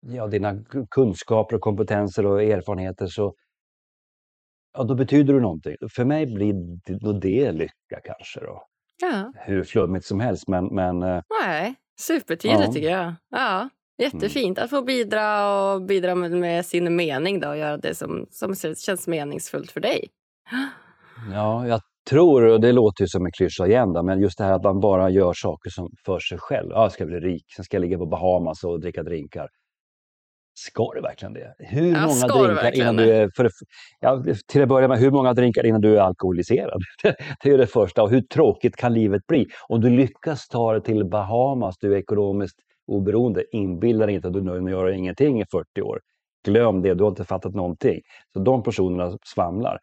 ja, 0.00 0.26
dina 0.26 0.64
kunskaper 0.90 1.56
och 1.56 1.62
kompetenser 1.62 2.26
och 2.26 2.42
erfarenheter 2.42 3.06
så 3.06 3.34
ja, 4.72 4.84
då 4.84 4.94
betyder 4.94 5.34
du 5.34 5.40
någonting. 5.40 5.76
För 5.90 6.04
mig 6.04 6.26
blir 6.26 6.52
det, 6.84 7.20
det 7.20 7.52
lycka 7.52 8.00
kanske 8.04 8.40
då. 8.40 8.66
Ja. 9.02 9.32
Hur 9.36 9.64
flummigt 9.64 10.06
som 10.06 10.20
helst 10.20 10.48
men... 10.48 10.66
men 10.66 11.02
eh, 11.02 11.22
Nej, 11.42 11.74
supertydligt 12.00 12.66
Ja. 12.66 12.72
tycker 12.72 12.90
jag. 12.90 13.14
Ja, 13.30 13.68
jättefint 13.98 14.58
att 14.58 14.70
få 14.70 14.82
bidra 14.82 15.50
och 15.72 15.82
bidra 15.82 16.14
med, 16.14 16.30
med 16.32 16.66
sin 16.66 16.96
mening 16.96 17.40
då 17.40 17.48
och 17.48 17.56
göra 17.56 17.76
det 17.76 17.94
som, 17.94 18.26
som 18.30 18.54
känns 18.54 19.08
meningsfullt 19.08 19.70
för 19.70 19.80
dig. 19.80 20.08
Ja, 21.32 21.66
jag 21.66 21.80
tror, 22.10 22.42
och 22.42 22.60
det 22.60 22.72
låter 22.72 23.04
ju 23.04 23.08
som 23.08 23.26
en 23.26 23.32
klyscha 23.32 23.66
igen, 23.66 23.92
då, 23.92 24.02
men 24.02 24.20
just 24.20 24.38
det 24.38 24.44
här 24.44 24.52
att 24.52 24.64
man 24.64 24.80
bara 24.80 25.10
gör 25.10 25.32
saker 25.32 25.70
som 25.70 25.90
för 26.06 26.20
sig 26.20 26.38
själv. 26.38 26.70
Ja, 26.70 26.82
jag 26.82 26.92
ska 26.92 27.06
bli 27.06 27.20
rik, 27.20 27.44
sen 27.56 27.64
ska 27.64 27.76
jag 27.76 27.80
ligga 27.80 27.98
på 27.98 28.06
Bahamas 28.06 28.64
och 28.64 28.80
dricka 28.80 29.02
drinkar. 29.02 29.48
Ska 30.58 30.92
du 30.94 31.00
verkligen 31.00 31.32
det? 31.32 31.54
Hur 31.58 31.92
Ja, 31.92 32.06
många 32.06 32.46
drinkar 32.46 32.76
innan 32.76 32.96
du 32.96 33.12
är... 33.12 33.30
För, 33.36 33.50
ja, 34.00 34.24
till 34.46 34.62
att 34.62 34.68
börja 34.68 34.88
med, 34.88 34.98
hur 34.98 35.10
många 35.10 35.34
drinkar 35.34 35.66
innan 35.66 35.80
du 35.80 35.96
är 35.96 36.00
alkoholiserad? 36.00 36.82
det 37.42 37.50
är 37.50 37.58
det 37.58 37.66
första. 37.66 38.02
Och 38.02 38.10
hur 38.10 38.20
tråkigt 38.20 38.76
kan 38.76 38.94
livet 38.94 39.26
bli? 39.26 39.46
Om 39.68 39.80
du 39.80 39.90
lyckas 39.90 40.48
ta 40.48 40.72
dig 40.72 40.82
till 40.82 41.04
Bahamas, 41.04 41.78
du 41.78 41.94
är 41.94 41.98
ekonomiskt 41.98 42.56
oberoende, 42.86 43.44
inbilla 43.52 44.06
dig 44.06 44.14
inte 44.14 44.28
att 44.28 44.34
du 44.34 44.40
är 44.40 44.44
nöjd 44.44 44.62
med 44.62 44.74
att 44.74 44.80
göra 44.80 44.94
ingenting 44.94 45.40
i 45.40 45.44
40 45.52 45.82
år. 45.82 46.00
Glöm 46.44 46.82
det, 46.82 46.94
du 46.94 47.04
har 47.04 47.10
inte 47.10 47.24
fattat 47.24 47.54
någonting. 47.54 48.00
Så 48.32 48.38
de 48.38 48.62
personerna 48.62 49.18
svamlar. 49.34 49.78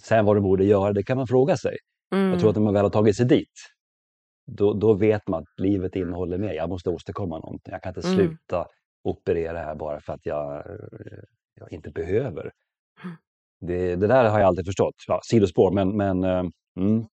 Sen 0.00 0.24
vad 0.24 0.36
de 0.36 0.40
borde 0.40 0.64
göra, 0.64 0.92
det 0.92 1.02
kan 1.02 1.16
man 1.16 1.26
fråga 1.26 1.56
sig. 1.56 1.76
Mm. 2.14 2.30
Jag 2.30 2.40
tror 2.40 2.50
att 2.50 2.56
när 2.56 2.62
man 2.62 2.74
väl 2.74 2.82
har 2.82 2.90
tagit 2.90 3.16
sig 3.16 3.26
dit, 3.26 3.52
då, 4.46 4.72
då 4.74 4.94
vet 4.94 5.28
man 5.28 5.42
att 5.42 5.60
livet 5.60 5.96
innehåller 5.96 6.38
mer. 6.38 6.52
Jag 6.52 6.68
måste 6.68 6.90
åstadkomma 6.90 7.38
någonting. 7.38 7.72
Jag 7.72 7.82
kan 7.82 7.94
inte 7.96 8.08
Mm. 8.08 8.16
sluta 8.18 8.66
operera 9.04 9.58
här 9.58 9.74
bara 9.74 10.00
för 10.00 10.12
att 10.12 10.26
jag, 10.26 10.56
eh, 10.56 11.18
jag 11.54 11.72
inte 11.72 11.90
behöver. 11.90 12.52
Det, 13.60 13.96
det 13.96 14.06
där 14.06 14.30
har 14.30 14.38
jag 14.40 14.46
aldrig 14.46 14.66
förstått. 14.66 14.94
Ja, 15.06 15.20
sidospår, 15.24 15.70
men, 15.72 15.96
men 15.96 16.24
eh, 16.24 16.44
mm. 16.76 17.06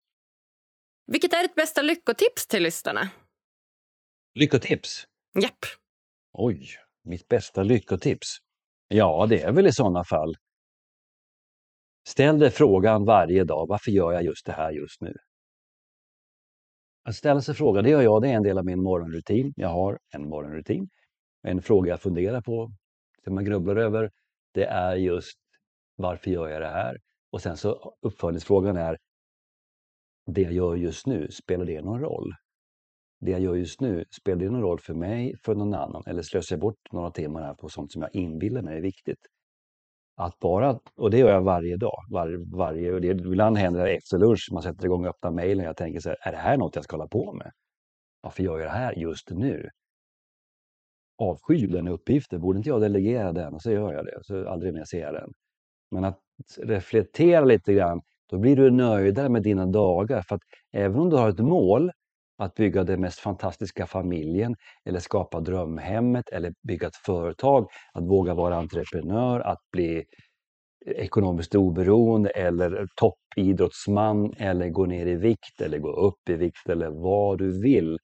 Vilket 1.08 1.34
är 1.34 1.42
ditt 1.42 1.56
bästa 1.56 1.82
lyckotips 1.82 2.48
till 2.48 2.64
lyssnarna? 2.64 3.10
lyckotips. 4.36 5.04
Japp. 5.42 5.66
Oj, 6.34 6.68
mitt 7.04 7.28
bästa 7.28 7.64
lyckotips. 7.64 8.38
Ja, 8.88 9.26
det 9.30 9.42
är 9.42 9.52
väl 9.52 9.68
i 9.68 9.72
sådana 9.72 10.04
fall. 10.04 10.36
Ställ 12.10 12.40
dig 12.40 12.50
frågan 12.50 13.06
varje 13.06 13.44
dag, 13.44 13.68
varför 13.68 13.92
gör 13.92 14.12
jag 14.12 14.24
just 14.24 14.46
det 14.46 14.52
här 14.52 14.72
just 14.72 15.02
nu? 15.02 15.14
Att 17.04 17.16
ställa 17.16 17.42
sig 17.42 17.56
frågan, 17.56 17.84
det 17.84 17.90
gör 17.90 18.02
jag, 18.02 18.22
det 18.22 18.28
är 18.30 18.34
en 18.34 18.44
del 18.44 18.58
av 18.58 18.66
min 18.66 18.84
morgonrutin. 18.84 19.54
Jag 19.56 19.70
har 19.70 20.00
en 20.14 20.30
morgonrutin. 20.30 20.90
En 21.42 21.62
fråga 21.62 21.90
jag 21.90 22.02
funderar 22.02 22.42
på, 22.42 22.72
som 23.24 23.38
jag 23.38 23.46
grubblar 23.46 23.76
över, 23.76 24.12
det 24.54 24.66
är 24.66 24.96
just 24.96 25.38
varför 25.96 26.32
gör 26.32 26.48
jag 26.48 26.62
det 26.62 26.68
här? 26.68 26.98
Och 27.32 27.42
sen 27.42 27.58
så 27.58 27.96
uppföljningsfrågan 28.02 28.78
är, 28.78 28.98
det 30.26 30.42
jag 30.42 30.54
gör 30.54 30.76
just 30.76 31.08
nu, 31.08 31.28
spelar 31.32 31.66
det 31.66 31.82
någon 31.82 32.02
roll? 32.02 32.34
Det 33.20 33.32
jag 33.32 33.42
gör 33.42 33.56
just 33.56 33.82
nu, 33.82 34.06
spelar 34.22 34.40
det 34.40 34.50
någon 34.50 34.62
roll 34.62 34.80
för 34.80 34.94
mig, 34.94 35.36
för 35.44 35.56
någon 35.56 35.74
annan? 35.74 36.04
Eller 36.08 36.22
slösar 36.22 36.56
jag 36.56 36.62
bort 36.62 36.92
några 36.92 37.12
timmar 37.12 37.42
här 37.42 37.54
på 37.54 37.70
sånt 37.70 37.92
som 37.92 38.02
jag 38.02 38.16
inbillar 38.16 38.62
mig 38.62 38.78
är 38.78 38.82
viktigt? 38.82 39.20
Att 40.20 40.40
bara, 40.40 40.80
och 40.96 41.12
det 41.12 41.18
gör 41.18 41.30
jag 41.30 41.42
varje 41.42 41.78
dag, 41.78 42.04
var, 42.10 42.58
varje, 42.58 42.94
och 42.94 43.02
det, 43.02 43.08
ibland 43.08 43.58
händer 43.58 43.86
det 43.86 43.96
efter 43.96 44.18
lunch, 44.18 44.50
man 44.52 44.64
sätter 44.64 44.86
igång 44.86 45.04
och 45.04 45.10
öppnar 45.10 45.32
mejlen 45.32 45.66
och 45.66 45.70
jag 45.70 45.78
tänker 45.78 46.00
så 46.00 46.10
här, 46.10 46.18
är 46.22 46.32
det 46.32 46.38
här 46.38 46.58
något 46.58 46.76
jag 46.76 46.84
ska 46.84 46.96
hålla 46.96 47.08
på 47.08 47.34
med? 47.34 47.52
Varför 48.22 48.44
gör 48.44 48.60
jag 48.60 48.68
det 48.68 48.72
här 48.72 48.94
just 48.94 49.30
nu? 49.30 49.70
Avskyr 51.18 51.68
den 51.68 51.88
uppgiften, 51.88 52.42
borde 52.42 52.58
inte 52.58 52.70
jag 52.70 52.82
delegera 52.82 53.32
den? 53.32 53.54
Och 53.54 53.62
så 53.62 53.72
gör 53.72 53.94
jag 53.94 54.06
det, 54.06 54.20
så 54.22 54.50
aldrig 54.50 54.74
mer 54.74 54.86
ser 54.86 55.02
jag 55.02 55.14
den. 55.14 55.34
Men 55.92 56.04
att 56.04 56.20
reflektera 56.58 57.46
lite 57.46 57.74
grann, 57.74 58.02
då 58.30 58.38
blir 58.38 58.56
du 58.56 58.72
nöjdare 58.72 59.30
med 59.30 59.44
dina 59.44 59.66
dagar. 59.66 60.22
För 60.22 60.36
att 60.36 60.42
även 60.72 61.00
om 61.00 61.10
du 61.10 61.16
har 61.16 61.30
ett 61.30 61.40
mål, 61.40 61.92
att 62.40 62.56
bygga 62.56 62.84
den 62.84 63.02
mest 63.02 63.20
fantastiska 63.20 63.88
familjen 63.88 64.56
eller 64.86 65.00
skapa 65.00 65.40
drömhemmet 65.40 66.30
eller 66.30 66.54
bygga 66.68 66.88
ett 66.88 66.96
företag, 66.96 67.68
att 67.94 68.04
våga 68.04 68.34
vara 68.34 68.56
entreprenör, 68.58 69.40
att 69.40 69.60
bli 69.72 70.06
ekonomiskt 70.86 71.56
oberoende 71.56 72.30
eller 72.30 72.88
toppidrottsman 72.96 74.34
eller 74.38 74.70
gå 74.70 74.86
ner 74.86 75.06
i 75.06 75.16
vikt 75.16 75.62
eller 75.62 75.80
gå 75.80 75.90
upp 75.90 76.30
i 76.30 76.34
vikt 76.36 76.70
eller 76.70 76.90
vad 76.90 77.38
du 77.38 77.62
vill. 77.62 77.98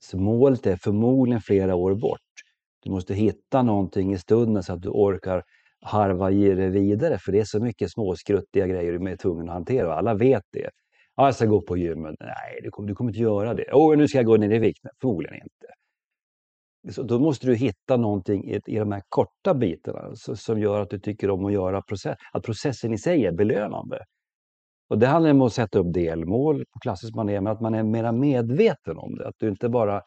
Så 0.00 0.18
målet 0.18 0.66
är 0.66 0.76
förmodligen 0.76 1.40
flera 1.40 1.74
år 1.74 1.94
bort. 1.94 2.20
Du 2.82 2.90
måste 2.90 3.14
hitta 3.14 3.62
någonting 3.62 4.12
i 4.12 4.18
stunden 4.18 4.62
så 4.62 4.72
att 4.72 4.82
du 4.82 4.88
orkar 4.88 5.42
harva 5.80 6.30
i 6.30 6.54
det 6.54 6.68
vidare 6.68 7.18
för 7.18 7.32
det 7.32 7.40
är 7.40 7.44
så 7.44 7.60
mycket 7.60 7.90
småskruttiga 7.90 8.66
grejer 8.66 8.92
du 8.92 9.10
är 9.10 9.16
tvungen 9.16 9.48
att 9.48 9.54
hantera 9.54 9.88
och 9.88 9.98
alla 9.98 10.14
vet 10.14 10.42
det. 10.52 10.70
Ja, 11.16 11.24
jag 11.24 11.34
ska 11.34 11.46
gå 11.46 11.60
på 11.60 11.76
gymmet. 11.76 12.14
Nej, 12.20 12.60
du 12.62 12.70
kommer, 12.70 12.88
du 12.88 12.94
kommer 12.94 13.10
inte 13.10 13.20
göra 13.20 13.54
det. 13.54 13.64
Åh, 13.72 13.96
nu 13.96 14.08
ska 14.08 14.18
jag 14.18 14.26
gå 14.26 14.36
ner 14.36 14.50
i 14.50 14.58
vikt. 14.58 14.80
Nej, 14.82 14.92
förmodligen 15.00 15.34
inte. 15.34 15.66
Så 16.94 17.02
då 17.02 17.18
måste 17.18 17.46
du 17.46 17.54
hitta 17.54 17.96
någonting 17.96 18.50
i, 18.50 18.60
i 18.66 18.78
de 18.78 18.92
här 18.92 19.02
korta 19.08 19.54
bitarna 19.54 20.10
så, 20.14 20.36
som 20.36 20.60
gör 20.60 20.80
att 20.80 20.90
du 20.90 20.98
tycker 20.98 21.30
om 21.30 21.44
att 21.44 21.52
göra 21.52 21.82
process, 21.82 22.16
att 22.32 22.42
processen 22.42 22.92
i 22.92 22.98
sig 22.98 23.26
är 23.26 23.32
belönande. 23.32 24.04
Och 24.88 24.98
det 24.98 25.06
handlar 25.06 25.30
om 25.30 25.42
att 25.42 25.52
sätta 25.52 25.78
upp 25.78 25.92
delmål 25.94 26.64
på 26.72 26.78
klassiskt 26.78 27.14
manér, 27.14 27.40
men 27.40 27.52
att 27.52 27.60
man 27.60 27.74
är 27.74 27.82
mer 27.82 28.12
medveten 28.12 28.98
om 28.98 29.14
det. 29.16 29.28
Att 29.28 29.34
du 29.38 29.48
inte 29.48 29.68
bara, 29.68 30.02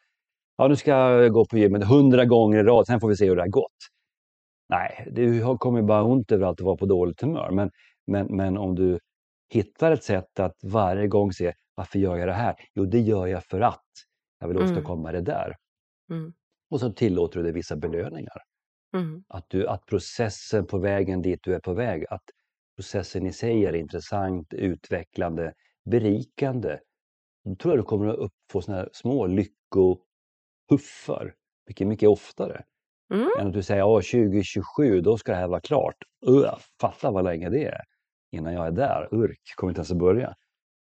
ja 0.57 0.67
nu 0.67 0.75
ska 0.75 0.91
jag 0.91 1.33
gå 1.33 1.45
på 1.45 1.57
gymmet 1.57 1.87
hundra 1.87 2.25
gånger 2.25 2.59
i 2.59 2.63
rad, 2.63 2.87
sen 2.87 2.99
får 2.99 3.09
vi 3.09 3.15
se 3.15 3.29
hur 3.29 3.35
det 3.35 3.41
har 3.41 3.49
gått. 3.49 3.71
Nej, 4.69 5.07
du 5.11 5.57
kommer 5.57 5.81
bara 5.81 6.03
ont 6.03 6.31
överallt 6.31 6.59
att 6.59 6.65
vara 6.65 6.77
på 6.77 6.85
dåligt 6.85 7.21
humör. 7.21 7.51
Men, 7.51 7.71
men, 8.07 8.27
men 8.35 8.57
om 8.57 8.75
du 8.75 8.99
hittar 9.49 9.91
ett 9.91 10.03
sätt 10.03 10.39
att 10.39 10.55
varje 10.63 11.07
gång 11.07 11.33
se, 11.33 11.53
varför 11.75 11.99
gör 11.99 12.17
jag 12.17 12.27
det 12.27 12.33
här? 12.33 12.55
Jo, 12.73 12.85
det 12.85 12.99
gör 12.99 13.27
jag 13.27 13.43
för 13.43 13.61
att 13.61 13.83
jag 14.39 14.47
vill 14.47 14.57
Mm. 14.57 14.69
åstadkomma 14.69 15.11
det 15.11 15.21
där. 15.21 15.55
Mm. 16.11 16.33
Och 16.69 16.79
så 16.79 16.91
tillåter 16.93 17.37
du 17.37 17.43
dig 17.43 17.51
vissa 17.53 17.75
belöningar. 17.75 18.41
Mm. 18.97 19.23
Att, 19.27 19.49
du, 19.49 19.67
att 19.67 19.85
processen 19.85 20.65
på 20.65 20.77
vägen 20.77 21.21
dit 21.21 21.39
du 21.43 21.55
är 21.55 21.59
på 21.59 21.73
väg, 21.73 22.05
att 22.09 22.23
processen 22.75 23.27
i 23.27 23.33
sig 23.33 23.65
är 23.65 23.75
intressant, 23.75 24.53
utvecklande, 24.53 25.53
berikande. 25.89 26.79
Då 27.43 27.55
tror 27.55 27.73
jag 27.73 27.79
du 27.79 27.83
kommer 27.87 28.25
att 28.25 28.31
få 28.51 28.61
såna 28.61 28.87
små 28.93 29.27
lyckopuffar 29.27 31.33
mycket, 31.67 31.87
mycket 31.87 32.09
oftare. 32.09 32.63
Mm. 33.13 33.27
Än 33.39 33.47
att 33.47 33.53
du 33.53 33.63
säger 33.63 33.97
att 33.97 34.05
2027, 34.05 35.01
då 35.01 35.17
ska 35.17 35.31
det 35.31 35.37
här 35.37 35.47
vara 35.47 35.61
klart. 35.61 35.95
Uh, 36.29 36.57
fatta 36.81 37.11
vad 37.11 37.23
länge 37.23 37.49
det 37.49 37.65
är 37.65 37.81
innan 38.35 38.53
jag 38.53 38.67
är 38.67 38.71
där. 38.71 39.07
Urk, 39.11 39.39
kommer 39.55 39.71
inte 39.71 39.79
ens 39.79 39.91
att 39.91 39.97
börja. 39.97 40.33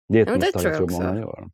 Det 0.08 0.18
är 0.18 0.22
ett 0.22 0.28
Ja, 0.28 0.34
misstag 0.34 0.52
tror 0.62 0.72
jag 0.72 0.82
jag 0.82 0.88
tror 0.90 1.02
många 1.02 1.20
gör. 1.20 1.44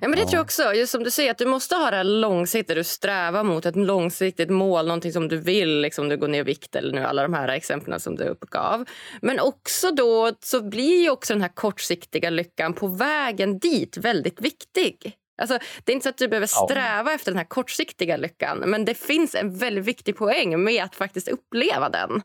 Ja, 0.00 0.08
men 0.08 0.10
det 0.10 0.18
Ja. 0.18 0.24
tror 0.26 0.34
jag 0.34 0.44
också. 0.44 0.74
Just 0.74 0.92
som 0.92 1.02
du 1.04 1.10
säger, 1.10 1.30
att 1.30 1.38
du 1.38 1.46
måste 1.46 1.74
ha 1.74 1.90
det 1.90 1.96
här 1.96 2.04
långsiktigt. 2.04 2.76
Du 2.76 2.84
strävar 2.84 3.44
mot 3.44 3.66
ett 3.66 3.76
långsiktigt 3.76 4.50
mål, 4.50 4.86
någonting 4.86 5.12
som 5.12 5.28
du 5.28 5.36
vill. 5.36 5.80
Liksom 5.80 6.08
du 6.08 6.16
går 6.16 6.28
ner 6.28 6.40
i 6.40 6.42
vikt 6.42 6.76
eller 6.76 6.92
nu 6.92 7.04
alla 7.04 7.22
de 7.22 7.34
här 7.34 7.48
exemplen 7.48 8.00
som 8.00 8.16
du 8.16 8.24
uppgav. 8.24 8.84
Men 9.22 9.40
också 9.40 9.90
då 9.90 10.32
så 10.40 10.62
blir 10.62 11.02
ju 11.02 11.10
också 11.10 11.32
den 11.34 11.42
här 11.42 11.50
kortsiktiga 11.54 12.30
lyckan 12.30 12.72
på 12.74 12.86
vägen 12.86 13.58
dit 13.58 13.96
väldigt 13.96 14.40
viktig. 14.40 15.12
Alltså, 15.42 15.58
det 15.84 15.92
är 15.92 15.94
inte 15.94 16.04
så 16.04 16.08
att 16.10 16.18
du 16.18 16.28
behöver 16.28 16.48
Ja. 16.56 16.66
sträva 16.68 17.12
efter 17.12 17.30
den 17.30 17.38
här 17.38 17.44
kortsiktiga 17.44 18.16
lyckan 18.16 18.58
men 18.58 18.84
det 18.84 18.94
finns 18.94 19.34
en 19.34 19.56
väldigt 19.58 19.84
viktig 19.84 20.16
poäng 20.16 20.64
med 20.64 20.84
att 20.84 20.94
faktiskt 20.94 21.28
uppleva 21.28 21.88
den. 21.88 22.22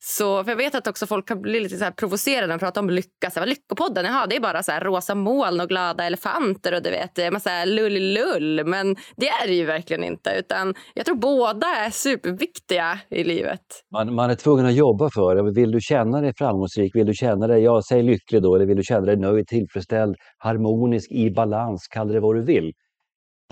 Så, 0.00 0.44
för 0.44 0.50
jag 0.50 0.56
vet 0.56 0.74
att 0.74 0.86
också 0.86 1.06
folk 1.06 1.28
kan 1.28 1.42
bli 1.42 1.60
lite 1.60 1.76
så 1.76 1.84
här 1.84 1.90
provocerade 1.90 2.46
när 2.46 2.54
de 2.54 2.58
pratar 2.58 2.80
om 2.80 2.90
lycka. 2.90 3.30
Så 3.30 3.40
här, 3.40 3.46
lyckopodden, 3.46 4.04
jaha, 4.04 4.26
det 4.26 4.36
är 4.36 4.40
bara 4.40 4.62
så 4.62 4.72
här 4.72 4.80
rosa 4.80 5.14
moln 5.14 5.60
och 5.60 5.68
glada 5.68 6.04
elefanter 6.04 6.74
och 6.74 6.82
du 6.82 6.90
vet, 6.90 7.32
massa 7.32 7.64
lull-lull. 7.64 8.66
Men 8.66 8.96
det 9.16 9.28
är 9.28 9.46
det 9.46 9.54
ju 9.54 9.64
verkligen 9.64 10.04
inte. 10.04 10.30
Utan 10.38 10.74
jag 10.94 11.06
tror 11.06 11.16
båda 11.16 11.66
är 11.66 11.90
superviktiga 11.90 12.98
i 13.10 13.24
livet. 13.24 13.60
Man, 13.92 14.14
man 14.14 14.30
är 14.30 14.34
tvungen 14.34 14.66
att 14.66 14.74
jobba 14.74 15.10
för 15.10 15.34
det. 15.34 15.52
Vill 15.52 15.70
du 15.70 15.80
känna 15.80 16.20
dig 16.20 16.32
framgångsrik, 16.38 16.94
vill 16.94 17.06
du 17.06 17.14
känna 17.14 17.46
dig, 17.46 17.62
ja, 17.62 17.82
säg 17.88 18.02
lycklig 18.02 18.42
då, 18.42 18.54
eller 18.54 18.66
vill 18.66 18.76
du 18.76 18.82
känna 18.82 19.06
dig 19.06 19.16
nöjd, 19.16 19.46
tillfredsställd, 19.46 20.16
harmonisk, 20.38 21.10
i 21.10 21.30
balans, 21.30 21.88
kalla 21.90 22.12
det 22.12 22.20
vad 22.20 22.36
du 22.36 22.44
vill. 22.44 22.72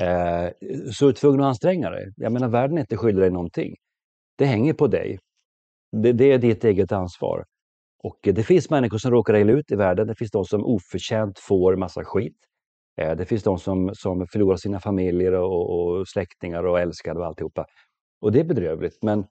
Eh, 0.01 0.51
så 0.93 1.05
är 1.05 1.09
du 1.09 1.13
tvungen 1.13 1.41
att 1.41 1.47
anstränga 1.47 1.91
dig. 1.91 2.05
Jag 2.17 2.33
menar, 2.33 2.49
världen 2.49 2.77
är 2.77 2.81
inte 2.81 2.97
skyldig 2.97 3.23
dig 3.23 3.31
någonting. 3.31 3.75
Det 4.39 4.45
hänger 4.45 4.75
på 4.75 4.87
dig. 4.87 5.19
Det, 5.93 6.13
det 6.13 6.33
är 6.33 6.39
ditt 6.39 6.65
eget 6.65 6.93
ansvar. 6.93 7.45
Och 8.03 8.19
det 8.23 8.43
finns 8.43 8.71
människor 8.71 8.99
som 8.99 9.11
råkar 9.11 9.37
illa 9.37 9.53
ut 9.53 9.73
i 9.73 9.77
världen. 9.77 10.07
Det 10.07 10.15
finns 10.15 10.31
de 10.31 10.45
som 10.45 10.65
oförtjänt 10.65 11.39
får 11.39 11.77
massa 11.77 12.05
skit. 12.05 12.37
Eh, 13.01 13.17
det 13.17 13.27
finns 13.27 13.43
de 13.43 13.59
som, 13.59 13.91
som 13.95 14.27
förlorar 14.27 14.57
sina 14.57 14.81
familjer 14.81 15.33
och, 15.33 15.71
och 15.71 16.09
släktingar 16.09 16.65
och 16.67 16.81
älskade 16.81 17.21
och 17.21 17.27
alltihopa. 17.27 17.67
Och 18.21 18.33
det 18.33 18.41
är 18.41 18.45
bedrövligt. 18.45 19.03
Men 19.03 19.25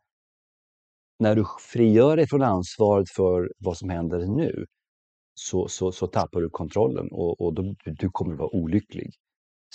när 1.19 1.35
du 1.35 1.45
frigör 1.59 2.17
dig 2.17 2.27
från 2.27 2.41
ansvaret 2.41 3.09
för 3.09 3.51
vad 3.57 3.77
som 3.77 3.89
händer 3.89 4.19
nu, 4.27 4.65
så, 5.33 5.67
så, 5.67 5.91
så 5.91 6.07
tappar 6.07 6.41
du 6.41 6.49
kontrollen 6.49 7.07
och, 7.11 7.41
och 7.41 7.53
då, 7.53 7.75
du 7.85 8.09
kommer 8.09 8.33
att 8.33 8.39
vara 8.39 8.55
olycklig. 8.55 9.11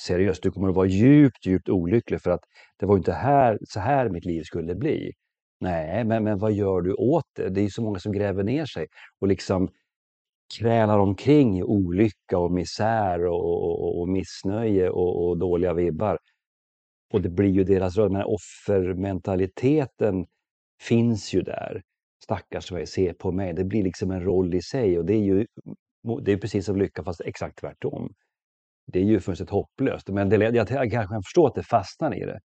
Seriöst, 0.00 0.42
du 0.42 0.50
kommer 0.50 0.68
att 0.68 0.74
vara 0.74 0.86
djupt, 0.86 1.46
djupt 1.46 1.68
olycklig 1.68 2.22
för 2.22 2.30
att 2.30 2.44
det 2.78 2.86
var 2.86 2.96
inte 2.96 3.12
här, 3.12 3.58
så 3.68 3.80
här 3.80 4.08
mitt 4.08 4.24
liv 4.24 4.42
skulle 4.42 4.74
bli. 4.74 5.12
Nej, 5.60 6.04
men, 6.04 6.24
men 6.24 6.38
vad 6.38 6.52
gör 6.52 6.80
du 6.80 6.94
åt 6.94 7.24
det? 7.36 7.50
Det 7.50 7.60
är 7.60 7.68
så 7.68 7.82
många 7.82 7.98
som 7.98 8.12
gräver 8.12 8.44
ner 8.44 8.66
sig 8.66 8.86
och 9.20 9.28
liksom 9.28 9.68
krälar 10.58 10.98
omkring 10.98 11.58
i 11.58 11.62
olycka 11.62 12.38
och 12.38 12.52
misär 12.52 13.26
och, 13.26 13.64
och, 13.64 14.00
och 14.00 14.08
missnöje 14.08 14.90
och, 14.90 15.28
och, 15.28 15.38
dåliga 15.38 15.74
vibbar. 15.74 16.18
Och 17.12 17.22
det 17.22 17.28
blir 17.28 17.50
ju 17.50 17.64
deras 17.64 17.96
roll. 17.96 18.12
Men 18.12 18.24
offermentaliteten 18.24 20.26
finns 20.82 21.34
ju 21.34 21.42
där. 21.42 21.82
Stackars 22.24 22.72
mig, 22.72 22.86
se 22.86 23.14
på 23.14 23.32
mig. 23.32 23.54
Det 23.54 23.64
blir 23.64 23.82
liksom 23.82 24.10
en 24.10 24.24
roll 24.24 24.54
i 24.54 24.62
sig 24.62 24.98
och 24.98 25.04
det 25.04 25.14
är 25.14 25.24
ju 25.24 25.46
det 26.24 26.32
är 26.32 26.36
precis 26.36 26.66
som 26.66 26.76
lycka 26.76 27.04
fast 27.04 27.20
exakt 27.20 27.58
tvärtom. 27.58 28.14
Det 28.86 28.98
är 28.98 29.04
ju 29.04 29.20
fullständigt 29.20 29.52
hopplöst. 29.52 30.08
Men 30.08 30.28
det, 30.28 30.36
jag, 30.36 30.54
jag 30.54 30.68
kanske 30.68 31.14
kan 31.14 31.22
förstå 31.22 31.46
att 31.46 31.54
det 31.54 31.62
fastnar 31.62 32.22
i 32.22 32.26
det. 32.26 32.40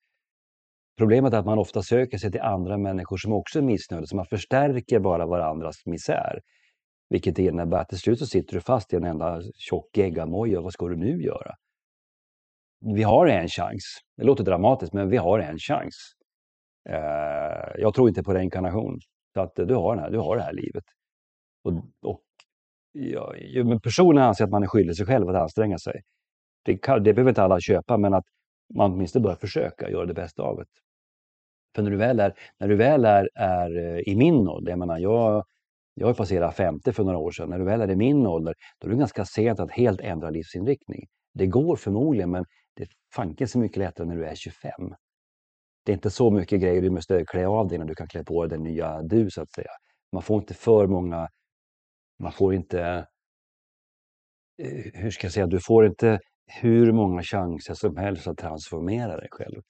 Problemet 0.98 1.34
är 1.34 1.38
att 1.38 1.46
man 1.46 1.60
ofta 1.60 1.82
söker 1.82 2.18
sig 2.18 2.32
till 2.32 2.41
andra 2.41 2.78
människor 2.78 3.18
som 3.18 3.34
också 3.34 3.60
är 3.60 3.64
missnöjda, 3.64 4.08
så 4.08 4.16
man 4.16 4.26
förstärker 4.26 5.00
bara 5.00 5.26
varandras 5.26 5.86
misär. 5.86 6.39
Vilket 7.10 7.39
innebär 7.39 7.78
att 7.78 7.89
till 7.89 8.00
slut 8.00 8.20
så 8.20 8.26
sitter 8.26 8.54
du 8.54 8.62
fast 8.62 8.93
i 8.93 8.96
en 8.96 9.04
enda 9.04 9.41
tjock 9.56 9.98
geggamoja. 9.98 10.62
Vad 10.62 10.74
ska 10.74 10.88
du 10.88 10.96
nu 10.96 11.24
göra? 11.24 11.56
Vi 12.96 13.04
har 13.04 13.28
en 13.28 13.48
chans. 13.48 13.84
Det 14.18 14.24
låter 14.24 14.43
dramatiskt, 14.43 14.93
men 14.93 15.10
vi 15.10 15.18
har 15.18 15.39
en 15.39 15.58
chans. 15.58 15.96
Eh, 16.89 17.82
jag 17.82 17.93
tror 17.93 18.10
inte 18.10 18.24
på 18.24 18.34
reinkarnation. 18.34 19.00
Så 19.34 19.41
att 19.41 19.56
du 19.56 19.76
har, 19.76 19.96
den 19.96 20.04
här, 20.04 20.12
du 20.12 20.18
har 20.18 20.36
det 20.36 20.43
här 20.43 20.54
livet. 20.54 20.84
Och, 21.64 21.74
och 22.02 22.24
ja, 22.91 23.34
men 23.64 23.82
personen 23.82 24.24
anser 24.24 24.43
att 24.46 24.52
man 24.52 24.64
är 24.64 24.68
skyldig 24.68 24.96
sig 24.96 25.06
själv 25.06 25.30
att 25.30 25.36
anstränga 25.36 25.78
sig. 25.78 26.02
Det, 26.66 26.78
kan, 26.78 27.04
det 27.04 27.14
behöver 27.14 27.32
inte 27.32 27.43
alla 27.43 27.60
köpa, 27.60 27.98
men 27.98 28.14
att 28.14 28.26
man 28.76 28.91
åtminstone 28.91 29.24
bör 29.24 29.36
försöka 29.36 29.89
göra 29.89 30.06
det 30.06 30.14
bästa 30.14 30.43
av 30.43 30.58
det. 30.58 30.66
För 31.76 31.84
när 31.84 31.92
du 31.92 31.98
väl 31.98 32.20
är, 32.20 32.34
när 32.60 32.68
du 32.68 32.76
väl 32.76 33.06
är, 33.06 33.30
är 33.36 33.78
eh, 33.78 34.00
i 34.00 34.16
min 34.16 34.48
ålder, 34.48 34.72
jag 34.72 34.80
menar 34.80 35.00
jag, 35.00 35.44
jag 35.94 36.08
har 36.08 36.14
passerat 36.14 36.56
50 36.56 36.92
för 36.92 37.04
några 37.04 37.18
år 37.18 37.32
sedan, 37.32 37.50
när 37.50 37.60
du 37.60 37.66
väl 37.66 37.82
är 37.82 37.92
i 37.92 37.96
min 37.96 38.28
ålder, 38.28 38.54
då 38.80 38.88
är 38.88 38.92
det 38.92 38.98
ganska 38.98 39.26
sent 39.26 39.60
att 39.60 39.72
helt 39.72 40.02
ändra 40.02 40.30
livsinriktning. 40.30 41.06
Det 41.34 41.48
går 41.48 41.76
förmodligen, 41.76 42.32
men 42.32 42.46
det 42.76 42.84
är 42.84 42.90
fanken 43.16 43.48
så 43.48 43.60
mycket 43.60 43.78
lättare 43.78 44.08
när 44.08 44.16
du 44.16 44.26
är 44.26 44.36
25. 44.36 44.72
Det 45.86 45.92
är 45.92 45.94
inte 45.94 46.10
så 46.10 46.32
mycket 46.32 46.62
grejer 46.62 46.82
du 46.82 46.90
måste 46.90 47.26
klä 47.26 47.48
av 47.48 47.68
dig 47.68 47.78
när 47.78 47.86
du 47.86 47.96
kan 47.96 48.08
klä 48.08 48.24
på 48.24 48.46
dig 48.46 48.58
den 48.58 48.64
nya 48.64 49.02
du, 49.02 49.30
så 49.30 49.42
att 49.42 49.52
säga. 49.52 49.72
Man 50.12 50.22
får 50.22 50.42
inte 50.42 50.54
för 50.54 50.88
många... 50.88 51.30
Man 52.20 52.32
får 52.32 52.54
inte... 52.54 53.08
Eh, 54.64 54.92
hur 54.94 55.12
ska 55.12 55.26
jag 55.26 55.34
säga? 55.34 55.48
Du 55.48 55.60
får 55.60 55.86
inte 55.86 56.20
hur 56.62 56.92
många 56.92 57.24
chanser 57.24 57.74
som 57.74 57.98
helst 57.98 58.28
att 58.28 58.38
transformera 58.38 59.18
dig 59.18 59.28
själv. 59.32 59.62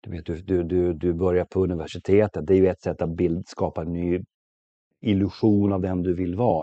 Du, 0.00 0.10
vet, 0.10 0.26
du, 0.26 0.42
du, 0.42 0.62
du, 0.62 0.92
du 0.92 1.12
börjar 1.12 1.44
på 1.44 1.64
universitetet, 1.64 2.46
det 2.46 2.54
är 2.54 2.56
ju 2.56 2.68
ett 2.68 2.82
sätt 2.82 3.02
att 3.02 3.16
bild, 3.16 3.48
skapa 3.48 3.82
en 3.82 3.92
ny 3.92 4.20
illusion 5.00 5.72
av 5.72 5.82
vem 5.82 6.02
du 6.02 6.14
vill 6.14 6.34
vara. 6.36 6.62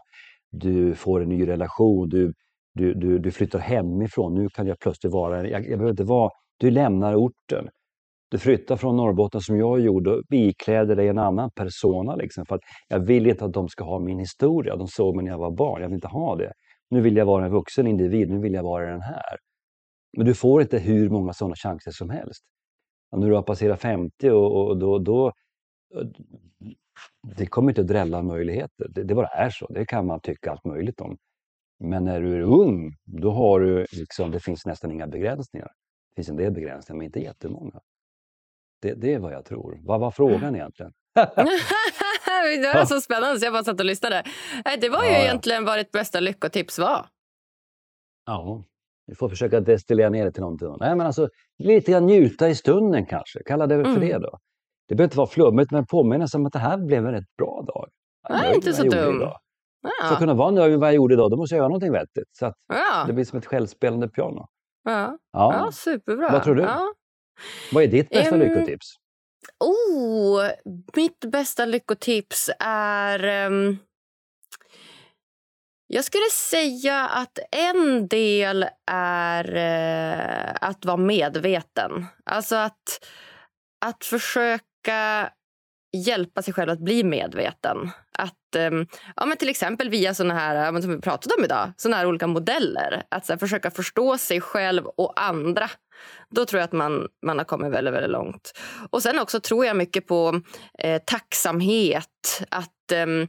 Du 0.52 0.96
får 0.96 1.22
en 1.22 1.30
ny 1.30 1.48
relation, 1.48 2.10
du, 2.10 2.34
du, 2.74 2.94
du, 2.94 3.20
du 3.20 3.32
flyttar 3.32 3.60
hemifrån. 3.60 4.34
Nu 4.34 4.50
kan 4.50 4.68
jag 4.68 4.80
plötsligt 4.80 5.14
vara, 5.14 5.48
jag, 5.48 5.62
jag 5.62 5.80
behöver 5.80 5.90
inte 5.90 6.04
vara, 6.04 6.32
du 6.58 6.72
lämnar 6.72 7.16
orten. 7.16 7.70
Du 8.30 8.38
flyttar 8.40 8.76
från 8.76 8.98
Norrbotten 8.98 9.42
som 9.42 9.58
jag 9.58 9.80
gjorde 9.80 10.12
och 10.12 10.24
ikläder 10.30 10.96
dig 10.96 11.08
en 11.08 11.18
annan 11.18 11.52
persona. 11.52 12.16
Liksom, 12.16 12.46
för 12.46 12.56
att 12.56 12.62
jag 12.88 13.00
vill 13.00 13.28
inte 13.28 13.46
att 13.46 13.54
de 13.54 13.70
ska 13.70 13.84
ha 13.84 14.00
min 14.00 14.20
historia. 14.20 14.76
De 14.76 14.88
såg 14.88 15.16
mig 15.16 15.26
när 15.26 15.32
jag 15.32 15.40
var 15.40 15.52
barn, 15.52 15.82
jag 15.82 15.90
vill 15.90 15.96
inte 15.96 16.08
ha 16.08 16.36
det. 16.36 16.54
Nu 16.90 17.02
vill 17.02 17.18
jag 17.18 17.26
vara 17.26 17.46
en 17.46 17.52
vuxen 17.52 17.88
individ, 17.88 18.30
nu 18.30 18.40
vill 18.40 18.54
jag 18.54 18.64
vara 18.64 18.92
den 18.92 19.02
här. 19.02 19.38
Men 20.18 20.26
du 20.26 20.34
får 20.34 20.62
inte 20.62 20.80
hur 20.80 21.10
många 21.10 21.34
sådana 21.34 21.56
chanser 21.56 21.92
som 21.92 22.10
helst. 22.10 22.44
Och 23.16 23.22
när 23.22 23.30
du 23.30 23.36
har 23.36 23.42
passerat 23.42 23.82
50 23.82 24.30
och, 24.30 24.68
och 24.68 24.78
då, 24.78 25.00
då 25.00 25.34
det 27.36 27.46
kommer 27.46 27.72
inte 27.72 27.82
att 27.82 27.88
drälla 27.88 28.22
möjligheter. 28.22 28.88
Det, 28.90 29.04
det 29.04 29.16
bara 29.16 29.28
är 29.28 29.50
så. 29.50 29.68
Det 29.68 29.86
kan 29.86 30.06
man 30.06 30.20
tycka 30.20 30.52
allt 30.52 30.66
möjligt 30.66 31.02
om. 31.02 31.18
Men 31.80 32.06
när 32.06 32.22
du 32.22 32.36
är 32.36 32.42
ung, 32.42 32.96
då 33.04 33.32
har 33.32 33.60
du 33.60 33.86
liksom, 33.92 34.32
det 34.32 34.40
finns 34.40 34.66
nästan 34.66 34.92
inga 34.92 35.08
begränsningar. 35.08 35.68
Det 35.68 36.16
finns 36.16 36.30
en 36.30 36.36
del 36.36 36.52
begränsningar, 36.52 36.98
men 36.98 37.06
inte 37.06 37.20
jättemånga. 37.20 37.80
Det, 38.82 38.94
det 38.94 39.14
är 39.14 39.20
vad 39.20 39.34
jag 39.34 39.46
tror. 39.46 39.80
Vad 39.84 40.00
var 40.00 40.12
frågan 40.12 40.44
mm. 40.44 40.56
egentligen? 40.56 40.94
det 42.62 42.74
var 42.76 42.86
så 42.86 43.02
spännande 43.02 43.40
så 43.40 43.46
jag 43.46 43.54
bara 43.54 43.64
satt 43.64 43.80
och 43.80 43.86
lyssnade. 43.86 44.24
Det 44.82 44.90
var 44.90 45.04
ju 45.04 45.12
ja, 45.12 45.18
egentligen 45.18 45.66
vad 45.66 45.80
ditt 45.80 45.92
bästa 45.92 46.20
lyckotips 46.20 46.80
var. 46.80 47.06
Ja, 48.26 48.64
vi 49.08 49.16
får 49.16 49.30
försöka 49.30 49.60
destillera 49.60 50.10
ner 50.10 50.26
det 50.26 50.32
till 50.32 50.42
någonting. 50.42 50.76
Nej, 50.80 50.96
men 50.96 51.08
alltså, 51.08 51.30
lite 51.58 51.92
grann 51.92 52.06
njuta 52.06 52.50
i 52.50 52.56
stunden 52.56 53.06
kanske. 53.06 53.44
Kalla 53.46 53.68
det 53.68 53.84
för 53.84 53.90
mm. 53.90 54.00
det 54.00 54.18
då. 54.18 54.40
Det 54.88 54.96
behöver 54.96 55.08
inte 55.08 55.18
vara 55.18 55.28
flummigt, 55.28 55.72
men 55.72 55.86
påminna 55.86 56.28
om 56.36 56.46
att 56.46 56.54
det 56.54 56.60
här 56.60 56.78
blev 56.78 57.06
en 57.06 57.12
rätt 57.12 57.36
bra 57.38 57.66
dag. 57.68 57.90
Nej, 58.30 58.56
inte 58.56 58.74
så 58.74 58.84
dum. 58.84 59.20
Ja. 59.22 60.08
För 60.08 60.14
att 60.14 60.20
kunna 60.20 60.34
vara 60.34 60.52
nöjd 60.52 60.72
med 60.72 60.80
vad 60.80 60.90
jag 60.90 60.96
gjorde 60.96 61.14
idag, 61.14 61.32
då 61.32 61.38
måste 61.38 61.56
jag 61.56 61.60
göra 61.60 61.68
någonting 61.68 61.92
vettigt. 61.92 62.30
Så 62.32 62.46
att 62.46 62.56
ja. 62.68 63.04
det 63.08 63.14
blir 63.14 63.26
som 63.26 63.40
ett 63.40 63.46
självspelande 63.46 64.08
piano. 64.08 64.48
Ja, 64.84 65.18
ja. 65.32 65.54
ja 65.54 65.72
superbra. 65.72 66.30
Vad 66.32 66.44
tror 66.44 66.56
du? 66.56 66.68
Vad 67.74 67.84
är 67.84 67.88
ditt 67.88 68.10
bästa 68.10 68.36
um, 68.36 68.42
lyckotips? 68.42 68.96
Oh, 69.60 70.50
mitt 70.96 71.20
bästa 71.32 71.66
lyckotips 71.66 72.50
är... 72.60 73.48
Um, 73.48 73.78
jag 75.88 76.06
skulle 76.06 76.30
säga 76.32 77.06
att 77.06 77.40
en 77.52 78.08
del 78.08 78.66
är 78.92 79.56
eh, 79.56 80.56
att 80.62 80.86
vara 80.86 80.98
medveten. 80.98 82.06
Alltså 82.26 82.56
att, 82.56 83.06
att 83.86 84.06
försöka 84.06 85.30
hjälpa 85.96 86.42
sig 86.42 86.54
själv 86.54 86.72
att 86.72 86.80
bli 86.80 87.04
medveten. 87.04 87.90
Att, 88.18 88.56
ehm, 88.56 88.88
ja, 89.16 89.26
men 89.26 89.38
till 89.38 89.50
exempel 89.50 89.90
via 89.90 90.14
såna 90.14 90.34
här, 90.34 90.82
som 90.82 90.92
vi 90.92 91.02
pratade 91.02 91.36
om 91.38 91.44
idag, 91.44 91.74
såna 91.78 91.98
här 91.98 92.06
olika 92.06 92.28
modeller. 92.28 93.04
Att 93.10 93.30
här, 93.30 93.38
försöka 93.38 93.72
förstå 93.72 94.18
sig 94.18 94.42
själv 94.42 94.86
och 94.86 95.22
andra 95.22 95.70
då 96.30 96.46
tror 96.46 96.60
jag 96.60 96.66
att 96.66 96.72
man, 96.72 97.08
man 97.26 97.38
har 97.38 97.46
kommit 97.46 97.72
väldigt, 97.72 97.94
väldigt 97.94 98.12
långt. 98.12 98.54
Och 98.90 99.04
sen 99.04 99.20
också 99.20 99.40
tror 99.40 99.66
jag 99.66 99.78
mycket 99.78 100.08
på 100.08 100.42
eh, 100.80 101.02
tacksamhet. 101.06 102.42
Att 102.50 102.92
ehm, 102.94 103.28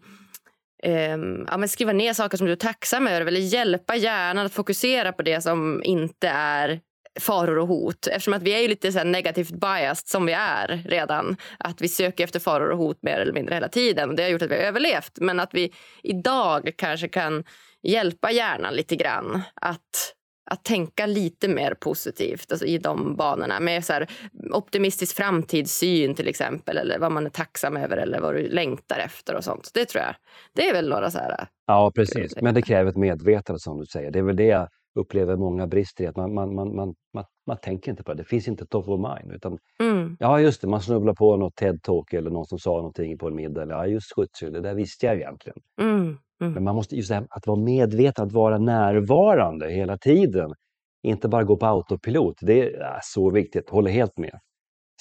eh, 0.87 1.19
ja, 1.47 1.57
men 1.57 1.69
skriva 1.69 1.93
ner 1.93 2.13
saker 2.13 2.37
som 2.37 2.47
du 2.47 2.53
är 2.53 2.57
tacksam 2.57 3.07
över 3.07 3.27
eller 3.27 3.41
hjälpa 3.41 3.97
hjärnan 3.97 4.47
att 4.47 4.53
fokusera 4.53 5.13
på 5.13 5.23
det 5.23 5.41
som 5.41 5.83
inte 5.85 6.29
är 6.29 6.81
faror 7.21 7.59
och 7.59 7.69
hot. 7.69 8.07
Eftersom 8.07 8.35
att 8.35 8.43
vi 8.43 8.65
är 8.65 8.69
lite 8.69 8.93
så 8.93 9.05
negativt 9.05 9.51
biased 9.51 10.09
som 10.09 10.27
vi 10.27 10.33
är 10.33 10.83
redan. 10.85 11.37
Att 11.59 11.81
vi 11.81 11.89
söker 11.89 12.25
efter 12.25 12.41
faror 12.41 12.71
och 12.71 12.79
hot 12.79 12.99
mer 13.03 13.19
eller 13.19 13.33
mindre 13.33 13.55
hela 13.55 13.69
tiden. 13.69 14.17
Det 14.17 14.23
har 14.23 14.31
gjort 14.31 14.43
att 14.43 14.51
vi 14.51 14.55
har 14.55 14.63
överlevt. 14.63 15.13
Men 15.21 15.41
att 15.41 15.55
vi 15.55 15.73
idag 16.03 16.71
kanske 16.77 17.09
kan 17.09 17.45
hjälpa 17.83 18.31
hjärnan 18.31 18.75
lite 18.75 18.97
grann 18.97 19.43
att 19.61 20.16
att 20.51 20.65
tänka 20.65 21.07
lite 21.07 21.49
mer 21.49 21.75
positivt 21.75 22.53
alltså 22.53 22.67
i 22.67 22.79
de 22.79 23.17
banorna. 23.17 23.61
Med 23.61 23.85
så 23.85 23.93
här, 23.93 24.07
optimistisk 24.53 25.17
framtidssyn 25.17 26.15
till 26.15 26.29
exempel. 26.29 26.79
Eller 26.79 26.99
vad 26.99 27.13
man 27.13 27.27
är 27.27 27.31
tacksam 27.31 27.77
över 27.77 27.97
eller 27.97 28.21
vad 28.21 28.35
du 28.35 28.49
längtar 28.49 28.99
efter 28.99 29.37
och 29.37 29.45
sånt. 29.45 29.71
Det 29.75 29.85
tror 29.85 30.05
jag. 30.05 30.15
Det 30.55 30.69
är 30.69 30.73
väl 30.73 30.89
några 30.89 31.11
så 31.11 31.19
här... 31.19 31.49
Ja, 31.67 31.93
precis. 31.95 32.37
Men 32.43 32.55
det 32.55 32.63
kräver 32.63 32.91
ett 32.91 32.97
medvetande 32.97 33.61
som 33.61 33.79
du 33.79 33.87
säger. 33.87 34.11
Det 34.11 34.19
är 34.19 34.23
väl 34.23 34.37
det 34.37 34.47
jag 34.47 34.69
upplever 34.95 35.37
många 35.37 35.67
brister 35.67 36.05
i. 36.05 36.07
Att 36.07 36.17
man, 36.17 36.35
man, 36.35 36.55
man, 36.55 36.77
man, 36.77 36.95
man, 37.15 37.25
man 37.47 37.57
tänker 37.57 37.91
inte 37.91 38.03
på 38.03 38.15
det. 38.15 38.23
Det 38.23 38.29
finns 38.29 38.49
inte 38.49 38.67
top 38.67 38.89
of 38.89 39.01
mind. 39.01 39.33
Utan, 39.33 39.59
mm. 39.81 40.17
Ja, 40.21 40.41
just 40.41 40.61
det. 40.61 40.69
Man 40.69 40.81
snubblar 40.81 41.15
på 41.15 41.37
något 41.37 41.61
TED-talk 41.61 42.15
eller 42.15 42.31
någon 42.31 42.47
som 42.47 42.59
sa 42.59 42.71
någonting 42.71 43.19
på 43.19 43.29
en 43.29 43.35
middag. 43.35 43.63
Eller, 43.63 43.75
ja, 43.75 43.87
just 43.87 44.15
skjutsel. 44.17 44.53
Det 44.53 44.61
där 44.61 44.75
visste 44.75 45.07
jag 45.07 45.17
egentligen. 45.17 45.59
Mm. 45.81 46.19
Mm. 46.41 46.53
Men 46.53 46.65
man 46.65 46.75
måste 46.75 46.97
just 46.97 47.11
här, 47.11 47.27
att 47.31 47.47
vara 47.47 47.61
medveten, 47.61 48.27
att 48.27 48.33
vara 48.33 48.59
närvarande 48.59 49.71
hela 49.71 49.99
tiden. 49.99 50.55
Inte 51.03 51.29
bara 51.29 51.45
gå 51.45 51.57
på 51.57 51.67
autopilot. 51.67 52.37
Det 52.41 52.75
är 52.75 53.01
så 53.03 53.31
viktigt. 53.31 53.71
Håller 53.71 53.91
helt 53.91 54.19
med. 54.19 54.41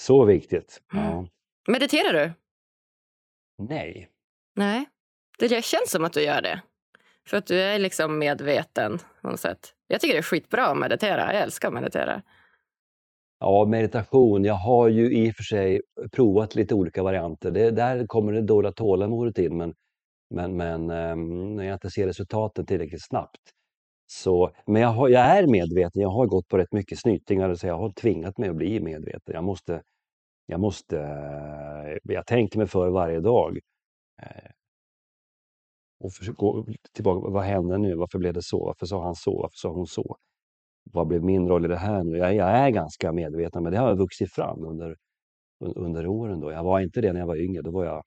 Så 0.02 0.24
viktigt. 0.24 0.80
Ja. 0.92 1.12
Mm. 1.12 1.26
Mediterar 1.68 2.12
du? 2.12 2.32
Nej. 3.58 4.08
Nej. 4.54 4.86
Det 5.38 5.64
känns 5.64 5.90
som 5.90 6.04
att 6.04 6.12
du 6.12 6.22
gör 6.22 6.42
det. 6.42 6.62
För 7.28 7.36
att 7.36 7.46
du 7.46 7.60
är 7.60 7.78
liksom 7.78 8.18
medveten 8.18 8.98
på 9.22 9.28
något 9.28 9.40
sätt. 9.40 9.74
Jag 9.86 10.00
tycker 10.00 10.14
det 10.14 10.20
är 10.20 10.22
skitbra 10.22 10.66
att 10.66 10.78
meditera. 10.78 11.34
Jag 11.34 11.42
älskar 11.42 11.68
att 11.68 11.74
meditera. 11.74 12.22
Ja, 13.38 13.64
meditation. 13.64 14.44
Jag 14.44 14.54
har 14.54 14.88
ju 14.88 15.16
i 15.16 15.30
och 15.30 15.34
för 15.34 15.42
sig 15.42 15.82
provat 16.12 16.54
lite 16.54 16.74
olika 16.74 17.02
varianter. 17.02 17.50
Det, 17.50 17.70
där 17.70 18.06
kommer 18.06 18.32
det 18.32 18.42
dåliga 18.42 18.72
tålamodet 18.72 19.38
in. 19.38 19.56
Men 19.56 19.74
men, 20.30 20.56
men 20.56 20.90
ehm, 20.90 21.56
när 21.56 21.64
jag 21.64 21.74
inte 21.74 21.90
ser 21.90 22.06
resultaten 22.06 22.66
tillräckligt 22.66 23.04
snabbt. 23.04 23.40
Så, 24.06 24.50
men 24.66 24.82
jag, 24.82 24.88
har, 24.88 25.08
jag 25.08 25.22
är 25.22 25.46
medveten, 25.46 26.02
jag 26.02 26.10
har 26.10 26.26
gått 26.26 26.48
på 26.48 26.58
rätt 26.58 26.72
mycket 26.72 26.98
snytingar, 26.98 27.54
så 27.54 27.66
jag 27.66 27.78
har 27.78 27.90
tvingat 27.90 28.38
mig 28.38 28.48
att 28.48 28.56
bli 28.56 28.80
medveten. 28.80 29.34
Jag 29.34 29.44
måste, 29.44 29.82
jag 30.46 30.60
måste, 30.60 30.98
eh, 31.00 32.14
jag 32.14 32.26
tänker 32.26 32.58
mig 32.58 32.66
för 32.66 32.90
varje 32.90 33.20
dag. 33.20 33.58
Eh, 34.22 34.50
och 36.00 36.12
försöker 36.12 36.38
gå 36.38 36.66
tillbaka. 36.92 37.30
Vad 37.30 37.44
hände 37.44 37.78
nu? 37.78 37.94
Varför 37.94 38.18
blev 38.18 38.34
det 38.34 38.42
så? 38.42 38.64
Varför 38.64 38.86
sa 38.86 39.04
han 39.04 39.14
så? 39.14 39.42
Varför 39.42 39.56
sa 39.56 39.72
hon 39.72 39.86
så? 39.86 40.16
Vad 40.92 41.06
blev 41.06 41.24
min 41.24 41.48
roll 41.48 41.64
i 41.64 41.68
det 41.68 41.76
här 41.76 42.04
nu? 42.04 42.16
Jag, 42.18 42.34
jag 42.34 42.48
är 42.48 42.70
ganska 42.70 43.12
medveten, 43.12 43.62
men 43.62 43.72
det 43.72 43.78
har 43.78 43.96
vuxit 43.96 44.32
fram 44.32 44.64
under, 44.64 44.96
under 45.60 46.06
åren. 46.06 46.40
Då. 46.40 46.52
Jag 46.52 46.64
var 46.64 46.80
inte 46.80 47.00
det 47.00 47.12
när 47.12 47.20
jag 47.20 47.26
var 47.26 47.36
yngre. 47.36 47.62
Då 47.62 47.70
var 47.70 47.84
jag, 47.84 48.04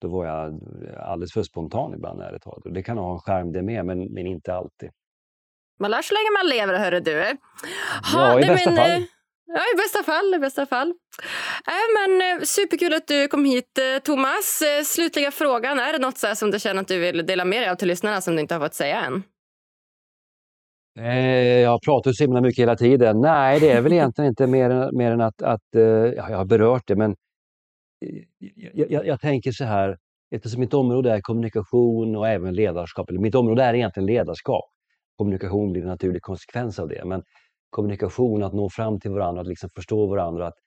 då 0.00 0.08
var 0.08 0.26
jag 0.26 0.60
alldeles 0.98 1.32
för 1.32 1.42
spontan 1.42 1.94
ibland, 1.94 2.22
ärligt 2.22 2.42
talat. 2.42 2.62
Det 2.64 2.82
kan 2.82 2.98
ha 2.98 3.12
en 3.12 3.18
skärm 3.18 3.52
det 3.52 3.62
med, 3.62 3.86
men, 3.86 4.12
men 4.12 4.26
inte 4.26 4.54
alltid. 4.54 4.90
Man 5.80 5.90
lär 5.90 6.02
så 6.02 6.14
länge 6.14 6.30
man 6.38 6.58
lever, 6.58 6.84
hörru 6.84 7.00
du. 7.00 7.24
Ha, 8.14 8.40
ja, 8.40 8.40
i 8.40 8.48
bästa 8.48 8.70
men, 8.70 8.76
fall. 8.76 8.90
Eh, 8.90 9.02
Ja, 9.52 9.60
i 9.74 9.76
bästa 9.76 10.02
fall. 10.02 10.34
I 10.34 10.38
bästa 10.38 10.66
fall. 10.66 10.88
Äh, 11.66 12.08
men, 12.08 12.38
eh, 12.38 12.42
superkul 12.42 12.94
att 12.94 13.06
du 13.06 13.28
kom 13.28 13.44
hit, 13.44 13.78
Thomas. 14.04 14.62
Slutliga 14.84 15.30
frågan. 15.30 15.78
Är 15.78 15.92
det 15.92 15.98
något 15.98 16.18
så 16.18 16.34
som 16.34 16.50
du 16.50 16.58
känner 16.60 16.80
att 16.80 16.88
du 16.88 16.98
vill 16.98 17.26
dela 17.26 17.44
med 17.44 17.62
dig 17.62 17.70
av 17.70 17.74
till 17.74 17.88
lyssnarna 17.88 18.20
som 18.20 18.34
du 18.34 18.40
inte 18.40 18.54
har 18.54 18.60
fått 18.60 18.74
säga 18.74 19.00
än? 19.00 19.22
Jag 21.62 21.82
pratar 21.82 22.12
så 22.12 22.24
himla 22.24 22.40
mycket 22.40 22.62
hela 22.62 22.76
tiden. 22.76 23.20
Nej, 23.20 23.60
det 23.60 23.70
är 23.70 23.80
väl 23.80 23.92
egentligen 23.92 24.28
inte 24.28 24.46
mer 24.46 24.70
än, 24.70 24.96
mer 24.96 25.10
än 25.12 25.20
att, 25.20 25.42
att 25.42 25.68
ja, 26.16 26.30
jag 26.30 26.36
har 26.36 26.44
berört 26.44 26.82
det, 26.86 26.96
men 26.96 27.16
Eh, 28.00 28.22
jag, 28.54 28.90
jag, 28.90 29.06
jag, 29.06 29.20
tänker 29.20 29.52
så 29.52 29.64
här, 29.64 29.98
eftersom 30.30 30.60
mitt 30.60 30.74
område 30.74 31.12
är 31.12 31.20
kommunikation 31.20 32.16
och 32.16 32.28
även 32.28 32.54
ledarskap, 32.54 33.10
eller 33.10 33.20
mitt 33.20 33.34
område 33.34 33.62
är 33.62 33.74
egentligen 33.74 34.06
ledarskap. 34.06 34.70
Kommunikation 35.16 35.72
blir 35.72 35.82
en 35.82 35.88
naturlig 35.88 36.22
konsekvens 36.22 36.78
av 36.78 36.88
det, 36.88 37.04
men 37.04 37.22
kommunikation, 37.70 38.42
att 38.42 38.52
nå 38.52 38.70
fram 38.70 39.00
till 39.00 39.10
varandra, 39.10 39.40
att 39.40 39.48
liksom 39.48 39.70
förstå 39.74 40.06
varandra, 40.06 40.46
att, 40.46 40.58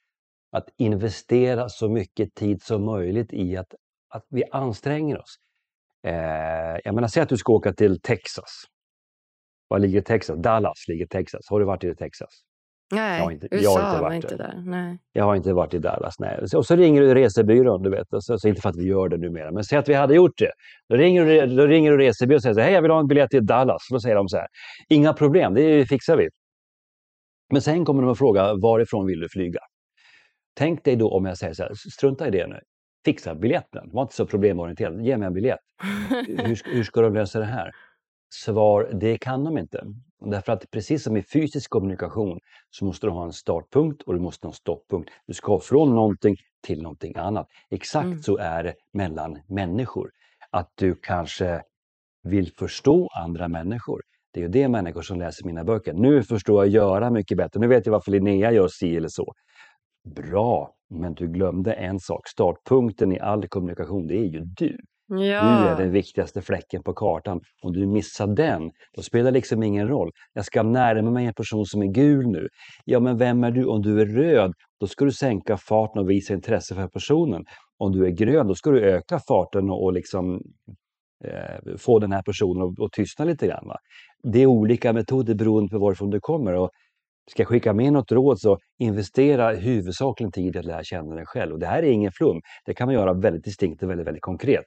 att 0.51 0.69
investera 0.77 1.69
så 1.69 1.89
mycket 1.89 2.35
tid 2.35 2.61
som 2.61 2.85
möjligt 2.85 3.33
i 3.33 3.57
att, 3.57 3.73
att 4.09 4.25
vi 4.29 4.43
anstränger 4.51 5.19
oss. 5.19 5.35
Eh, 6.07 6.79
jag 6.83 6.95
menar, 6.95 7.07
säg 7.07 7.23
att 7.23 7.29
du 7.29 7.37
ska 7.37 7.53
åka 7.53 7.73
till 7.73 8.01
Texas. 8.01 8.63
Var 9.67 9.79
ligger 9.79 10.01
Texas? 10.01 10.39
Dallas 10.41 10.87
ligger 10.87 11.05
Texas. 11.05 11.41
Har 11.49 11.59
du 11.59 11.65
varit 11.65 11.83
i 11.83 11.95
Texas? 11.95 12.29
Nej, 12.95 13.17
jag 13.17 13.25
har 13.25 13.31
inte, 13.31 13.47
USA 13.51 13.63
jag 13.63 13.71
har 13.71 13.89
inte 13.89 14.01
varit 14.01 14.11
var 14.11 14.13
inte 14.13 14.35
där. 14.35 14.63
Nej. 14.65 14.97
Jag 15.13 15.23
har 15.23 15.35
inte 15.35 15.53
varit 15.53 15.73
i 15.73 15.79
Dallas. 15.79 16.19
Nej. 16.19 16.39
Och 16.55 16.65
så 16.65 16.75
ringer 16.75 17.01
du 17.01 17.13
resebyrån, 17.13 17.83
du 17.83 17.89
vet. 17.89 18.07
Så, 18.19 18.39
så 18.39 18.47
inte 18.47 18.61
för 18.61 18.69
att 18.69 18.77
vi 18.77 18.83
gör 18.83 19.09
det 19.09 19.17
numera, 19.17 19.51
men 19.51 19.63
säg 19.63 19.77
att 19.77 19.89
vi 19.89 19.93
hade 19.93 20.15
gjort 20.15 20.37
det. 20.37 20.51
Då 20.89 20.95
ringer 20.95 21.25
du, 21.25 21.55
då 21.55 21.65
ringer 21.65 21.91
du 21.91 21.97
resebyrån 21.97 22.35
och 22.35 22.41
säger 22.41 22.53
så 22.53 22.59
här, 22.59 22.65
hej 22.65 22.75
jag 22.75 22.81
vill 22.81 22.91
ha 22.91 22.99
en 22.99 23.07
biljett 23.07 23.29
till 23.29 23.45
Dallas. 23.45 23.81
Då 23.91 23.99
säger 23.99 24.15
de 24.15 24.29
så 24.29 24.37
här, 24.37 24.47
inga 24.89 25.13
problem, 25.13 25.53
det 25.53 25.85
fixar 25.85 26.17
vi. 26.17 26.29
Men 27.51 27.61
sen 27.61 27.85
kommer 27.85 28.01
de 28.01 28.11
att 28.11 28.17
fråga 28.17 28.53
varifrån 28.53 29.05
vill 29.05 29.19
du 29.19 29.29
flyga? 29.29 29.59
Tänk 30.55 30.83
dig 30.83 30.95
då 30.95 31.09
om 31.09 31.25
jag 31.25 31.37
säger 31.37 31.53
så 31.53 31.63
här, 31.63 31.71
strunta 31.73 32.27
i 32.27 32.31
det 32.31 32.47
nu. 32.47 32.59
Fixa 33.05 33.35
biljetten, 33.35 33.89
var 33.93 34.01
inte 34.01 34.15
så 34.15 34.25
problemorienterad. 34.25 35.05
Ge 35.05 35.17
mig 35.17 35.27
en 35.27 35.33
biljett. 35.33 35.59
hur, 36.27 36.73
hur 36.75 36.83
ska 36.83 37.01
de 37.01 37.13
lösa 37.13 37.39
det 37.39 37.45
här? 37.45 37.71
Svar, 38.35 38.89
det 38.93 39.17
kan 39.17 39.43
de 39.43 39.57
inte. 39.57 39.83
Därför 40.25 40.53
att 40.53 40.71
precis 40.71 41.03
som 41.03 41.17
i 41.17 41.23
fysisk 41.23 41.69
kommunikation 41.69 42.39
så 42.69 42.85
måste 42.85 43.07
du 43.07 43.11
ha 43.11 43.25
en 43.25 43.33
startpunkt 43.33 44.01
och 44.01 44.13
du 44.13 44.19
måste 44.19 44.47
ha 44.47 44.51
en 44.51 44.55
stopppunkt. 44.55 45.09
Du 45.27 45.33
ska 45.33 45.59
från 45.59 45.95
någonting 45.95 46.35
till 46.61 46.81
någonting 46.81 47.17
annat. 47.17 47.47
Exakt 47.71 48.05
mm. 48.05 48.23
så 48.23 48.37
är 48.37 48.63
det 48.63 48.73
mellan 48.93 49.39
människor. 49.47 50.09
Att 50.51 50.71
du 50.75 50.95
kanske 51.01 51.61
vill 52.23 52.51
förstå 52.53 53.09
andra 53.23 53.47
människor. 53.47 54.01
Det 54.33 54.39
är 54.39 54.43
ju 54.43 54.49
det 54.49 54.67
människor 54.67 55.01
som 55.01 55.19
läser 55.19 55.45
mina 55.45 55.63
böcker. 55.63 55.93
Nu 55.93 56.23
förstår 56.23 56.65
jag 56.65 56.73
göra 56.73 57.09
mycket 57.09 57.37
bättre. 57.37 57.59
Nu 57.59 57.67
vet 57.67 57.85
jag 57.85 57.93
varför 57.93 58.11
Linnea 58.11 58.51
gör 58.51 58.67
si 58.67 58.95
eller 58.95 59.09
så. 59.09 59.33
Bra, 60.15 60.75
men 60.89 61.13
du 61.13 61.27
glömde 61.27 61.73
en 61.73 61.99
sak. 61.99 62.27
Startpunkten 62.27 63.11
i 63.11 63.19
all 63.19 63.47
kommunikation, 63.47 64.07
det 64.07 64.17
är 64.17 64.25
ju 64.25 64.39
du. 64.39 64.77
Ja. 65.07 65.15
Du 65.17 65.69
är 65.69 65.77
den 65.77 65.91
viktigaste 65.91 66.41
fläcken 66.41 66.83
på 66.83 66.93
kartan. 66.93 67.41
Om 67.61 67.73
du 67.73 67.87
missar 67.87 68.27
den, 68.27 68.71
då 68.95 69.01
spelar 69.01 69.31
det 69.31 69.31
liksom 69.31 69.63
ingen 69.63 69.87
roll. 69.87 70.11
Jag 70.33 70.45
ska 70.45 70.63
närma 70.63 71.11
mig 71.11 71.25
en 71.25 71.33
person 71.33 71.65
som 71.65 71.81
är 71.81 71.87
gul 71.87 72.27
nu. 72.27 72.47
Ja, 72.85 72.99
men 72.99 73.17
vem 73.17 73.43
är 73.43 73.51
du? 73.51 73.65
Om 73.65 73.81
du 73.81 74.01
är 74.01 74.05
röd, 74.05 74.53
då 74.79 74.87
ska 74.87 75.05
du 75.05 75.11
sänka 75.11 75.57
farten 75.57 76.01
och 76.01 76.09
visa 76.09 76.33
intresse 76.33 76.75
för 76.75 76.87
personen. 76.87 77.43
Om 77.77 77.91
du 77.91 78.05
är 78.05 78.09
grön, 78.09 78.47
då 78.47 78.55
ska 78.55 78.71
du 78.71 78.81
öka 78.81 79.19
farten 79.27 79.69
och 79.69 79.93
liksom 79.93 80.41
eh, 81.25 81.77
få 81.77 81.99
den 81.99 82.11
här 82.11 82.21
personen 82.21 82.63
att, 82.63 82.85
att 82.85 82.91
tystna 82.91 83.25
lite 83.25 83.47
grann. 83.47 83.67
Va? 83.67 83.77
Det 84.23 84.39
är 84.39 84.45
olika 84.45 84.93
metoder 84.93 85.35
beroende 85.35 85.69
på 85.69 85.79
varifrån 85.79 86.09
du 86.09 86.19
kommer. 86.19 86.53
Och 86.53 86.69
ska 87.31 87.41
jag 87.41 87.47
skicka 87.47 87.73
med 87.73 87.93
något 87.93 88.11
råd 88.11 88.39
så 88.39 88.57
investera 88.79 89.53
huvudsakligen 89.53 90.31
tid 90.31 90.55
i 90.55 90.59
att 90.59 90.65
lära 90.65 90.83
känna 90.83 91.15
dig 91.15 91.25
själv. 91.25 91.53
Och 91.53 91.59
det 91.59 91.67
här 91.67 91.83
är 91.83 91.91
ingen 91.91 92.11
flum. 92.11 92.41
Det 92.65 92.73
kan 92.73 92.87
man 92.87 92.93
göra 92.95 93.13
väldigt 93.13 93.43
distinkt 93.43 93.83
och 93.83 93.89
väldigt, 93.89 94.07
väldigt 94.07 94.23
konkret. 94.23 94.65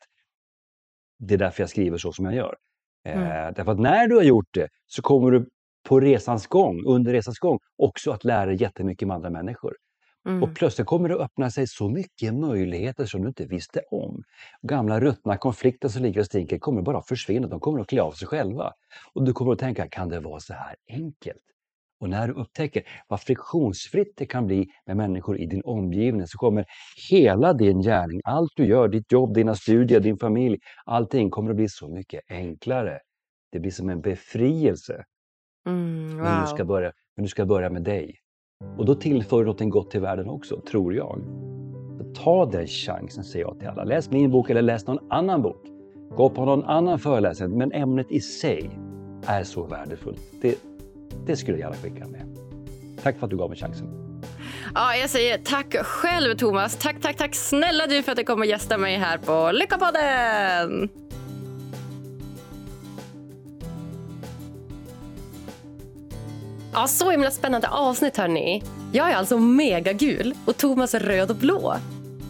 Det 1.18 1.34
är 1.34 1.38
därför 1.38 1.62
jag 1.62 1.70
skriver 1.70 1.98
så 1.98 2.12
som 2.12 2.24
jag 2.24 2.34
gör. 2.34 2.56
Mm. 3.04 3.22
Eh, 3.22 3.54
därför 3.54 3.72
att 3.72 3.80
när 3.80 4.08
du 4.08 4.16
har 4.16 4.22
gjort 4.22 4.48
det 4.50 4.68
så 4.86 5.02
kommer 5.02 5.30
du 5.30 5.48
på 5.88 6.00
resans 6.00 6.46
gång, 6.46 6.84
under 6.86 7.12
resans 7.12 7.38
gång, 7.38 7.58
också 7.76 8.10
att 8.10 8.24
lära 8.24 8.46
dig 8.46 8.62
jättemycket 8.62 9.08
med 9.08 9.14
andra 9.14 9.30
människor. 9.30 9.76
Mm. 10.28 10.42
Och 10.42 10.54
plötsligt 10.54 10.86
kommer 10.86 11.08
det 11.08 11.14
öppna 11.14 11.50
sig 11.50 11.66
så 11.66 11.88
mycket 11.88 12.34
möjligheter 12.34 13.06
som 13.06 13.22
du 13.22 13.28
inte 13.28 13.46
visste 13.46 13.80
om. 13.90 14.22
Gamla 14.62 15.00
ruttna 15.00 15.36
konflikter 15.36 15.88
som 15.88 16.02
ligger 16.02 16.20
och 16.20 16.26
stinker 16.26 16.58
kommer 16.58 16.82
bara 16.82 17.02
försvinna, 17.02 17.48
de 17.48 17.60
kommer 17.60 17.80
att 17.80 17.86
klä 17.86 18.02
av 18.02 18.12
sig 18.12 18.28
själva. 18.28 18.72
Och 19.14 19.24
du 19.24 19.32
kommer 19.32 19.52
att 19.52 19.58
tänka, 19.58 19.88
kan 19.88 20.08
det 20.08 20.20
vara 20.20 20.40
så 20.40 20.54
här 20.54 20.76
enkelt? 20.88 21.42
Och 22.00 22.08
när 22.08 22.28
du 22.28 22.34
upptäcker 22.34 22.82
vad 23.08 23.20
friktionsfritt 23.20 24.12
det 24.16 24.26
kan 24.26 24.46
bli 24.46 24.66
med 24.86 24.96
människor 24.96 25.38
i 25.38 25.46
din 25.46 25.62
omgivning 25.64 26.26
så 26.26 26.38
kommer 26.38 26.64
hela 27.10 27.52
din 27.52 27.82
gärning, 27.82 28.20
allt 28.24 28.52
du 28.56 28.66
gör, 28.66 28.88
ditt 28.88 29.12
jobb, 29.12 29.34
dina 29.34 29.54
studier, 29.54 30.00
din 30.00 30.18
familj, 30.18 30.58
allting 30.84 31.30
kommer 31.30 31.50
att 31.50 31.56
bli 31.56 31.68
så 31.68 31.88
mycket 31.88 32.20
enklare. 32.28 32.98
Det 33.52 33.60
blir 33.60 33.70
som 33.70 33.90
en 33.90 34.00
befrielse. 34.00 35.04
Mm, 35.66 36.08
wow. 36.08 36.16
men, 36.16 36.40
du 36.40 36.46
ska 36.46 36.64
börja, 36.64 36.92
men 37.16 37.22
du 37.22 37.28
ska 37.28 37.46
börja 37.46 37.70
med 37.70 37.82
dig. 37.82 38.14
Och 38.78 38.84
då 38.84 38.94
tillför 38.94 39.38
du 39.38 39.46
något 39.46 39.70
gott 39.70 39.90
till 39.90 40.00
världen 40.00 40.28
också, 40.28 40.60
tror 40.60 40.94
jag. 40.94 41.20
Så 41.98 42.22
ta 42.22 42.46
den 42.46 42.66
chansen, 42.66 43.24
säger 43.24 43.44
jag 43.44 43.58
till 43.58 43.68
alla. 43.68 43.84
Läs 43.84 44.10
min 44.10 44.30
bok 44.30 44.50
eller 44.50 44.62
läs 44.62 44.86
någon 44.86 45.12
annan 45.12 45.42
bok. 45.42 45.66
Gå 46.16 46.30
på 46.30 46.44
någon 46.44 46.64
annan 46.64 46.98
föreläsning, 46.98 47.58
men 47.58 47.72
ämnet 47.72 48.10
i 48.10 48.20
sig 48.20 48.70
är 49.26 49.42
så 49.42 49.66
värdefullt. 49.66 50.20
Det, 50.42 50.58
det 51.26 51.36
skulle 51.36 51.58
jag 51.58 51.70
gärna 51.70 51.82
skicka 51.82 52.06
med. 52.06 52.38
Tack 53.02 53.18
för 53.18 53.26
att 53.26 53.30
du 53.30 53.36
gav 53.36 53.50
mig 53.50 53.58
chansen. 53.58 54.06
Ja, 54.74 54.96
jag 54.96 55.10
säger 55.10 55.38
tack 55.38 55.76
själv, 55.82 56.36
Thomas. 56.36 56.76
Tack, 56.76 56.96
tack, 57.00 57.16
tack 57.16 57.34
snälla 57.34 57.86
du 57.86 58.02
för 58.02 58.12
att 58.12 58.18
du 58.18 58.24
kom 58.24 58.40
och 58.40 58.46
gästade 58.46 58.80
mig 58.80 58.96
här 58.96 59.18
på 59.18 59.52
Lyckopodden! 59.52 60.88
Ja, 66.72 66.86
så 66.86 67.10
himla 67.10 67.30
spännande 67.30 67.68
avsnitt 67.68 68.16
hörni. 68.16 68.62
Jag 68.92 69.10
är 69.10 69.14
alltså 69.14 69.38
megagul 69.38 70.34
och 70.44 70.56
Thomas 70.56 70.94
är 70.94 71.00
röd 71.00 71.30
och 71.30 71.36
blå. 71.36 71.76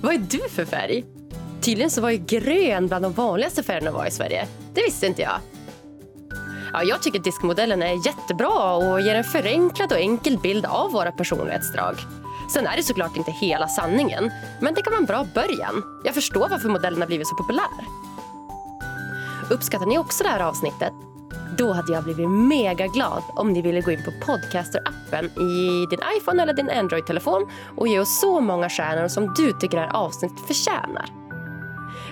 Vad 0.03 0.15
är 0.15 0.19
du 0.19 0.49
för 0.49 0.65
färg? 0.65 1.05
Tydligen 1.61 1.91
så 1.91 2.01
var 2.01 2.11
ju 2.11 2.17
grön 2.17 2.87
bland 2.87 3.05
de 3.05 3.13
vanligaste 3.13 3.63
färgerna 3.63 3.91
var 3.91 4.07
i 4.07 4.11
Sverige. 4.11 4.47
Det 4.75 4.83
visste 4.83 5.07
inte 5.07 5.23
jag. 5.23 5.41
Ja, 6.77 6.83
jag 6.83 7.03
tycker 7.03 7.19
diskmodellen 7.19 7.83
är 7.83 8.07
jättebra 8.07 8.75
och 8.75 9.01
ger 9.01 9.15
en 9.15 9.25
förenklad 9.25 9.93
och 9.93 9.99
enkel 9.99 10.39
bild 10.39 10.67
av 10.67 10.93
våra 10.93 11.13
personlighetsdrag. 11.13 11.95
Sen 12.53 12.67
är 12.67 12.77
det 12.77 12.83
såklart 12.83 13.17
inte 13.17 13.31
hela 13.31 13.69
sanningen, 13.69 14.31
men 14.61 14.75
det 14.75 14.83
kan 14.83 14.91
vara 14.91 15.01
en 15.01 15.07
bra 15.07 15.27
början. 15.35 15.83
Jag 16.05 16.15
förstår 16.15 16.49
varför 16.49 16.69
modellen 16.69 17.01
har 17.01 17.07
blivit 17.07 17.29
så 17.29 17.35
populär. 17.35 17.87
Uppskattar 19.51 19.87
ni 19.87 19.99
också 19.99 20.25
det 20.25 20.31
här 20.31 20.41
avsnittet? 20.41 20.93
Då 21.59 21.73
hade 21.73 21.93
jag 21.93 22.05
blivit 22.05 22.31
mega 22.31 22.87
glad 22.87 23.23
om 23.35 23.53
ni 23.53 23.63
ville 23.63 23.81
gå 23.81 23.91
in 23.91 24.05
på 24.05 24.11
Podcaster-appen 24.11 25.25
i 25.25 25.87
din 25.91 26.01
iPhone 26.19 26.43
eller 26.43 26.55
din 26.55 26.71
Android-telefon 26.71 27.51
och 27.77 27.89
ge 27.89 28.01
oss 28.01 28.21
så 28.21 28.41
många 28.41 28.69
stjärnor 28.69 29.09
som 29.09 29.35
du 29.35 29.53
tycker 29.53 29.77
det 29.77 29.83
här 29.83 29.97
avsnittet 29.97 30.47
förtjänar. 30.47 31.07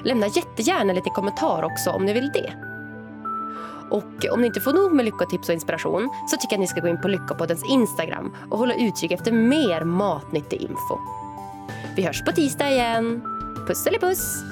Lämna 0.05 0.27
jättegärna 0.27 0.93
lite 0.93 1.11
kommentar 1.11 1.62
också 1.62 1.91
om 1.91 2.05
ni 2.05 2.12
vill 2.12 2.31
det. 2.32 2.73
Och 3.95 4.33
om 4.33 4.41
ni 4.41 4.47
inte 4.47 4.61
får 4.61 4.73
nog 4.73 4.93
med 4.93 5.05
lyckotips 5.05 5.49
och 5.49 5.55
inspiration 5.55 6.11
så 6.31 6.37
tycker 6.37 6.53
jag 6.53 6.59
att 6.59 6.61
ni 6.61 6.66
ska 6.66 6.81
gå 6.81 6.89
in 6.89 7.01
på 7.01 7.09
Lyckopoddens 7.09 7.65
Instagram 7.65 8.33
och 8.51 8.59
hålla 8.59 8.75
utkik 8.75 9.12
efter 9.12 9.33
mer 9.33 9.85
matnyttig 9.85 10.62
info. 10.62 10.99
Vi 11.97 12.03
hörs 12.03 12.25
på 12.25 12.33
tisdag 12.33 12.71
igen. 12.71 13.23
Puss 13.66 13.87
eller 13.87 13.99
puss! 13.99 14.45